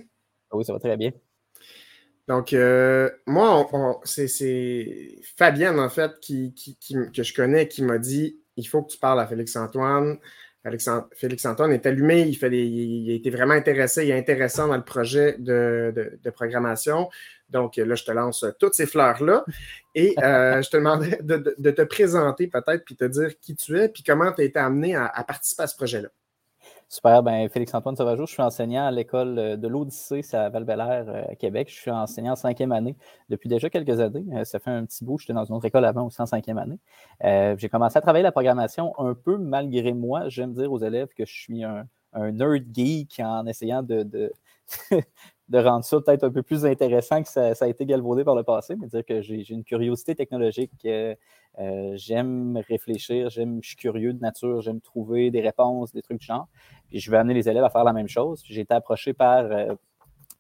Oui, 0.54 0.64
ça 0.64 0.72
va 0.72 0.80
très 0.80 0.96
bien. 0.96 1.12
Donc, 2.30 2.54
euh, 2.54 3.10
moi, 3.26 3.68
c'est 4.06 5.20
Fabienne, 5.36 5.78
en 5.78 5.90
fait, 5.90 6.22
qui, 6.22 6.56
que 7.14 7.22
je 7.22 7.34
connais, 7.34 7.68
qui 7.68 7.84
m'a 7.84 7.98
dit 7.98 8.45
il 8.58 8.68
faut 8.68 8.84
que 8.84 8.92
tu 8.92 8.98
parles 8.98 9.20
à 9.20 9.28
Félix-Antoine. 9.28 10.18
Félix-Antoine 11.14 11.74
est 11.74 11.86
allumé, 11.86 12.22
il, 12.22 12.36
fait 12.36 12.50
il, 12.52 13.12
a 13.12 13.14
été 13.14 13.30
vraiment 13.30 13.54
intéressé, 13.54 14.04
il 14.06 14.10
est 14.10 14.18
intéressant 14.18 14.68
dans 14.68 14.76
le 14.76 14.84
projet 14.84 15.36
de, 15.38 16.20
programmation. 16.34 17.08
Donc, 17.50 17.78
là, 17.78 17.94
je 17.94 18.04
te 18.04 18.12
lance 18.12 18.44
toutes 18.60 18.74
ces 18.74 18.88
fleurs-là. 18.88 19.46
Et 19.94 20.16
euh, 20.24 20.62
je 20.64 20.70
te 20.70 20.78
demandais 20.78 21.20
de, 21.22 21.72
te 21.72 21.82
présenter 21.84 22.48
peut-être, 22.48 22.84
puis 22.84 22.96
te 22.96 23.06
dire 23.06 23.40
qui 23.40 23.56
tu 23.56 23.80
es, 23.80 23.90
puis 23.90 24.02
comment 24.02 24.32
tu 24.32 24.42
as 24.42 24.46
été 24.46 24.58
amené 24.58 24.96
à 24.96 25.24
participer 25.28 25.64
à 25.64 25.68
ce 25.68 25.76
projet-là. 25.76 26.10
Super. 26.88 27.24
Ben, 27.24 27.50
Félix-Antoine 27.50 27.96
Sauvageau, 27.96 28.28
je 28.28 28.34
suis 28.34 28.44
enseignant 28.44 28.86
à 28.86 28.92
l'école 28.92 29.40
euh, 29.40 29.58
de 29.58 29.68
l'Odyssée, 29.68 30.22
à 30.34 30.50
val 30.50 30.66
euh, 30.70 31.24
à 31.30 31.36
Québec. 31.36 31.68
Je 31.70 31.76
suis 31.76 31.92
enseignant 31.92 32.34
en 32.34 32.36
cinquième 32.36 32.72
année 32.72 32.96
depuis 33.30 33.50
déjà 33.50 33.70
quelques 33.72 34.00
années. 34.00 34.24
Euh, 34.34 34.44
ça 34.44 34.60
fait 34.60 34.70
un 34.70 34.86
petit 34.86 35.04
bout. 35.04 35.18
J'étais 35.18 35.34
dans 35.34 35.46
une 35.46 35.56
autre 35.56 35.66
école 35.66 35.84
avant 35.86 36.06
aussi 36.06 36.22
en 36.22 36.26
cinquième 36.26 36.58
annne 36.58 36.78
j'ai 37.58 37.70
commencé 37.70 37.98
à 37.98 38.02
travailler 38.02 38.24
la 38.24 38.32
programmation 38.32 38.94
un 39.00 39.16
peu 39.16 39.38
malgré 39.38 39.94
moi. 39.94 40.30
J'aime 40.30 40.54
dire 40.54 40.72
aux 40.72 40.80
élèves 40.80 41.10
que 41.16 41.26
je 41.26 41.34
suis 41.34 41.64
un, 41.64 41.88
nerd 42.14 42.66
geek 42.74 43.20
en 43.20 43.46
essayant 43.48 43.82
de, 43.84 44.04
de, 45.50 45.58
rendre 45.58 45.84
ça 45.84 46.00
peut-être 46.02 46.24
un 46.24 46.32
peu 46.32 46.44
plus 46.44 46.66
intéressant 46.66 47.24
que 47.24 47.30
ça, 47.30 47.52
a 47.60 47.68
été 47.68 47.86
galvaudé 47.86 48.24
par 48.24 48.36
le 48.36 48.44
passé, 48.44 48.76
mais 48.76 48.88
dire 48.88 49.06
que 49.06 49.22
j'ai 49.22 49.50
une 49.50 49.64
curiosité 49.64 50.16
technologique. 50.16 50.72
j'aime 51.96 52.62
réfléchir, 52.68 53.30
j'aime, 53.30 53.60
je 53.62 53.70
suis 53.70 53.78
curieux 53.78 54.14
de 54.14 54.20
nature, 54.20 54.62
j'aime 54.62 54.82
trouver 54.82 55.32
des 55.32 55.42
réponses, 55.42 55.92
des 55.94 56.02
trucs 56.02 56.20
du 56.20 56.26
genre. 56.26 56.48
Puis 56.90 57.00
je 57.00 57.12
vais 57.12 57.18
amener 57.18 57.34
les 57.34 57.50
élèves 57.50 57.64
à 57.64 57.70
faire 57.70 57.84
la 57.84 57.94
même 57.94 58.08
chose. 58.08 58.44
J'ai 58.46 58.62
été 58.62 58.74
approché 58.74 59.14
par, 59.14 59.46
euh, 59.46 59.76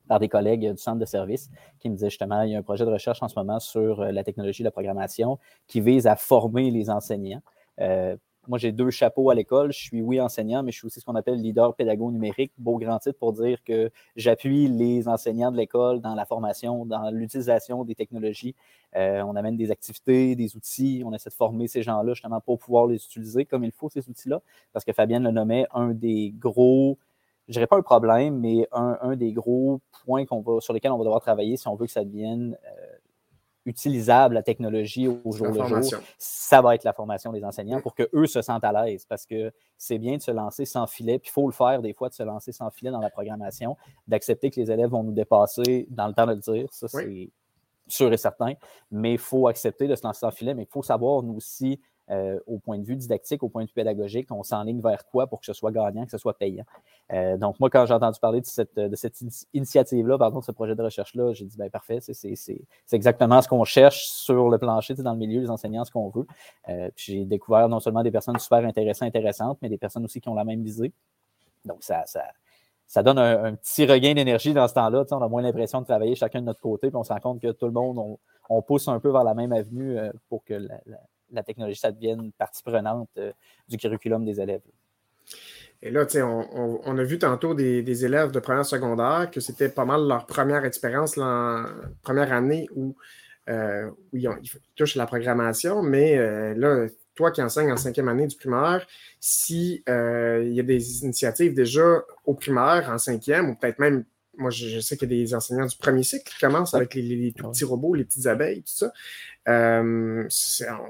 par 0.08 0.20
des 0.20 0.30
collègues 0.30 0.72
du 0.72 0.78
centre 0.78 1.00
de 1.00 1.06
service 1.06 1.50
qui 1.80 1.90
me 1.90 1.96
disaient 1.96 2.10
justement, 2.10 2.42
il 2.44 2.52
y 2.52 2.56
a 2.56 2.60
un 2.60 2.64
projet 2.64 2.86
de 2.86 2.92
recherche 2.92 3.22
en 3.22 3.28
ce 3.28 3.38
moment 3.38 3.60
sur 3.60 4.02
euh, 4.02 4.12
la 4.12 4.24
technologie 4.24 4.64
de 4.64 4.68
la 4.68 4.72
programmation 4.72 5.40
qui 5.68 5.82
vise 5.82 6.08
à 6.08 6.16
former 6.16 6.72
les 6.72 6.90
enseignants. 6.90 7.42
Euh, 7.82 8.16
moi, 8.48 8.58
j'ai 8.58 8.72
deux 8.72 8.90
chapeaux 8.90 9.30
à 9.30 9.36
l'école. 9.36 9.72
Je 9.72 9.80
suis, 9.80 10.02
oui, 10.02 10.20
enseignant, 10.22 10.64
mais 10.64 10.72
je 10.72 10.78
suis 10.78 10.86
aussi 10.88 11.00
ce 11.00 11.06
qu'on 11.06 11.16
appelle 11.16 11.42
leader 11.42 11.76
pédago 11.76 12.12
numérique. 12.12 12.52
Beau 12.58 12.78
grand 12.78 13.00
titre 13.00 13.18
pour 13.18 13.34
dire 13.34 13.64
que 13.64 13.92
j'appuie 14.16 14.68
les 14.68 15.08
enseignants 15.08 15.52
de 15.52 15.58
l'école 15.58 16.02
dans 16.02 16.16
la 16.16 16.26
formation, 16.26 16.86
dans 16.86 17.10
l'utilisation 17.12 17.84
des 17.84 17.96
technologies. 17.96 18.56
Euh, 18.96 19.22
on 19.24 19.36
amène 19.36 19.58
des 19.58 19.72
activités, 19.72 20.36
des 20.36 20.56
outils. 20.56 21.04
On 21.06 21.14
essaie 21.14 21.30
de 21.30 21.36
former 21.36 21.68
ces 21.68 21.84
gens-là 21.84 22.14
justement 22.14 22.42
pour 22.42 22.60
pouvoir 22.60 22.88
les 22.88 23.04
utiliser 23.04 23.46
comme 23.46 23.64
il 23.64 23.72
faut, 23.72 23.90
ces 23.90 24.08
outils-là. 24.10 24.42
Parce 24.74 24.86
que 24.86 24.94
Fabienne 24.94 25.24
le 25.24 25.32
nommait 25.32 25.68
un 25.74 25.90
des 25.90 26.34
gros, 26.38 26.98
je 27.48 27.54
dirais 27.54 27.68
pas 27.68 27.78
un 27.78 27.82
problème, 27.82 28.40
mais 28.40 28.68
un, 28.72 29.16
des 29.16 29.34
gros 29.34 29.82
points 30.06 30.26
va, 30.30 30.60
sur 30.62 30.74
lesquels 30.74 30.92
on 30.92 30.98
va 30.98 31.04
devoir 31.04 31.22
travailler 31.22 31.58
si 31.58 31.68
on 31.68 31.76
veut 31.76 31.86
que 31.86 31.92
ça 31.92 32.04
devienne 32.04 32.58
euh, 32.66 32.96
utilisable, 33.66 34.36
la 34.36 34.44
technologie 34.44 35.08
au 35.08 35.32
jour 35.32 35.48
le 35.48 35.64
jour, 35.66 36.00
ça 36.18 36.62
va 36.62 36.76
être 36.76 36.84
la 36.84 36.94
formation 36.94 37.32
des 37.32 37.44
enseignants 37.44 37.82
pour 37.82 37.96
qu'eux 37.96 38.28
se 38.28 38.42
sentent 38.42 38.64
à 38.64 38.72
l'aise. 38.72 39.06
Parce 39.06 39.26
que 39.26 39.52
c'est 39.78 39.98
bien 39.98 40.18
de 40.18 40.22
se 40.22 40.32
lancer 40.32 40.66
sans 40.66 40.88
filet, 40.88 41.20
puis 41.20 41.30
il 41.30 41.34
faut 41.34 41.48
le 41.48 41.54
faire 41.54 41.82
des 41.82 41.94
fois, 41.94 42.10
de 42.10 42.14
se 42.14 42.24
lancer 42.24 42.52
sans 42.52 42.70
filet 42.70 42.92
dans 42.92 43.00
la 43.00 43.10
programmation, 43.10 43.76
d'accepter 44.08 44.52
que 44.52 44.60
les 44.60 44.72
élèves 44.72 44.90
vont 44.90 45.04
nous 45.04 45.14
dépasser 45.14 45.88
dans 45.90 46.08
le 46.08 46.14
temps 46.14 46.28
de 46.28 46.34
le 46.34 46.40
dire, 46.40 46.68
ça 46.72 46.88
c'est 46.88 47.30
sûr 47.88 48.12
et 48.12 48.18
certain, 48.18 48.54
mais 48.92 49.14
il 49.14 49.20
faut 49.20 49.48
accepter 49.48 49.88
de 49.88 49.96
se 49.96 50.04
lancer 50.04 50.22
sans 50.22 50.32
filet, 50.32 50.54
mais 50.54 50.64
il 50.64 50.72
faut 50.72 50.84
savoir 50.84 51.22
nous 51.22 51.36
aussi 51.36 51.80
euh, 52.12 52.40
au 52.46 52.60
point 52.60 52.78
de 52.78 52.84
vue 52.84 52.96
didactique, 52.96 53.42
au 53.42 53.50
point 53.50 53.64
de 53.64 53.68
vue 53.68 53.74
pédagogique, 53.74 54.32
on 54.32 54.44
s'enligne 54.44 54.80
vers 54.80 55.08
quoi 55.08 55.26
pour 55.26 55.40
que 55.40 55.46
ce 55.48 55.54
soit 55.54 55.72
gagnant, 55.72 56.06
que 56.06 56.12
ce 56.12 56.20
soit 56.20 56.38
payant? 56.38 56.66
Euh, 57.12 57.36
donc, 57.36 57.60
moi, 57.60 57.72
quand 57.72 57.88
j'ai 57.88 57.96
entendu 57.96 58.20
parler 58.20 58.42
de 58.42 58.46
cette, 58.46 59.24
initiative-là, 59.56 60.18
pardon, 60.20 60.40
de 60.40 60.44
ce 60.44 60.52
projet 60.52 60.76
de 60.76 60.84
recherche-là, 60.84 61.34
j'ai 61.34 61.46
dit, 61.46 61.58
ben 61.58 61.70
parfait, 61.72 62.00
c'est 62.02 62.66
exactement 62.92 63.42
ce 63.42 63.48
qu'on 63.48 63.64
cherche 63.64 64.06
sur 64.06 64.50
le 64.50 64.58
plancher, 64.60 64.94
dans 64.94 65.14
le 65.14 65.18
milieu, 65.18 65.42
les 65.42 65.50
enseignants, 65.50 65.84
ce 65.84 65.92
qu'on 65.92 66.10
veut. 66.10 66.28
Euh, 66.70 66.90
puis 66.96 67.14
j'ai 67.14 67.26
découvert 67.26 67.70
non 67.70 67.80
seulement 67.80 68.04
des 68.04 68.12
personnes 68.12 68.38
super 68.38 68.60
intéressantes, 68.60 69.08
intéressantes, 69.08 69.58
mais 69.64 69.70
des 69.70 69.80
personnes 69.80 70.06
aussi 70.06 70.22
qui 70.22 70.30
ont 70.30 70.36
la 70.36 70.46
même 70.46 70.62
visée. 70.62 70.94
Donc, 71.66 71.78
ça, 71.82 72.04
ça, 72.86 73.02
donne 73.02 73.18
un, 73.18 73.56
petit 73.56 73.88
regain 73.88 74.14
d'énergie 74.14 74.54
dans 74.54 74.68
ce 74.68 74.76
temps-là. 74.76 75.06
On 75.10 75.22
a 75.24 75.28
moins 75.28 75.42
l'impression 75.42 75.82
de 75.82 75.86
travailler 75.86 76.14
chacun 76.14 76.42
de 76.42 76.46
notre 76.46 76.62
côté, 76.62 76.90
puis 76.90 76.98
on 76.98 77.04
se 77.04 77.12
rend 77.12 77.20
compte 77.20 77.42
que 77.42 77.52
tout 77.52 77.66
le 77.66 77.72
monde, 77.72 78.18
on, 78.48 78.62
pousse 78.62 78.88
un 78.88 79.00
peu 79.00 79.10
vers 79.10 79.24
la 79.24 79.34
même 79.34 79.52
avenue 79.54 79.98
pour 80.30 80.44
que 80.44 80.54
la 80.54 81.00
technologie, 81.44 81.80
ça 81.80 81.92
devienne 81.92 82.32
partie 82.38 82.64
prenante 82.64 83.10
euh, 83.18 83.32
du 83.68 83.78
curriculum 83.78 84.26
des 84.26 84.40
élèves. 84.40 84.62
Et 85.82 85.92
là, 85.92 86.06
on, 86.16 86.82
on, 86.84 86.98
a 86.98 87.04
vu 87.04 87.20
tantôt 87.20 87.54
des, 87.54 88.06
élèves 88.06 88.32
de 88.32 88.40
première 88.40 88.66
secondaire 88.66 89.30
que 89.32 89.40
c'était 89.40 89.70
pas 89.70 89.86
mal 89.86 90.08
leur 90.08 90.26
première 90.26 90.66
expérience, 90.66 91.16
la 91.16 91.66
première 92.02 92.32
année 92.32 92.68
où, 92.76 92.96
euh, 93.50 93.92
ils, 94.14 94.30
touchent 94.76 94.96
la 94.96 95.06
programmation. 95.06 95.84
Mais 95.84 96.18
euh, 96.18 96.54
là, 96.56 96.88
toi 97.14 97.32
qui 97.32 97.42
enseignes 97.42 97.72
en 97.72 97.78
cinquième 97.78 98.08
année 98.08 98.28
du 98.28 98.36
primaire, 98.36 98.86
si 99.20 99.84
il 99.88 100.54
y 100.54 100.60
a 100.60 100.64
des 100.64 101.04
initiatives 101.04 101.54
déjà 101.54 102.04
au 102.24 102.34
primaire, 102.34 102.90
en 102.90 102.98
cinquième, 102.98 103.50
ou 103.50 103.56
peut-être 103.56 103.80
même 103.80 104.06
moi, 104.38 104.50
je, 104.50 104.80
sais 104.80 104.98
qu'il 104.98 105.12
y 105.12 105.22
a 105.22 105.24
des 105.24 105.36
enseignants 105.36 105.66
du 105.66 105.78
premier 105.78 106.04
cycle 106.04 106.24
qui 106.32 106.40
commencent 106.40 106.74
avec 106.74 106.94
les, 106.96 107.34
tout 107.36 107.50
petits 107.50 107.66
robots, 107.66 107.94
les 107.94 108.06
petites 108.06 108.28
abeilles, 108.28 108.62
tout 108.62 108.74
ça. 108.74 108.92
Euh, 109.48 110.28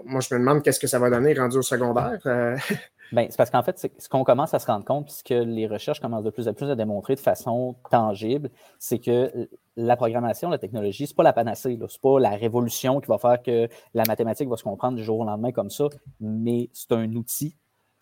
moi, 0.06 0.22
je 0.22 0.34
me 0.34 0.40
demande 0.40 0.64
qu'est-ce 0.64 0.80
que 0.80 0.88
ça 0.88 1.00
va 1.00 1.10
donner 1.10 1.34
rendu 1.34 1.58
au 1.58 1.62
secondaire. 1.62 2.20
Euh. 2.26 2.58
Ben, 3.12 3.28
c'est 3.30 3.38
parce 3.38 3.52
qu'en 3.52 3.62
fait, 3.62 3.88
ce 4.00 4.10
qu'on 4.10 4.24
commence 4.24 4.56
à 4.56 4.60
se 4.60 4.66
rendre 4.66 4.84
compte, 4.84 5.06
puisque 5.06 5.30
les 5.30 5.68
recherches 5.68 6.00
commencent 6.00 6.24
de 6.24 6.32
plus 6.32 6.48
en 6.48 6.56
plus 6.56 6.72
à 6.72 6.76
démontrer 6.76 7.14
de 7.14 7.20
façon 7.20 7.76
tangible, 7.92 8.50
c'est 8.80 8.98
que 8.98 9.48
la 9.78 9.96
programmation, 9.96 10.50
la 10.50 10.58
technologie, 10.58 11.06
c'est 11.06 11.16
pas 11.16 11.22
la 11.22 11.32
panacée, 11.32 11.78
c'est 11.88 12.02
pas 12.02 12.20
la 12.20 12.32
révolution 12.32 13.00
qui 13.02 13.08
va 13.08 13.20
faire 13.20 13.44
que 13.44 13.68
la 13.94 14.04
mathématique 14.08 14.50
va 14.50 14.58
se 14.58 14.64
comprendre 14.64 14.98
du 14.98 15.04
jour 15.04 15.20
au 15.20 15.24
lendemain 15.24 15.52
comme 15.52 15.70
ça, 15.70 15.86
mais 16.20 16.70
c'est 16.74 16.94
un 16.94 17.14
outil 17.14 17.56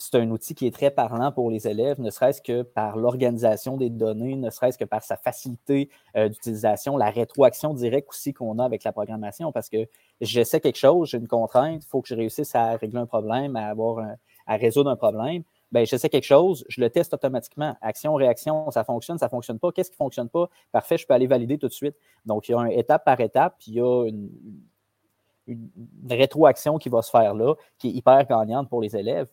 c'est 0.04 0.18
un 0.18 0.30
outil 0.32 0.54
qui 0.54 0.68
est 0.68 0.72
très 0.72 0.92
parlant 0.92 1.32
pour 1.32 1.50
les 1.50 1.66
élèves, 1.66 2.02
ne 2.02 2.10
serait-ce 2.10 2.42
que 2.42 2.62
par 2.62 2.98
l'organisation 2.98 3.78
des 3.78 3.90
données, 3.90 4.36
ne 4.36 4.50
serait-ce 4.50 4.78
que 4.78 4.84
par 4.84 5.02
sa 5.02 5.16
facilité 5.16 5.90
euh, 6.18 6.28
d'utilisation, 6.28 6.98
la 6.98 7.10
rétroaction 7.10 7.74
directe 7.74 8.10
aussi 8.10 8.34
qu'on 8.34 8.60
a 8.60 8.66
avec 8.66 8.84
la 8.84 8.92
programmation, 8.92 9.54
parce 9.54 9.70
que 9.70 9.88
j'essaie 10.20 10.60
quelque 10.60 10.78
chose, 10.78 11.10
j'ai 11.10 11.20
une 11.20 11.30
contrainte, 11.30 11.84
il 11.86 11.88
faut 11.88 12.02
que 12.02 12.10
je 12.10 12.16
réussisse 12.16 12.54
à 12.54 12.76
régler 12.76 13.00
un 13.00 13.06
problème, 13.06 13.56
à, 13.56 13.68
avoir 13.68 14.06
à 14.46 14.56
résoudre 14.58 14.90
un 14.90 14.98
problème. 14.98 15.44
Ben, 15.72 15.86
j'essaie 15.86 16.10
quelque 16.10 16.26
chose, 16.26 16.66
je 16.68 16.82
le 16.82 16.90
teste 16.90 17.14
automatiquement. 17.14 17.76
Action, 17.82 18.14
réaction, 18.14 18.70
ça 18.72 18.84
fonctionne, 18.84 19.18
ça 19.18 19.28
ne 19.28 19.32
fonctionne 19.32 19.58
pas. 19.58 19.72
Qu'est-ce 19.72 19.90
qui 19.90 19.96
ne 19.96 20.04
fonctionne 20.06 20.30
pas? 20.30 20.50
Parfait, 20.74 20.98
je 20.98 21.08
peux 21.08 21.14
aller 21.14 21.28
valider 21.28 21.58
tout 21.58 21.68
de 21.68 21.74
suite. 21.74 21.96
Donc, 22.26 22.50
il 22.50 22.52
y 22.52 22.56
a 22.56 22.60
un 22.60 22.68
étape 22.68 23.06
par 23.06 23.20
étape, 23.22 23.56
puis 23.58 23.72
il 23.72 23.76
y 23.76 23.82
a 23.82 24.06
une, 24.06 24.30
une 25.48 25.70
rétroaction 26.10 26.78
qui 26.78 26.90
va 26.90 27.02
se 27.02 27.10
faire 27.10 27.34
là, 27.34 27.56
qui 27.80 27.88
est 27.88 27.92
hyper 27.94 28.28
gagnante 28.28 28.70
pour 28.70 28.82
les 28.82 28.96
élèves. 28.96 29.28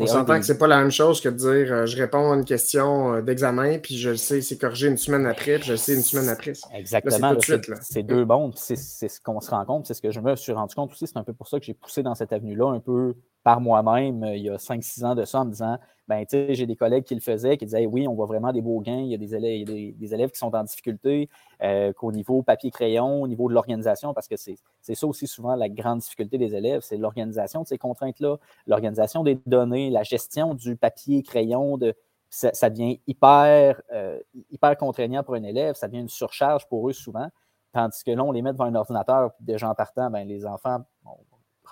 On 0.00 0.06
s'entend 0.06 0.40
que 0.40 0.44
c'est 0.44 0.58
pas 0.58 0.66
la 0.66 0.78
même 0.78 0.90
chose 0.90 1.20
que 1.20 1.28
de 1.28 1.36
dire 1.36 1.72
euh, 1.72 1.86
je 1.86 1.96
réponds 1.96 2.32
à 2.32 2.34
une 2.34 2.44
question 2.44 3.14
euh, 3.14 3.22
d'examen, 3.22 3.78
puis 3.78 3.96
je 3.96 4.10
le 4.10 4.16
sais, 4.16 4.40
c'est 4.40 4.58
corrigé 4.58 4.88
une 4.88 4.96
semaine 4.96 5.24
après, 5.24 5.58
puis 5.58 5.68
je 5.68 5.72
le 5.72 5.78
sais 5.78 5.94
une 5.94 6.02
semaine 6.02 6.28
après. 6.28 6.52
Exactement. 6.74 7.38
C'est 7.80 8.02
deux 8.02 8.24
mondes, 8.24 8.54
c'est 8.56 8.76
ce 8.76 9.20
qu'on 9.20 9.40
se 9.40 9.50
rend 9.50 9.64
compte, 9.64 9.86
c'est 9.86 9.94
ce 9.94 10.02
que 10.02 10.10
je 10.10 10.20
me 10.20 10.34
suis 10.34 10.52
rendu 10.52 10.74
compte 10.74 10.90
aussi. 10.92 11.06
C'est 11.06 11.16
un 11.16 11.22
peu 11.22 11.32
pour 11.32 11.46
ça 11.46 11.60
que 11.60 11.64
j'ai 11.64 11.74
poussé 11.74 12.02
dans 12.02 12.16
cette 12.16 12.32
avenue-là, 12.32 12.72
un 12.72 12.80
peu 12.80 13.14
par 13.42 13.60
moi-même, 13.60 14.22
euh, 14.24 14.36
il 14.36 14.42
y 14.42 14.50
a 14.50 14.56
5-6 14.56 15.04
ans 15.04 15.14
de 15.14 15.24
ça, 15.24 15.40
en 15.40 15.44
me 15.44 15.50
disant 15.50 15.78
ben, 16.08 16.24
j'ai 16.30 16.66
des 16.66 16.76
collègues 16.76 17.04
qui 17.04 17.14
le 17.14 17.20
faisaient, 17.20 17.58
qui 17.58 17.66
disaient 17.66 17.84
oui, 17.84 18.08
on 18.08 18.14
voit 18.14 18.26
vraiment 18.26 18.50
des 18.52 18.62
beaux 18.62 18.80
gains. 18.80 19.00
Il 19.00 19.08
y 19.08 19.14
a 19.14 19.18
des 19.18 19.34
élèves, 19.34 20.30
qui 20.30 20.38
sont 20.38 20.54
en 20.54 20.64
difficulté, 20.64 21.28
qu'au 21.96 22.12
niveau 22.12 22.42
papier-crayon, 22.42 23.20
au 23.20 23.28
niveau 23.28 23.50
de 23.50 23.52
l'organisation, 23.52 24.14
parce 24.14 24.26
que 24.26 24.36
c'est 24.36 24.56
ça 24.94 25.06
aussi 25.06 25.26
souvent 25.26 25.54
la 25.54 25.68
grande 25.68 25.98
difficulté 25.98 26.38
des 26.38 26.54
élèves, 26.54 26.80
c'est 26.80 26.96
l'organisation 26.96 27.60
de 27.60 27.66
ces 27.66 27.76
contraintes-là, 27.76 28.38
l'organisation 28.66 29.22
des 29.22 29.38
données, 29.44 29.90
la 29.90 30.02
gestion 30.02 30.54
du 30.54 30.76
papier-crayon, 30.76 31.78
ça, 32.30 32.70
devient 32.70 33.00
hyper, 33.06 33.80
euh, 33.92 34.18
hyper 34.50 34.76
contraignant 34.76 35.22
pour 35.22 35.34
un 35.34 35.42
élève, 35.42 35.74
ça 35.74 35.88
devient 35.88 36.00
une 36.00 36.08
surcharge 36.08 36.66
pour 36.68 36.88
eux 36.88 36.92
souvent. 36.92 37.28
Tandis 37.72 38.02
que 38.04 38.10
là, 38.10 38.24
on 38.24 38.32
les 38.32 38.42
met 38.42 38.52
devant 38.52 38.64
un 38.64 38.74
ordinateur, 38.74 39.32
puis 39.34 39.44
déjà 39.44 39.68
en 39.68 39.74
partant, 39.74 40.10
ben, 40.10 40.26
les 40.26 40.46
enfants, 40.46 40.80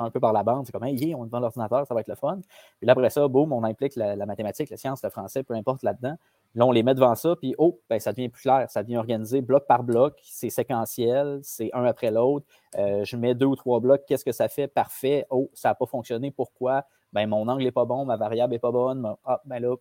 un 0.05 0.11
peu 0.11 0.20
par 0.20 0.32
la 0.32 0.42
bande. 0.42 0.66
C'est 0.66 0.72
comme, 0.72 0.84
hey, 0.84 1.14
on 1.14 1.24
est 1.24 1.26
devant 1.26 1.40
l'ordinateur, 1.40 1.86
ça 1.86 1.94
va 1.94 2.01
être 2.01 2.09
le 2.09 2.14
fun. 2.14 2.40
Puis 2.78 2.86
là, 2.86 2.92
après 2.92 3.11
ça, 3.11 3.26
boum, 3.28 3.53
on 3.53 3.64
implique 3.64 3.97
la, 3.97 4.26
mathématique, 4.26 4.70
la 4.70 4.76
science, 4.76 5.03
le 5.03 5.11
français, 5.11 5.42
peu 5.42 5.55
importe 5.55 5.82
là-dedans. 5.82 6.16
Là, 6.55 6.64
on 6.64 6.72
les 6.72 6.82
met 6.82 6.94
devant 6.94 7.14
ça, 7.14 7.36
puis 7.36 7.55
oh, 7.59 7.80
ben, 7.90 7.99
ça 8.01 8.12
devient 8.12 8.30
plus 8.30 8.42
clair, 8.42 8.66
ça 8.70 8.82
devient 8.82 8.97
organisé 8.97 9.42
bloc 9.42 9.66
par 9.66 9.82
bloc, 9.82 10.18
c'est 10.22 10.49
séquentiel, 10.49 11.40
c'est 11.42 11.70
un 11.74 11.84
après 11.84 12.11
l'autre. 12.11 12.47
Euh, 12.78 13.05
je 13.05 13.16
mets 13.16 13.34
deux 13.34 13.47
ou 13.47 13.57
trois 13.57 13.78
blocs, 13.78 14.03
qu'est-ce 14.07 14.24
que 14.24 14.32
ça 14.32 14.49
fait? 14.49 14.66
Parfait. 14.66 15.26
Oh, 15.28 15.51
ça 15.53 15.68
n'a 15.68 15.74
pas 15.74 15.86
fonctionné, 15.86 16.30
pourquoi? 16.30 16.84
Ben, 17.12 17.26
mon 17.26 17.47
angle 17.49 17.64
n'est 17.64 17.72
pas 17.72 17.84
bon, 17.84 18.05
ma 18.07 18.16
variable 18.16 18.53
n'est 18.53 18.59
pas 18.59 18.72
bonne. 18.72 19.14
Ah, 19.24 19.40
ben 19.44 19.61
là, 19.61 19.76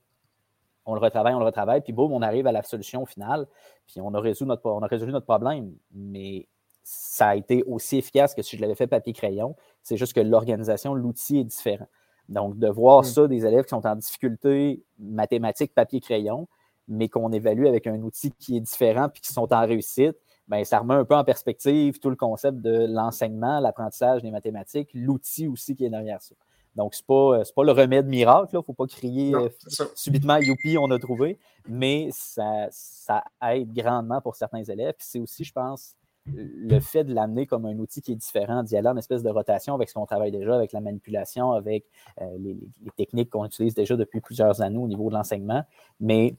on 0.85 0.93
le 0.93 0.99
retravaille, 0.99 1.33
on 1.33 1.39
le 1.39 1.45
retravaille, 1.45 1.81
puis 1.81 1.93
boum, 1.93 2.11
on 2.11 2.21
arrive 2.21 2.45
à 2.47 2.51
la 2.51 2.61
solution 2.61 3.05
finale, 3.05 3.47
puis 3.87 4.01
on 4.01 4.13
a 4.13 4.19
résolu 4.19 4.49
notre, 4.49 4.69
on 4.69 4.81
a 4.81 4.87
résolu 4.87 5.11
notre 5.11 5.25
problème. 5.25 5.73
Mais 5.93 6.47
ça 6.87 7.29
a 7.29 7.35
été 7.35 7.63
aussi 7.63 7.97
efficace 7.97 8.35
que 8.35 8.43
si 8.43 8.55
je 8.55 8.61
l'avais 8.61 8.75
fait 8.75 8.85
papier-crayon. 8.85 9.55
C'est 9.81 9.97
juste 9.97 10.13
que 10.13 10.19
l'organisation, 10.19 10.93
l'outil 10.93 11.39
est 11.39 11.43
différent. 11.43 11.87
Donc, 12.29 12.59
de 12.59 12.67
voir 12.67 13.01
mm. 13.01 13.05
ça, 13.05 13.27
des 13.27 13.43
élèves 13.43 13.63
qui 13.63 13.69
sont 13.69 13.85
en 13.87 13.95
difficulté 13.95 14.83
mathématiques, 14.99 15.73
papier-crayon, 15.73 16.47
mais 16.87 17.09
qu'on 17.09 17.31
évalue 17.31 17.65
avec 17.65 17.87
un 17.87 17.99
outil 18.03 18.31
qui 18.31 18.55
est 18.57 18.59
différent 18.59 19.09
puis 19.09 19.19
qui 19.21 19.33
sont 19.33 19.51
en 19.51 19.65
réussite, 19.65 20.15
ben, 20.47 20.63
ça 20.63 20.77
remet 20.77 20.93
un 20.93 21.05
peu 21.05 21.15
en 21.15 21.23
perspective 21.23 21.97
tout 21.97 22.11
le 22.11 22.15
concept 22.15 22.59
de 22.59 22.85
l'enseignement, 22.87 23.59
l'apprentissage 23.59 24.21
des 24.21 24.29
mathématiques, 24.29 24.91
l'outil 24.93 25.47
aussi 25.47 25.75
qui 25.75 25.85
est 25.85 25.89
derrière 25.89 26.21
ça. 26.21 26.35
Donc, 26.75 26.93
ce 26.93 27.01
n'est 27.01 27.05
pas, 27.07 27.41
pas 27.55 27.63
le 27.63 27.71
remède 27.71 28.05
miracle, 28.05 28.49
il 28.53 28.57
ne 28.57 28.61
faut 28.61 28.73
pas 28.73 28.85
crier 28.85 29.31
Non, 29.31 29.45
euh, 29.45 29.85
subitement 29.95 30.37
youpi, 30.37 30.77
on 30.77 30.91
a 30.91 30.99
trouvé, 30.99 31.39
mais 31.67 32.09
ça, 32.11 32.67
ça 32.69 33.23
aide 33.49 33.73
grandement 33.73 34.21
pour 34.21 34.35
certains 34.35 34.63
élèves. 34.63 34.93
C'est 34.99 35.19
aussi, 35.19 35.43
je 35.43 35.53
pense, 35.53 35.95
le 36.33 36.79
fait 36.79 37.03
de 37.03 37.13
l'amener 37.13 37.45
comme 37.45 37.65
un 37.65 37.77
outil 37.77 38.01
qui 38.01 38.11
est 38.11 38.15
différent, 38.15 38.63
d'y 38.63 38.75
aller 38.75 38.87
en 38.87 38.97
espèce 38.97 39.21
de 39.21 39.29
rotation 39.29 39.75
avec 39.75 39.89
ce 39.89 39.93
qu'on 39.93 40.05
travaille 40.05 40.31
déjà, 40.31 40.55
avec 40.55 40.71
la 40.71 40.81
manipulation, 40.81 41.51
avec 41.51 41.85
euh, 42.21 42.25
les, 42.39 42.57
techniques 42.97 43.29
qu'on 43.29 43.45
utilise 43.45 43.75
déjà 43.75 43.95
depuis 43.95 44.21
plusieurs 44.21 44.61
années 44.61 44.77
au 44.77 44.87
niveau 44.87 45.09
de 45.09 45.15
l'enseignement, 45.15 45.63
mais 45.99 46.35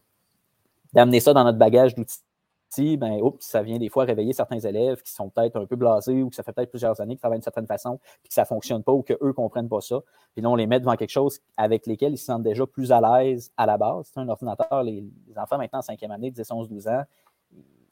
d'amener 0.93 1.21
ça 1.21 1.33
dans 1.33 1.45
notre 1.45 1.59
bagage 1.59 1.95
d'outils, 1.95 2.97
ben, 2.97 3.19
ça 3.39 3.63
vient 3.63 3.79
des 3.79 3.89
fois 3.89 4.05
réveiller 4.05 4.33
certains 4.33 4.59
élèves 4.59 5.01
qui 5.03 5.13
sont 5.13 5.31
peut-être 5.31 5.57
un 5.57 5.67
peu 5.67 5.77
blasés 5.77 6.23
ou 6.23 6.31
que 6.31 6.35
ça 6.35 6.43
fait 6.43 6.53
peut-être 6.53 6.71
plusieurs 6.71 7.01
années 7.01 7.15
qu'ils 7.15 7.21
travaillent 7.21 7.39
d'une 7.39 7.45
certaine 7.45 7.67
façon, 7.67 8.01
puis 8.23 8.29
que 8.29 8.35
ça 8.35 8.43
ne 8.43 8.47
fonctionne 8.47 8.83
pas 8.83 8.93
ou 8.93 9.03
qu'eux 9.03 9.17
ne 9.23 9.33
comprennent 9.33 9.69
pas 9.69 9.81
ça. 9.81 10.01
Puis 10.35 10.43
là, 10.43 10.51
on 10.51 10.57
les 10.57 10.67
met 10.67 10.81
devant 10.81 10.97
quelque 10.97 11.11
chose 11.11 11.41
avec 11.57 11.87
lesquels 11.87 12.13
ils 12.13 12.19
se 12.19 12.27
sentent 12.27 12.43
déjà 12.43 12.67
plus 12.67 12.91
à 12.93 13.01
l'aise 13.01 13.53
à 13.57 13.67
la 13.67 13.79
base. 13.79 14.11
C'est 14.13 14.21
un 14.21 14.29
ordinateur, 14.29 14.83
les, 14.83 15.05
les 15.29 15.39
enfants 15.39 15.59
maintenant 15.59 15.79
en 15.79 15.83
cinquième 15.83 16.11
année, 16.11 16.31
10, 16.31 16.51
11, 16.51 16.69
12 16.69 16.89
ans, 16.89 17.05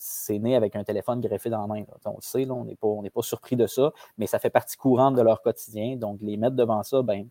c'est 0.07 0.39
né 0.39 0.55
avec 0.55 0.77
un 0.77 0.85
téléphone 0.85 1.23
greffé 1.23 1.49
dans 1.49 1.63
la 1.63 1.67
main. 1.67 1.81
là. 1.81 1.95
On 2.05 2.17
le 2.17 2.21
sait, 2.21 2.45
là, 2.45 2.53
on 2.53 2.65
n'est 3.03 3.11
pas, 3.11 3.23
surpris 3.23 3.57
de 3.57 3.67
ça, 3.67 3.91
mais 4.19 4.27
ça 4.27 4.39
fait 4.39 4.51
partie 4.51 4.77
courante 4.77 5.15
de 5.15 5.23
leur 5.23 5.41
quotidien. 5.41 5.97
Donc, 5.97 6.19
les 6.21 6.37
mettre 6.37 6.57
devant 6.57 6.83
ça, 6.83 7.01
ben, 7.01 7.27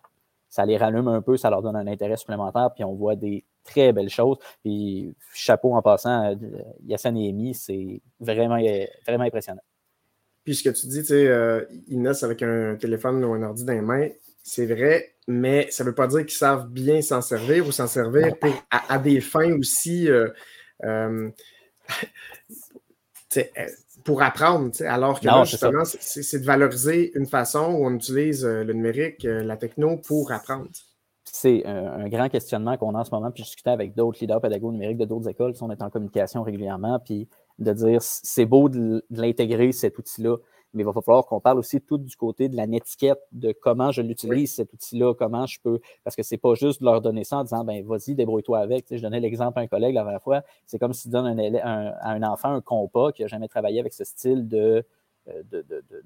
ça 0.50 0.66
les 0.66 0.76
rallume 0.76 1.08
un 1.08 1.22
peu, 1.22 1.38
ça 1.38 1.52
leur 1.52 1.62
donne 1.62 1.76
un 1.76 1.86
intérêt 1.86 2.18
supplémentaire, 2.18 2.72
puis 2.74 2.84
on 2.84 2.94
voit 2.94 3.16
des 3.16 3.46
très 3.64 3.94
belles 3.94 4.10
choses. 4.10 4.38
Puis, 4.64 5.16
chapeau 5.36 5.76
en 5.76 5.84
passant, 5.84 6.32
euh, 6.32 6.36
Yassine 6.84 7.16
et 7.18 7.30
Amy, 7.30 7.54
c'est 7.54 8.02
vraiment, 8.20 8.58
euh, 8.58 8.86
vraiment 9.06 9.26
impressionnant. 9.26 9.62
Puis 10.44 10.56
ce 10.56 10.64
que 10.64 10.70
tu 10.70 10.88
dis, 10.88 11.02
tu 11.02 11.06
sais, 11.06 11.28
euh, 11.28 11.64
ils 11.88 12.02
naissent 12.02 12.24
avec 12.24 12.42
un 12.42 12.76
téléphone 12.76 13.24
ou 13.24 13.34
un 13.34 13.44
ordi 13.44 13.66
dans 13.66 13.74
les 13.74 13.82
mains, 13.82 14.10
c'est 14.42 14.66
vrai, 14.66 15.16
mais 15.28 15.70
ça 15.70 15.84
ne 15.84 15.90
veut 15.90 15.96
pas 15.96 16.08
dire 16.08 16.22
qu'ils 16.22 16.32
savent 16.32 16.68
bien 16.70 17.02
s'en 17.02 17.22
servir 17.22 17.68
ou 17.68 17.72
s'en 17.72 17.88
servir 17.88 18.38
pour, 18.40 18.52
à, 18.72 18.96
à 18.96 18.98
des 18.98 19.22
fins 19.22 19.58
aussi 19.58 20.10
euh, 20.84 21.30
pour 24.04 24.22
apprendre, 24.22 24.72
alors 24.86 25.20
que 25.20 25.28
Non, 25.28 25.38
là, 25.38 25.44
justement, 25.46 25.84
c'est- 25.86 26.40
de 26.40 26.46
valoriser 26.46 27.12
une 27.16 27.26
façon 27.26 27.74
où 27.74 27.86
on 27.86 27.94
utilise 27.96 28.44
euh, 28.46 28.64
le 28.64 28.74
numérique, 28.74 29.24
euh, 29.26 29.44
la 29.44 29.56
techno 29.56 29.98
pour 29.98 30.32
apprendre. 30.32 30.68
C'est 31.26 31.66
un, 31.66 31.88
un 32.06 32.10
grand 32.10 32.30
questionnement 32.30 32.78
qu'on 32.78 32.96
a 32.96 33.00
en 33.00 33.04
ce 33.04 33.12
moment, 33.12 33.32
puis 33.32 33.44
je 33.44 33.48
discutais 33.48 33.70
avec 33.70 33.96
d'autres 33.96 34.20
leaders 34.22 34.42
pédagogues 34.42 34.74
numériques 34.74 34.98
de 34.98 35.06
d'autres 35.06 35.30
écoles, 35.30 35.54
on 35.62 35.72
est 35.72 35.82
en 35.82 35.90
communication 35.90 36.44
régulièrement, 36.44 37.00
puis 37.00 37.30
de 37.60 37.72
dire 37.72 38.02
c'est 38.02 38.46
beau 38.46 38.68
de 38.70 39.06
l'intégrer, 39.10 39.72
cet 39.72 39.98
outil-là, 39.98 40.38
mais 40.74 40.84
il 40.84 40.86
va 40.86 40.94
falloir 40.94 41.26
qu'on 41.26 41.40
parle 41.40 41.60
aussi 41.60 41.80
tout 41.82 41.98
du 41.98 42.16
côté 42.16 42.50
de 42.50 42.56
la 42.56 42.66
netiquette, 42.68 43.20
de 43.32 43.52
comment 43.52 43.92
je 43.92 44.02
l'utilise, 44.02 44.56
cet 44.56 44.74
outil-là, 44.74 45.14
comment 45.14 45.46
je 45.46 45.60
peux, 45.62 45.80
parce 46.04 46.16
que 46.16 46.24
c'est 46.24 46.38
pas 46.38 46.54
juste 46.56 46.80
de 46.82 46.86
leur 46.86 47.02
donner 47.02 47.24
ça 47.24 47.38
en 47.38 47.44
disant, 47.44 47.64
ben 47.64 47.86
vas-y, 47.86 48.16
débrouille-toi 48.16 48.60
avec. 48.60 48.86
Tu 48.86 48.90
sais, 48.90 48.98
je 48.98 49.04
donnais 49.04 49.20
l'exemple 49.20 49.60
à 49.60 49.62
un 49.62 49.68
collègue 49.68 49.96
la 49.96 50.04
dernière 50.04 50.22
fois, 50.22 50.42
c'est 50.66 50.80
comme 50.80 50.94
si 50.94 51.04
tu 51.04 51.10
donnes 51.10 51.28
un 51.28 51.38
un- 51.56 51.94
à 52.02 52.12
un 52.12 52.24
enfant 52.24 52.50
un 52.50 52.62
compas 52.62 53.12
qui 53.12 53.22
n'a 53.22 53.28
jamais 53.28 53.48
travaillé 53.48 53.80
avec 53.80 53.94
ce 53.94 54.04
style 54.04 54.48
de, 54.48 54.84
euh, 55.30 55.44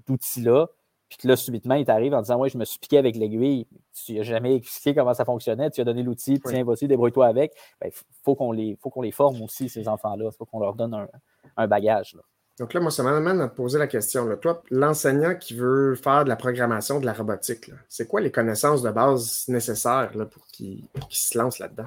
d'outil-là, 0.07 0.67
puis 1.09 1.17
que 1.19 1.27
là, 1.29 1.37
subitement, 1.37 1.75
il 1.75 1.85
t'arrive 1.85 2.13
en 2.13 2.21
disant 2.21 2.37
Ouais, 2.37 2.49
je 2.49 2.57
me 2.57 2.65
suis 2.65 2.79
piqué 2.79 2.97
avec 2.97 3.15
l'aiguille. 3.15 3.65
Tu 3.93 4.15
n'as 4.15 4.23
jamais 4.23 4.55
expliqué 4.55 4.93
comment 4.93 5.13
ça 5.13 5.23
fonctionnait. 5.23 5.69
Tu 5.69 5.79
as 5.79 5.85
donné 5.85 6.03
l'outil, 6.03 6.37
tiens, 6.51 6.63
vas-y, 6.65 6.87
débrouille-toi 6.89 7.25
avec. 7.25 7.53
Il 7.85 7.91
faut 8.23 8.35
qu'on 8.35 8.51
les, 8.51 8.75
faut 8.81 8.89
qu'on 8.89 9.01
les 9.01 9.11
forme 9.11 9.41
aussi, 9.41 9.69
ces 9.69 9.87
enfants-là. 9.87 10.25
Il 10.33 10.35
faut 10.35 10.43
qu'on 10.45 10.59
leur 10.59 10.73
donne 10.75 10.93
un, 10.93 11.07
un 11.55 11.67
bagage. 11.67 12.13
là. 12.15 12.21
Donc 12.59 12.73
là, 12.73 12.79
moi, 12.79 12.89
ça 12.89 13.03
m'amène 13.03 13.39
à 13.39 13.47
te 13.47 13.55
poser 13.55 13.77
la 13.77 13.87
question. 13.87 14.25
là. 14.25 14.35
Toi, 14.35 14.63
l'enseignant 14.71 15.35
qui 15.35 15.53
veut 15.53 15.93
faire 15.95 16.23
de 16.23 16.29
la 16.29 16.35
programmation, 16.35 16.99
de 16.99 17.05
la 17.05 17.13
robotique, 17.13 17.69
c'est 17.87 18.07
quoi 18.07 18.19
les 18.19 18.31
connaissances 18.31 18.81
de 18.81 18.89
base 18.89 19.45
nécessaires 19.47 20.09
là, 20.15 20.25
pour 20.25 20.45
qu'il 20.47 20.87
se 21.09 21.37
lance 21.37 21.59
là-dedans? 21.59 21.85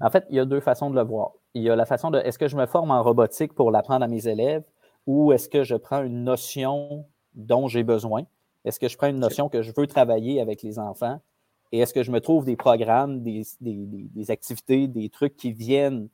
En 0.00 0.10
fait, 0.10 0.24
il 0.30 0.36
y 0.36 0.40
a 0.40 0.44
deux 0.44 0.60
façons 0.60 0.90
de 0.90 0.96
le 0.96 1.02
voir. 1.02 1.32
Il 1.54 1.62
y 1.62 1.70
a 1.70 1.76
la 1.76 1.86
façon 1.86 2.10
de 2.10 2.18
est-ce 2.18 2.38
que 2.38 2.48
je 2.48 2.56
me 2.56 2.66
forme 2.66 2.90
en 2.90 3.02
robotique 3.02 3.54
pour 3.54 3.70
l'apprendre 3.70 4.04
à 4.04 4.08
mes 4.08 4.26
élèves 4.26 4.64
ou 5.06 5.32
est-ce 5.32 5.48
que 5.48 5.62
je 5.62 5.76
prends 5.76 6.02
une 6.02 6.24
notion 6.24 7.04
dont 7.34 7.68
j'ai 7.68 7.84
besoin? 7.84 8.22
Est-ce 8.64 8.80
que 8.80 8.88
je 8.88 8.96
prends 8.96 9.06
une 9.06 9.20
notion 9.20 9.48
que 9.48 9.62
je 9.62 9.72
veux 9.76 9.86
travailler 9.86 10.40
avec 10.40 10.62
les 10.62 10.80
enfants? 10.80 11.20
Et 11.70 11.78
est-ce 11.78 11.94
que 11.94 12.02
je 12.02 12.10
me 12.10 12.20
trouve 12.20 12.44
des 12.44 12.56
programmes, 12.56 13.22
des, 13.22 13.42
des- 13.60 13.86
des- 13.86 14.08
des 14.12 14.30
activités, 14.32 14.88
des 14.88 15.08
trucs 15.08 15.36
qui 15.36 15.52
viennent 15.52 16.08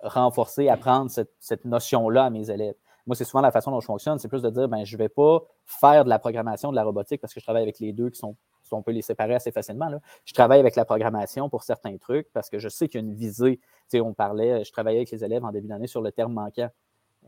renforcer, 0.00 0.68
apprendre 0.70 1.10
cette, 1.10 1.32
cette 1.40 1.64
notion-là 1.66 2.26
à 2.26 2.30
mes 2.30 2.50
élèves? 2.50 2.74
Moi, 3.08 3.16
c'est 3.16 3.24
souvent 3.24 3.40
la 3.40 3.50
façon 3.50 3.70
dont 3.70 3.80
je 3.80 3.86
fonctionne, 3.86 4.18
c'est 4.18 4.28
plus 4.28 4.42
de 4.42 4.50
dire, 4.50 4.68
ben, 4.68 4.84
je 4.84 4.94
ne 4.94 4.98
vais 4.98 5.08
pas 5.08 5.40
faire 5.64 6.04
de 6.04 6.10
la 6.10 6.18
programmation, 6.18 6.70
de 6.70 6.76
la 6.76 6.84
robotique, 6.84 7.22
parce 7.22 7.32
que 7.32 7.40
je 7.40 7.44
travaille 7.44 7.62
avec 7.62 7.80
les 7.80 7.94
deux 7.94 8.10
qui 8.10 8.18
sont, 8.18 8.36
on 8.70 8.82
peut 8.82 8.92
les 8.92 9.00
séparer 9.00 9.34
assez 9.34 9.50
facilement. 9.50 9.88
là. 9.88 9.98
Je 10.26 10.34
travaille 10.34 10.60
avec 10.60 10.76
la 10.76 10.84
programmation 10.84 11.48
pour 11.48 11.62
certains 11.62 11.96
trucs 11.96 12.30
parce 12.34 12.50
que 12.50 12.58
je 12.58 12.68
sais 12.68 12.86
qu'il 12.86 13.00
y 13.00 13.02
a 13.02 13.06
une 13.06 13.14
visée. 13.14 13.56
Tu 13.56 13.64
sais, 13.88 14.00
on 14.02 14.12
parlait, 14.12 14.62
je 14.62 14.70
travaillais 14.72 14.98
avec 14.98 15.10
les 15.10 15.24
élèves 15.24 15.42
en 15.42 15.52
début 15.52 15.68
d'année 15.68 15.86
sur 15.86 16.02
le 16.02 16.12
terme 16.12 16.34
manquant. 16.34 16.68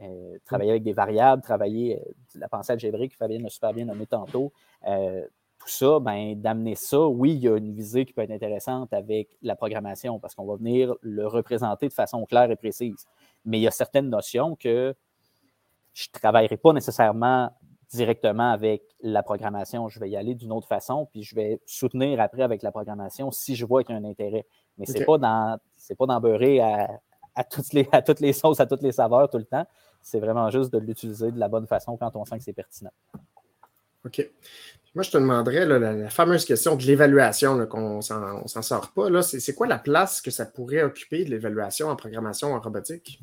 Euh, 0.03 0.37
travailler 0.45 0.73
avec 0.73 0.83
des 0.83 0.93
variables, 0.93 1.41
travailler 1.41 1.99
euh, 1.99 2.13
la 2.35 2.51
pensée 2.51 2.75
algébrique, 2.75 3.17
Fabien 3.17 3.43
a 3.47 3.49
super 3.49 3.73
bien 3.73 3.87
nommé 3.87 4.05
tantôt. 4.05 4.53
Euh, 4.87 5.27
tout 5.59 5.69
ça, 5.69 5.99
ben, 5.99 6.39
d'amener 6.39 6.75
ça, 6.75 7.07
oui, 7.07 7.33
il 7.33 7.41
y 7.41 7.49
a 7.49 7.57
une 7.57 7.73
visée 7.73 8.05
qui 8.05 8.13
peut 8.13 8.21
être 8.21 8.31
intéressante 8.31 8.93
avec 8.93 9.39
la 9.41 9.57
programmation 9.57 10.19
parce 10.19 10.35
qu'on 10.35 10.45
va 10.45 10.57
venir 10.57 10.95
le 11.01 11.27
représenter 11.27 11.89
de 11.89 11.95
façon 11.95 12.27
claire 12.27 12.51
et 12.51 12.57
précise. 12.57 13.07
Mais 13.47 13.59
il 13.59 13.63
y 13.63 13.67
a 13.67 13.71
certaines 13.71 14.11
notions 14.11 14.57
que 14.57 14.95
je 15.93 16.07
ne 16.15 16.19
travaillerai 16.19 16.57
pas 16.57 16.73
nécessairement 16.73 17.51
directement 17.93 18.53
avec 18.53 18.83
la 19.03 19.23
programmation. 19.23 19.89
Je 19.89 19.99
vais 19.99 20.11
y 20.11 20.17
aller 20.17 20.35
d'une 20.35 20.53
autre 20.53 20.69
façon, 20.69 21.07
puis 21.11 21.23
je 21.25 21.35
vais 21.35 21.61
soutenir 21.67 22.21
après 22.21 22.43
avec 22.43 22.63
la 22.63 22.71
programmation 22.71 23.31
si 23.33 23.57
je 23.57 23.67
vois 23.67 23.83
qu'il 23.83 23.95
y 23.95 23.99
a 23.99 24.01
un 24.01 24.05
intérêt. 24.05 24.47
Mais 24.79 24.87
ce 24.87 24.93
n'est 24.93 25.01
Ok. 25.01 25.07
pas 25.07 25.19
dans 25.19 25.59
c'est 25.77 25.97
pas 25.97 26.07
d'en 26.07 26.21
beurrer 26.21 26.61
à, 26.61 26.89
à, 27.35 27.45
toutes 27.45 27.73
les, 27.73 27.89
à 27.93 28.01
toutes 28.03 28.21
les 28.21 28.33
sauces, 28.33 28.61
à 28.61 28.67
toutes 28.67 28.83
les 28.83 28.93
saveurs 28.93 29.29
tout 29.29 29.39
le 29.39 29.45
temps. 29.45 29.67
C'est 30.03 30.21
vraiment 30.21 30.49
juste 30.51 30.73
de 30.73 30.79
l'utiliser 30.79 31.31
de 31.33 31.39
la 31.39 31.49
bonne 31.49 31.67
façon 31.67 31.97
quand 31.97 32.15
on 32.17 32.25
sent 32.25 32.39
que 32.39 32.45
c'est 32.45 32.53
pertinent. 32.53 32.93
OK. 34.07 34.31
Moi, 34.95 35.03
je 35.05 35.11
te 35.11 35.19
demanderais 35.19 35.67
là, 35.67 35.79
la, 35.79 35.93
la 35.93 36.11
fameuse 36.11 36.45
question 36.45 36.75
de 36.75 36.83
l'évaluation, 36.83 37.65
qu'on 37.67 37.97
ne 37.99 38.01
s'en 38.01 38.63
sort 38.63 38.93
pas. 38.93 39.11
là. 39.11 39.23
C'est 39.23 39.39
c'est 39.41 39.55
quoi 39.55 39.67
la 39.67 39.79
place 39.79 40.21
que 40.21 40.31
ça 40.31 40.47
pourrait 40.47 40.83
occuper 40.83 41.25
de 41.25 41.31
l'évaluation 41.31 41.89
en 41.89 41.97
programmation 41.97 42.55
en 42.55 42.61
robotique? 42.61 43.21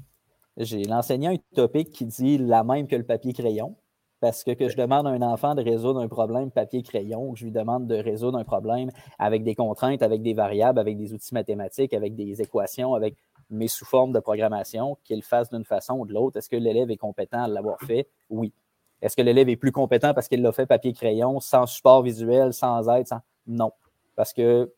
J'ai 0.57 0.83
l'enseignant 0.83 1.31
utopique 1.31 1.91
qui 1.91 2.05
dit 2.05 2.37
la 2.37 2.63
même 2.63 2.87
que 2.87 2.95
le 2.95 3.03
papier-crayon. 3.03 3.75
Parce 4.19 4.43
que 4.43 4.51
je 4.67 4.75
demande 4.75 5.05
à 5.05 5.11
un 5.11 5.21
enfant 5.21 5.53
de 5.53 5.61
résoudre 5.61 5.99
un 5.99 6.07
problème 6.07 6.49
papier-crayon, 6.49 7.33
que 7.33 7.37
je 7.37 7.45
lui 7.45 7.51
demande 7.51 7.85
de 7.85 7.95
résoudre 7.95 8.39
un 8.39 8.43
problème 8.43 8.89
avec 9.19 9.43
des 9.43 9.53
contraintes, 9.53 10.01
avec 10.01 10.23
des 10.23 10.33
variables, 10.33 10.79
avec 10.79 10.97
des 10.97 11.13
outils 11.13 11.35
mathématiques, 11.35 11.93
avec 11.93 12.15
des 12.15 12.41
équations, 12.41 12.95
avec 12.95 13.15
mes 13.51 13.67
sous-formes 13.67 14.13
de 14.13 14.19
programmation, 14.19 14.97
qu'il 15.03 15.21
fasse 15.21 15.51
d'une 15.51 15.65
façon 15.65 15.99
ou 15.99 16.07
de 16.07 16.13
l'autre. 16.13 16.37
Est-ce 16.37 16.49
que 16.49 16.55
l'élève 16.55 16.89
est 16.89 16.97
compétent 16.97 17.43
à 17.43 17.47
l'avoir 17.47 17.79
fait? 17.81 18.07
Oui. 18.31 18.51
Est-ce 19.03 19.15
que 19.15 19.21
l'élève 19.21 19.49
est 19.49 19.55
plus 19.55 19.71
compétent 19.71 20.15
parce 20.15 20.27
qu'il 20.27 20.41
l'a 20.41 20.51
fait 20.51 20.65
papier-crayon, 20.65 21.39
sans 21.39 21.67
support 21.67 22.01
visuel, 22.01 22.53
sans 22.53 22.89
aide? 22.89 23.07
Sans... 23.07 23.19
Non. 23.45 23.71
Parce 24.15 24.33
que 24.33 24.73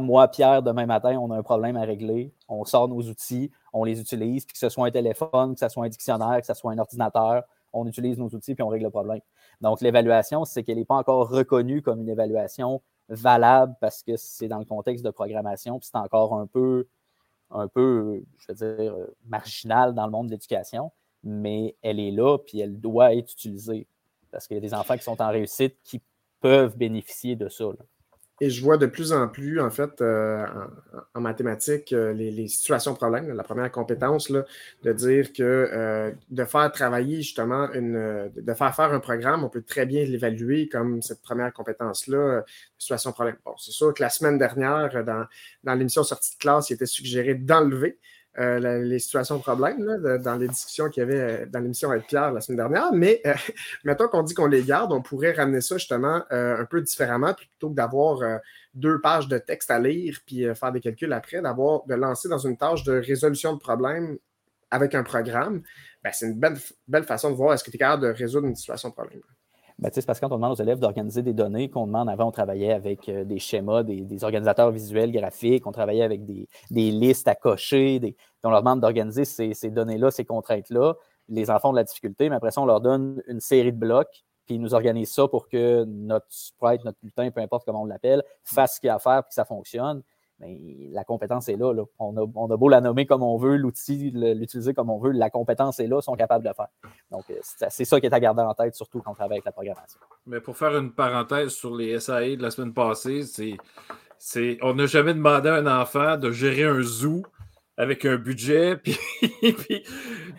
moi, 0.00 0.28
Pierre, 0.28 0.62
demain 0.62 0.86
matin, 0.86 1.18
on 1.18 1.30
a 1.30 1.36
un 1.36 1.42
problème 1.42 1.76
à 1.76 1.82
régler. 1.82 2.32
On 2.48 2.64
sort 2.64 2.88
nos 2.88 3.02
outils, 3.02 3.50
on 3.72 3.84
les 3.84 4.00
utilise, 4.00 4.44
puis 4.44 4.52
que 4.52 4.58
ce 4.58 4.68
soit 4.68 4.86
un 4.86 4.90
téléphone, 4.90 5.54
que 5.54 5.60
ce 5.60 5.68
soit 5.68 5.84
un 5.84 5.88
dictionnaire, 5.88 6.40
que 6.40 6.46
ce 6.46 6.54
soit 6.54 6.72
un 6.72 6.78
ordinateur, 6.78 7.44
on 7.72 7.86
utilise 7.86 8.18
nos 8.18 8.28
outils 8.28 8.54
puis 8.54 8.62
on 8.62 8.68
règle 8.68 8.84
le 8.84 8.90
problème. 8.90 9.20
Donc, 9.60 9.80
l'évaluation, 9.80 10.44
c'est 10.44 10.62
qu'elle 10.62 10.76
n'est 10.76 10.84
pas 10.84 10.96
encore 10.96 11.28
reconnue 11.28 11.82
comme 11.82 12.00
une 12.00 12.08
évaluation 12.08 12.82
valable 13.08 13.74
parce 13.80 14.02
que 14.02 14.16
c'est 14.16 14.48
dans 14.48 14.58
le 14.58 14.64
contexte 14.64 15.04
de 15.04 15.10
programmation, 15.10 15.78
puis 15.78 15.88
c'est 15.90 15.98
encore 15.98 16.34
un 16.34 16.46
peu, 16.46 16.86
un 17.50 17.68
peu, 17.68 18.22
je 18.38 18.52
veux 18.52 18.76
dire, 18.76 18.94
marginal 19.26 19.94
dans 19.94 20.06
le 20.06 20.12
monde 20.12 20.26
de 20.26 20.32
l'éducation, 20.32 20.92
mais 21.22 21.76
elle 21.82 22.00
est 22.00 22.10
là, 22.10 22.38
puis 22.38 22.60
elle 22.60 22.80
doit 22.80 23.14
être 23.14 23.32
utilisée. 23.32 23.86
Parce 24.30 24.46
qu'il 24.46 24.56
y 24.56 24.58
a 24.58 24.60
des 24.60 24.74
enfants 24.74 24.96
qui 24.96 25.04
sont 25.04 25.20
en 25.20 25.30
réussite 25.30 25.76
qui 25.82 26.00
peuvent 26.40 26.76
bénéficier 26.76 27.36
de 27.36 27.48
ça. 27.48 27.66
Et 28.42 28.50
je 28.50 28.60
vois 28.60 28.76
de 28.76 28.86
plus 28.86 29.12
en 29.12 29.28
plus, 29.28 29.60
en 29.60 29.70
fait, 29.70 30.00
euh, 30.00 30.44
en, 31.14 31.20
mathématiques, 31.20 31.92
euh, 31.92 32.12
les, 32.12 32.32
les 32.32 32.48
situations 32.48 32.92
problèmes, 32.92 33.32
la 33.32 33.44
première 33.44 33.70
compétence, 33.70 34.30
là, 34.30 34.44
de 34.82 34.92
dire 34.92 35.32
que 35.32 35.44
euh, 35.44 36.10
de 36.28 36.44
faire 36.44 36.72
travailler 36.72 37.18
justement 37.18 37.72
une, 37.72 38.32
de 38.34 38.54
faire 38.54 38.74
faire 38.74 38.92
un 38.92 38.98
programme, 38.98 39.44
on 39.44 39.48
peut 39.48 39.62
très 39.62 39.86
bien 39.86 40.04
l'évaluer 40.04 40.68
comme 40.68 41.02
cette 41.02 41.22
première 41.22 41.52
compétence-là, 41.52 42.44
situation 42.76 43.12
problème. 43.12 43.36
Bon, 43.44 43.54
c'est 43.58 43.70
sûr 43.70 43.94
que 43.94 44.02
la 44.02 44.10
semaine 44.10 44.38
dernière, 44.38 45.04
dans, 45.04 45.24
dans 45.62 45.74
l'émission 45.74 46.02
sortie 46.02 46.34
de 46.34 46.38
classe, 46.40 46.68
il 46.70 46.72
était 46.72 46.86
suggéré 46.86 47.36
d'enlever 47.36 48.00
euh, 48.38 48.82
les 48.82 48.98
situations 48.98 49.38
problèmes 49.38 49.84
là, 49.84 50.18
dans 50.18 50.36
les 50.36 50.48
discussions 50.48 50.88
qu'il 50.88 51.02
y 51.02 51.04
avait 51.04 51.20
euh, 51.20 51.46
dans 51.46 51.60
l'émission 51.60 51.90
avec 51.90 52.06
Pierre 52.06 52.32
la 52.32 52.40
semaine 52.40 52.56
dernière. 52.56 52.92
Mais 52.92 53.20
euh, 53.26 53.34
mettons 53.84 54.08
qu'on 54.08 54.22
dit 54.22 54.34
qu'on 54.34 54.46
les 54.46 54.62
garde, 54.62 54.92
on 54.92 55.02
pourrait 55.02 55.32
ramener 55.32 55.60
ça 55.60 55.76
justement 55.76 56.22
euh, 56.32 56.60
un 56.60 56.64
peu 56.64 56.80
différemment, 56.80 57.34
plutôt 57.34 57.70
que 57.70 57.74
d'avoir 57.74 58.40
deux 58.74 59.00
pages 59.00 59.28
de 59.28 59.38
texte 59.38 59.70
à 59.70 59.78
lire 59.78 60.18
puis 60.26 60.46
faire 60.54 60.72
des 60.72 60.80
calculs 60.80 61.12
après, 61.12 61.42
d'avoir 61.42 61.84
de 61.86 61.94
lancer 61.94 62.28
dans 62.28 62.38
une 62.38 62.56
tâche 62.56 62.84
de 62.84 62.92
résolution 62.92 63.52
de 63.52 63.58
problème 63.58 64.16
avec 64.70 64.94
un 64.94 65.02
programme, 65.02 65.62
ben, 66.02 66.10
c'est 66.12 66.26
une 66.26 66.38
belle, 66.38 66.56
belle 66.88 67.04
façon 67.04 67.30
de 67.30 67.36
voir 67.36 67.52
est-ce 67.52 67.62
que 67.62 67.70
tu 67.70 67.76
es 67.76 67.78
capable 67.78 68.04
de 68.04 68.08
résoudre 68.08 68.46
une 68.46 68.56
situation 68.56 68.88
de 68.88 68.94
problème. 68.94 69.20
Ben, 69.82 69.90
c'est 69.92 70.06
parce 70.06 70.20
que 70.20 70.26
quand 70.26 70.32
on 70.32 70.36
demande 70.36 70.52
aux 70.52 70.62
élèves 70.62 70.78
d'organiser 70.78 71.22
des 71.22 71.32
données, 71.32 71.68
qu'on 71.68 71.88
demande 71.88 72.08
avant, 72.08 72.28
on 72.28 72.30
travaillait 72.30 72.72
avec 72.72 73.08
euh, 73.08 73.24
des 73.24 73.40
schémas, 73.40 73.82
des, 73.82 74.22
organisateurs 74.22 74.70
visuels, 74.70 75.10
graphiques, 75.10 75.66
on 75.66 75.72
travaillait 75.72 76.04
avec 76.04 76.24
des, 76.24 76.46
listes 76.70 77.26
à 77.26 77.34
cocher, 77.34 77.98
des, 77.98 78.16
on 78.44 78.50
leur 78.50 78.60
demande 78.60 78.80
d'organiser 78.80 79.24
ces, 79.24 79.70
données-là, 79.70 80.12
ces 80.12 80.24
contraintes-là. 80.24 80.94
Les 81.28 81.50
enfants 81.50 81.70
ont 81.70 81.72
de 81.72 81.78
la 81.78 81.84
difficulté, 81.84 82.30
mais 82.30 82.36
après 82.36 82.52
ça, 82.52 82.60
on 82.60 82.64
leur 82.64 82.80
donne 82.80 83.24
une 83.26 83.40
série 83.40 83.72
de 83.72 83.76
blocs, 83.76 84.22
puis 84.46 84.54
ils 84.54 84.60
nous 84.60 84.72
organisent 84.72 85.14
ça 85.14 85.26
pour 85.26 85.48
que 85.48 85.82
notre 85.84 86.26
sprite, 86.28 86.84
notre 86.84 86.98
lutin, 87.02 87.28
peu 87.32 87.40
importe 87.40 87.64
comment 87.64 87.82
on 87.82 87.86
l'appelle, 87.86 88.22
fasse 88.44 88.76
ce 88.76 88.80
qu'il 88.80 88.88
a 88.88 88.94
à 88.94 88.98
faire, 89.00 89.24
puis 89.24 89.30
que 89.30 89.34
ça 89.34 89.44
fonctionne. 89.44 90.02
Mais 90.42 90.90
la 90.90 91.04
compétence 91.04 91.48
est 91.48 91.56
là. 91.56 91.72
On, 91.98 92.16
a, 92.16 92.56
beau 92.56 92.68
la 92.68 92.80
nommer 92.80 93.06
comme 93.06 93.22
on 93.22 93.36
veut, 93.36 93.56
l'outil, 93.56 94.10
l'utiliser 94.10 94.74
comme 94.74 94.90
on 94.90 94.98
veut, 94.98 95.12
la 95.12 95.30
compétence 95.30 95.78
est 95.78 95.86
là, 95.86 96.00
ils 96.00 96.02
sont 96.02 96.16
capables 96.16 96.44
de 96.44 96.48
le 96.48 96.54
faire. 96.54 96.68
Donc, 97.10 97.24
euh, 97.30 97.38
c'est 97.42 97.84
ça 97.84 98.00
qui 98.00 98.06
est 98.06 98.14
à 98.14 98.20
garder 98.20 98.42
en 98.42 98.52
tête, 98.52 98.74
surtout 98.74 99.00
quand 99.00 99.12
on 99.12 99.14
travaille 99.14 99.36
avec 99.36 99.44
la 99.44 99.52
programmation. 99.52 100.00
Mais 100.26 100.40
pour 100.40 100.56
faire 100.56 100.76
une 100.76 100.92
parenthèse 100.92 101.52
sur 101.52 101.74
les 101.74 101.98
SAE 102.00 102.36
de 102.36 102.42
la 102.42 102.50
semaine 102.50 102.74
passée, 102.74 103.22
c'est, 104.18 104.58
on 104.62 104.74
n'a 104.74 104.86
jamais 104.86 105.14
demandé 105.14 105.48
à 105.48 105.54
un 105.54 105.80
enfant 105.80 106.16
de 106.16 106.30
gérer 106.32 106.64
un 106.64 106.82
zoo 106.82 107.22
avec 107.76 108.04
un 108.04 108.16
budget, 108.16 108.76
puis, 108.76 108.98
tu 109.20 109.84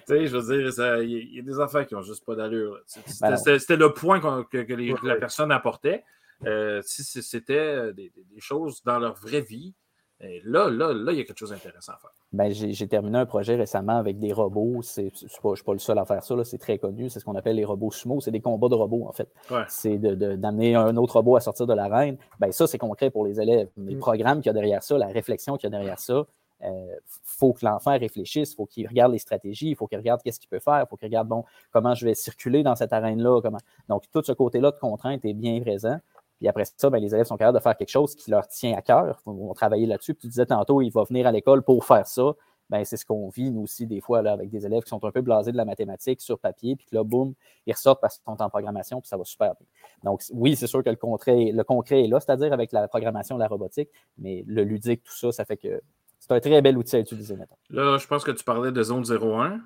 sais, 0.05 0.27
je 0.27 0.37
veux 0.37 0.69
dire, 0.69 1.01
il 1.01 1.35
y, 1.35 1.39
a 1.39 1.41
des 1.41 1.59
enfants 1.59 1.83
qui 1.83 1.95
n'ont 1.95 2.03
juste 2.03 2.25
pas 2.25 2.35
d'allure. 2.35 2.79
Ben 3.21 3.35
c'était, 3.37 3.75
le 3.75 3.91
point 3.91 4.19
que, 4.19 5.07
la 5.07 5.15
personne 5.15 5.51
apportait. 5.51 6.03
Euh, 6.45 6.81
si 6.83 7.03
c'était 7.03 7.93
des, 7.93 8.11
choses 8.39 8.83
dans 8.83 8.99
leur 8.99 9.15
vraie 9.15 9.41
vie, 9.41 9.73
là, 10.19 10.69
là, 10.69 10.93
là, 10.93 11.11
il 11.11 11.17
y 11.17 11.21
a 11.21 11.23
quelque 11.23 11.37
chose 11.37 11.49
d'intéressant 11.49 11.93
à 11.93 11.97
faire. 11.97 12.11
Ben, 12.31 12.51
j'ai 12.51 12.87
terminé 12.87 13.17
un 13.17 13.25
projet 13.25 13.55
récemment 13.55 13.97
avec 13.97 14.19
des 14.19 14.33
robots. 14.33 14.81
je 14.81 15.01
ne 15.01 15.55
suis 15.55 15.63
pas 15.63 15.73
le 15.73 15.79
seul 15.79 15.97
à 15.99 16.05
faire 16.05 16.23
ça, 16.23 16.43
c'est 16.43 16.57
très 16.57 16.77
connu. 16.77 17.09
C'est 17.09 17.19
ce 17.19 17.25
qu'on 17.25 17.35
appelle 17.35 17.57
les 17.57 17.65
robots 17.65 17.91
sumo. 17.91 18.21
C'est 18.21 18.31
des 18.31 18.41
combats 18.41 18.69
de 18.69 18.75
robots, 18.75 19.05
en 19.07 19.11
fait. 19.11 19.29
C'est 19.67 19.97
d'amener 19.97 20.75
un 20.75 20.95
autre 20.97 21.17
robot 21.17 21.35
à 21.35 21.41
sortir 21.41 21.67
de 21.67 21.73
l'arène. 21.73 22.17
Ben, 22.39 22.51
ça, 22.51 22.67
c'est 22.67 22.77
concret 22.77 23.11
pour 23.11 23.25
les 23.25 23.39
élèves. 23.39 23.69
Les 23.77 23.95
mm. 23.95 23.99
programmes 23.99 24.37
qu'il 24.39 24.47
y 24.47 24.49
a 24.49 24.53
derrière 24.53 24.83
ça, 24.83 24.97
la 24.97 25.07
réflexion 25.07 25.57
qu'il 25.57 25.69
y 25.69 25.73
a 25.73 25.77
derrière 25.77 25.99
ça, 25.99 26.25
il 26.63 26.69
euh, 26.69 26.95
faut 27.23 27.53
que 27.53 27.65
l'enfant 27.65 27.97
réfléchisse, 27.97 28.53
il 28.53 28.55
faut 28.55 28.65
qu'il 28.65 28.87
regarde 28.87 29.11
les 29.11 29.19
stratégies, 29.19 29.69
il 29.69 29.75
faut 29.75 29.85
qu'il 29.87 29.97
regarde 29.97 30.21
qu'est-ce 30.23 30.39
qu'il 30.39 30.49
peut 30.49 30.59
faire, 30.59 30.85
il 30.85 30.89
faut 30.89 30.95
qu'il 30.95 31.07
regarde 31.07 31.27
bon, 31.27 31.43
comment 31.71 31.93
je 31.93 32.05
vais 32.05 32.15
circuler 32.15 32.63
dans 32.63 32.75
cette 32.75 32.93
arène-là. 32.93 33.41
Comment... 33.41 33.57
Donc, 33.89 34.03
tout 34.11 34.23
ce 34.23 34.31
côté-là 34.31 34.71
de 34.71 34.79
contrainte 34.79 35.25
est 35.25 35.33
bien 35.33 35.59
présent. 35.61 35.99
Puis 36.43 36.49
après 36.49 36.65
ça, 36.75 36.89
ben, 36.89 36.99
les 36.99 37.15
élèves 37.15 37.25
sont 37.25 37.37
capables 37.37 37.57
de 37.57 37.63
faire 37.63 37.77
quelque 37.77 37.87
chose 37.87 38.15
qui 38.15 38.29
leur 38.29 38.45
tient 38.49 38.75
à 38.75 38.81
cœur. 38.81 39.21
Ils 39.27 39.31
vont 39.31 39.53
travailler 39.53 39.85
là-dessus. 39.85 40.13
Puis 40.13 40.23
tu 40.23 40.27
disais 40.27 40.45
tantôt, 40.45 40.81
il 40.81 40.89
va 40.89 41.05
venir 41.05 41.25
à 41.25 41.31
l'école 41.31 41.63
pour 41.63 41.85
faire 41.85 42.05
ça. 42.05 42.33
Ben, 42.69 42.83
c'est 42.83 42.97
ce 42.97 43.05
qu'on 43.05 43.29
vit, 43.29 43.49
nous 43.49 43.61
aussi, 43.61 43.87
des 43.87 44.01
fois, 44.01 44.21
là, 44.21 44.33
avec 44.33 44.49
des 44.49 44.65
élèves 44.65 44.83
qui 44.83 44.89
sont 44.89 45.01
un 45.05 45.11
peu 45.11 45.21
blasés 45.21 45.53
de 45.53 45.57
la 45.57 45.63
mathématique 45.63 46.19
sur 46.19 46.37
papier, 46.37 46.75
puis 46.75 46.85
que 46.85 46.95
là, 46.95 47.05
boum, 47.05 47.33
ils 47.65 47.71
ressortent 47.71 48.01
parce 48.01 48.17
qu'ils 48.17 48.25
sont 48.25 48.41
en 48.41 48.49
programmation, 48.49 48.99
puis 48.99 49.07
ça 49.07 49.15
va 49.15 49.23
super 49.23 49.53
bien. 49.55 49.65
Donc, 50.03 50.21
oui, 50.33 50.57
c'est 50.57 50.67
sûr 50.67 50.83
que 50.83 50.89
le 50.89 50.97
concret, 50.97 51.51
le 51.53 51.63
concret 51.63 52.03
est 52.03 52.07
là, 52.07 52.19
c'est-à-dire 52.19 52.51
avec 52.51 52.73
la 52.73 52.89
programmation, 52.89 53.37
la 53.37 53.47
robotique, 53.47 53.87
mais 54.17 54.43
le 54.45 54.65
ludique, 54.65 55.01
tout 55.03 55.15
ça, 55.15 55.31
ça 55.31 55.45
fait 55.45 55.55
que 55.55 55.81
c'est 56.19 56.33
un 56.33 56.41
très 56.41 56.61
bel 56.61 56.77
outil 56.77 56.97
à 56.97 56.99
utiliser 56.99 57.37
maintenant. 57.37 57.57
Là, 57.69 57.97
je 57.97 58.05
pense 58.05 58.25
que 58.25 58.31
tu 58.31 58.43
parlais 58.43 58.73
de 58.73 58.83
zone 58.83 59.05
01. 59.09 59.61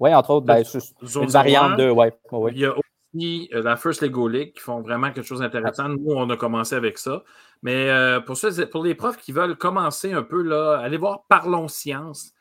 Oui, 0.00 0.12
entre 0.12 0.30
autres, 0.30 0.46
ben, 0.46 0.64
une 0.64 1.26
variante 1.28 1.78
de. 1.78 1.88
Ouais, 1.88 2.12
Il 2.50 2.58
y 2.58 2.66
a 2.66 2.74
euh, 3.20 3.62
la 3.62 3.76
First 3.76 4.02
Lego 4.02 4.28
League 4.28 4.52
qui 4.54 4.60
font 4.60 4.80
vraiment 4.80 5.12
quelque 5.12 5.26
chose 5.26 5.40
d'intéressant. 5.40 5.88
Nous, 5.88 6.10
on 6.10 6.28
a 6.30 6.36
commencé 6.36 6.74
avec 6.74 6.98
ça. 6.98 7.22
Mais 7.62 7.90
euh, 7.90 8.20
pour, 8.20 8.38
pour 8.70 8.84
les 8.84 8.94
profs 8.94 9.18
qui 9.18 9.32
veulent 9.32 9.56
commencer 9.56 10.12
un 10.12 10.22
peu, 10.22 10.42
là, 10.42 10.78
allez 10.78 10.96
voir 10.96 11.24
Parlons 11.28 11.68
Science. 11.68 12.32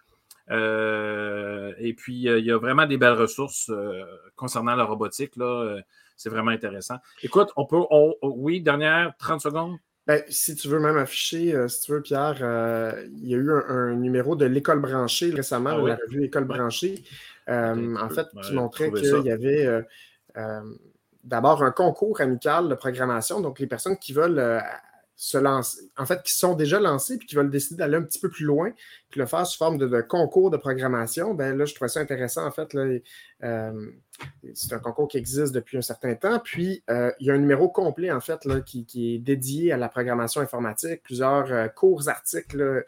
Euh, 0.50 1.74
et 1.80 1.94
puis, 1.94 2.24
il 2.24 2.46
y 2.46 2.52
a 2.52 2.58
vraiment 2.58 2.86
des 2.86 2.98
belles 2.98 3.14
ressources 3.14 3.72
concernant 4.36 4.76
la 4.76 4.84
robotique. 4.84 5.36
Là, 5.36 5.78
c'est 6.16 6.30
vraiment 6.30 6.52
intéressant. 6.52 6.98
Écoute, 7.24 7.50
on 7.56 7.66
peut. 7.66 7.82
oui, 8.22 8.62
dernière 8.62 9.14
30 9.18 9.42
secondes. 9.42 9.78
Ben, 10.06 10.24
si 10.30 10.56
tu 10.56 10.70
veux 10.70 10.80
même 10.80 10.98
afficher, 10.98 11.68
si 11.68 11.82
tu 11.82 11.92
veux, 11.92 12.02
Pierre, 12.02 12.38
il 13.12 13.28
y 13.28 13.36
a 13.36 13.38
eu 13.38 13.52
un, 13.52 13.96
numéro 13.96 14.38
de 14.38 14.46
l'école 14.46 14.80
branchée 14.80 15.32
récemment, 15.32 15.72
ah 15.72 15.88
la 15.88 15.96
revue 15.96 16.24
École 16.24 16.46
branchée, 16.46 17.04
en 17.48 18.10
fait, 18.10 18.28
qui 18.44 18.54
montrait 18.54 18.92
qu'il 18.92 19.24
y 19.26 19.32
avait 19.32 19.84
d'abord 21.28 21.62
un 21.64 21.72
concours 21.72 22.22
amical 22.22 22.70
de 22.70 22.76
programmation. 22.76 23.42
Donc, 23.42 23.60
les 23.60 23.68
personnes 23.68 23.98
qui 23.98 24.14
veulent 24.14 24.40
euh, 24.40 24.60
se 25.18 25.38
lancer, 25.38 25.82
en 25.98 26.06
fait, 26.06 26.22
qui 26.24 26.34
sont 26.34 26.56
déjà 26.56 26.80
lancées 26.80 27.18
puis 27.18 27.28
qui 27.28 27.36
veulent 27.36 27.50
décider 27.50 27.80
d'aller 27.80 27.98
un 27.98 28.04
petit 28.04 28.20
peu 28.20 28.30
plus 28.30 28.46
loin, 28.46 28.72
puis 29.10 29.20
le 29.20 29.26
faire 29.26 29.46
sous 29.46 29.58
forme 29.58 29.78
de, 29.78 30.02
concours 30.02 30.52
de 30.52 30.58
programmation, 30.58 31.34
ben 31.34 31.58
là, 31.58 31.66
je 31.66 31.76
trouve 31.76 31.88
ça 31.90 32.00
intéressant. 32.00 32.46
En 32.46 32.52
fait, 32.52 32.74
euh, 32.76 33.92
c'est 34.54 34.74
un 34.74 34.80
concours 34.80 35.10
qui 35.10 35.18
existe 35.18 35.54
depuis 35.54 35.78
un 35.78 35.82
certain 35.82 36.16
temps. 36.16 36.40
Puis, 36.40 36.84
il 36.88 37.28
y 37.28 37.30
a 37.30 37.34
un 37.34 37.40
numéro 37.40 37.68
complet, 37.68 38.12
en 38.12 38.22
fait, 38.22 38.46
là, 38.46 38.62
qui, 38.62 38.86
est 38.96 39.20
dédié 39.20 39.74
à 39.74 39.78
la 39.78 39.90
programmation 39.90 40.40
informatique, 40.40 41.02
plusieurs 41.04 41.74
courts 41.74 42.08
articles 42.08 42.86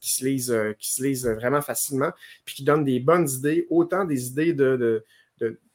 qui, 0.00 0.12
se 0.12 0.24
lisent, 0.24 0.56
qui 0.78 0.92
se 0.92 1.02
lisent 1.02 1.26
vraiment 1.26 1.62
facilement, 1.62 2.10
puis 2.44 2.56
qui 2.56 2.64
donnent 2.64 2.84
des 2.84 3.00
bonnes 3.00 3.28
idées, 3.28 3.66
autant 3.70 4.04
des 4.04 4.26
idées 4.26 4.52
de 4.52 5.04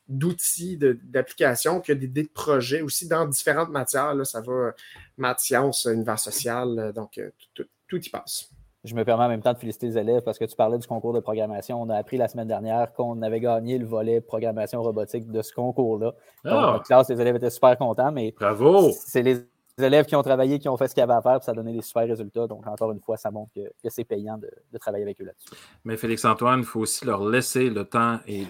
d'outils, 0.08 0.78
d'applications 0.78 1.82
que 1.82 1.93
d'idées 1.93 2.24
de 2.24 2.30
projets 2.30 2.82
aussi 2.82 3.08
dans 3.08 3.26
différentes 3.26 3.70
matières. 3.70 4.14
Là, 4.14 4.26
ça 4.26 4.41
va 4.41 4.74
maths, 5.18 5.39
sciences, 5.39 5.86
univers 5.86 6.20
social, 6.20 6.80
euh, 6.80 6.91
donc 6.91 7.18
euh, 7.18 7.30
tout, 7.54 7.66
y 7.91 8.10
passe. 8.10 8.49
Je 8.84 8.95
me 8.95 9.06
permets 9.06 9.24
en 9.24 9.30
même 9.30 9.41
temps 9.41 9.54
de 9.54 9.58
féliciter 9.58 9.88
les 9.88 9.97
élèves 9.97 10.24
parce 10.24 10.38
que 10.38 10.43
tu 10.43 10.56
parlais 10.58 10.78
du 10.78 10.86
concours 10.88 11.14
de 11.14 11.22
programmation. 11.22 11.82
On 11.82 11.89
a 11.89 11.95
appris 11.95 12.18
la 12.18 12.28
semaine 12.28 12.47
dernière 12.47 12.91
qu'on 12.91 13.22
avait 13.22 13.39
gagné 13.39 13.78
le 13.78 13.86
volet 13.86 14.20
programmation 14.20 14.82
robotique 14.82 15.32
de 15.32 15.41
ce 15.41 15.54
concours-là. 15.54 16.14
Notre 16.43 16.84
classe, 16.84 17.10
les 17.10 17.22
élèves 17.22 17.38
étaient 17.38 17.49
super 17.49 17.78
contents, 17.78 18.12
mais 18.12 18.34
Bravo! 18.38 18.91
c'est 18.91 19.22
les 19.22 19.45
les 19.78 19.86
élèves 19.86 20.05
qui 20.05 20.15
ont 20.15 20.21
travaillé, 20.21 20.59
qui 20.59 20.69
ont 20.69 20.78
fait 20.78 20.88
ce 20.88 20.93
qu'il 20.93 21.01
y 21.01 21.03
avait 21.03 21.13
à 21.13 21.21
faire, 21.21 21.39
puis 21.39 21.45
ça 21.45 21.51
a 21.51 21.55
donné 21.55 21.74
des 21.74 21.82
super 21.82 22.07
résultats. 22.07 22.47
Donc, 22.47 22.65
encore 22.67 22.91
une 22.91 22.99
fois, 22.99 23.17
ça 23.17 23.32
montre 23.32 23.51
que, 23.55 23.61
c'est 23.89 24.03
payant 24.03 24.38
de, 24.38 24.49
travailler 24.78 25.03
avec 25.03 25.19
eux 25.21 25.26
là-dessus. 25.26 25.49
Mais 25.84 25.97
Félix-Antoine, 25.97 26.59
il 26.59 26.65
faut 26.65 26.82
aussi 26.82 27.05
leur 27.05 27.26
laisser 27.26 27.69
le 27.69 27.86
temps 27.86 28.19
et 28.28 28.45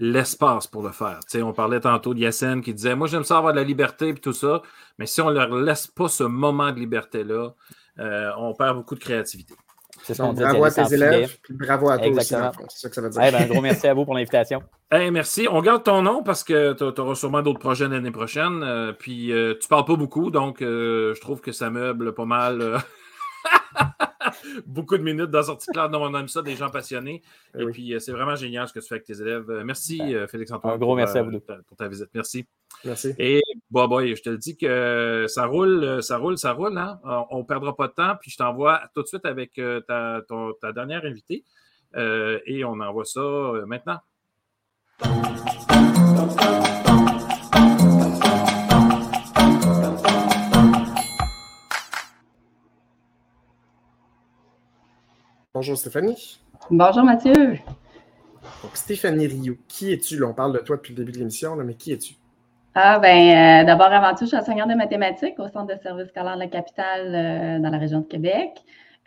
l'espace 0.00 0.66
pour 0.66 0.82
le 0.82 0.90
faire. 0.90 1.20
on 1.36 1.52
parlait 1.52 1.80
tantôt 1.80 2.14
de 2.14 2.60
qui 2.60 2.74
disait 2.74 2.96
Moi, 2.96 3.06
j'aime 3.06 3.24
ça 3.24 3.38
avoir 3.38 3.52
de 3.52 3.58
la 3.58 3.64
liberté 3.64 4.08
et 4.08 4.14
tout 4.14 4.32
ça, 4.32 4.62
mais 4.98 5.06
si 5.06 5.20
on 5.20 5.30
ne 5.30 5.34
leur 5.34 5.54
laisse 5.54 5.86
pas 5.86 6.08
ce 6.08 6.24
moment 6.24 6.72
de 6.72 6.80
liberté-là, 6.80 7.54
euh, 7.98 8.30
on 8.38 8.54
perd 8.54 8.76
beaucoup 8.76 8.94
de 8.94 9.00
créativité. 9.00 9.54
Bravo 10.14 10.64
à 10.64 10.70
tes 10.70 10.94
élèves, 10.94 11.36
puis 11.42 11.54
bravo 11.54 11.90
à 11.90 11.98
toi 11.98 12.08
aussi, 12.08 12.34
C'est 12.68 12.78
ça 12.78 12.88
que 12.88 12.94
ça 12.94 13.00
veut 13.00 13.10
dire. 13.10 13.22
Eh 13.24 13.30
ben, 13.30 13.42
un 13.42 13.46
gros 13.46 13.60
merci 13.60 13.86
à 13.86 13.94
vous 13.94 14.04
pour 14.04 14.14
l'invitation. 14.14 14.62
Hey, 14.88 15.10
merci. 15.10 15.48
On 15.50 15.62
garde 15.62 15.82
ton 15.82 16.00
nom 16.00 16.22
parce 16.22 16.44
que 16.44 16.72
tu 16.74 17.00
auras 17.00 17.16
sûrement 17.16 17.42
d'autres 17.42 17.58
projets 17.58 17.88
l'année 17.88 18.12
prochaine. 18.12 18.62
Euh, 18.62 18.92
puis 18.92 19.32
euh, 19.32 19.54
tu 19.60 19.66
parles 19.66 19.84
pas 19.84 19.96
beaucoup, 19.96 20.30
donc 20.30 20.62
euh, 20.62 21.12
je 21.12 21.20
trouve 21.20 21.40
que 21.40 21.50
ça 21.50 21.70
meuble 21.70 22.14
pas 22.14 22.24
mal. 22.24 22.78
beaucoup 24.66 24.96
de 24.96 25.02
minutes 25.02 25.30
dans 25.30 25.42
sortie 25.42 25.70
claire. 25.70 25.90
Non, 25.90 26.02
on 26.02 26.18
aime 26.18 26.28
ça, 26.28 26.42
des 26.42 26.56
gens 26.56 26.70
passionnés. 26.70 27.22
Eh 27.58 27.62
Et 27.62 27.66
puis 27.66 27.94
c'est 27.98 28.12
vraiment 28.12 28.34
génial 28.34 28.68
ce 28.68 28.72
que 28.72 28.80
tu 28.80 28.88
fais 28.88 28.96
avec 28.96 29.06
tes 29.06 29.20
élèves. 29.20 29.46
Merci, 29.64 29.98
ben, 29.98 30.26
Félix-Antoine. 30.28 30.74
Un 30.74 30.78
gros 30.78 30.96
merci 30.96 31.18
à 31.18 31.22
vous 31.22 31.40
pour 31.66 31.76
ta 31.76 31.88
visite. 31.88 32.08
Merci. 32.14 32.46
Merci. 32.84 33.14
Et 33.18 33.42
bon, 33.70 33.86
boy, 33.88 34.14
je 34.14 34.22
te 34.22 34.30
le 34.30 34.38
dis 34.38 34.56
que 34.56 35.26
ça 35.28 35.46
roule, 35.46 36.02
ça 36.02 36.18
roule, 36.18 36.38
ça 36.38 36.52
roule. 36.52 36.76
Hein? 36.76 37.00
On 37.30 37.38
ne 37.38 37.44
perdra 37.44 37.74
pas 37.74 37.88
de 37.88 37.92
temps. 37.92 38.14
Puis 38.20 38.30
je 38.30 38.36
t'envoie 38.36 38.82
tout 38.94 39.02
de 39.02 39.06
suite 39.06 39.24
avec 39.24 39.60
ta, 39.86 40.22
ta, 40.60 40.72
dernière 40.72 41.04
invitée. 41.04 41.44
et 41.94 42.64
on 42.64 42.80
envoie 42.80 43.04
ça 43.04 43.20
maintenant. 43.66 43.98
Bonjour 55.56 55.78
Stéphanie. 55.78 56.38
Bonjour 56.70 57.02
Mathieu. 57.02 57.32
Donc 57.32 58.74
Stéphanie 58.74 59.26
Rio, 59.26 59.54
qui 59.66 59.90
es-tu? 59.90 60.22
on 60.22 60.34
parle 60.34 60.52
de 60.52 60.58
toi 60.58 60.76
depuis 60.76 60.92
le 60.92 60.98
début 60.98 61.12
de 61.12 61.16
l'émission, 61.16 61.56
mais 61.56 61.72
qui 61.72 61.92
es-tu? 61.92 62.12
Ah 62.74 62.98
ben, 62.98 63.62
euh, 63.62 63.64
d'abord 63.64 63.86
avant 63.86 64.14
tout, 64.14 64.26
je 64.26 64.26
suis 64.26 64.36
enseignante 64.36 64.68
de 64.68 64.74
mathématiques 64.74 65.38
au 65.38 65.48
Centre 65.48 65.74
de 65.74 65.80
service 65.80 66.08
scolaire 66.08 66.34
de 66.34 66.40
la 66.40 66.48
capitale 66.48 67.14
euh, 67.14 67.58
dans 67.58 67.70
la 67.70 67.78
région 67.78 68.00
de 68.00 68.04
Québec. 68.04 68.50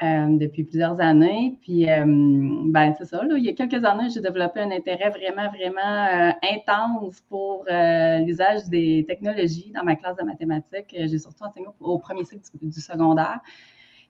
Euh, 0.01 0.37
depuis 0.39 0.63
plusieurs 0.63 0.99
années. 1.01 1.59
Puis, 1.61 1.85
ben, 1.85 2.95
c'est 2.97 3.05
ça, 3.05 3.21
là, 3.21 3.35
il 3.37 3.43
y 3.43 3.49
a 3.49 3.53
quelques 3.53 3.83
années, 3.83 4.09
j'ai 4.09 4.21
développé 4.21 4.61
un 4.61 4.71
intérêt 4.71 5.09
vraiment, 5.09 5.49
vraiment 5.49 6.33
intense 6.41 7.21
pour 7.29 7.65
l'usage 7.67 8.63
des 8.69 9.05
technologies 9.07 9.71
dans 9.75 9.83
ma 9.83 9.97
classe 9.97 10.15
de 10.15 10.23
mathématiques. 10.23 10.95
J'ai 10.97 11.19
surtout 11.19 11.43
enseigné 11.43 11.67
au, 11.81 11.99
premier 11.99 12.23
cycle 12.23 12.41
du, 12.61 12.79
secondaire. 12.79 13.41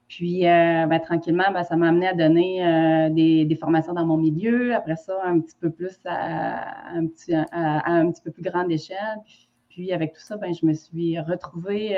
Puis, 0.10 0.42
ben, 0.42 1.00
tranquillement, 1.00 1.52
ben, 1.54 1.64
ça 1.64 1.78
m'a 1.78 1.88
amené 1.88 2.08
à 2.08 2.14
donner 2.14 3.46
des, 3.46 3.56
formations 3.56 3.94
dans 3.94 4.06
mon 4.06 4.18
milieu. 4.18 4.74
Après 4.76 4.96
ça, 4.96 5.22
un 5.24 5.40
petit 5.40 5.56
peu 5.62 5.70
plus 5.70 5.98
à, 6.06 6.90
un, 6.96 7.06
petit, 7.08 8.22
peu 8.24 8.32
plus 8.32 8.44
grande 8.44 8.72
échelle. 8.72 9.18
Puis 9.70 9.94
avec 9.94 10.14
tout 10.14 10.22
ça, 10.22 10.36
ben, 10.36 10.54
je 10.54 10.66
me 10.66 10.74
suis 10.74 11.20
retrouvée 11.20 11.96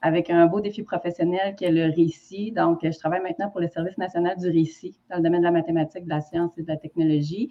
avec 0.00 0.30
un 0.30 0.46
beau 0.46 0.60
défi 0.60 0.82
professionnel 0.82 1.54
qui 1.56 1.64
est 1.64 1.70
le 1.70 1.92
récit. 1.94 2.52
Donc, 2.52 2.80
je 2.82 2.98
travaille 2.98 3.22
maintenant 3.22 3.50
pour 3.50 3.60
le 3.60 3.68
Service 3.68 3.98
national 3.98 4.36
du 4.38 4.48
récit 4.48 4.96
dans 5.10 5.16
le 5.16 5.22
domaine 5.22 5.40
de 5.40 5.46
la 5.46 5.52
mathématique, 5.52 6.04
de 6.04 6.10
la 6.10 6.20
science 6.20 6.56
et 6.56 6.62
de 6.62 6.68
la 6.68 6.76
technologie. 6.76 7.50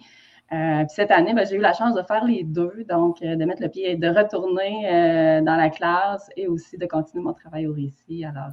Euh, 0.50 0.78
puis 0.78 0.94
cette 0.94 1.10
année, 1.10 1.34
ben, 1.34 1.46
j'ai 1.46 1.56
eu 1.56 1.60
la 1.60 1.74
chance 1.74 1.94
de 1.94 2.02
faire 2.02 2.24
les 2.24 2.42
deux, 2.42 2.84
donc 2.88 3.20
euh, 3.20 3.36
de 3.36 3.44
mettre 3.44 3.60
le 3.60 3.68
pied, 3.68 3.96
de 3.96 4.08
retourner 4.08 4.88
euh, 4.90 5.42
dans 5.42 5.56
la 5.56 5.68
classe 5.68 6.30
et 6.36 6.48
aussi 6.48 6.78
de 6.78 6.86
continuer 6.86 7.22
mon 7.22 7.34
travail 7.34 7.66
au 7.66 7.74
récit. 7.74 8.24
Alors, 8.24 8.52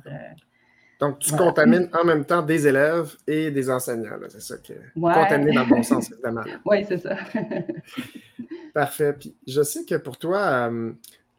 donc, 1.00 1.20
tu 1.20 1.36
contamines 1.36 1.90
en 1.94 2.06
même 2.06 2.26
temps 2.26 2.42
des 2.42 2.68
élèves 2.68 3.16
et 3.28 3.52
des 3.52 3.70
enseignants. 3.70 4.18
C'est 4.30 4.42
ça 4.42 4.58
que. 4.58 4.74
Contaminer 5.00 5.54
dans 5.54 5.64
le 5.64 5.70
bon 5.70 5.84
sens, 5.84 6.12
évidemment. 6.12 6.44
Oui, 6.66 6.86
c'est 6.88 7.00
ça. 7.00 7.18
Parfait. 8.74 9.14
Puis, 9.14 9.36
je 9.48 9.62
sais 9.62 9.86
que 9.86 9.96
pour 9.96 10.18
toi, 10.18 10.70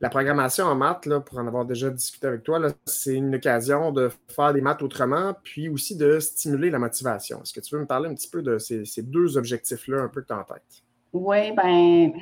la 0.00 0.10
programmation 0.10 0.66
en 0.66 0.74
maths, 0.74 1.06
là, 1.06 1.20
pour 1.20 1.38
en 1.38 1.46
avoir 1.46 1.64
déjà 1.64 1.88
discuté 1.88 2.26
avec 2.26 2.42
toi, 2.42 2.60
c'est 2.84 3.14
une 3.14 3.34
occasion 3.34 3.92
de 3.92 4.10
faire 4.28 4.52
des 4.52 4.60
maths 4.60 4.82
autrement, 4.82 5.34
puis 5.42 5.68
aussi 5.70 5.96
de 5.96 6.20
stimuler 6.20 6.70
la 6.70 6.78
motivation. 6.78 7.40
Est-ce 7.42 7.54
que 7.54 7.60
tu 7.60 7.74
veux 7.74 7.80
me 7.80 7.86
parler 7.86 8.10
un 8.10 8.14
petit 8.14 8.28
peu 8.28 8.42
de 8.42 8.58
ces, 8.58 8.84
deux 8.98 9.38
objectifs-là, 9.38 10.02
un 10.02 10.08
peu 10.08 10.20
que 10.20 10.26
tu 10.26 10.32
as 10.34 10.38
en 10.38 10.44
tête? 10.44 10.82
Oui, 11.14 11.52
ben, 11.52 12.12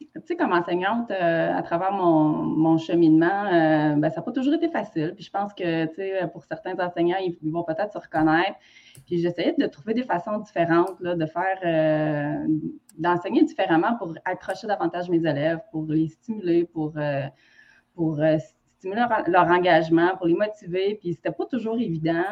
tu 0.00 0.20
sais, 0.24 0.36
comme 0.36 0.52
enseignante, 0.52 1.10
euh, 1.10 1.54
à 1.54 1.62
travers 1.62 1.92
mon, 1.92 2.78
cheminement, 2.78 3.46
euh, 3.46 3.94
ben, 3.96 4.10
ça 4.10 4.16
n'a 4.16 4.22
pas 4.22 4.32
toujours 4.32 4.54
été 4.54 4.68
facile. 4.68 5.12
Puis 5.14 5.24
je 5.24 5.30
pense 5.30 5.52
que, 5.52 5.86
tu 5.86 5.94
sais, 5.96 6.28
pour 6.32 6.44
certains 6.44 6.74
enseignants, 6.78 7.18
ils, 7.20 7.36
vont 7.50 7.64
peut-être 7.64 7.92
se 7.92 7.98
reconnaître. 7.98 8.56
Puis 9.06 9.18
j'essayais 9.18 9.54
de 9.58 9.66
trouver 9.66 9.94
des 9.94 10.04
façons 10.04 10.38
différentes, 10.38 10.98
là, 11.00 11.14
de 11.14 11.26
faire, 11.26 11.58
euh, 11.64 12.46
d'enseigner 12.98 13.44
différemment 13.44 13.96
pour 13.96 14.14
accrocher 14.24 14.66
davantage 14.66 15.08
mes 15.10 15.18
élèves, 15.18 15.60
pour 15.70 15.84
les 15.86 16.08
stimuler, 16.08 16.64
pour, 16.64 16.94
pour 17.94 18.20
stimuler 18.78 19.00
leur, 19.00 19.28
leur, 19.28 19.46
engagement, 19.48 20.16
pour 20.16 20.26
les 20.26 20.34
motiver. 20.34 20.98
Puis 21.00 21.14
c'était 21.14 21.32
pas 21.32 21.46
toujours 21.46 21.78
évident. 21.78 22.24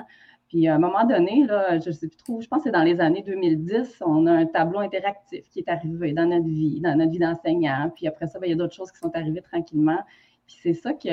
Puis 0.49 0.67
à 0.67 0.75
un 0.75 0.79
moment 0.79 1.05
donné, 1.05 1.45
là, 1.47 1.79
je 1.79 1.89
ne 1.89 1.95
sais 1.95 2.09
plus 2.09 2.17
trop, 2.17 2.41
je 2.41 2.49
pense 2.49 2.61
que 2.61 2.65
c'est 2.65 2.73
dans 2.73 2.83
les 2.83 3.01
années 3.01 3.23
2010, 3.23 4.03
on 4.05 4.27
a 4.27 4.33
un 4.33 4.47
tableau 4.47 4.81
interactif 4.81 5.49
qui 5.51 5.59
est 5.59 5.69
arrivé 5.69 6.13
dans 6.13 6.27
notre 6.27 6.47
vie, 6.47 6.81
dans 6.81 6.97
notre 6.97 7.11
vie 7.11 7.19
d'enseignant. 7.19 7.91
Puis 7.95 8.07
après 8.07 8.27
ça, 8.27 8.39
ben, 8.39 8.47
il 8.47 8.51
y 8.51 8.53
a 8.55 8.57
d'autres 8.57 8.75
choses 8.75 8.91
qui 8.91 8.99
sont 8.99 9.15
arrivées 9.15 9.43
tranquillement. 9.43 9.99
Puis 10.47 10.57
c'est 10.63 10.75
ça 10.75 10.95
que 10.95 11.09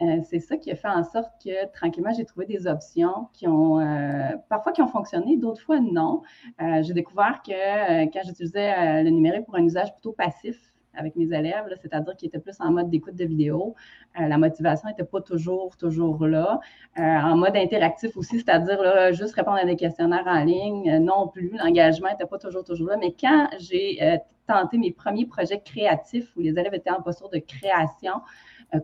euh, 0.00 0.20
c'est 0.24 0.38
ça 0.40 0.56
qui 0.56 0.70
a 0.70 0.76
fait 0.76 0.88
en 0.88 1.02
sorte 1.02 1.32
que 1.44 1.70
tranquillement, 1.72 2.12
j'ai 2.16 2.24
trouvé 2.24 2.46
des 2.46 2.66
options 2.66 3.28
qui 3.32 3.48
ont 3.48 3.80
euh, 3.80 4.36
parfois 4.48 4.72
qui 4.72 4.82
ont 4.82 4.88
fonctionné, 4.88 5.36
d'autres 5.36 5.62
fois 5.62 5.80
non. 5.80 6.22
Euh, 6.60 6.82
j'ai 6.82 6.92
découvert 6.92 7.40
que 7.44 8.04
quand 8.12 8.20
j'utilisais 8.24 9.02
le 9.04 9.10
numérique 9.10 9.46
pour 9.46 9.56
un 9.56 9.64
usage 9.64 9.92
plutôt 9.92 10.12
passif, 10.12 10.67
avec 10.98 11.16
mes 11.16 11.24
élèves, 11.24 11.64
c'est-à-dire 11.80 12.16
qu'ils 12.16 12.28
étaient 12.28 12.40
plus 12.40 12.56
en 12.60 12.72
mode 12.72 12.90
d'écoute 12.90 13.14
de 13.14 13.24
vidéo. 13.24 13.74
Euh, 14.20 14.26
la 14.26 14.36
motivation 14.36 14.88
n'était 14.88 15.04
pas 15.04 15.20
toujours, 15.20 15.76
toujours 15.76 16.26
là. 16.26 16.60
Euh, 16.98 17.02
en 17.02 17.36
mode 17.36 17.56
interactif 17.56 18.16
aussi, 18.16 18.40
c'est-à-dire 18.40 19.12
juste 19.12 19.34
répondre 19.34 19.58
à 19.58 19.64
des 19.64 19.76
questionnaires 19.76 20.26
en 20.26 20.44
ligne, 20.44 20.90
euh, 20.90 20.98
non 20.98 21.28
plus. 21.28 21.52
L'engagement 21.56 22.08
n'était 22.10 22.26
pas 22.26 22.38
toujours, 22.38 22.64
toujours 22.64 22.88
là. 22.88 22.96
Mais 22.98 23.14
quand 23.18 23.48
j'ai 23.58 24.18
tenté 24.46 24.78
mes 24.78 24.92
premiers 24.92 25.26
projets 25.26 25.60
créatifs 25.60 26.34
où 26.36 26.40
les 26.40 26.50
élèves 26.50 26.74
étaient 26.74 26.90
en 26.90 27.02
posture 27.02 27.28
de 27.28 27.38
création, 27.38 28.14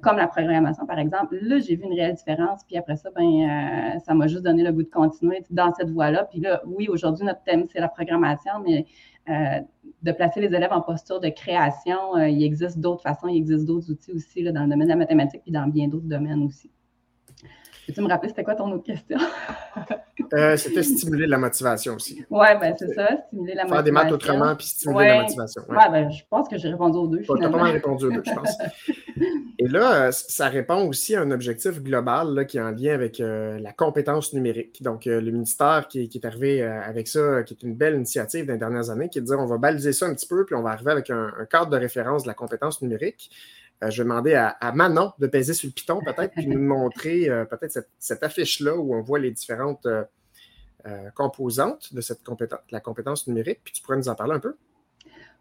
comme 0.02 0.16
la 0.16 0.26
programmation, 0.26 0.86
par 0.86 0.98
exemple, 0.98 1.36
là, 1.42 1.58
j'ai 1.58 1.76
vu 1.76 1.84
une 1.84 1.92
réelle 1.92 2.14
différence. 2.14 2.64
Puis 2.64 2.76
après 2.76 2.96
ça, 2.96 3.10
ben, 3.14 3.98
ça 4.04 4.14
m'a 4.14 4.26
juste 4.26 4.42
donné 4.42 4.62
le 4.62 4.72
goût 4.72 4.82
de 4.82 4.88
continuer 4.88 5.42
dans 5.50 5.72
cette 5.74 5.90
voie-là. 5.90 6.24
Puis 6.24 6.40
là, 6.40 6.62
oui, 6.66 6.88
aujourd'hui, 6.88 7.26
notre 7.26 7.42
thème, 7.42 7.66
c'est 7.70 7.80
la 7.80 7.88
programmation, 7.88 8.52
mais 8.64 8.86
euh, 9.30 9.60
de 10.02 10.12
placer 10.12 10.40
les 10.40 10.54
élèves 10.54 10.72
en 10.72 10.82
posture 10.82 11.18
de 11.18 11.30
création. 11.30 12.14
Euh, 12.16 12.28
il 12.28 12.42
existe 12.42 12.78
d'autres 12.78 13.02
façons, 13.02 13.28
il 13.28 13.38
existe 13.38 13.64
d'autres 13.64 13.90
outils 13.90 14.12
aussi 14.12 14.42
là, 14.42 14.52
dans 14.52 14.64
le 14.64 14.68
domaine 14.68 14.86
de 14.86 14.92
la 14.92 14.96
mathématique 14.96 15.40
et 15.46 15.50
dans 15.50 15.66
bien 15.66 15.88
d'autres 15.88 16.06
domaines 16.06 16.42
aussi. 16.42 16.70
Peux-tu 17.86 18.00
me 18.00 18.08
rappeler, 18.08 18.28
c'était 18.28 18.44
quoi 18.44 18.54
ton 18.54 18.70
autre 18.72 18.84
question? 18.84 19.18
Euh, 20.32 20.56
c'était 20.56 20.82
stimuler 20.82 21.26
la 21.26 21.38
motivation 21.38 21.94
aussi. 21.94 22.24
Oui, 22.30 22.46
ben 22.60 22.74
c'est 22.78 22.92
ça, 22.94 23.08
stimuler 23.28 23.54
la 23.54 23.64
motivation. 23.64 23.74
Faire 23.74 23.82
des 23.82 23.90
maths 23.90 24.12
autrement 24.12 24.56
puis 24.56 24.66
stimuler 24.66 25.08
la 25.08 25.22
motivation. 25.22 25.62
Oui, 25.68 25.76
ben, 25.92 26.10
je 26.10 26.22
pense 26.28 26.48
que 26.48 26.56
j'ai 26.56 26.70
répondu 26.70 26.98
aux 26.98 27.06
deux. 27.06 27.20
Tu 27.20 27.30
as 27.30 27.48
pas 27.48 27.56
mal 27.56 27.72
répondu 27.72 28.06
aux 28.06 28.10
deux, 28.10 28.22
je 28.24 28.32
pense. 28.32 28.56
Et 29.58 29.68
là, 29.68 30.06
euh, 30.06 30.10
ça 30.12 30.48
répond 30.48 30.88
aussi 30.88 31.14
à 31.14 31.20
un 31.20 31.30
objectif 31.30 31.80
global 31.82 32.34
là, 32.34 32.44
qui 32.44 32.58
est 32.58 32.62
en 32.62 32.70
lien 32.70 32.94
avec 32.94 33.20
euh, 33.20 33.58
la 33.60 33.72
compétence 33.72 34.32
numérique. 34.32 34.82
Donc, 34.82 35.04
le 35.04 35.30
ministère 35.30 35.86
qui, 35.88 36.10
est 36.12 36.24
arrivé 36.24 36.62
avec 36.62 37.06
ça, 37.06 37.42
qui 37.44 37.54
est 37.54 37.62
une 37.62 37.74
belle 37.74 37.94
initiative 37.94 38.46
des 38.46 38.56
dernières 38.56 38.90
années, 38.90 39.08
qui 39.08 39.18
est 39.18 39.22
de 39.22 39.26
dire 39.26 39.38
on 39.38 39.46
va 39.46 39.58
baliser 39.58 39.92
ça 39.92 40.06
un 40.06 40.14
petit 40.14 40.26
peu, 40.26 40.44
puis 40.44 40.54
on 40.54 40.62
va 40.62 40.70
arriver 40.70 40.90
avec 40.90 41.10
un 41.10 41.30
cadre 41.50 41.70
de 41.70 41.76
référence 41.76 42.24
de 42.24 42.28
la 42.28 42.34
compétence 42.34 42.82
numérique. 42.82 43.30
Euh, 43.82 43.90
je 43.90 44.02
vais 44.02 44.08
demander 44.08 44.34
à, 44.34 44.72
Manon 44.72 45.12
de 45.18 45.26
peser 45.26 45.54
sur 45.54 45.68
le 45.68 45.72
piton 45.72 46.00
peut-être, 46.00 46.32
puis 46.34 46.46
nous 46.46 46.60
montrer 46.60 47.28
euh, 47.28 47.44
peut-être 47.44 47.86
cette, 47.98 48.22
affiche-là 48.22 48.76
où 48.76 48.94
on 48.94 49.02
voit 49.02 49.18
les 49.18 49.30
différentes 49.30 49.86
euh, 49.86 50.04
composantes 51.14 51.92
de 51.94 52.00
cette 52.00 52.22
compétence, 52.22 52.60
la 52.70 52.80
compétence 52.80 53.26
numérique. 53.26 53.60
Puis 53.64 53.74
tu 53.74 53.82
pourrais 53.82 53.96
nous 53.96 54.08
en 54.08 54.14
parler 54.14 54.34
un 54.34 54.40
peu? 54.40 54.56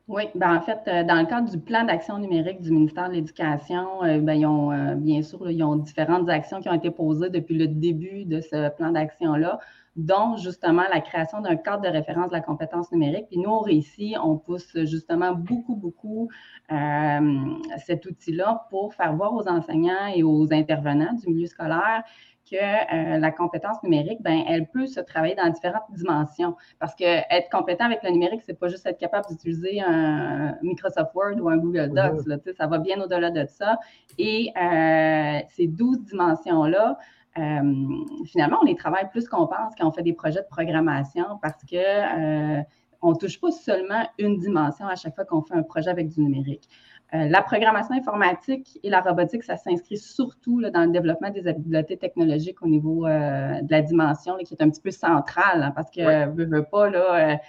Oui, 0.10 0.24
ben 0.36 0.58
en 0.58 0.62
fait, 0.62 1.06
dans 1.06 1.16
le 1.16 1.26
cadre 1.26 1.50
du 1.50 1.58
plan 1.58 1.86
d'action 1.86 2.20
numérique 2.20 2.62
du 2.62 2.72
ministère 2.72 3.08
de 3.08 3.14
l'Éducation, 3.14 4.02
ben, 4.02 4.98
bien 4.98 5.22
sûr, 5.22 5.50
ils 5.50 5.64
ont 5.64 5.78
différentes 5.78 6.28
actions 6.28 6.60
qui 6.60 6.68
ont 6.68 6.74
été 6.74 6.92
posées 6.92 7.30
depuis 7.30 7.58
le 7.58 7.68
début 7.68 8.26
de 8.26 8.42
ce 8.42 8.70
plan 8.76 8.92
d'action-là 8.92 9.60
dont 9.96 10.38
justement 10.38 10.84
la 10.92 11.02
création 11.02 11.42
d'un 11.42 11.56
cadre 11.56 11.84
de 11.84 11.90
référence 11.90 12.30
de 12.30 12.34
la 12.34 12.42
compétence 12.42 12.92
numérique. 12.92 13.28
Puis 13.30 13.40
nous, 13.40 13.52
au 13.52 13.60
Récit, 13.60 14.16
on 14.22 14.38
pousse 14.38 14.76
justement 14.86 15.34
beaucoup, 15.34 15.76
beaucoup 15.76 16.30
euh, 16.72 17.42
cet 17.86 18.06
outil-là 18.06 18.66
pour 18.70 18.94
faire 18.96 19.16
voir 19.16 19.34
aux 19.34 19.48
enseignants 19.48 20.08
et 20.14 20.24
aux 20.24 20.52
intervenants 20.52 21.14
du 21.14 21.30
milieu 21.30 21.48
scolaire 21.48 22.04
que 22.50 22.58
euh, 22.58 23.18
la 23.20 23.32
compétence 23.32 23.82
numérique, 23.84 24.22
ben, 24.22 24.44
elle 24.48 24.68
peut 24.68 24.86
se 24.86 25.00
travailler 25.00 25.36
dans 25.36 25.50
différentes 25.50 25.86
dimensions. 25.92 26.56
Parce 26.80 26.94
que 26.94 27.04
être 27.04 27.50
compétent 27.50 27.86
avec 27.86 28.04
le 28.04 28.12
numérique, 28.12 28.42
c'est 28.46 28.60
pas 28.60 28.68
juste 28.68 28.86
être 28.86 28.98
capable 28.98 29.28
d'utiliser 29.30 29.82
un 29.82 30.58
Microsoft 30.62 31.14
Word 31.16 31.40
ou 31.40 31.50
un 31.50 31.58
Google 31.58 31.94
Docs. 31.94 32.28
Là, 32.28 32.38
ça 32.58 32.68
va 32.68 32.80
bien 32.80 33.00
au-delà 33.02 33.32
de 33.32 33.46
ça. 33.46 33.80
Et 34.18 34.52
euh, 34.62 35.40
ces 35.50 35.68
douze 35.68 36.02
dimensions-là, 36.04 36.98
finalement, 37.36 38.60
on 38.62 38.66
les 38.66 38.76
travaille 38.76 39.10
plus 39.10 39.28
qu'on 39.28 39.48
pense 39.48 39.74
quand 39.78 39.88
on 39.88 39.92
fait 39.92 40.04
des 40.04 40.14
projets 40.14 40.42
de 40.42 40.48
programmation 40.50 41.40
parce 41.42 41.64
que 41.64 41.78
euh, 41.78 42.62
on 43.02 43.12
ne 43.12 43.16
touche 43.16 43.40
pas 43.40 43.52
seulement 43.52 44.08
une 44.20 44.38
dimension 44.38 44.88
à 44.88 44.96
chaque 44.96 45.16
fois 45.16 45.26
qu'on 45.26 45.42
fait 45.42 45.56
un 45.56 45.64
projet 45.64 45.90
avec 45.90 46.10
du 46.10 46.22
numérique. 46.22 46.70
Euh, 47.14 47.28
la 47.28 47.42
programmation 47.42 47.96
informatique 47.96 48.80
et 48.82 48.90
la 48.90 49.02
robotique, 49.02 49.44
ça 49.44 49.58
s'inscrit 49.58 49.98
surtout 49.98 50.60
là, 50.60 50.72
dans 50.72 50.84
le 50.84 50.92
développement 50.92 51.30
des 51.30 51.48
habiletés 51.48 51.98
technologiques 51.98 52.62
au 52.62 52.68
niveau 52.68 53.06
de 53.06 53.72
la 53.72 53.82
dimension 53.82 54.38
qui 54.38 54.54
est 54.54 54.64
un 54.64 54.70
petit 54.70 54.82
peu 54.82 54.92
centrale 54.92 55.64
hein, 55.64 55.72
parce 55.76 55.92
que 55.92 56.26
ne 56.26 56.46
veut 56.46 56.64
pas 56.64 56.90
là, 56.90 57.40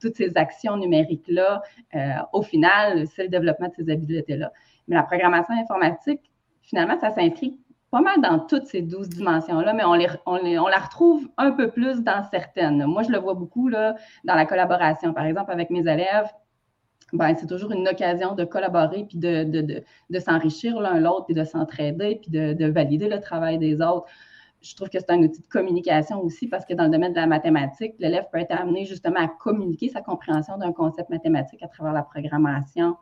toutes 0.00 0.16
ces 0.16 0.36
actions 0.36 0.76
numériques-là, 0.76 1.62
au 2.32 2.42
final, 2.42 3.06
c'est 3.06 3.24
le 3.24 3.28
développement 3.28 3.68
de 3.68 3.74
ces 3.74 3.90
habiletés-là. 3.90 4.52
Mais 4.88 4.96
la 4.96 5.04
programmation 5.04 5.54
informatique, 5.54 6.32
finalement, 6.62 6.98
ça 6.98 7.10
s'inscrit 7.10 7.60
pas 7.90 8.00
mal 8.00 8.20
dans 8.20 8.38
toutes 8.38 8.66
ces 8.66 8.82
douze 8.82 9.08
dimensions-là, 9.08 9.72
mais 9.72 9.84
on, 9.84 9.94
les, 9.94 10.06
on, 10.26 10.36
on, 10.36 10.66
la 10.68 10.78
retrouve 10.78 11.28
un 11.36 11.50
peu 11.50 11.70
plus 11.70 12.02
dans 12.02 12.22
certaines. 12.30 12.84
Moi, 12.86 13.02
je 13.02 13.10
le 13.10 13.18
vois 13.18 13.34
beaucoup 13.34 13.68
là, 13.68 13.96
dans 14.24 14.34
la 14.34 14.46
collaboration. 14.46 15.12
Par 15.12 15.26
exemple, 15.26 15.50
avec 15.50 15.70
mes 15.70 15.80
élèves, 15.80 16.28
ben, 17.12 17.34
c'est 17.36 17.46
toujours 17.46 17.72
une 17.72 17.88
occasion 17.88 18.34
de 18.34 18.44
collaborer 18.44 19.04
puis 19.08 19.18
de, 19.18 19.42
de, 19.42 19.60
de, 19.60 19.84
de 20.10 20.18
s'enrichir 20.18 20.80
l'un 20.80 21.00
l'autre, 21.00 21.26
puis 21.26 21.34
de 21.34 21.44
s'entraider, 21.44 22.20
puis 22.22 22.30
de, 22.30 22.66
valider 22.70 23.08
le 23.08 23.20
travail 23.20 23.58
des 23.58 23.80
autres. 23.80 24.06
Je 24.62 24.76
trouve 24.76 24.90
que 24.90 24.98
c'est 24.98 25.10
un 25.10 25.22
outil 25.22 25.40
de 25.40 25.48
communication 25.48 26.22
aussi 26.22 26.46
parce 26.46 26.66
que 26.66 26.74
dans 26.74 26.84
le 26.84 26.90
domaine 26.90 27.12
de 27.12 27.18
la 27.18 27.26
mathématique, 27.26 27.94
l'élève 27.98 28.26
peut 28.30 28.38
être 28.38 28.52
amené 28.52 28.84
justement 28.84 29.20
à 29.20 29.26
communiquer 29.26 29.88
sa 29.88 30.02
compréhension 30.02 30.58
d'un 30.58 30.72
concept 30.72 31.08
mathématique 31.08 31.62
à 31.62 31.68
travers 31.68 31.94
la 31.94 32.02
programmation, 32.02 32.96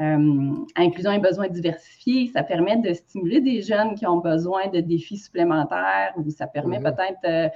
euh, 0.00 0.54
inclusion 0.76 1.12
et 1.12 1.18
besoins 1.18 1.48
diversifiés, 1.48 2.30
ça 2.32 2.42
permet 2.42 2.78
de 2.78 2.94
stimuler 2.94 3.42
des 3.42 3.60
jeunes 3.60 3.94
qui 3.94 4.06
ont 4.06 4.18
besoin 4.18 4.68
de 4.68 4.80
défis 4.80 5.18
supplémentaires 5.18 6.14
ou 6.16 6.28
ça 6.30 6.46
permet 6.46 6.80
peut-être 6.80 7.18
euh, 7.26 7.48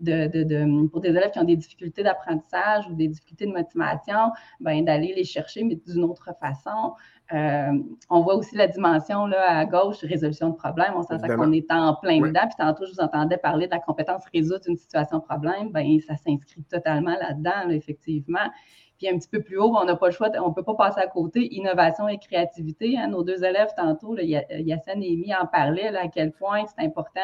de, 0.00 0.88
pour 0.88 1.00
des 1.00 1.10
élèves 1.10 1.30
qui 1.30 1.38
ont 1.38 1.44
des 1.44 1.56
difficultés 1.56 2.02
d'apprentissage 2.02 2.88
ou 2.88 2.94
des 2.94 3.06
difficultés 3.06 3.46
de 3.46 3.52
motivation, 3.52 4.32
ben, 4.60 4.84
d'aller 4.84 5.14
les 5.16 5.24
chercher, 5.24 5.62
mais 5.62 5.76
d'une 5.86 6.02
autre 6.02 6.30
façon. 6.40 6.94
Euh, 7.32 7.72
on 8.10 8.20
voit 8.20 8.36
aussi 8.36 8.56
la 8.56 8.66
dimension 8.66 9.26
là, 9.26 9.58
à 9.58 9.64
gauche, 9.64 9.98
résolution 10.02 10.50
de 10.50 10.56
problème. 10.56 10.92
On 10.96 11.02
sent 11.02 11.16
qu'on 11.36 11.52
est 11.52 11.70
en 11.72 11.94
plein 11.94 12.20
dedans. 12.20 12.42
Puis 12.42 12.56
tantôt, 12.58 12.84
je 12.86 12.92
vous 12.92 13.00
entendais 13.00 13.36
parler 13.36 13.66
de 13.66 13.72
la 13.72 13.80
compétence 13.80 14.24
résoudre 14.32 14.64
une 14.66 14.76
situation 14.76 15.20
problème. 15.20 15.70
Ben, 15.70 15.86
ça 16.00 16.16
s'inscrit 16.16 16.62
totalement 16.64 17.16
là-dedans, 17.20 17.70
effectivement. 17.70 18.50
Puis 18.98 19.08
un 19.08 19.18
petit 19.18 19.28
peu 19.28 19.42
plus 19.42 19.58
haut, 19.58 19.74
on 19.76 19.84
n'a 19.84 19.96
pas 19.96 20.06
le 20.06 20.12
choix, 20.12 20.30
on 20.42 20.48
ne 20.48 20.54
peut 20.54 20.62
pas 20.62 20.74
passer 20.74 21.00
à 21.00 21.06
côté. 21.06 21.54
Innovation 21.54 22.08
et 22.08 22.18
créativité. 22.18 22.96
Hein. 22.98 23.08
nos 23.08 23.22
deux 23.22 23.44
élèves, 23.44 23.68
tantôt, 23.76 24.14
là, 24.14 24.22
Yassine 24.22 25.02
et 25.02 25.12
Amy 25.12 25.34
en 25.34 25.46
parlaient, 25.46 25.94
à 25.96 26.08
quel 26.08 26.32
point 26.32 26.64
c'est 26.66 26.84
important, 26.84 27.20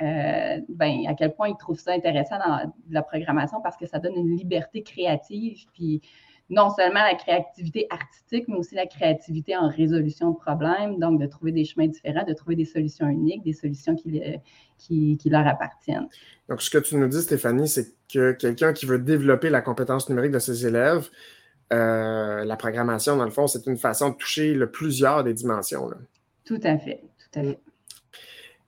euh, 0.00 0.60
ben, 0.68 1.06
à 1.06 1.14
quel 1.14 1.34
point 1.34 1.48
ils 1.48 1.56
trouvent 1.56 1.78
ça 1.78 1.92
intéressant 1.92 2.38
dans 2.38 2.72
la 2.90 3.02
programmation 3.02 3.60
parce 3.60 3.76
que 3.76 3.86
ça 3.86 3.98
donne 3.98 4.16
une 4.16 4.36
liberté 4.36 4.82
créative. 4.82 5.66
Puis 5.74 6.00
non 6.52 6.68
seulement 6.70 7.02
la 7.02 7.14
créativité 7.14 7.86
artistique, 7.88 8.44
mais 8.46 8.56
aussi 8.56 8.74
la 8.74 8.86
créativité 8.86 9.56
en 9.56 9.68
résolution 9.68 10.32
de 10.32 10.36
problèmes, 10.36 10.98
donc 10.98 11.18
de 11.18 11.26
trouver 11.26 11.50
des 11.50 11.64
chemins 11.64 11.86
différents, 11.86 12.24
de 12.24 12.34
trouver 12.34 12.56
des 12.56 12.66
solutions 12.66 13.08
uniques, 13.08 13.42
des 13.42 13.54
solutions 13.54 13.96
qui, 13.96 14.22
qui, 14.76 15.16
qui 15.16 15.30
leur 15.30 15.46
appartiennent. 15.46 16.08
Donc, 16.50 16.60
ce 16.60 16.68
que 16.68 16.76
tu 16.76 16.96
nous 16.96 17.08
dis, 17.08 17.22
Stéphanie, 17.22 17.68
c'est 17.68 17.94
que 18.12 18.32
quelqu'un 18.32 18.74
qui 18.74 18.84
veut 18.84 18.98
développer 18.98 19.48
la 19.48 19.62
compétence 19.62 20.10
numérique 20.10 20.32
de 20.32 20.38
ses 20.38 20.66
élèves, 20.66 21.08
euh, 21.72 22.44
la 22.44 22.56
programmation, 22.56 23.16
dans 23.16 23.24
le 23.24 23.30
fond, 23.30 23.46
c'est 23.46 23.66
une 23.66 23.78
façon 23.78 24.10
de 24.10 24.16
toucher 24.16 24.52
le 24.52 24.70
plusieurs 24.70 25.24
des 25.24 25.32
dimensions. 25.32 25.88
Là. 25.88 25.96
Tout 26.44 26.60
à 26.64 26.76
fait, 26.76 27.02
tout 27.18 27.38
à 27.38 27.42
fait. 27.44 27.58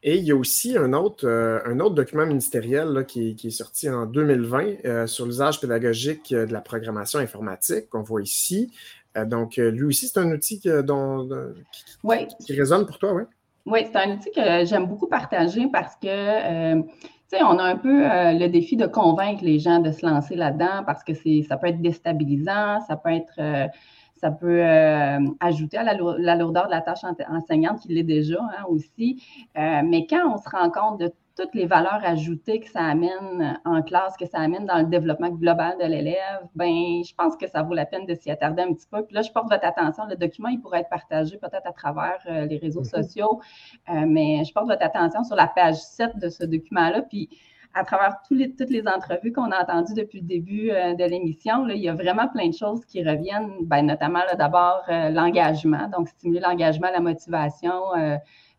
Et 0.07 0.19
il 0.19 0.25
y 0.25 0.33
a 0.33 0.37
aussi 0.37 0.77
un 0.77 0.93
autre, 0.93 1.27
euh, 1.27 1.61
un 1.65 1.81
autre 1.81 1.95
document 1.95 2.27
ministériel 2.27 2.89
là, 2.89 3.05
qui, 3.05 3.35
qui, 3.37 3.47
est 3.47 3.51
sorti 3.51 3.89
en 3.89 4.05
2020 4.05 4.85
euh, 4.85 5.07
sur 5.07 5.25
l'usage 5.25 5.61
pédagogique 5.61 6.31
de 6.31 6.53
la 6.53 6.61
programmation 6.61 7.19
informatique 7.21 7.89
qu'on 7.89 8.03
voit 8.03 8.21
ici. 8.21 8.71
Euh, 9.17 9.25
donc, 9.25 9.57
lui 9.57 9.85
aussi, 9.85 10.09
c'est 10.09 10.21
un 10.21 10.31
outil 10.31 10.61
que, 10.61 10.83
dont, 10.83 11.27
qui, 11.73 11.85
oui. 12.03 12.29
qui, 12.45 12.53
résonne 12.53 12.85
pour 12.85 12.99
toi, 12.99 13.15
oui? 13.15 13.23
Oui, 13.65 13.81
c'est 13.91 13.97
un 13.97 14.17
outil 14.17 14.31
que 14.31 14.67
j'aime 14.67 14.87
beaucoup 14.87 15.07
partager 15.07 15.69
parce 15.73 15.97
que 15.97 16.85
on 17.43 17.59
a 17.59 17.65
un 17.65 17.77
peu 17.77 18.05
euh, 18.05 18.33
le 18.33 18.49
défi 18.49 18.77
de 18.77 18.87
convaincre 18.87 19.43
les 19.43 19.59
gens 19.59 19.81
de 19.81 19.91
se 19.91 20.07
lancer 20.07 20.37
là-dedans 20.37 20.85
parce 20.87 21.03
que 21.03 21.13
ça 21.15 21.57
peut 21.57 21.69
être 21.69 21.81
déstabilisant, 21.81 22.81
ça 22.87 22.97
peut 22.97 23.11
être, 23.11 23.33
euh, 23.39 23.67
ça 24.25 24.31
peut 24.31 24.65
euh, 24.65 25.19
ajouter 25.41 25.77
à 25.77 25.83
la, 25.83 25.95
lourdeur 26.35 26.65
de 26.65 26.71
la 26.71 26.81
tâche 26.81 27.05
enseignante 27.29 27.81
qui 27.81 27.93
l'est 27.93 28.03
déjà 28.03 28.41
hein, 28.41 28.65
aussi. 28.69 29.23
mais 29.55 30.07
quand 30.09 30.33
on 30.33 30.39
se 30.39 30.49
rend 30.49 30.71
compte 30.71 30.99
de 30.99 31.13
toutes 31.37 31.55
les 31.55 31.67
valeurs 31.67 32.01
ajoutées 32.05 32.61
que 32.61 32.71
ça 32.71 32.81
amène 32.81 33.61
en 33.65 33.83
classe, 33.83 34.17
que 34.17 34.27
ça 34.27 34.39
amène 34.39 34.67
dans 34.67 34.79
le 34.79 34.85
développement 34.85 35.31
global 35.31 35.77
de 35.79 35.85
l'élève, 35.85 36.47
ben, 36.55 37.03
je 37.05 37.15
pense 37.15 37.37
que 37.37 37.49
ça 37.49 37.63
vaut 37.63 37.75
la 37.75 37.87
peine 37.87 38.07
de 38.07 38.15
s'y 38.15 38.31
attarder 38.31 38.63
un 38.63 38.73
petit 38.73 38.87
peu. 38.91 39.05
Puis 39.05 39.15
là, 39.15 39.23
je 39.23 39.33
porte 39.33 39.51
votre 39.51 39.67
attention. 39.67 40.05
Le 40.07 40.17
document, 40.17 40.49
il 40.49 40.61
pourrait 40.61 40.81
être 40.81 40.89
partagé 40.89 41.37
peut-être 41.37 41.67
à 41.67 41.73
travers 41.73 42.21
euh, 42.29 42.47
les 42.47 42.59
réseaux 42.59 42.83
mm-hmm. 42.83 43.03
sociaux, 43.03 43.41
euh, 43.91 44.05
mais 44.07 44.45
je 44.45 44.53
porte 44.53 44.69
votre 44.69 44.85
attention 44.85 45.25
sur 45.25 45.37
la 45.37 45.49
page 45.49 45.77
7 45.77 46.19
de 46.19 46.29
ce 46.29 46.45
document-là. 46.45 47.03
Puis 47.03 47.29
à 47.75 47.85
travers 47.85 48.17
toutes 48.29 48.71
les 48.71 48.87
entrevues 48.87 49.33
qu'on 49.33 49.51
a 49.51 49.63
entendues 49.63 49.95
depuis 49.95 50.21
le 50.21 50.27
début 50.27 50.71
euh, 50.71 50.95
de 50.95 51.05
l'émission, 51.05 51.69
il 51.69 51.79
y 51.79 51.89
a 51.89 51.95
vraiment 51.95 52.29
plein 52.29 52.49
de 52.49 52.55
choses 52.55 52.85
qui 52.87 53.03
reviennent, 53.03 53.51
ben, 53.63 53.83
notamment 53.83 54.21
d'abord 54.39 54.83
l'engagement, 54.89 55.89
donc 55.89 56.09
stimuler 56.09 56.41
l'engagement, 56.41 56.89
la 56.93 57.01
motivation 57.01 57.81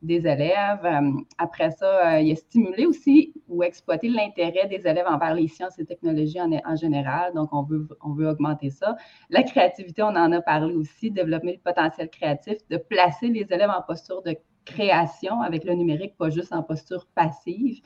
des 0.05 0.28
élèves. 0.28 0.86
Euh, 0.86 1.11
après 1.38 1.72
ça, 1.72 2.16
euh, 2.16 2.22
il 2.22 2.28
y 2.28 2.32
a 2.32 2.36
stimuler 2.36 2.86
aussi 2.86 3.34
ou 3.47 3.63
exploiter 3.63 4.09
l'intérêt 4.09 4.68
des 4.68 4.88
élèves 4.88 5.07
envers 5.07 5.34
les 5.34 5.47
sciences 5.47 5.78
et 5.80 5.86
technologies 5.86 6.39
en, 6.41 6.76
général. 6.76 7.34
Donc, 7.34 7.49
on 7.51 7.63
veut, 7.63 7.88
on 8.03 8.13
veut 8.13 8.28
augmenter 8.28 8.70
ça. 8.70 8.95
La 9.30 9.43
créativité, 9.43 10.03
on 10.03 10.07
en 10.07 10.32
a 10.32 10.41
parlé 10.41 10.74
aussi, 10.76 11.11
développer 11.11 11.53
le 11.53 11.59
potentiel 11.59 12.09
créatif, 12.09 12.57
de 12.70 12.78
placer 12.78 13.28
les 13.28 13.45
élèves 13.51 13.70
en 13.70 13.82
posture 13.82 14.22
de 14.22 14.36
création 14.66 15.41
avec 15.41 15.63
le 15.63 15.74
numérique, 15.74 16.18
pas 16.18 16.30
juste 16.30 16.51
en 16.53 16.63
posture 16.63 17.07
passive. 17.16 17.82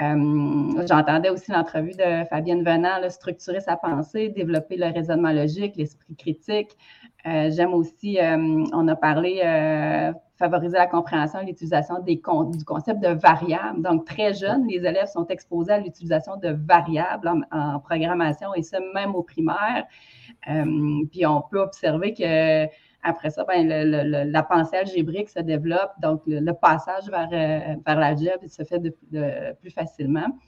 Euh, 0.00 0.84
j'entendais 0.88 1.30
aussi 1.30 1.50
l'entrevue 1.50 1.92
de 1.92 2.24
Fabienne 2.30 2.64
Venant, 2.64 3.08
structurer 3.10 3.60
sa 3.60 3.76
pensée, 3.76 4.28
développer 4.28 4.76
le 4.76 4.86
raisonnement 4.86 5.32
logique, 5.32 5.76
l'esprit 5.76 6.16
critique. 6.16 6.76
J'aime 7.24 7.72
aussi, 7.74 8.18
on 8.20 8.88
a 8.88 8.96
parlé 8.96 9.42
favoriser 10.42 10.76
la 10.76 10.88
compréhension 10.88 11.40
et 11.40 11.46
l'utilisation 11.46 12.00
du 12.00 12.20
concept 12.20 13.00
de 13.00 13.08
variables. 13.08 13.80
Donc, 13.80 14.04
très 14.06 14.34
jeunes, 14.34 14.66
les 14.66 14.84
élèves 14.84 15.06
sont 15.06 15.26
exposés 15.28 15.72
à 15.72 15.78
l'utilisation 15.78 16.36
de 16.36 16.48
variables 16.66 17.30
en, 17.52 17.78
programmation 17.78 18.52
et 18.54 18.62
ça 18.62 18.78
même 18.92 19.14
au 19.14 19.22
primaire. 19.22 19.84
Euh, 20.50 21.04
puis, 21.10 21.24
on 21.26 21.42
peut 21.42 21.60
observer 21.60 22.12
que 22.12 22.66
après 23.02 23.30
ça, 23.30 23.44
ben, 23.44 23.66
la 23.66 24.42
pensée 24.42 24.76
algébrique 24.76 25.28
se 25.28 25.40
développe, 25.40 25.92
donc 26.00 26.22
le, 26.26 26.52
passage 26.52 27.10
vers, 27.10 27.28
euh, 27.32 27.74
vers 27.84 27.98
l'algèbre 27.98 28.44
se 28.48 28.62
fait 28.62 28.80
plus 29.60 29.70
facilement. 29.70 30.38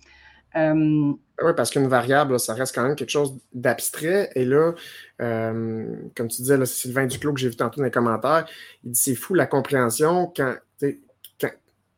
Euh, 0.56 1.12
oui, 1.42 1.52
parce 1.56 1.70
qu'une 1.70 1.88
variable, 1.88 2.38
ça 2.38 2.54
reste 2.54 2.74
quand 2.74 2.84
même 2.84 2.94
quelque 2.94 3.10
chose 3.10 3.36
d'abstrait. 3.52 4.30
Et 4.36 4.44
là, 4.44 4.72
euh, 5.20 5.96
comme 6.16 6.28
tu 6.28 6.42
disais, 6.42 6.56
c'est 6.58 6.66
Sylvain 6.66 7.06
Duclos 7.06 7.34
que 7.34 7.40
j'ai 7.40 7.48
vu 7.48 7.56
tantôt 7.56 7.80
dans 7.80 7.84
les 7.84 7.90
commentaires, 7.90 8.46
il 8.84 8.92
dit 8.92 9.00
c'est 9.00 9.14
fou 9.16 9.34
la 9.34 9.46
compréhension 9.46 10.32
quand, 10.34 10.54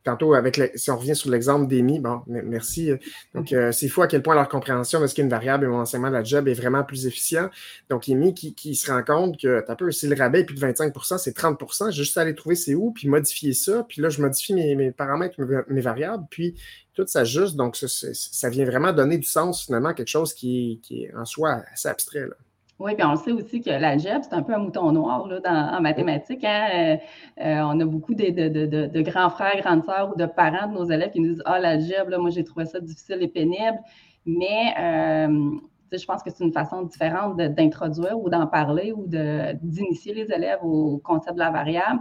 tantôt, 0.06 0.34
avec 0.34 0.60
si 0.76 0.90
on 0.90 0.96
revient 0.96 1.16
sur 1.16 1.30
l'exemple 1.30 1.66
d'Amy, 1.66 1.98
bon, 1.98 2.22
merci. 2.26 2.92
Donc, 3.34 3.52
euh, 3.52 3.72
c'est 3.72 3.88
fou 3.88 4.02
à 4.02 4.06
quel 4.06 4.22
point 4.22 4.36
leur 4.36 4.48
compréhension 4.48 5.00
de 5.00 5.06
ce 5.08 5.14
qu'est 5.14 5.22
une 5.22 5.28
variable 5.28 5.64
et 5.64 5.68
mon 5.68 5.80
enseignement 5.80 6.08
de 6.08 6.14
la 6.14 6.22
job 6.22 6.46
est 6.46 6.54
vraiment 6.54 6.84
plus 6.84 7.06
efficient. 7.06 7.50
Donc, 7.90 8.08
Amy 8.08 8.32
qui, 8.32 8.54
qui 8.54 8.76
se 8.76 8.90
rend 8.90 9.02
compte 9.02 9.40
que 9.40 9.64
as 9.66 9.76
peu, 9.76 9.90
si 9.90 10.06
le 10.06 10.16
rabais 10.16 10.40
est 10.40 10.44
plus 10.44 10.54
de 10.54 10.60
25% 10.60 11.18
c'est 11.18 11.32
30 11.32 11.60
j'ai 11.90 12.04
juste 12.04 12.16
à 12.16 12.20
aller 12.20 12.34
trouver 12.36 12.54
c'est 12.54 12.74
où, 12.74 12.92
puis 12.92 13.08
modifier 13.08 13.52
ça. 13.52 13.84
Puis 13.88 14.00
là, 14.00 14.08
je 14.08 14.22
modifie 14.22 14.54
mes, 14.54 14.76
mes 14.76 14.92
paramètres, 14.92 15.36
mes, 15.68 15.80
variables, 15.80 16.24
puis 16.30 16.54
tout 16.94 17.04
s'ajuste. 17.06 17.56
Donc, 17.56 17.76
ça, 17.76 17.88
ça, 17.88 18.48
vient 18.48 18.64
vraiment 18.64 18.92
donner 18.92 19.18
du 19.18 19.26
sens 19.26 19.64
finalement 19.64 19.88
à 19.88 19.94
quelque 19.94 20.08
chose 20.08 20.34
qui, 20.34 20.80
qui 20.84 21.04
est 21.04 21.14
en 21.14 21.24
soi 21.24 21.64
assez 21.72 21.88
abstrait. 21.88 22.26
Là. 22.28 22.36
Oui, 22.78 22.94
puis 22.94 23.04
on 23.06 23.12
le 23.12 23.16
sait 23.16 23.32
aussi 23.32 23.62
que 23.62 23.70
l'algèbre, 23.70 24.22
c'est 24.22 24.34
un 24.34 24.42
peu 24.42 24.52
un 24.52 24.58
mouton 24.58 24.92
noir 24.92 25.26
là, 25.26 25.40
en 25.78 25.80
mathématiques. 25.80 26.44
Hein? 26.44 26.68
Euh, 26.74 26.96
euh, 27.40 27.60
on 27.62 27.80
a 27.80 27.84
beaucoup 27.86 28.14
de, 28.14 29.00
grands 29.00 29.30
frères, 29.30 29.56
grandes 29.62 29.84
sœurs 29.84 30.12
ou 30.12 30.16
de 30.16 30.26
parents 30.26 30.68
de 30.68 30.74
nos 30.74 30.84
élèves 30.84 31.10
qui 31.10 31.20
nous 31.20 31.28
disent 31.30 31.42
Ah, 31.46 31.58
l'algèbre, 31.58 32.18
moi, 32.18 32.28
j'ai 32.28 32.44
trouvé 32.44 32.66
ça 32.66 32.78
difficile 32.80 33.22
et 33.22 33.28
pénible. 33.28 33.78
Mais 34.26 34.74
euh, 34.78 35.50
je 35.90 36.04
pense 36.04 36.22
que 36.22 36.30
c'est 36.30 36.44
une 36.44 36.52
façon 36.52 36.82
différente 36.82 37.38
d'introduire 37.38 38.18
ou 38.18 38.28
d'en 38.28 38.46
parler 38.46 38.92
ou 38.92 39.06
d'initier 39.06 40.12
les 40.12 40.30
élèves 40.30 40.58
au 40.62 40.98
concept 40.98 41.34
de 41.34 41.40
la 41.40 41.50
variable. 41.50 42.00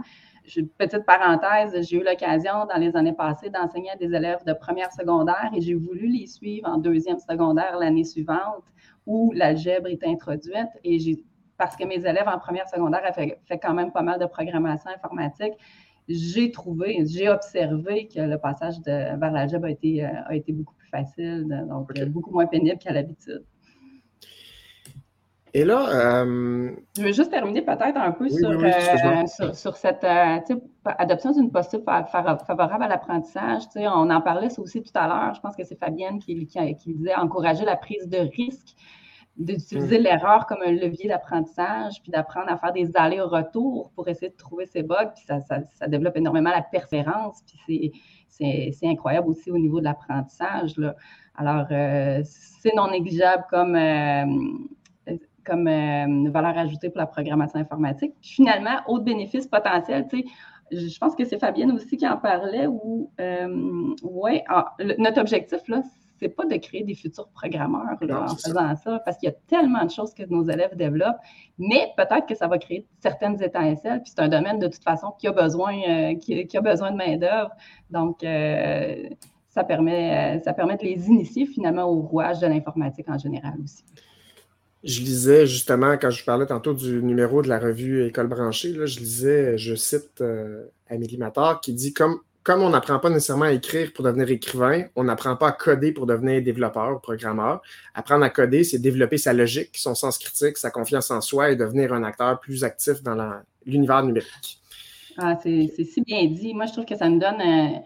Petite 0.78 1.04
parenthèse, 1.06 1.88
j'ai 1.88 1.96
eu 1.96 2.04
l'occasion 2.04 2.66
dans 2.72 2.78
les 2.78 2.94
années 2.96 3.14
passées 3.14 3.50
d'enseigner 3.50 3.90
à 3.90 3.96
des 3.96 4.14
élèves 4.14 4.44
de 4.46 4.52
première 4.52 4.92
secondaire 4.92 5.50
et 5.54 5.60
j'ai 5.60 5.74
voulu 5.74 6.06
les 6.06 6.26
suivre 6.26 6.68
en 6.68 6.76
deuxième 6.78 7.18
secondaire 7.18 7.78
l'année 7.78 8.04
suivante 8.04 8.62
où 9.06 9.32
l'algèbre 9.32 9.88
est 9.88 10.04
introduite. 10.04 10.68
Et 10.84 10.98
j'ai, 10.98 11.24
parce 11.56 11.76
que 11.76 11.84
mes 11.84 11.96
élèves 11.96 12.28
en 12.28 12.38
première 12.38 12.68
secondaire 12.68 13.02
ont 13.08 13.12
fait, 13.12 13.58
quand 13.58 13.74
même 13.74 13.92
pas 13.92 14.02
mal 14.02 14.20
de 14.20 14.26
programmation 14.26 14.90
informatique, 14.90 15.54
j'ai 16.08 16.50
trouvé, 16.52 17.04
j'ai 17.06 17.28
observé 17.28 18.06
que 18.06 18.20
le 18.20 18.38
passage 18.38 18.80
de, 18.80 19.18
vers 19.18 19.32
l'algèbre 19.32 19.66
a 19.66 19.70
été, 19.70 20.04
euh, 20.04 20.08
a 20.26 20.36
été 20.36 20.52
beaucoup 20.52 20.74
plus 20.74 20.88
facile, 20.88 21.46
donc 21.68 21.92
beaucoup 22.08 22.30
moins 22.30 22.46
pénible 22.46 22.78
qu'à 22.78 22.92
l'habitude. 22.92 23.44
Et 25.56 25.64
là, 25.64 25.88
euh, 25.88 26.70
je 26.98 27.02
veux 27.02 27.12
juste 27.14 27.30
terminer 27.30 27.62
peut-être 27.62 27.96
un 27.96 28.12
peu 28.12 28.28
sur, 28.28 28.50
euh, 28.50 29.52
sur, 29.54 29.74
cette 29.78 30.04
adoption 30.84 31.32
d'une 31.32 31.50
posture 31.50 31.80
favorable 31.82 32.84
à 32.84 32.88
l'apprentissage. 32.88 33.62
On 33.74 34.10
en 34.10 34.20
parlait 34.20 34.50
aussi 34.58 34.82
tout 34.82 34.92
à 34.94 35.08
l'heure. 35.08 35.32
Je 35.34 35.40
pense 35.40 35.56
que 35.56 35.64
c'est 35.64 35.78
Fabienne 35.78 36.18
qui, 36.18 36.46
qui, 36.46 36.92
disait 36.92 37.14
encourager 37.14 37.64
la 37.64 37.76
prise 37.76 38.06
de 38.06 38.18
risque 38.18 38.74
d'utiliser 39.38 39.98
mm. 39.98 40.02
l'erreur 40.02 40.46
comme 40.46 40.58
un 40.62 40.72
levier 40.72 41.08
d'apprentissage, 41.08 42.02
puis 42.02 42.12
d'apprendre 42.12 42.50
à 42.50 42.58
faire 42.58 42.74
des 42.74 42.90
allers-retours 42.94 43.92
pour 43.94 44.08
essayer 44.08 44.30
de 44.30 44.36
trouver 44.36 44.66
ses 44.66 44.82
bugs, 44.82 45.12
puis 45.14 45.24
ça, 45.24 45.40
ça, 45.40 45.88
développe 45.88 46.18
énormément 46.18 46.50
la 46.50 46.62
persévérance, 46.62 47.42
puis 47.64 47.92
c'est 48.28 48.74
incroyable 48.82 49.28
aussi 49.28 49.50
au 49.50 49.58
niveau 49.58 49.78
de 49.78 49.84
l'apprentissage. 49.84 50.74
Alors, 51.34 51.66
euh, 51.70 52.22
c'est 52.24 52.74
non 52.74 52.90
négligeable 52.90 53.44
comme, 53.50 53.74
euh, 53.74 54.24
comme 55.46 55.68
euh, 55.68 56.30
valeur 56.30 56.58
ajoutée 56.58 56.90
pour 56.90 56.98
la 56.98 57.06
programmation 57.06 57.58
informatique. 57.58 58.14
finalement, 58.20 58.80
autre 58.88 59.04
bénéfice 59.04 59.46
potentiel, 59.46 60.06
tu 60.08 60.18
sais, 60.18 60.24
je 60.72 60.98
pense 60.98 61.14
que 61.14 61.24
c'est 61.24 61.38
Fabienne 61.38 61.70
aussi 61.70 61.96
qui 61.96 62.06
en 62.08 62.16
parlait, 62.16 62.66
où, 62.66 63.10
ouais, 64.02 64.42
ah, 64.48 64.74
notre 64.98 65.20
objectif, 65.20 65.60
là, 65.68 65.82
c'est 66.18 66.28
pas 66.28 66.44
de 66.46 66.56
créer 66.56 66.82
des 66.82 66.94
futurs 66.94 67.28
programmeurs 67.28 67.86
en 67.92 68.36
faisant 68.36 68.76
ça. 68.76 69.00
parce 69.04 69.18
qu'il 69.18 69.28
y 69.28 69.32
a 69.32 69.36
tellement 69.46 69.84
de 69.84 69.90
choses 69.90 70.14
que 70.14 70.22
nos 70.24 70.44
élèves 70.44 70.74
développent, 70.76 71.20
mais 71.58 71.92
peut-être 71.96 72.26
que 72.26 72.34
ça 72.34 72.46
va 72.46 72.58
créer 72.58 72.86
certaines 73.00 73.42
étincelles, 73.42 74.02
puis 74.02 74.12
c'est 74.14 74.22
un 74.22 74.28
domaine 74.28 74.58
de 74.58 74.68
toute 74.68 74.82
façon 74.82 75.12
qui 75.18 75.26
a 75.28 75.32
besoin, 75.32 75.76
euh, 75.88 76.14
qui, 76.14 76.56
a 76.56 76.60
besoin 76.60 76.90
de 76.90 76.96
main-d'œuvre. 76.96 77.50
Donc, 77.90 78.24
euh, 78.24 79.08
ça, 79.48 79.64
permet, 79.64 80.36
euh, 80.36 80.40
ça 80.42 80.52
permet 80.52 80.76
de 80.76 80.84
les 80.84 81.08
initier 81.08 81.46
finalement 81.46 81.84
au 81.84 82.00
rouage 82.00 82.40
de 82.40 82.46
l'informatique 82.46 83.08
en 83.08 83.18
général 83.18 83.54
aussi. 83.62 83.84
Je 84.86 85.00
lisais 85.00 85.46
justement, 85.46 85.98
quand 85.98 86.10
je 86.10 86.24
parlais 86.24 86.46
tantôt 86.46 86.72
du 86.72 87.02
numéro 87.02 87.42
de 87.42 87.48
la 87.48 87.58
revue 87.58 88.06
École 88.06 88.28
branchée, 88.28 88.72
je 88.72 89.00
lisais, 89.00 89.58
je 89.58 89.74
cite 89.74 90.22
Amélie 90.88 91.18
Matar, 91.18 91.60
qui 91.60 91.72
dit 91.72 91.92
comme 91.92 92.20
comme 92.46 92.62
on 92.62 92.70
n'apprend 92.70 93.00
pas 93.00 93.10
nécessairement 93.10 93.46
à 93.46 93.52
écrire 93.52 93.92
pour 93.92 94.04
devenir 94.04 94.30
écrivain, 94.30 94.84
on 94.94 95.02
n'apprend 95.02 95.34
pas 95.34 95.48
à 95.48 95.52
coder 95.52 95.90
pour 95.90 96.06
devenir 96.06 96.40
développeur 96.40 96.94
ou 96.94 97.00
programmeur. 97.00 97.60
Apprendre 97.92 98.24
à 98.24 98.30
coder, 98.30 98.62
c'est 98.62 98.78
développer 98.78 99.18
sa 99.18 99.32
logique, 99.32 99.70
son 99.76 99.96
sens 99.96 100.16
critique, 100.16 100.56
sa 100.56 100.70
confiance 100.70 101.10
en 101.10 101.20
soi 101.20 101.50
et 101.50 101.56
devenir 101.56 101.92
un 101.92 102.04
acteur 102.04 102.38
plus 102.38 102.62
actif 102.62 103.02
dans 103.02 103.16
l'univers 103.66 104.04
numérique. 104.04 104.60
Ah, 105.18 105.36
c'est 105.42 105.68
si 105.76 106.00
bien 106.02 106.24
dit. 106.26 106.54
Moi, 106.54 106.66
je 106.66 106.72
trouve 106.74 106.84
que 106.84 106.96
ça 106.96 107.08
me 107.08 107.18
donne 107.18 107.82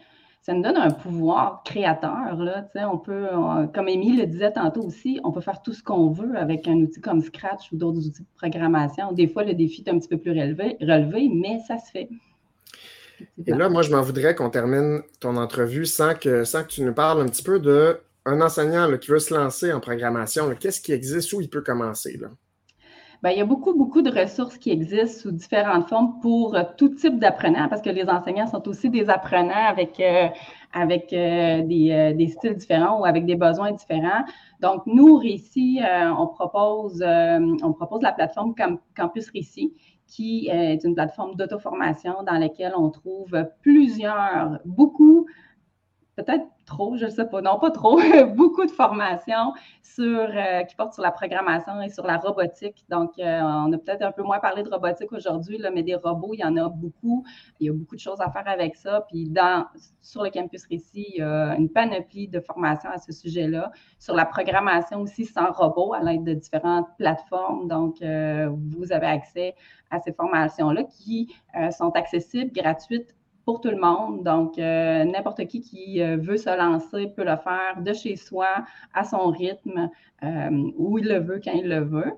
ça 0.50 0.56
nous 0.56 0.62
donne 0.62 0.78
un 0.78 0.90
pouvoir 0.90 1.62
créateur. 1.64 2.34
Là, 2.74 2.90
on 2.92 2.98
peut, 2.98 3.28
comme 3.72 3.86
Émilie 3.86 4.16
le 4.16 4.26
disait 4.26 4.50
tantôt 4.52 4.82
aussi, 4.82 5.20
on 5.22 5.30
peut 5.30 5.40
faire 5.40 5.62
tout 5.62 5.72
ce 5.72 5.80
qu'on 5.80 6.10
veut 6.10 6.36
avec 6.36 6.66
un 6.66 6.74
outil 6.74 7.00
comme 7.00 7.20
Scratch 7.20 7.70
ou 7.70 7.76
d'autres 7.76 8.04
outils 8.04 8.22
de 8.22 8.28
programmation. 8.36 9.12
Des 9.12 9.28
fois, 9.28 9.44
le 9.44 9.54
défi 9.54 9.84
est 9.86 9.90
un 9.90 9.98
petit 10.00 10.08
peu 10.08 10.18
plus 10.18 10.32
relevé, 10.32 10.76
relevé 10.80 11.30
mais 11.32 11.60
ça 11.68 11.78
se 11.78 11.92
fait. 11.92 12.08
Et 13.46 13.52
là, 13.52 13.68
moi, 13.68 13.82
je 13.82 13.94
m'en 13.94 14.02
voudrais 14.02 14.34
qu'on 14.34 14.50
termine 14.50 15.02
ton 15.20 15.36
entrevue 15.36 15.86
sans 15.86 16.14
que, 16.14 16.42
sans 16.42 16.64
que 16.64 16.68
tu 16.68 16.82
nous 16.82 16.94
parles 16.94 17.22
un 17.22 17.28
petit 17.28 17.44
peu 17.44 17.60
d'un 17.60 18.40
enseignant 18.40 18.90
qui 18.98 19.12
veut 19.12 19.20
se 19.20 19.32
lancer 19.32 19.72
en 19.72 19.78
programmation. 19.78 20.52
Qu'est-ce 20.58 20.80
qui 20.80 20.90
existe, 20.90 21.32
où 21.32 21.40
il 21.40 21.48
peut 21.48 21.62
commencer? 21.62 22.18
Là? 22.20 22.28
Bien, 23.22 23.32
il 23.32 23.38
y 23.38 23.40
a 23.42 23.44
beaucoup, 23.44 23.74
beaucoup 23.74 24.00
de 24.00 24.10
ressources 24.10 24.56
qui 24.56 24.70
existent 24.70 25.20
sous 25.20 25.30
différentes 25.30 25.88
formes 25.90 26.18
pour 26.20 26.54
euh, 26.56 26.62
tout 26.78 26.88
type 26.88 27.18
d'apprenants, 27.18 27.68
parce 27.68 27.82
que 27.82 27.90
les 27.90 28.08
enseignants 28.08 28.46
sont 28.46 28.66
aussi 28.66 28.88
des 28.88 29.10
apprenants 29.10 29.66
avec, 29.68 30.00
euh, 30.00 30.28
avec 30.72 31.12
euh, 31.12 31.60
des, 31.62 32.14
des, 32.16 32.28
styles 32.28 32.54
différents 32.54 33.00
ou 33.00 33.04
avec 33.04 33.26
des 33.26 33.36
besoins 33.36 33.72
différents. 33.72 34.24
Donc, 34.60 34.86
nous, 34.86 35.18
Récit, 35.18 35.80
on, 36.18 36.28
propose, 36.28 37.02
on 37.02 37.72
propose 37.74 38.00
la 38.00 38.12
plateforme 38.12 38.54
Campus 38.96 39.28
Récit, 39.30 39.74
qui 40.06 40.48
est 40.48 40.82
une 40.82 40.94
plateforme 40.94 41.34
d'auto-formation 41.34 42.22
dans 42.26 42.38
laquelle 42.38 42.72
on 42.74 42.88
trouve 42.88 43.46
plusieurs, 43.60 44.60
beaucoup, 44.64 45.26
je 46.96 47.06
ne 47.06 47.10
sais 47.10 47.26
pas, 47.26 47.40
non 47.40 47.58
pas 47.58 47.70
trop, 47.70 48.00
beaucoup 48.34 48.64
de 48.64 48.70
formations 48.70 49.52
sur, 49.82 50.04
euh, 50.04 50.62
qui 50.64 50.74
portent 50.76 50.94
sur 50.94 51.02
la 51.02 51.10
programmation 51.10 51.80
et 51.82 51.88
sur 51.88 52.06
la 52.06 52.16
robotique. 52.16 52.84
Donc, 52.88 53.18
euh, 53.18 53.40
on 53.42 53.72
a 53.72 53.78
peut-être 53.78 54.02
un 54.02 54.12
peu 54.12 54.22
moins 54.22 54.38
parlé 54.38 54.62
de 54.62 54.70
robotique 54.70 55.12
aujourd'hui, 55.12 55.60
mais 55.72 55.82
des 55.82 55.94
robots, 55.94 56.32
il 56.32 56.40
y 56.40 56.44
en 56.44 56.56
a 56.56 56.68
beaucoup. 56.68 57.24
Il 57.58 57.66
y 57.66 57.70
a 57.70 57.72
beaucoup 57.72 57.96
de 57.96 58.00
choses 58.00 58.20
à 58.20 58.30
faire 58.30 58.46
avec 58.46 58.76
ça. 58.76 59.04
Puis, 59.08 59.28
dans, 59.28 59.66
sur 60.00 60.22
le 60.22 60.30
campus 60.30 60.66
Récit, 60.66 61.06
il 61.14 61.18
y 61.18 61.22
a 61.22 61.54
une 61.56 61.68
panoplie 61.68 62.28
de 62.28 62.40
formations 62.40 62.90
à 62.90 62.98
ce 62.98 63.12
sujet-là. 63.12 63.70
Sur 63.98 64.14
la 64.14 64.24
programmation 64.24 65.00
aussi 65.00 65.24
sans 65.24 65.52
robot, 65.52 65.94
à 65.94 66.00
l'aide 66.00 66.24
de 66.24 66.34
différentes 66.34 66.88
plateformes. 66.96 67.68
Donc, 67.68 68.00
euh, 68.02 68.50
vous 68.50 68.92
avez 68.92 69.06
accès 69.06 69.54
à 69.90 69.98
ces 70.00 70.12
formations-là 70.12 70.84
qui 70.84 71.34
sont 71.72 71.90
accessibles, 71.90 72.52
gratuites 72.52 73.14
tout 73.58 73.70
le 73.70 73.76
monde. 73.76 74.22
Donc, 74.22 74.58
euh, 74.58 75.04
n'importe 75.04 75.46
qui 75.46 75.60
qui 75.60 76.02
euh, 76.02 76.16
veut 76.16 76.36
se 76.36 76.56
lancer 76.56 77.08
peut 77.08 77.24
le 77.24 77.36
faire 77.36 77.80
de 77.80 77.92
chez 77.92 78.16
soi, 78.16 78.64
à 78.94 79.04
son 79.04 79.30
rythme, 79.30 79.90
euh, 80.22 80.70
où 80.76 80.98
il 80.98 81.08
le 81.08 81.18
veut, 81.18 81.40
quand 81.42 81.52
il 81.52 81.68
le 81.68 81.80
veut. 81.80 82.12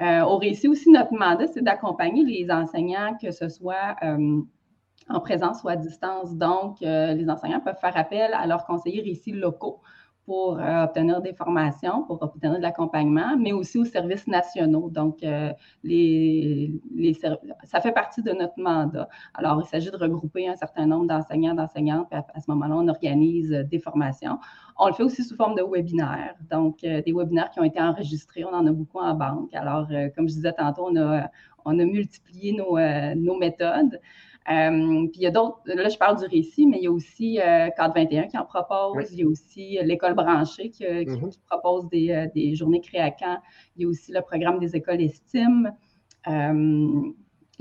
au 0.00 0.36
récit 0.36 0.68
aussi, 0.68 0.90
notre 0.90 1.14
mandat, 1.14 1.46
c'est 1.48 1.62
d'accompagner 1.62 2.24
les 2.24 2.50
enseignants, 2.50 3.16
que 3.20 3.30
ce 3.30 3.48
soit 3.48 3.96
en 5.08 5.20
présence 5.20 5.62
ou 5.64 5.68
à 5.68 5.76
distance. 5.76 6.36
Donc, 6.36 6.80
les 6.80 7.28
enseignants 7.30 7.60
peuvent 7.60 7.80
faire 7.80 7.96
appel 7.96 8.34
à 8.34 8.46
leurs 8.46 8.66
conseillers 8.66 9.02
récits 9.02 9.32
locaux 9.32 9.80
pour 10.26 10.58
euh, 10.58 10.84
obtenir 10.84 11.22
des 11.22 11.32
formations, 11.32 12.02
pour 12.02 12.20
obtenir 12.20 12.56
de 12.56 12.62
l'accompagnement, 12.62 13.36
mais 13.38 13.52
aussi 13.52 13.78
aux 13.78 13.84
services 13.84 14.26
nationaux. 14.26 14.90
Donc, 14.90 15.22
euh, 15.22 15.52
les, 15.84 16.72
les, 16.94 17.14
ça 17.14 17.80
fait 17.80 17.92
partie 17.92 18.22
de 18.22 18.32
notre 18.32 18.58
mandat. 18.58 19.08
Alors, 19.34 19.62
il 19.64 19.68
s'agit 19.68 19.90
de 19.90 19.96
regrouper 19.96 20.48
un 20.48 20.56
certain 20.56 20.86
nombre 20.86 21.06
d'enseignants, 21.06 21.54
d'enseignantes, 21.54 22.08
puis 22.10 22.18
à, 22.18 22.40
ce 22.40 22.50
moment-là, 22.50 22.74
on 22.76 22.88
organise 22.88 23.52
euh, 23.52 23.62
des 23.62 23.78
formations. 23.78 24.38
On 24.78 24.88
le 24.88 24.94
fait 24.94 25.04
aussi 25.04 25.22
sous 25.22 25.36
forme 25.36 25.54
de 25.54 25.62
webinaires, 25.62 26.34
donc 26.50 26.80
des 26.82 27.12
webinaires 27.14 27.48
qui 27.50 27.60
ont 27.60 27.64
été 27.64 27.80
enregistrés. 27.80 28.44
On 28.44 28.52
en 28.52 28.66
a 28.66 28.72
beaucoup 28.72 28.98
en 28.98 29.14
banque. 29.14 29.54
Alors, 29.54 29.88
comme 30.14 30.28
je 30.28 30.34
disais 30.34 30.52
tantôt, 30.52 30.88
on 30.90 30.96
a, 30.96 31.30
on 31.64 31.78
a 31.78 31.84
multiplié 31.86 32.52
nos, 32.52 32.78
nos 33.14 33.38
méthodes. 33.38 33.98
Euh, 34.48 35.08
puis 35.08 35.16
il 35.16 35.22
y 35.22 35.26
a 35.26 35.32
d'autres, 35.32 35.58
là 35.66 35.88
je 35.88 35.98
parle 35.98 36.18
du 36.18 36.26
récit, 36.26 36.66
mais 36.66 36.76
il 36.78 36.84
y 36.84 36.86
a 36.86 36.92
aussi 36.92 37.40
euh, 37.40 37.68
Cadre 37.76 37.94
21 37.94 38.28
qui 38.28 38.38
en 38.38 38.44
propose, 38.44 39.10
il 39.10 39.18
y 39.18 39.22
a 39.24 39.26
aussi 39.26 39.78
euh, 39.78 39.82
l'école 39.82 40.14
branchée 40.14 40.70
qui, 40.70 40.84
mm-hmm. 40.84 41.38
propose 41.48 41.88
des, 41.88 42.28
des, 42.32 42.54
journées 42.54 42.80
créacan, 42.80 43.38
il 43.76 43.82
y 43.82 43.84
a 43.86 43.88
aussi 43.88 44.12
le 44.12 44.20
programme 44.20 44.60
des 44.60 44.76
écoles 44.76 45.00
Estime, 45.00 45.72
il 46.28 47.14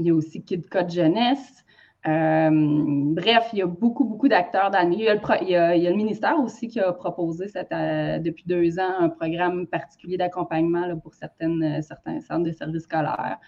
y 0.06 0.10
a 0.12 0.14
aussi 0.14 0.44
Kid 0.44 0.70
Code 0.70 0.92
Jeunesse. 0.92 1.64
bref, 2.04 3.50
il 3.54 3.60
y 3.60 3.62
a 3.64 3.68
beaucoup, 3.68 4.04
beaucoup 4.04 4.28
d'acteurs 4.28 4.70
dans 4.70 4.82
le 4.82 4.90
milieu. 4.90 5.08
Il 5.42 5.50
y, 5.50 5.56
a 5.56 5.76
le, 5.76 5.96
ministère 5.96 6.40
aussi 6.40 6.68
qui 6.68 6.80
a 6.80 6.92
proposé 6.94 7.48
cette, 7.48 7.72
depuis 7.72 8.44
deux 8.46 8.80
ans 8.80 9.00
un 9.00 9.10
programme 9.10 9.66
particulier 9.66 10.18
d'accompagnement 10.18 10.96
pour 11.00 11.16
certaines, 11.16 11.82
certains 11.82 12.22
centres 12.22 12.44
de 12.44 12.52
services 12.52 12.84
scolaires. 12.84 13.40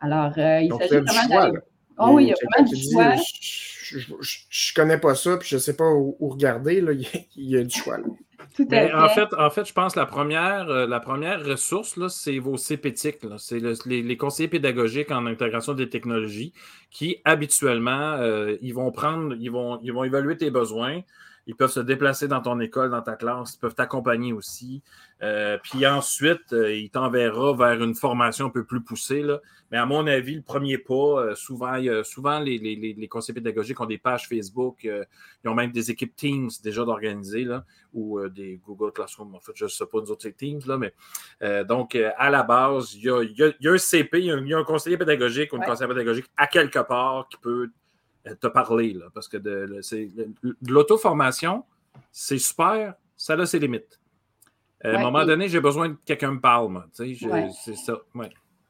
Alors, 0.00 0.36
il 0.36 0.72
s'agit 0.74 0.98
vraiment 0.98 1.28
d'aller 1.28 1.58
Oh 1.98 2.10
oui, 2.12 2.24
il 2.24 2.28
y 2.28 2.32
a 2.32 2.36
choix. 2.36 3.14
Je, 3.84 3.98
ne 3.98 4.74
connais 4.74 4.98
pas 4.98 5.14
ça, 5.14 5.36
puis 5.36 5.48
je 5.48 5.56
ne 5.56 5.60
sais 5.60 5.76
pas 5.76 5.88
où, 5.90 6.16
regarder. 6.20 6.80
Là. 6.80 6.92
Il, 7.36 7.50
y 7.50 7.56
a, 7.56 7.62
du 7.62 7.76
choix. 7.76 7.98
En, 7.98 9.08
fait, 9.08 9.34
en 9.36 9.50
fait, 9.50 9.66
je 9.66 9.72
pense 9.72 9.94
que 9.94 10.00
la 10.00 10.06
première, 10.06 10.68
euh, 10.68 10.86
la 10.86 11.00
première 11.00 11.44
ressource, 11.44 11.98
c'est 12.08 12.38
vos 12.38 12.56
CPTIC. 12.56 13.18
C'est 13.38 13.60
les, 13.86 14.16
conseillers 14.16 14.48
pédagogiques 14.48 15.10
en 15.10 15.26
intégration 15.26 15.74
des 15.74 15.88
technologies 15.88 16.52
qui, 16.90 17.18
habituellement, 17.24 18.14
euh, 18.14 18.56
ils 18.62 18.74
vont 18.74 18.90
prendre, 18.90 19.34
ils 19.38 19.50
vont, 19.50 19.80
ils 19.82 19.92
vont 19.92 20.04
évaluer 20.04 20.36
tes 20.36 20.50
besoins. 20.50 21.02
Ils 21.46 21.54
peuvent 21.54 21.70
se 21.70 21.80
déplacer 21.80 22.26
dans 22.26 22.40
ton 22.40 22.58
école, 22.60 22.90
dans 22.90 23.02
ta 23.02 23.16
classe, 23.16 23.54
ils 23.54 23.58
peuvent 23.58 23.74
t'accompagner 23.74 24.32
aussi. 24.32 24.82
Euh, 25.22 25.58
puis 25.62 25.86
ensuite, 25.86 26.52
euh, 26.52 26.74
il 26.74 26.90
t'enverra 26.90 27.54
vers 27.54 27.82
une 27.82 27.94
formation 27.94 28.46
un 28.46 28.50
peu 28.50 28.64
plus 28.64 28.82
poussée. 28.82 29.22
Là. 29.22 29.40
Mais 29.70 29.78
à 29.78 29.86
mon 29.86 30.06
avis, 30.06 30.36
le 30.36 30.42
premier 30.42 30.78
pas, 30.78 30.94
euh, 30.94 31.34
souvent, 31.34 31.76
souvent 32.02 32.38
les, 32.38 32.58
les, 32.58 33.08
conseillers 33.08 33.34
pédagogiques 33.34 33.80
ont 33.80 33.86
des 33.86 33.98
pages 33.98 34.26
Facebook, 34.28 34.84
ils 34.84 35.48
ont 35.48 35.54
même 35.54 35.70
des 35.70 35.90
équipes 35.90 36.16
Teams 36.16 36.50
déjà 36.62 36.84
d'organiser, 36.84 37.46
ou 37.92 38.20
des 38.28 38.60
Google 38.64 38.92
Classroom. 38.92 39.34
En 39.34 39.40
fait, 39.40 39.52
je 39.54 39.64
ne 39.64 39.68
sais 39.68 39.86
pas, 39.86 40.00
nous 40.00 40.10
autres, 40.10 40.28
Teams. 40.30 40.60
Là, 40.66 40.78
mais, 40.78 41.64
donc, 41.64 41.94
à 41.94 42.30
la 42.30 42.42
base, 42.42 42.94
il 42.94 43.04
y 43.04 43.10
a, 43.10 43.72
un 43.72 43.78
CP, 43.78 44.18
il 44.18 44.24
y 44.26 44.54
a 44.54 44.58
un, 44.58 44.64
conseiller 44.64 44.96
pédagogique 44.96 45.52
ou 45.52 45.56
une 45.56 45.64
conseillère 45.64 45.88
pédagogique 45.88 46.26
à 46.36 46.46
quelque 46.46 46.80
part 46.80 47.28
qui 47.28 47.36
peut 47.36 47.70
te 48.32 48.46
parler. 48.46 48.94
Là, 48.94 49.06
parce 49.12 49.28
que 49.28 49.36
de, 49.36 49.80
l'auto-formation, 50.66 51.64
c'est 52.10 52.38
super, 52.38 52.94
ça 53.16 53.34
a 53.34 53.46
ses 53.46 53.58
limites. 53.58 54.00
Euh, 54.84 54.96
à 54.96 54.98
un 54.98 55.02
moment 55.02 55.24
donné, 55.24 55.48
j'ai 55.48 55.60
besoin 55.60 55.94
que 55.94 55.98
quelqu'un 56.04 56.32
me 56.32 56.40
parle. 56.40 56.84
C'est 56.92 57.74
ça. 57.74 57.94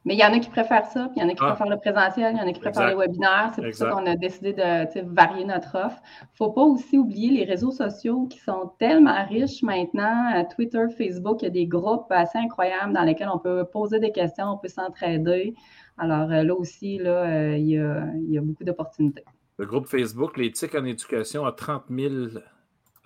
Mais 0.07 0.15
il 0.15 0.21
y 0.21 0.25
en 0.25 0.35
a 0.35 0.39
qui 0.39 0.51
préfèrent 0.51 0.85
ça, 0.85 1.09
puis 1.09 1.15
il 1.17 1.23
y 1.23 1.25
en 1.25 1.31
a 1.31 1.33
qui 1.33 1.39
ah. 1.41 1.49
préfèrent 1.49 1.71
le 1.71 1.79
présentiel, 1.79 2.35
il 2.35 2.39
y 2.39 2.43
en 2.43 2.47
a 2.47 2.53
qui 2.53 2.61
préfèrent 2.61 2.89
les 2.89 2.95
webinaires. 2.95 3.53
C'est 3.55 3.63
pour 3.63 3.75
ça 3.75 3.91
qu'on 3.91 4.07
a 4.07 4.17
décidé 4.17 4.53
de 4.53 5.15
varier 5.15 5.47
notre 5.47 5.79
offre. 5.79 5.97
Il 6.21 6.25
ne 6.25 6.37
faut 6.37 6.53
pas 6.53 6.61
aussi 6.61 6.99
oublier 6.99 7.31
les 7.31 7.45
réseaux 7.45 7.71
sociaux 7.71 8.27
qui 8.27 8.39
sont 8.39 8.73
tellement 8.79 9.25
riches 9.27 9.63
maintenant. 9.63 10.31
Euh, 10.37 10.43
Twitter, 10.55 10.85
Facebook, 10.97 11.41
il 11.41 11.45
y 11.47 11.49
a 11.49 11.51
des 11.51 11.67
groupes 11.67 12.11
assez 12.11 12.37
incroyables 12.37 12.93
dans 12.93 13.03
lesquels 13.03 13.31
on 13.33 13.39
peut 13.39 13.65
poser 13.65 13.99
des 13.99 14.13
questions, 14.13 14.53
on 14.53 14.59
peut 14.59 14.69
s'entraider. 14.69 15.55
Alors 15.97 16.31
euh, 16.31 16.43
là 16.43 16.55
aussi, 16.55 16.99
là, 16.99 17.57
il, 17.57 17.67
y 17.67 17.79
a, 17.79 18.05
il 18.15 18.31
y 18.31 18.37
a 18.37 18.43
beaucoup 18.43 18.65
d'opportunités. 18.65 19.25
Le 19.59 19.67
groupe 19.67 19.87
Facebook, 19.87 20.37
l'éthique 20.37 20.75
en 20.75 20.85
éducation, 20.85 21.45
a 21.47 21.53
30 21.53 21.85
000 21.91 22.15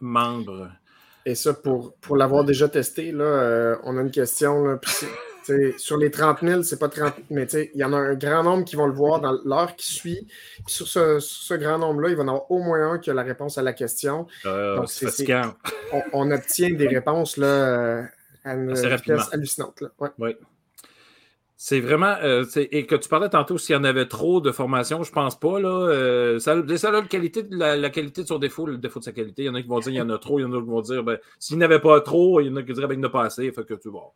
membres. 0.01 0.71
Et 1.27 1.35
ça, 1.35 1.53
pour, 1.53 1.95
pour 1.97 2.17
l'avoir 2.17 2.45
déjà 2.45 2.69
testé, 2.69 3.13
là, 3.13 3.25
euh, 3.25 3.77
on 3.85 3.99
a 3.99 4.01
une 4.01 4.11
question. 4.11 4.65
Là, 4.65 4.81
sur 5.79 5.97
les 5.97 6.11
30 6.11 6.41
000, 6.43 6.63
c'est 6.63 6.79
pas 6.79 6.89
30 6.89 7.15
mais 7.31 7.47
il 7.53 7.81
y 7.81 7.85
en 7.85 7.93
a 7.93 7.97
un 7.97 8.15
grand 8.15 8.43
nombre 8.43 8.65
qui 8.65 8.77
vont 8.77 8.87
le 8.87 8.93
voir 8.93 9.21
dans 9.21 9.33
l'heure 9.45 9.77
qui 9.77 9.93
suit. 9.93 10.27
Puis 10.65 10.75
sur 10.75 10.89
ce, 10.89 11.55
grand 11.55 11.79
nombre-là, 11.79 12.11
il 12.11 12.17
va 12.17 12.23
y 12.23 12.25
en 12.25 12.29
avoir 12.29 12.51
au 12.51 12.63
moins 12.63 12.93
un 12.93 12.99
qui 12.99 13.11
a 13.11 13.15
la 13.15 13.23
réponse 13.23 13.59
à 13.59 13.63
la 13.63 13.73
question. 13.73 14.27
Euh, 14.47 14.77
Donc, 14.77 14.91
c'est, 14.91 15.33
on, 15.93 16.03
on, 16.13 16.31
obtient 16.31 16.71
des 16.71 16.89
réponses 16.89 17.37
là, 17.37 17.47
euh, 17.47 18.03
à 18.45 18.55
une 18.55 18.75
vitesse 18.75 19.33
hallucinante. 19.33 19.81
Là. 19.81 19.89
Oui. 20.19 20.37
C'est 21.61 21.81
vraiment. 21.81 22.15
Euh, 22.23 22.45
et 22.55 22.87
que 22.87 22.95
tu 22.95 23.09
parlais 23.09 23.29
tantôt 23.29 23.59
s'il 23.59 23.75
y 23.75 23.77
en 23.77 23.83
avait 23.83 24.07
trop 24.07 24.41
de 24.41 24.53
formations, 24.53 25.03
je 25.03 25.11
pense 25.11 25.37
pas. 25.37 25.59
Là, 25.59 25.69
euh, 25.69 26.39
ça, 26.39 26.55
ça 26.77 26.89
a 26.91 26.93
la 26.93 27.03
qualité, 27.03 27.43
de 27.43 27.57
la, 27.57 27.91
qualité 27.91 28.23
de 28.23 28.29
son 28.29 28.39
défaut, 28.39 28.65
le 28.65 28.79
défaut 28.79 29.01
de 29.01 29.05
sa 29.05 29.11
qualité. 29.11 29.43
Il 29.43 29.47
y 29.47 29.49
en 29.49 29.57
a 29.57 29.63
qui 29.63 29.67
vont 29.67 29.81
dire 29.81 29.87
qu'il 29.87 29.95
y 29.97 30.01
en 30.01 30.09
a 30.09 30.19
trop, 30.19 30.39
il 30.39 30.43
y 30.43 30.45
en 30.45 30.53
a 30.53 30.61
qui 30.61 30.69
vont 30.69 30.81
dire 30.83 31.03
ben, 31.03 31.19
s'il 31.41 31.59
n'y 31.59 31.65
en 31.65 31.67
avait 31.67 31.81
pas 31.81 32.01
trop, 32.01 32.41
il 32.41 32.47
y 32.47 32.51
en 32.51 32.55
a 32.55 32.63
qui 32.63 32.73
diraient 32.73 32.87
ben, 32.87 32.91
qu'il 32.91 33.01
n'y 33.01 33.07
en 33.07 33.09
a 33.09 33.13
pas 33.13 33.25
assez. 33.25 33.51
Fait 33.51 33.67
que 33.67 33.75
tu 33.75 33.89
vois. 33.89 34.13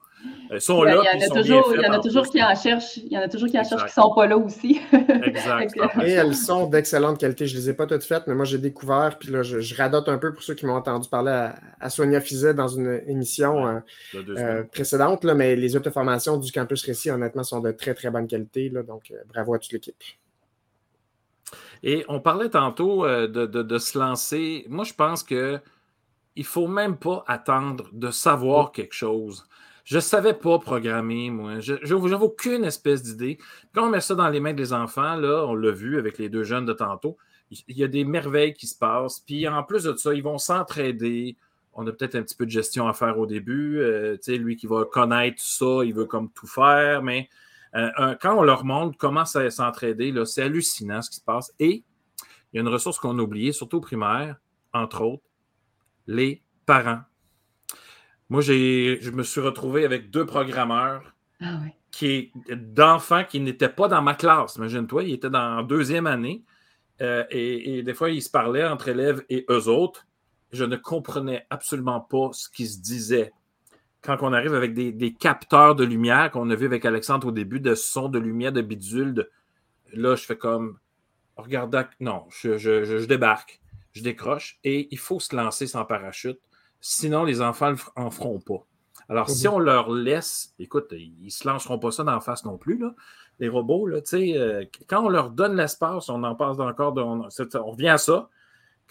Ils 0.53 0.61
sont 0.61 0.85
là. 0.85 1.03
Il 1.15 1.21
y 1.21 1.25
en 1.25 1.31
a 1.35 1.41
toujours, 1.41 1.73
il 1.75 1.83
y 1.83 1.87
en 1.89 1.93
a 1.93 1.99
toujours 1.99 2.29
qui 2.29 2.41
en 2.41 2.55
cherchent. 2.55 2.99
Il 2.99 3.13
y 3.13 3.19
en 3.19 3.23
a 3.23 3.29
toujours 3.29 3.49
qui 3.49 3.59
en 3.59 3.65
cherchent 3.65 3.87
qui 3.93 3.99
ne 3.99 4.05
sont 4.05 4.15
pas 4.15 4.27
là 4.29 4.39
aussi. 4.39 4.81
exact. 5.25 5.75
et 6.05 6.11
elles 6.11 6.37
sont 6.37 6.69
d'excellente 6.69 7.19
qualité. 7.19 7.49
Je 7.49 7.57
ne 7.57 7.61
les 7.61 7.71
ai 7.71 7.75
pas 7.75 7.87
toutes 7.87 8.05
faites, 8.05 8.29
mais 8.29 8.37
moi 8.37 8.45
j'ai 8.45 8.59
découvert. 8.59 9.19
Puis 9.19 9.33
là, 9.33 9.43
je, 9.43 9.75
radote 9.75 10.09
un 10.09 10.19
peu 10.19 10.33
pour 10.33 10.45
ceux 10.45 10.55
qui 10.55 10.65
m'ont 10.65 10.77
entendu 10.77 11.09
parler 11.09 11.49
à, 11.81 11.91
Sonia 11.91 12.21
Fizet 12.21 12.55
dans 12.55 12.69
une 12.69 13.01
émission 13.09 13.83
euh, 14.15 14.63
précédente. 14.71 15.25
Là, 15.25 15.35
mais 15.35 15.57
les 15.57 15.75
auto-formations 15.75 16.37
du 16.37 16.53
campus 16.53 16.85
Récit, 16.85 17.11
sont 17.43 17.61
de 17.61 17.73
très, 17.73 17.95
très 17.95 18.11
bonne 18.11 18.27
qualité. 18.27 18.69
Là, 18.69 18.83
donc, 18.83 19.11
euh, 19.11 19.17
bravo 19.29 19.55
à 19.55 19.59
toute 19.59 19.73
l'équipe. 19.73 19.97
Et 21.83 22.05
on 22.09 22.21
parlait 22.21 22.49
tantôt 22.49 23.05
euh, 23.05 23.27
de, 23.27 23.79
se 23.79 23.99
lancer. 23.99 24.65
Moi, 24.69 24.85
je 24.85 24.95
pense 24.95 25.23
que 25.23 25.61
il 26.35 26.45
faut 26.45 26.69
même 26.69 26.97
pas 26.97 27.25
attendre 27.27 27.89
de 27.93 28.11
savoir 28.11 28.73
quelque 28.73 28.95
chose. 28.95 29.47
Je 29.85 29.97
ne 29.97 30.01
savais 30.01 30.33
pas 30.33 30.59
programmer, 30.59 31.31
moi. 31.31 31.61
Je 31.61 31.75
n'avais 31.75 32.15
aucune 32.15 32.65
espèce 32.65 33.03
d'idée. 33.03 33.39
Quand 33.75 33.87
on 33.87 33.91
met 33.91 34.01
ça 34.01 34.15
dans 34.15 34.29
les 34.29 34.41
mains 34.41 34.55
des 34.55 34.73
enfants, 34.73 35.17
là, 35.17 35.45
on 35.47 35.55
l'a 35.55 35.73
vu 35.73 35.99
avec 35.99 36.19
les 36.19 36.29
deux 36.29 36.45
jeunes 36.45 36.65
de 36.65 36.73
tantôt, 36.73 37.19
il 37.51 37.77
y 37.77 37.85
a 37.85 37.89
des 37.89 38.05
merveilles 38.05 38.55
qui 38.55 38.67
se 38.67 38.79
passent. 38.79 39.21
Puis 39.21 39.47
en 39.47 39.63
plus 39.63 39.85
de 39.85 39.95
ça, 39.95 40.15
ils 40.15 40.23
vont 40.23 40.39
s'entraider. 40.39 41.37
On 41.75 41.87
a 41.87 41.93
peut-être 41.93 42.15
un 42.17 42.23
petit 42.23 42.37
peu 42.37 42.45
de 42.47 42.51
gestion 42.51 42.87
à 42.87 42.93
faire 42.93 43.19
au 43.19 43.27
début. 43.27 43.79
Euh, 43.81 44.17
lui 44.29 44.57
qui 44.57 44.67
va 44.67 44.85
connaître 44.85 45.41
ça, 45.43 45.81
il 45.85 45.95
veut 45.95 46.05
comme 46.05 46.31
tout 46.33 46.47
faire. 46.47 47.03
Mais 47.03 47.29
euh, 47.75 47.91
un- 47.97 48.15
quand 48.15 48.37
on 48.37 48.43
leur 48.43 48.65
montre 48.65 48.97
comment 48.99 49.25
ça- 49.25 49.49
s'entraider, 49.51 50.13
c'est 50.27 50.43
hallucinant 50.43 51.01
ce 51.01 51.09
qui 51.11 51.17
se 51.17 51.25
passe. 51.25 51.53
Et 51.59 51.83
il 52.53 52.57
y 52.57 52.59
a 52.59 52.61
une 52.61 52.69
ressource 52.69 52.99
qu'on 52.99 53.19
a 53.19 53.23
oubliée, 53.23 53.53
surtout 53.53 53.79
au 53.79 53.81
primaire, 53.81 54.37
entre 54.75 55.01
autres, 55.03 55.23
les 56.07 56.43
parents. 56.67 57.01
Moi, 58.29 58.41
je 58.43 59.11
me 59.11 59.23
suis 59.23 59.41
retrouvé 59.41 59.85
avec 59.85 60.11
deux 60.11 60.27
programmeurs 60.27 61.15
Ah 61.41 61.61
ouais. 61.63 61.75
qui, 61.91 62.33
d'enfants 62.51 63.25
qui 63.25 63.41
n'étaient 63.41 63.69
pas 63.69 63.89
dans 63.89 64.03
ma 64.03 64.15
classe. 64.15 64.57
Imagine-toi, 64.57 65.05
ils 65.05 65.15
étaient 65.15 65.31
dans 65.31 65.63
deuxième 65.63 66.07
année. 66.07 66.43
euh, 67.01 67.25
et, 67.31 67.79
et 67.79 67.83
des 67.83 67.95
fois, 67.95 68.11
ils 68.11 68.23
se 68.23 68.31
parlaient 68.31 68.67
entre 68.67 68.89
élèves 68.89 69.25
et 69.31 69.45
eux 69.51 69.69
autres. 69.69 70.07
Je 70.53 70.65
ne 70.65 70.77
comprenais 70.77 71.47
absolument 71.51 72.01
pas 72.01 72.31
ce 72.33 72.49
qu'ils 72.51 72.69
se 72.69 72.79
disaient. 72.79 73.33
Quand 74.03 74.19
on 74.21 74.33
arrive 74.33 74.55
avec 74.55 74.75
des, 74.75 74.93
des 74.93 75.15
capteurs 75.15 75.75
de 75.75 75.85
lumière 75.85 76.31
qu'on 76.31 76.51
a 76.51 76.55
vu 76.55 76.67
avec 76.67 76.85
Alexandre 76.85 77.29
au 77.29 77.33
début, 77.33 77.61
de 77.61 77.75
son, 77.75 78.09
de 78.09 78.19
lumière, 78.19 78.53
de 78.53 78.61
bidule, 78.61 79.15
de- 79.15 79.31
là, 79.95 80.15
je 80.17 80.25
fais 80.25 80.37
comme, 80.37 80.79
regardant, 81.37 81.85
non, 82.01 82.25
je, 82.31 82.59
je- 82.59 82.85
je- 82.85 82.99
je 82.99 83.05
débarque, 83.07 83.61
je 83.93 84.03
décroche, 84.03 84.59
et 84.65 84.89
il 84.91 84.99
faut 84.99 85.21
se 85.21 85.35
lancer 85.35 85.67
sans 85.67 85.85
parachute. 85.85 86.39
Sinon, 86.81 87.25
les 87.25 87.41
enfants 87.41 87.71
ne 87.73 87.77
en 87.97 88.11
feront 88.11 88.41
pas. 88.41 88.67
Alors, 89.09 89.31
si 89.31 89.47
on 89.49 89.59
leur 89.59 89.91
laisse, 89.91 90.53
écoute, 90.59 90.89
ils 90.93 91.25
ne 91.25 91.31
se 91.31 91.47
lanceront 91.47 91.79
pas 91.79 91.91
ça 91.93 92.03
d'en 92.05 92.21
face 92.21 92.45
non 92.45 92.59
plus, 92.59 92.77
là. 92.79 92.95
Les 93.39 93.49
robots, 93.49 93.87
là, 93.87 94.01
tu 94.01 94.11
sais, 94.11 94.37
euh, 94.37 94.65
quand 94.89 95.05
on 95.05 95.09
leur 95.09 95.31
donne 95.31 95.57
l'espace, 95.57 96.09
on 96.09 96.23
en 96.25 96.35
passe 96.35 96.59
encore, 96.59 96.93
de- 96.93 97.01
on, 97.03 97.31
c'est- 97.31 97.55
on 97.57 97.71
revient 97.71 97.89
à 97.89 97.99
ça. 97.99 98.29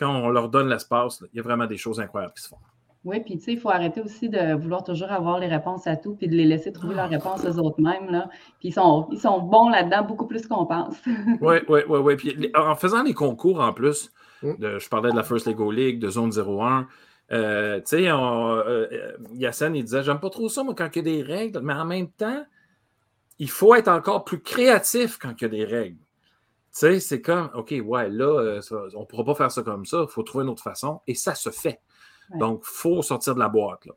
Quand 0.01 0.15
on 0.15 0.29
leur 0.29 0.49
donne 0.49 0.67
l'espace, 0.67 1.23
il 1.31 1.37
y 1.37 1.39
a 1.39 1.43
vraiment 1.43 1.67
des 1.67 1.77
choses 1.77 1.99
incroyables 1.99 2.33
qui 2.33 2.41
se 2.43 2.47
font. 2.49 2.57
Oui, 3.03 3.19
puis 3.19 3.37
tu 3.37 3.43
sais, 3.45 3.53
il 3.53 3.59
faut 3.59 3.69
arrêter 3.69 4.01
aussi 4.01 4.29
de 4.29 4.53
vouloir 4.55 4.83
toujours 4.83 5.11
avoir 5.11 5.39
les 5.39 5.47
réponses 5.47 5.87
à 5.87 5.95
tout, 5.95 6.15
puis 6.15 6.27
de 6.27 6.35
les 6.35 6.45
laisser 6.45 6.71
trouver 6.71 6.93
leurs 6.95 7.09
réponses 7.09 7.43
eux 7.45 7.57
autres 7.59 7.81
mêmes. 7.81 8.09
Là. 8.11 8.29
Puis 8.59 8.69
ils 8.69 8.73
sont, 8.73 9.07
ils 9.11 9.19
sont 9.19 9.39
bons 9.39 9.69
là-dedans 9.69 10.03
beaucoup 10.03 10.27
plus 10.27 10.45
qu'on 10.47 10.65
pense. 10.65 10.95
Oui, 11.41 11.57
oui, 11.69 11.79
oui, 11.87 11.99
oui. 11.99 12.15
Puis 12.15 12.51
en 12.55 12.75
faisant 12.75 13.03
les 13.03 13.13
concours 13.13 13.61
en 13.61 13.73
plus, 13.73 14.11
Mm. 14.43 14.53
de- 14.57 14.79
je 14.79 14.89
parlais 14.89 15.11
de 15.11 15.15
la 15.15 15.21
First 15.21 15.45
Lego 15.45 15.71
League, 15.71 15.99
de 15.99 16.09
Zone 16.09 16.31
01. 16.31 16.87
euh, 17.31 17.77
tu 17.77 17.83
sais, 17.85 18.09
euh, 18.09 18.15
euh, 18.17 19.11
Yassine, 19.35 19.75
il 19.75 19.83
disait 19.83 20.01
J'aime 20.03 20.19
pas 20.19 20.29
trop 20.31 20.49
ça, 20.49 20.63
moi, 20.63 20.73
quand 20.75 20.89
il 20.95 20.97
y 20.97 20.99
a 20.99 21.03
des 21.03 21.21
règles, 21.23 21.59
mais 21.61 21.73
en 21.73 21.85
même 21.85 22.09
temps, 22.09 22.43
il 23.39 23.49
faut 23.49 23.73
être 23.75 23.87
encore 23.87 24.23
plus 24.25 24.41
créatif 24.41 25.17
quand 25.19 25.33
il 25.39 25.43
y 25.43 25.45
a 25.45 25.49
des 25.49 25.65
règles. 25.65 25.97
Tu 26.73 26.79
sais, 26.79 26.99
c'est 27.01 27.21
comme 27.21 27.49
OK, 27.53 27.73
ouais, 27.83 28.09
là, 28.09 28.39
euh, 28.39 28.61
ça- 28.61 28.77
on 28.95 29.01
ne 29.01 29.05
pourra 29.05 29.25
pas 29.25 29.35
faire 29.35 29.51
ça 29.51 29.61
comme 29.61 29.85
ça, 29.85 30.05
il 30.07 30.11
faut 30.11 30.23
trouver 30.23 30.43
une 30.45 30.49
autre 30.49 30.63
façon, 30.63 31.01
et 31.05 31.15
ça 31.15 31.35
se 31.35 31.49
fait. 31.49 31.81
Ouais. 32.31 32.39
Donc, 32.39 32.61
il 32.63 32.69
faut 32.73 33.01
sortir 33.01 33.35
de 33.35 33.39
la 33.39 33.49
boîte. 33.49 33.85
Là. 33.85 33.93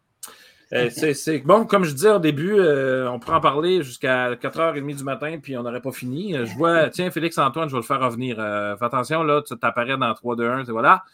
Euh, 0.72 0.90
c'est, 0.90 1.14
c'est- 1.14 1.38
bon, 1.40 1.66
comme 1.66 1.84
je 1.84 1.92
disais 1.92 2.10
au 2.10 2.18
début, 2.18 2.54
euh, 2.58 3.08
on 3.10 3.20
pourrait 3.20 3.36
en 3.36 3.40
parler 3.40 3.82
jusqu'à 3.84 4.34
4h30 4.34 4.96
du 4.96 5.04
matin, 5.04 5.38
puis 5.40 5.56
on 5.56 5.62
n'aurait 5.62 5.82
pas 5.82 5.92
fini. 5.92 6.34
Je 6.34 6.56
vois, 6.56 6.88
tiens, 6.90 7.10
Félix-Antoine, 7.12 7.68
je 7.68 7.74
vais 7.74 7.80
le 7.80 7.86
faire 7.86 8.00
revenir. 8.00 8.40
Euh, 8.40 8.76
fais 8.76 8.86
attention, 8.86 9.22
là, 9.22 9.40
tu 9.46 9.56
t'apparais 9.56 9.96
dans 9.96 10.12
3, 10.14 10.34
2, 10.34 10.48
1, 10.48 10.64
et 10.64 10.72
voilà. 10.72 11.04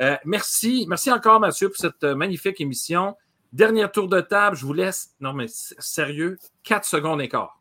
Euh, 0.00 0.14
merci. 0.26 0.84
Merci 0.88 1.10
encore, 1.10 1.40
Mathieu, 1.40 1.68
pour 1.68 1.78
cette 1.78 2.04
magnifique 2.04 2.60
émission. 2.60 3.16
Dernier 3.52 3.88
tour 3.90 4.08
de 4.08 4.20
table, 4.20 4.56
je 4.56 4.66
vous 4.66 4.74
laisse. 4.74 5.14
Non, 5.20 5.32
mais 5.32 5.46
sérieux, 5.48 6.36
4 6.64 6.84
secondes 6.84 7.22
et 7.22 7.28
quart. 7.28 7.57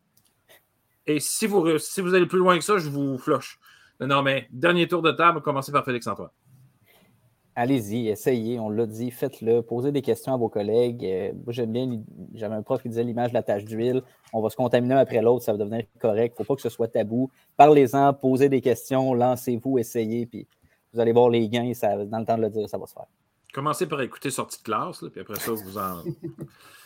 Et 1.08 1.22
si 1.22 1.48
vous, 1.48 1.78
si 1.80 2.02
vous 2.02 2.14
allez 2.14 2.26
plus 2.26 2.38
loin 2.38 2.58
que 2.58 2.64
ça, 2.64 2.78
je 2.78 2.90
vous 2.90 3.18
flush. 3.18 3.60
Non, 4.00 4.08
non, 4.08 4.22
mais 4.22 4.48
dernier 4.52 4.88
tour 4.88 5.02
de 5.02 5.12
table, 5.12 5.42
commencez 5.42 5.72
par 5.72 5.86
Félix-Antoine. 5.86 6.30
Allez-y, 7.56 8.10
essayez, 8.10 8.60
on 8.60 8.70
l'a 8.70 8.86
dit, 8.86 9.10
faites-le, 9.10 9.64
posez 9.64 9.92
des 9.92 10.04
questions 10.04 10.32
à 10.32 10.38
vos 10.38 10.50
collègues. 10.50 11.04
Euh, 11.04 11.34
moi, 11.34 11.54
j'aime 11.54 11.72
bien, 11.72 12.04
j'avais 12.36 12.54
un 12.54 12.62
prof 12.62 12.84
qui 12.84 12.90
disait 12.90 13.04
l'image 13.04 13.32
de 13.32 13.34
la 13.34 13.42
tâche 13.42 13.66
d'huile. 13.66 14.04
On 14.32 14.42
va 14.42 14.50
se 14.52 14.56
contaminer 14.56 14.94
un 14.94 14.98
après 15.00 15.24
l'autre, 15.24 15.44
ça 15.44 15.54
va 15.54 15.58
devenir 15.58 15.86
correct. 16.00 16.36
Il 16.38 16.42
ne 16.42 16.46
faut 16.46 16.54
pas 16.54 16.56
que 16.56 16.62
ce 16.62 16.70
soit 16.70 16.88
tabou. 16.90 17.32
Parlez-en, 17.56 18.14
posez 18.14 18.50
des 18.50 18.62
questions, 18.62 19.16
lancez-vous, 19.16 19.80
essayez, 19.80 20.28
puis 20.28 20.46
vous 20.94 21.00
allez 21.00 21.14
voir 21.14 21.30
les 21.30 21.50
gains, 21.50 21.74
ça, 21.74 22.06
dans 22.06 22.20
le 22.20 22.26
temps 22.26 22.38
de 22.38 22.44
le 22.44 22.50
dire, 22.52 22.70
ça 22.70 22.78
va 22.78 22.86
se 22.86 22.94
faire. 22.94 23.08
Commencez 23.54 23.88
par 23.88 24.02
écouter 24.02 24.30
Sortie 24.30 24.60
de 24.60 24.64
classe, 24.64 25.02
là, 25.02 25.10
puis 25.10 25.22
après 25.22 25.40
ça, 25.40 25.52
vous 25.52 25.78
en. 25.80 26.04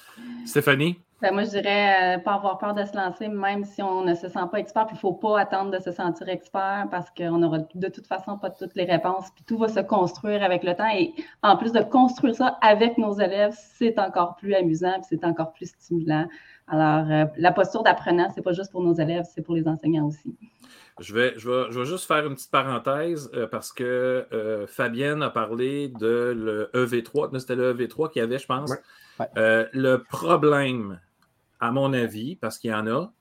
Stéphanie? 0.46 1.00
Ben, 1.22 1.36
moi, 1.36 1.44
je 1.44 1.50
dirais 1.50 2.16
euh, 2.16 2.20
pas 2.20 2.34
avoir 2.34 2.58
peur 2.58 2.74
de 2.74 2.84
se 2.84 2.96
lancer, 2.96 3.28
même 3.28 3.64
si 3.64 3.84
on 3.84 4.04
ne 4.04 4.16
se 4.16 4.28
sent 4.28 4.40
pas 4.52 4.58
expert. 4.58 4.88
Puis 4.88 4.96
il 4.96 4.98
ne 4.98 5.02
faut 5.02 5.14
pas 5.14 5.40
attendre 5.40 5.70
de 5.70 5.78
se 5.78 5.92
sentir 5.92 6.28
expert 6.30 6.88
parce 6.90 7.12
qu'on 7.12 7.38
n'aura 7.38 7.60
de 7.60 7.88
toute 7.90 8.08
façon 8.08 8.40
pas 8.40 8.50
toutes 8.50 8.74
les 8.74 8.86
réponses. 8.86 9.30
Puis 9.36 9.44
tout 9.46 9.60
va 9.60 9.68
se 9.68 9.82
construire 9.82 10.42
avec 10.42 10.64
le 10.64 10.74
temps. 10.74 10.90
Et 10.92 11.14
en 11.44 11.58
plus 11.58 11.74
de 11.74 11.82
construire 11.82 12.34
ça 12.34 12.58
avec 12.62 12.98
nos 12.98 13.14
élèves, 13.14 13.56
c'est 13.76 14.00
encore 14.00 14.36
plus 14.36 14.56
amusant 14.56 14.94
puis 14.94 15.06
c'est 15.10 15.24
encore 15.24 15.54
plus 15.54 15.68
stimulant. 15.68 16.26
Alors, 16.72 17.12
euh, 17.12 17.26
la 17.38 17.52
posture 17.52 17.84
d'apprenant, 17.84 18.30
c'est 18.34 18.42
pas 18.42 18.54
juste 18.54 18.72
pour 18.72 18.82
nos 18.82 18.94
élèves, 18.94 19.26
c'est 19.36 19.42
pour 19.42 19.56
les 19.56 19.68
enseignants 19.68 20.08
aussi. 20.08 20.36
Je 21.00 21.14
vais, 21.14 21.34
je, 21.38 21.50
vais, 21.50 21.72
je 21.72 21.80
vais 21.80 21.86
juste 21.86 22.06
faire 22.06 22.26
une 22.26 22.36
petite 22.36 22.52
parenthèse 22.52 23.30
euh, 23.34 23.46
parce 23.48 23.72
que 23.74 24.26
euh, 24.32 24.68
Fabienne 24.68 25.22
a 25.22 25.30
parlé 25.30 25.90
de 25.90 26.34
le 26.36 26.70
EV3. 26.74 27.32
Non, 27.34 27.40
C'était 27.40 27.56
le 27.56 27.74
EV3 27.74 28.12
qu'il 28.12 28.22
y 28.22 28.24
avait, 28.24 28.38
je 28.40 28.46
pense. 28.46 28.72
Ouais. 28.72 28.78
Ouais. 29.20 29.26
Euh, 29.38 29.66
le 29.74 29.98
problème, 30.04 31.00
à 31.60 31.72
mon 31.72 31.92
avis, 31.94 32.36
parce 32.38 32.58
qu'il 32.58 32.72
y 32.72 32.74
en 32.74 32.88
a, 32.88 33.12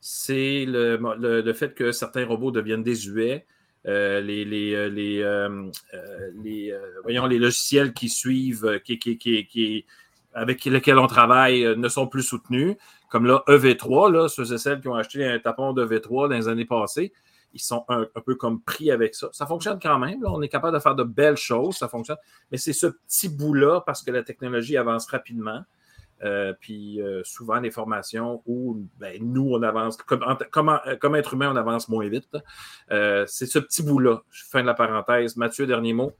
c'est 0.00 0.64
le, 0.66 0.98
le- 1.18 1.40
le 1.42 1.52
fait 1.52 1.74
que 1.74 1.92
certains 1.92 2.24
robots 2.26 2.50
deviennent 2.50 2.82
désuets. 2.82 3.46
Euh, 3.86 4.20
les, 4.20 4.44
les, 4.44 4.90
les, 4.90 5.22
euh, 5.22 5.48
euh, 5.94 6.30
les, 6.42 6.72
euh, 6.72 6.80
voyons, 7.04 7.26
les 7.26 7.38
logiciels 7.38 7.92
qui 7.92 8.08
suivent, 8.08 8.80
qui, 8.84 8.98
qui, 8.98 9.16
qui, 9.16 9.46
qui- 9.46 9.86
avec 10.36 10.62
lesquels 10.66 10.98
on 10.98 11.06
travaille, 11.06 11.64
euh, 11.64 11.74
ne 11.74 11.88
sont 11.88 12.06
plus 12.06 12.22
soutenus. 12.22 12.76
Comme 13.08 13.24
là, 13.24 13.42
EV3, 13.48 14.12
là, 14.12 14.28
ceux 14.28 14.52
et 14.52 14.58
celles 14.58 14.80
qui 14.80 14.88
ont 14.88 14.94
acheté 14.94 15.24
un 15.26 15.38
tapon 15.38 15.72
de 15.72 15.84
V3 15.84 16.28
dans 16.28 16.36
les 16.36 16.46
années 16.46 16.66
passées, 16.66 17.12
ils 17.54 17.60
sont 17.60 17.86
un, 17.88 18.06
peu 18.24 18.34
comme 18.34 18.60
pris 18.60 18.90
avec 18.90 19.14
ça. 19.14 19.30
Ça 19.32 19.46
fonctionne 19.46 19.78
quand 19.80 19.98
même. 19.98 20.22
on 20.26 20.42
est 20.42 20.48
capable 20.48 20.76
de 20.76 20.82
faire 20.82 20.94
de 20.94 21.04
belles 21.04 21.38
choses, 21.38 21.76
ça 21.76 21.88
fonctionne. 21.88 22.18
Mais 22.52 22.58
c'est 22.58 22.74
ce 22.74 22.86
petit 22.86 23.30
bout-là, 23.30 23.80
parce 23.80 24.02
que 24.02 24.10
la 24.10 24.22
technologie 24.22 24.76
avance 24.76 25.06
rapidement. 25.06 25.62
euh, 26.22 26.52
puis 26.60 27.00
euh, 27.00 27.22
souvent, 27.24 27.58
les 27.60 27.70
formations 27.70 28.42
où 28.44 28.84
ben, 28.98 29.16
nous, 29.22 29.48
on 29.52 29.62
avance, 29.62 29.96
comme, 29.96 30.22
comme, 30.50 31.14
être 31.14 31.32
humain, 31.32 31.50
on 31.50 31.56
avance 31.56 31.88
moins 31.88 32.08
vite. 32.08 32.36
c'est 32.90 33.46
ce 33.46 33.58
petit 33.58 33.82
bout-là. 33.82 34.20
Fin 34.30 34.60
de 34.60 34.66
la 34.66 34.74
parenthèse. 34.74 35.38
Mathieu, 35.38 35.66
dernier 35.66 35.94
mot. 35.94 36.12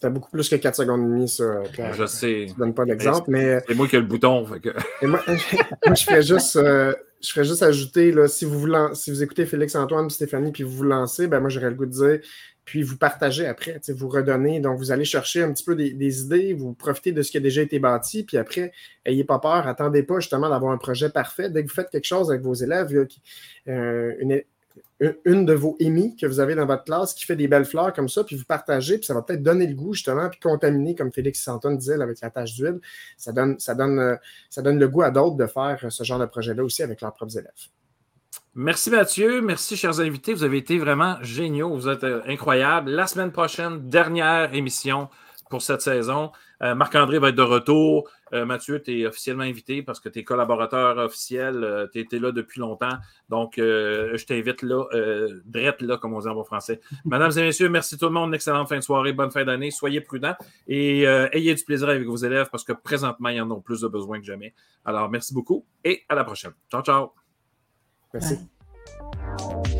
C'était 0.00 0.14
beaucoup 0.14 0.30
plus 0.30 0.48
que 0.48 0.56
4 0.56 0.76
secondes 0.76 1.00
et 1.02 1.04
demie, 1.04 1.28
ça, 1.28 1.60
Pierre. 1.72 1.92
Je 1.92 2.06
sais. 2.06 2.46
Je 2.46 2.54
ne 2.54 2.58
donne 2.58 2.72
pas 2.72 2.86
d'exemple, 2.86 3.26
mais 3.30 3.60
C'est 3.68 3.74
moi 3.74 3.86
qui 3.86 3.96
ai 3.96 3.98
le 4.00 4.06
bouton. 4.06 4.46
fait 4.46 4.58
que- 4.60 4.70
Et 5.02 5.06
moi, 5.06 5.20
moi, 5.86 5.94
je 5.94 6.04
ferais 6.04 6.22
juste, 6.22 6.56
euh, 6.56 6.94
je 7.22 7.30
ferais 7.30 7.44
juste 7.44 7.62
ajouter, 7.62 8.10
là, 8.10 8.26
si, 8.26 8.46
vous 8.46 8.58
vous 8.58 8.66
lan- 8.66 8.94
si 8.94 9.10
vous 9.10 9.22
écoutez 9.22 9.44
Félix-Antoine 9.44 10.06
et 10.06 10.10
Stéphanie, 10.10 10.52
puis 10.52 10.62
vous 10.62 10.70
vous 10.74 10.84
lancez, 10.84 11.26
ben 11.26 11.40
moi, 11.40 11.50
j'aurais 11.50 11.68
le 11.68 11.76
goût 11.76 11.84
de 11.84 11.90
dire, 11.90 12.20
puis 12.64 12.82
vous 12.82 12.96
partagez 12.96 13.46
après, 13.46 13.78
vous 13.90 14.08
redonnez. 14.08 14.60
Donc, 14.60 14.78
vous 14.78 14.90
allez 14.90 15.04
chercher 15.04 15.42
un 15.42 15.52
petit 15.52 15.64
peu 15.64 15.74
des, 15.76 15.90
des 15.92 16.22
idées, 16.22 16.54
vous 16.54 16.72
profitez 16.72 17.12
de 17.12 17.20
ce 17.20 17.30
qui 17.30 17.36
a 17.36 17.40
déjà 17.40 17.60
été 17.60 17.78
bâti, 17.78 18.22
puis 18.24 18.38
après, 18.38 18.72
ayez 19.04 19.24
pas 19.24 19.38
peur, 19.38 19.66
attendez 19.66 20.02
pas 20.02 20.18
justement 20.20 20.48
d'avoir 20.48 20.72
un 20.72 20.78
projet 20.78 21.10
parfait. 21.10 21.50
Dès 21.50 21.62
que 21.62 21.68
vous 21.68 21.74
faites 21.74 21.90
quelque 21.90 22.06
chose 22.06 22.30
avec 22.30 22.40
vos 22.42 22.54
élèves, 22.54 23.06
euh, 23.68 24.14
une, 24.18 24.40
une- 25.24 25.46
de 25.46 25.54
vos 25.54 25.76
émis 25.80 26.14
que 26.14 26.26
vous 26.26 26.40
avez 26.40 26.54
dans 26.54 26.66
votre 26.66 26.84
classe 26.84 27.14
qui 27.14 27.24
fait 27.24 27.36
des 27.36 27.48
belles 27.48 27.64
fleurs 27.64 27.92
comme 27.92 28.08
ça, 28.08 28.22
puis 28.22 28.36
vous 28.36 28.44
partagez, 28.44 28.98
puis 28.98 29.06
ça 29.06 29.14
va 29.14 29.22
peut-être 29.22 29.42
donner 29.42 29.66
le 29.66 29.74
goût 29.74 29.94
justement, 29.94 30.28
puis 30.28 30.38
contaminer, 30.40 30.94
comme 30.94 31.10
Félix 31.10 31.46
Antoine 31.48 31.78
disait, 31.78 32.00
avec 32.00 32.20
la 32.20 32.30
tâche 32.30 32.54
d'huile, 32.54 32.80
ça 33.16 33.32
donne, 33.32 33.58
ça, 33.58 33.74
donne, 33.74 33.98
euh, 33.98 34.16
ça 34.50 34.60
donne 34.60 34.78
le 34.78 34.88
goût 34.88 35.02
à 35.02 35.10
d'autres 35.10 35.36
de 35.36 35.46
faire 35.46 35.78
ce 35.88 36.04
genre 36.04 36.18
de 36.18 36.26
projet-là 36.26 36.62
aussi 36.62 36.82
avec 36.82 37.00
leurs 37.00 37.14
propres 37.14 37.38
élèves. 37.38 37.50
Merci 38.54 38.90
Mathieu, 38.90 39.40
merci 39.40 39.76
chers 39.76 40.00
invités, 40.00 40.34
vous 40.34 40.44
avez 40.44 40.58
été 40.58 40.78
vraiment 40.78 41.16
géniaux, 41.22 41.74
vous 41.74 41.88
êtes 41.88 42.04
euh, 42.04 42.20
incroyables. 42.26 42.90
La 42.90 43.06
semaine 43.06 43.32
prochaine, 43.32 43.88
dernière 43.88 44.52
émission 44.54 45.08
pour 45.48 45.62
cette 45.62 45.80
saison. 45.82 46.30
Euh, 46.62 46.74
Marc-André 46.74 47.18
va 47.18 47.30
être 47.30 47.36
de 47.36 47.42
retour. 47.42 48.08
Euh, 48.32 48.44
Mathieu, 48.44 48.82
tu 48.82 49.00
es 49.00 49.06
officiellement 49.06 49.44
invité 49.44 49.82
parce 49.82 50.00
que 50.00 50.08
tu 50.08 50.20
es 50.20 50.24
collaborateur 50.24 50.98
officiel, 50.98 51.88
tu 51.92 52.00
étais 52.00 52.18
là 52.18 52.32
depuis 52.32 52.60
longtemps. 52.60 52.98
Donc, 53.28 53.58
euh, 53.58 54.16
je 54.16 54.24
t'invite 54.26 54.62
là, 54.62 54.84
euh, 54.92 55.40
drette 55.44 55.82
là, 55.82 55.96
comme 55.96 56.14
on 56.14 56.20
dit 56.20 56.28
en 56.28 56.34
bon 56.34 56.44
français. 56.44 56.80
Mesdames 57.04 57.32
et 57.36 57.42
messieurs, 57.42 57.68
merci 57.68 57.96
tout 57.96 58.06
le 58.06 58.12
monde. 58.12 58.34
Excellente 58.34 58.68
fin 58.68 58.76
de 58.76 58.82
soirée, 58.82 59.12
bonne 59.12 59.30
fin 59.30 59.44
d'année. 59.44 59.70
Soyez 59.70 60.00
prudents 60.00 60.34
et 60.66 61.06
euh, 61.06 61.28
ayez 61.32 61.54
du 61.54 61.64
plaisir 61.64 61.88
avec 61.88 62.06
vos 62.06 62.16
élèves 62.16 62.48
parce 62.50 62.64
que 62.64 62.72
présentement, 62.72 63.28
ils 63.28 63.40
en 63.40 63.50
ont 63.50 63.60
plus 63.60 63.80
de 63.80 63.88
besoin 63.88 64.18
que 64.18 64.26
jamais. 64.26 64.54
Alors, 64.84 65.08
merci 65.08 65.32
beaucoup 65.32 65.64
et 65.84 66.02
à 66.08 66.14
la 66.14 66.24
prochaine. 66.24 66.52
Ciao, 66.70 66.82
ciao. 66.82 67.12
Merci. 68.12 68.34
Ouais. 68.34 69.79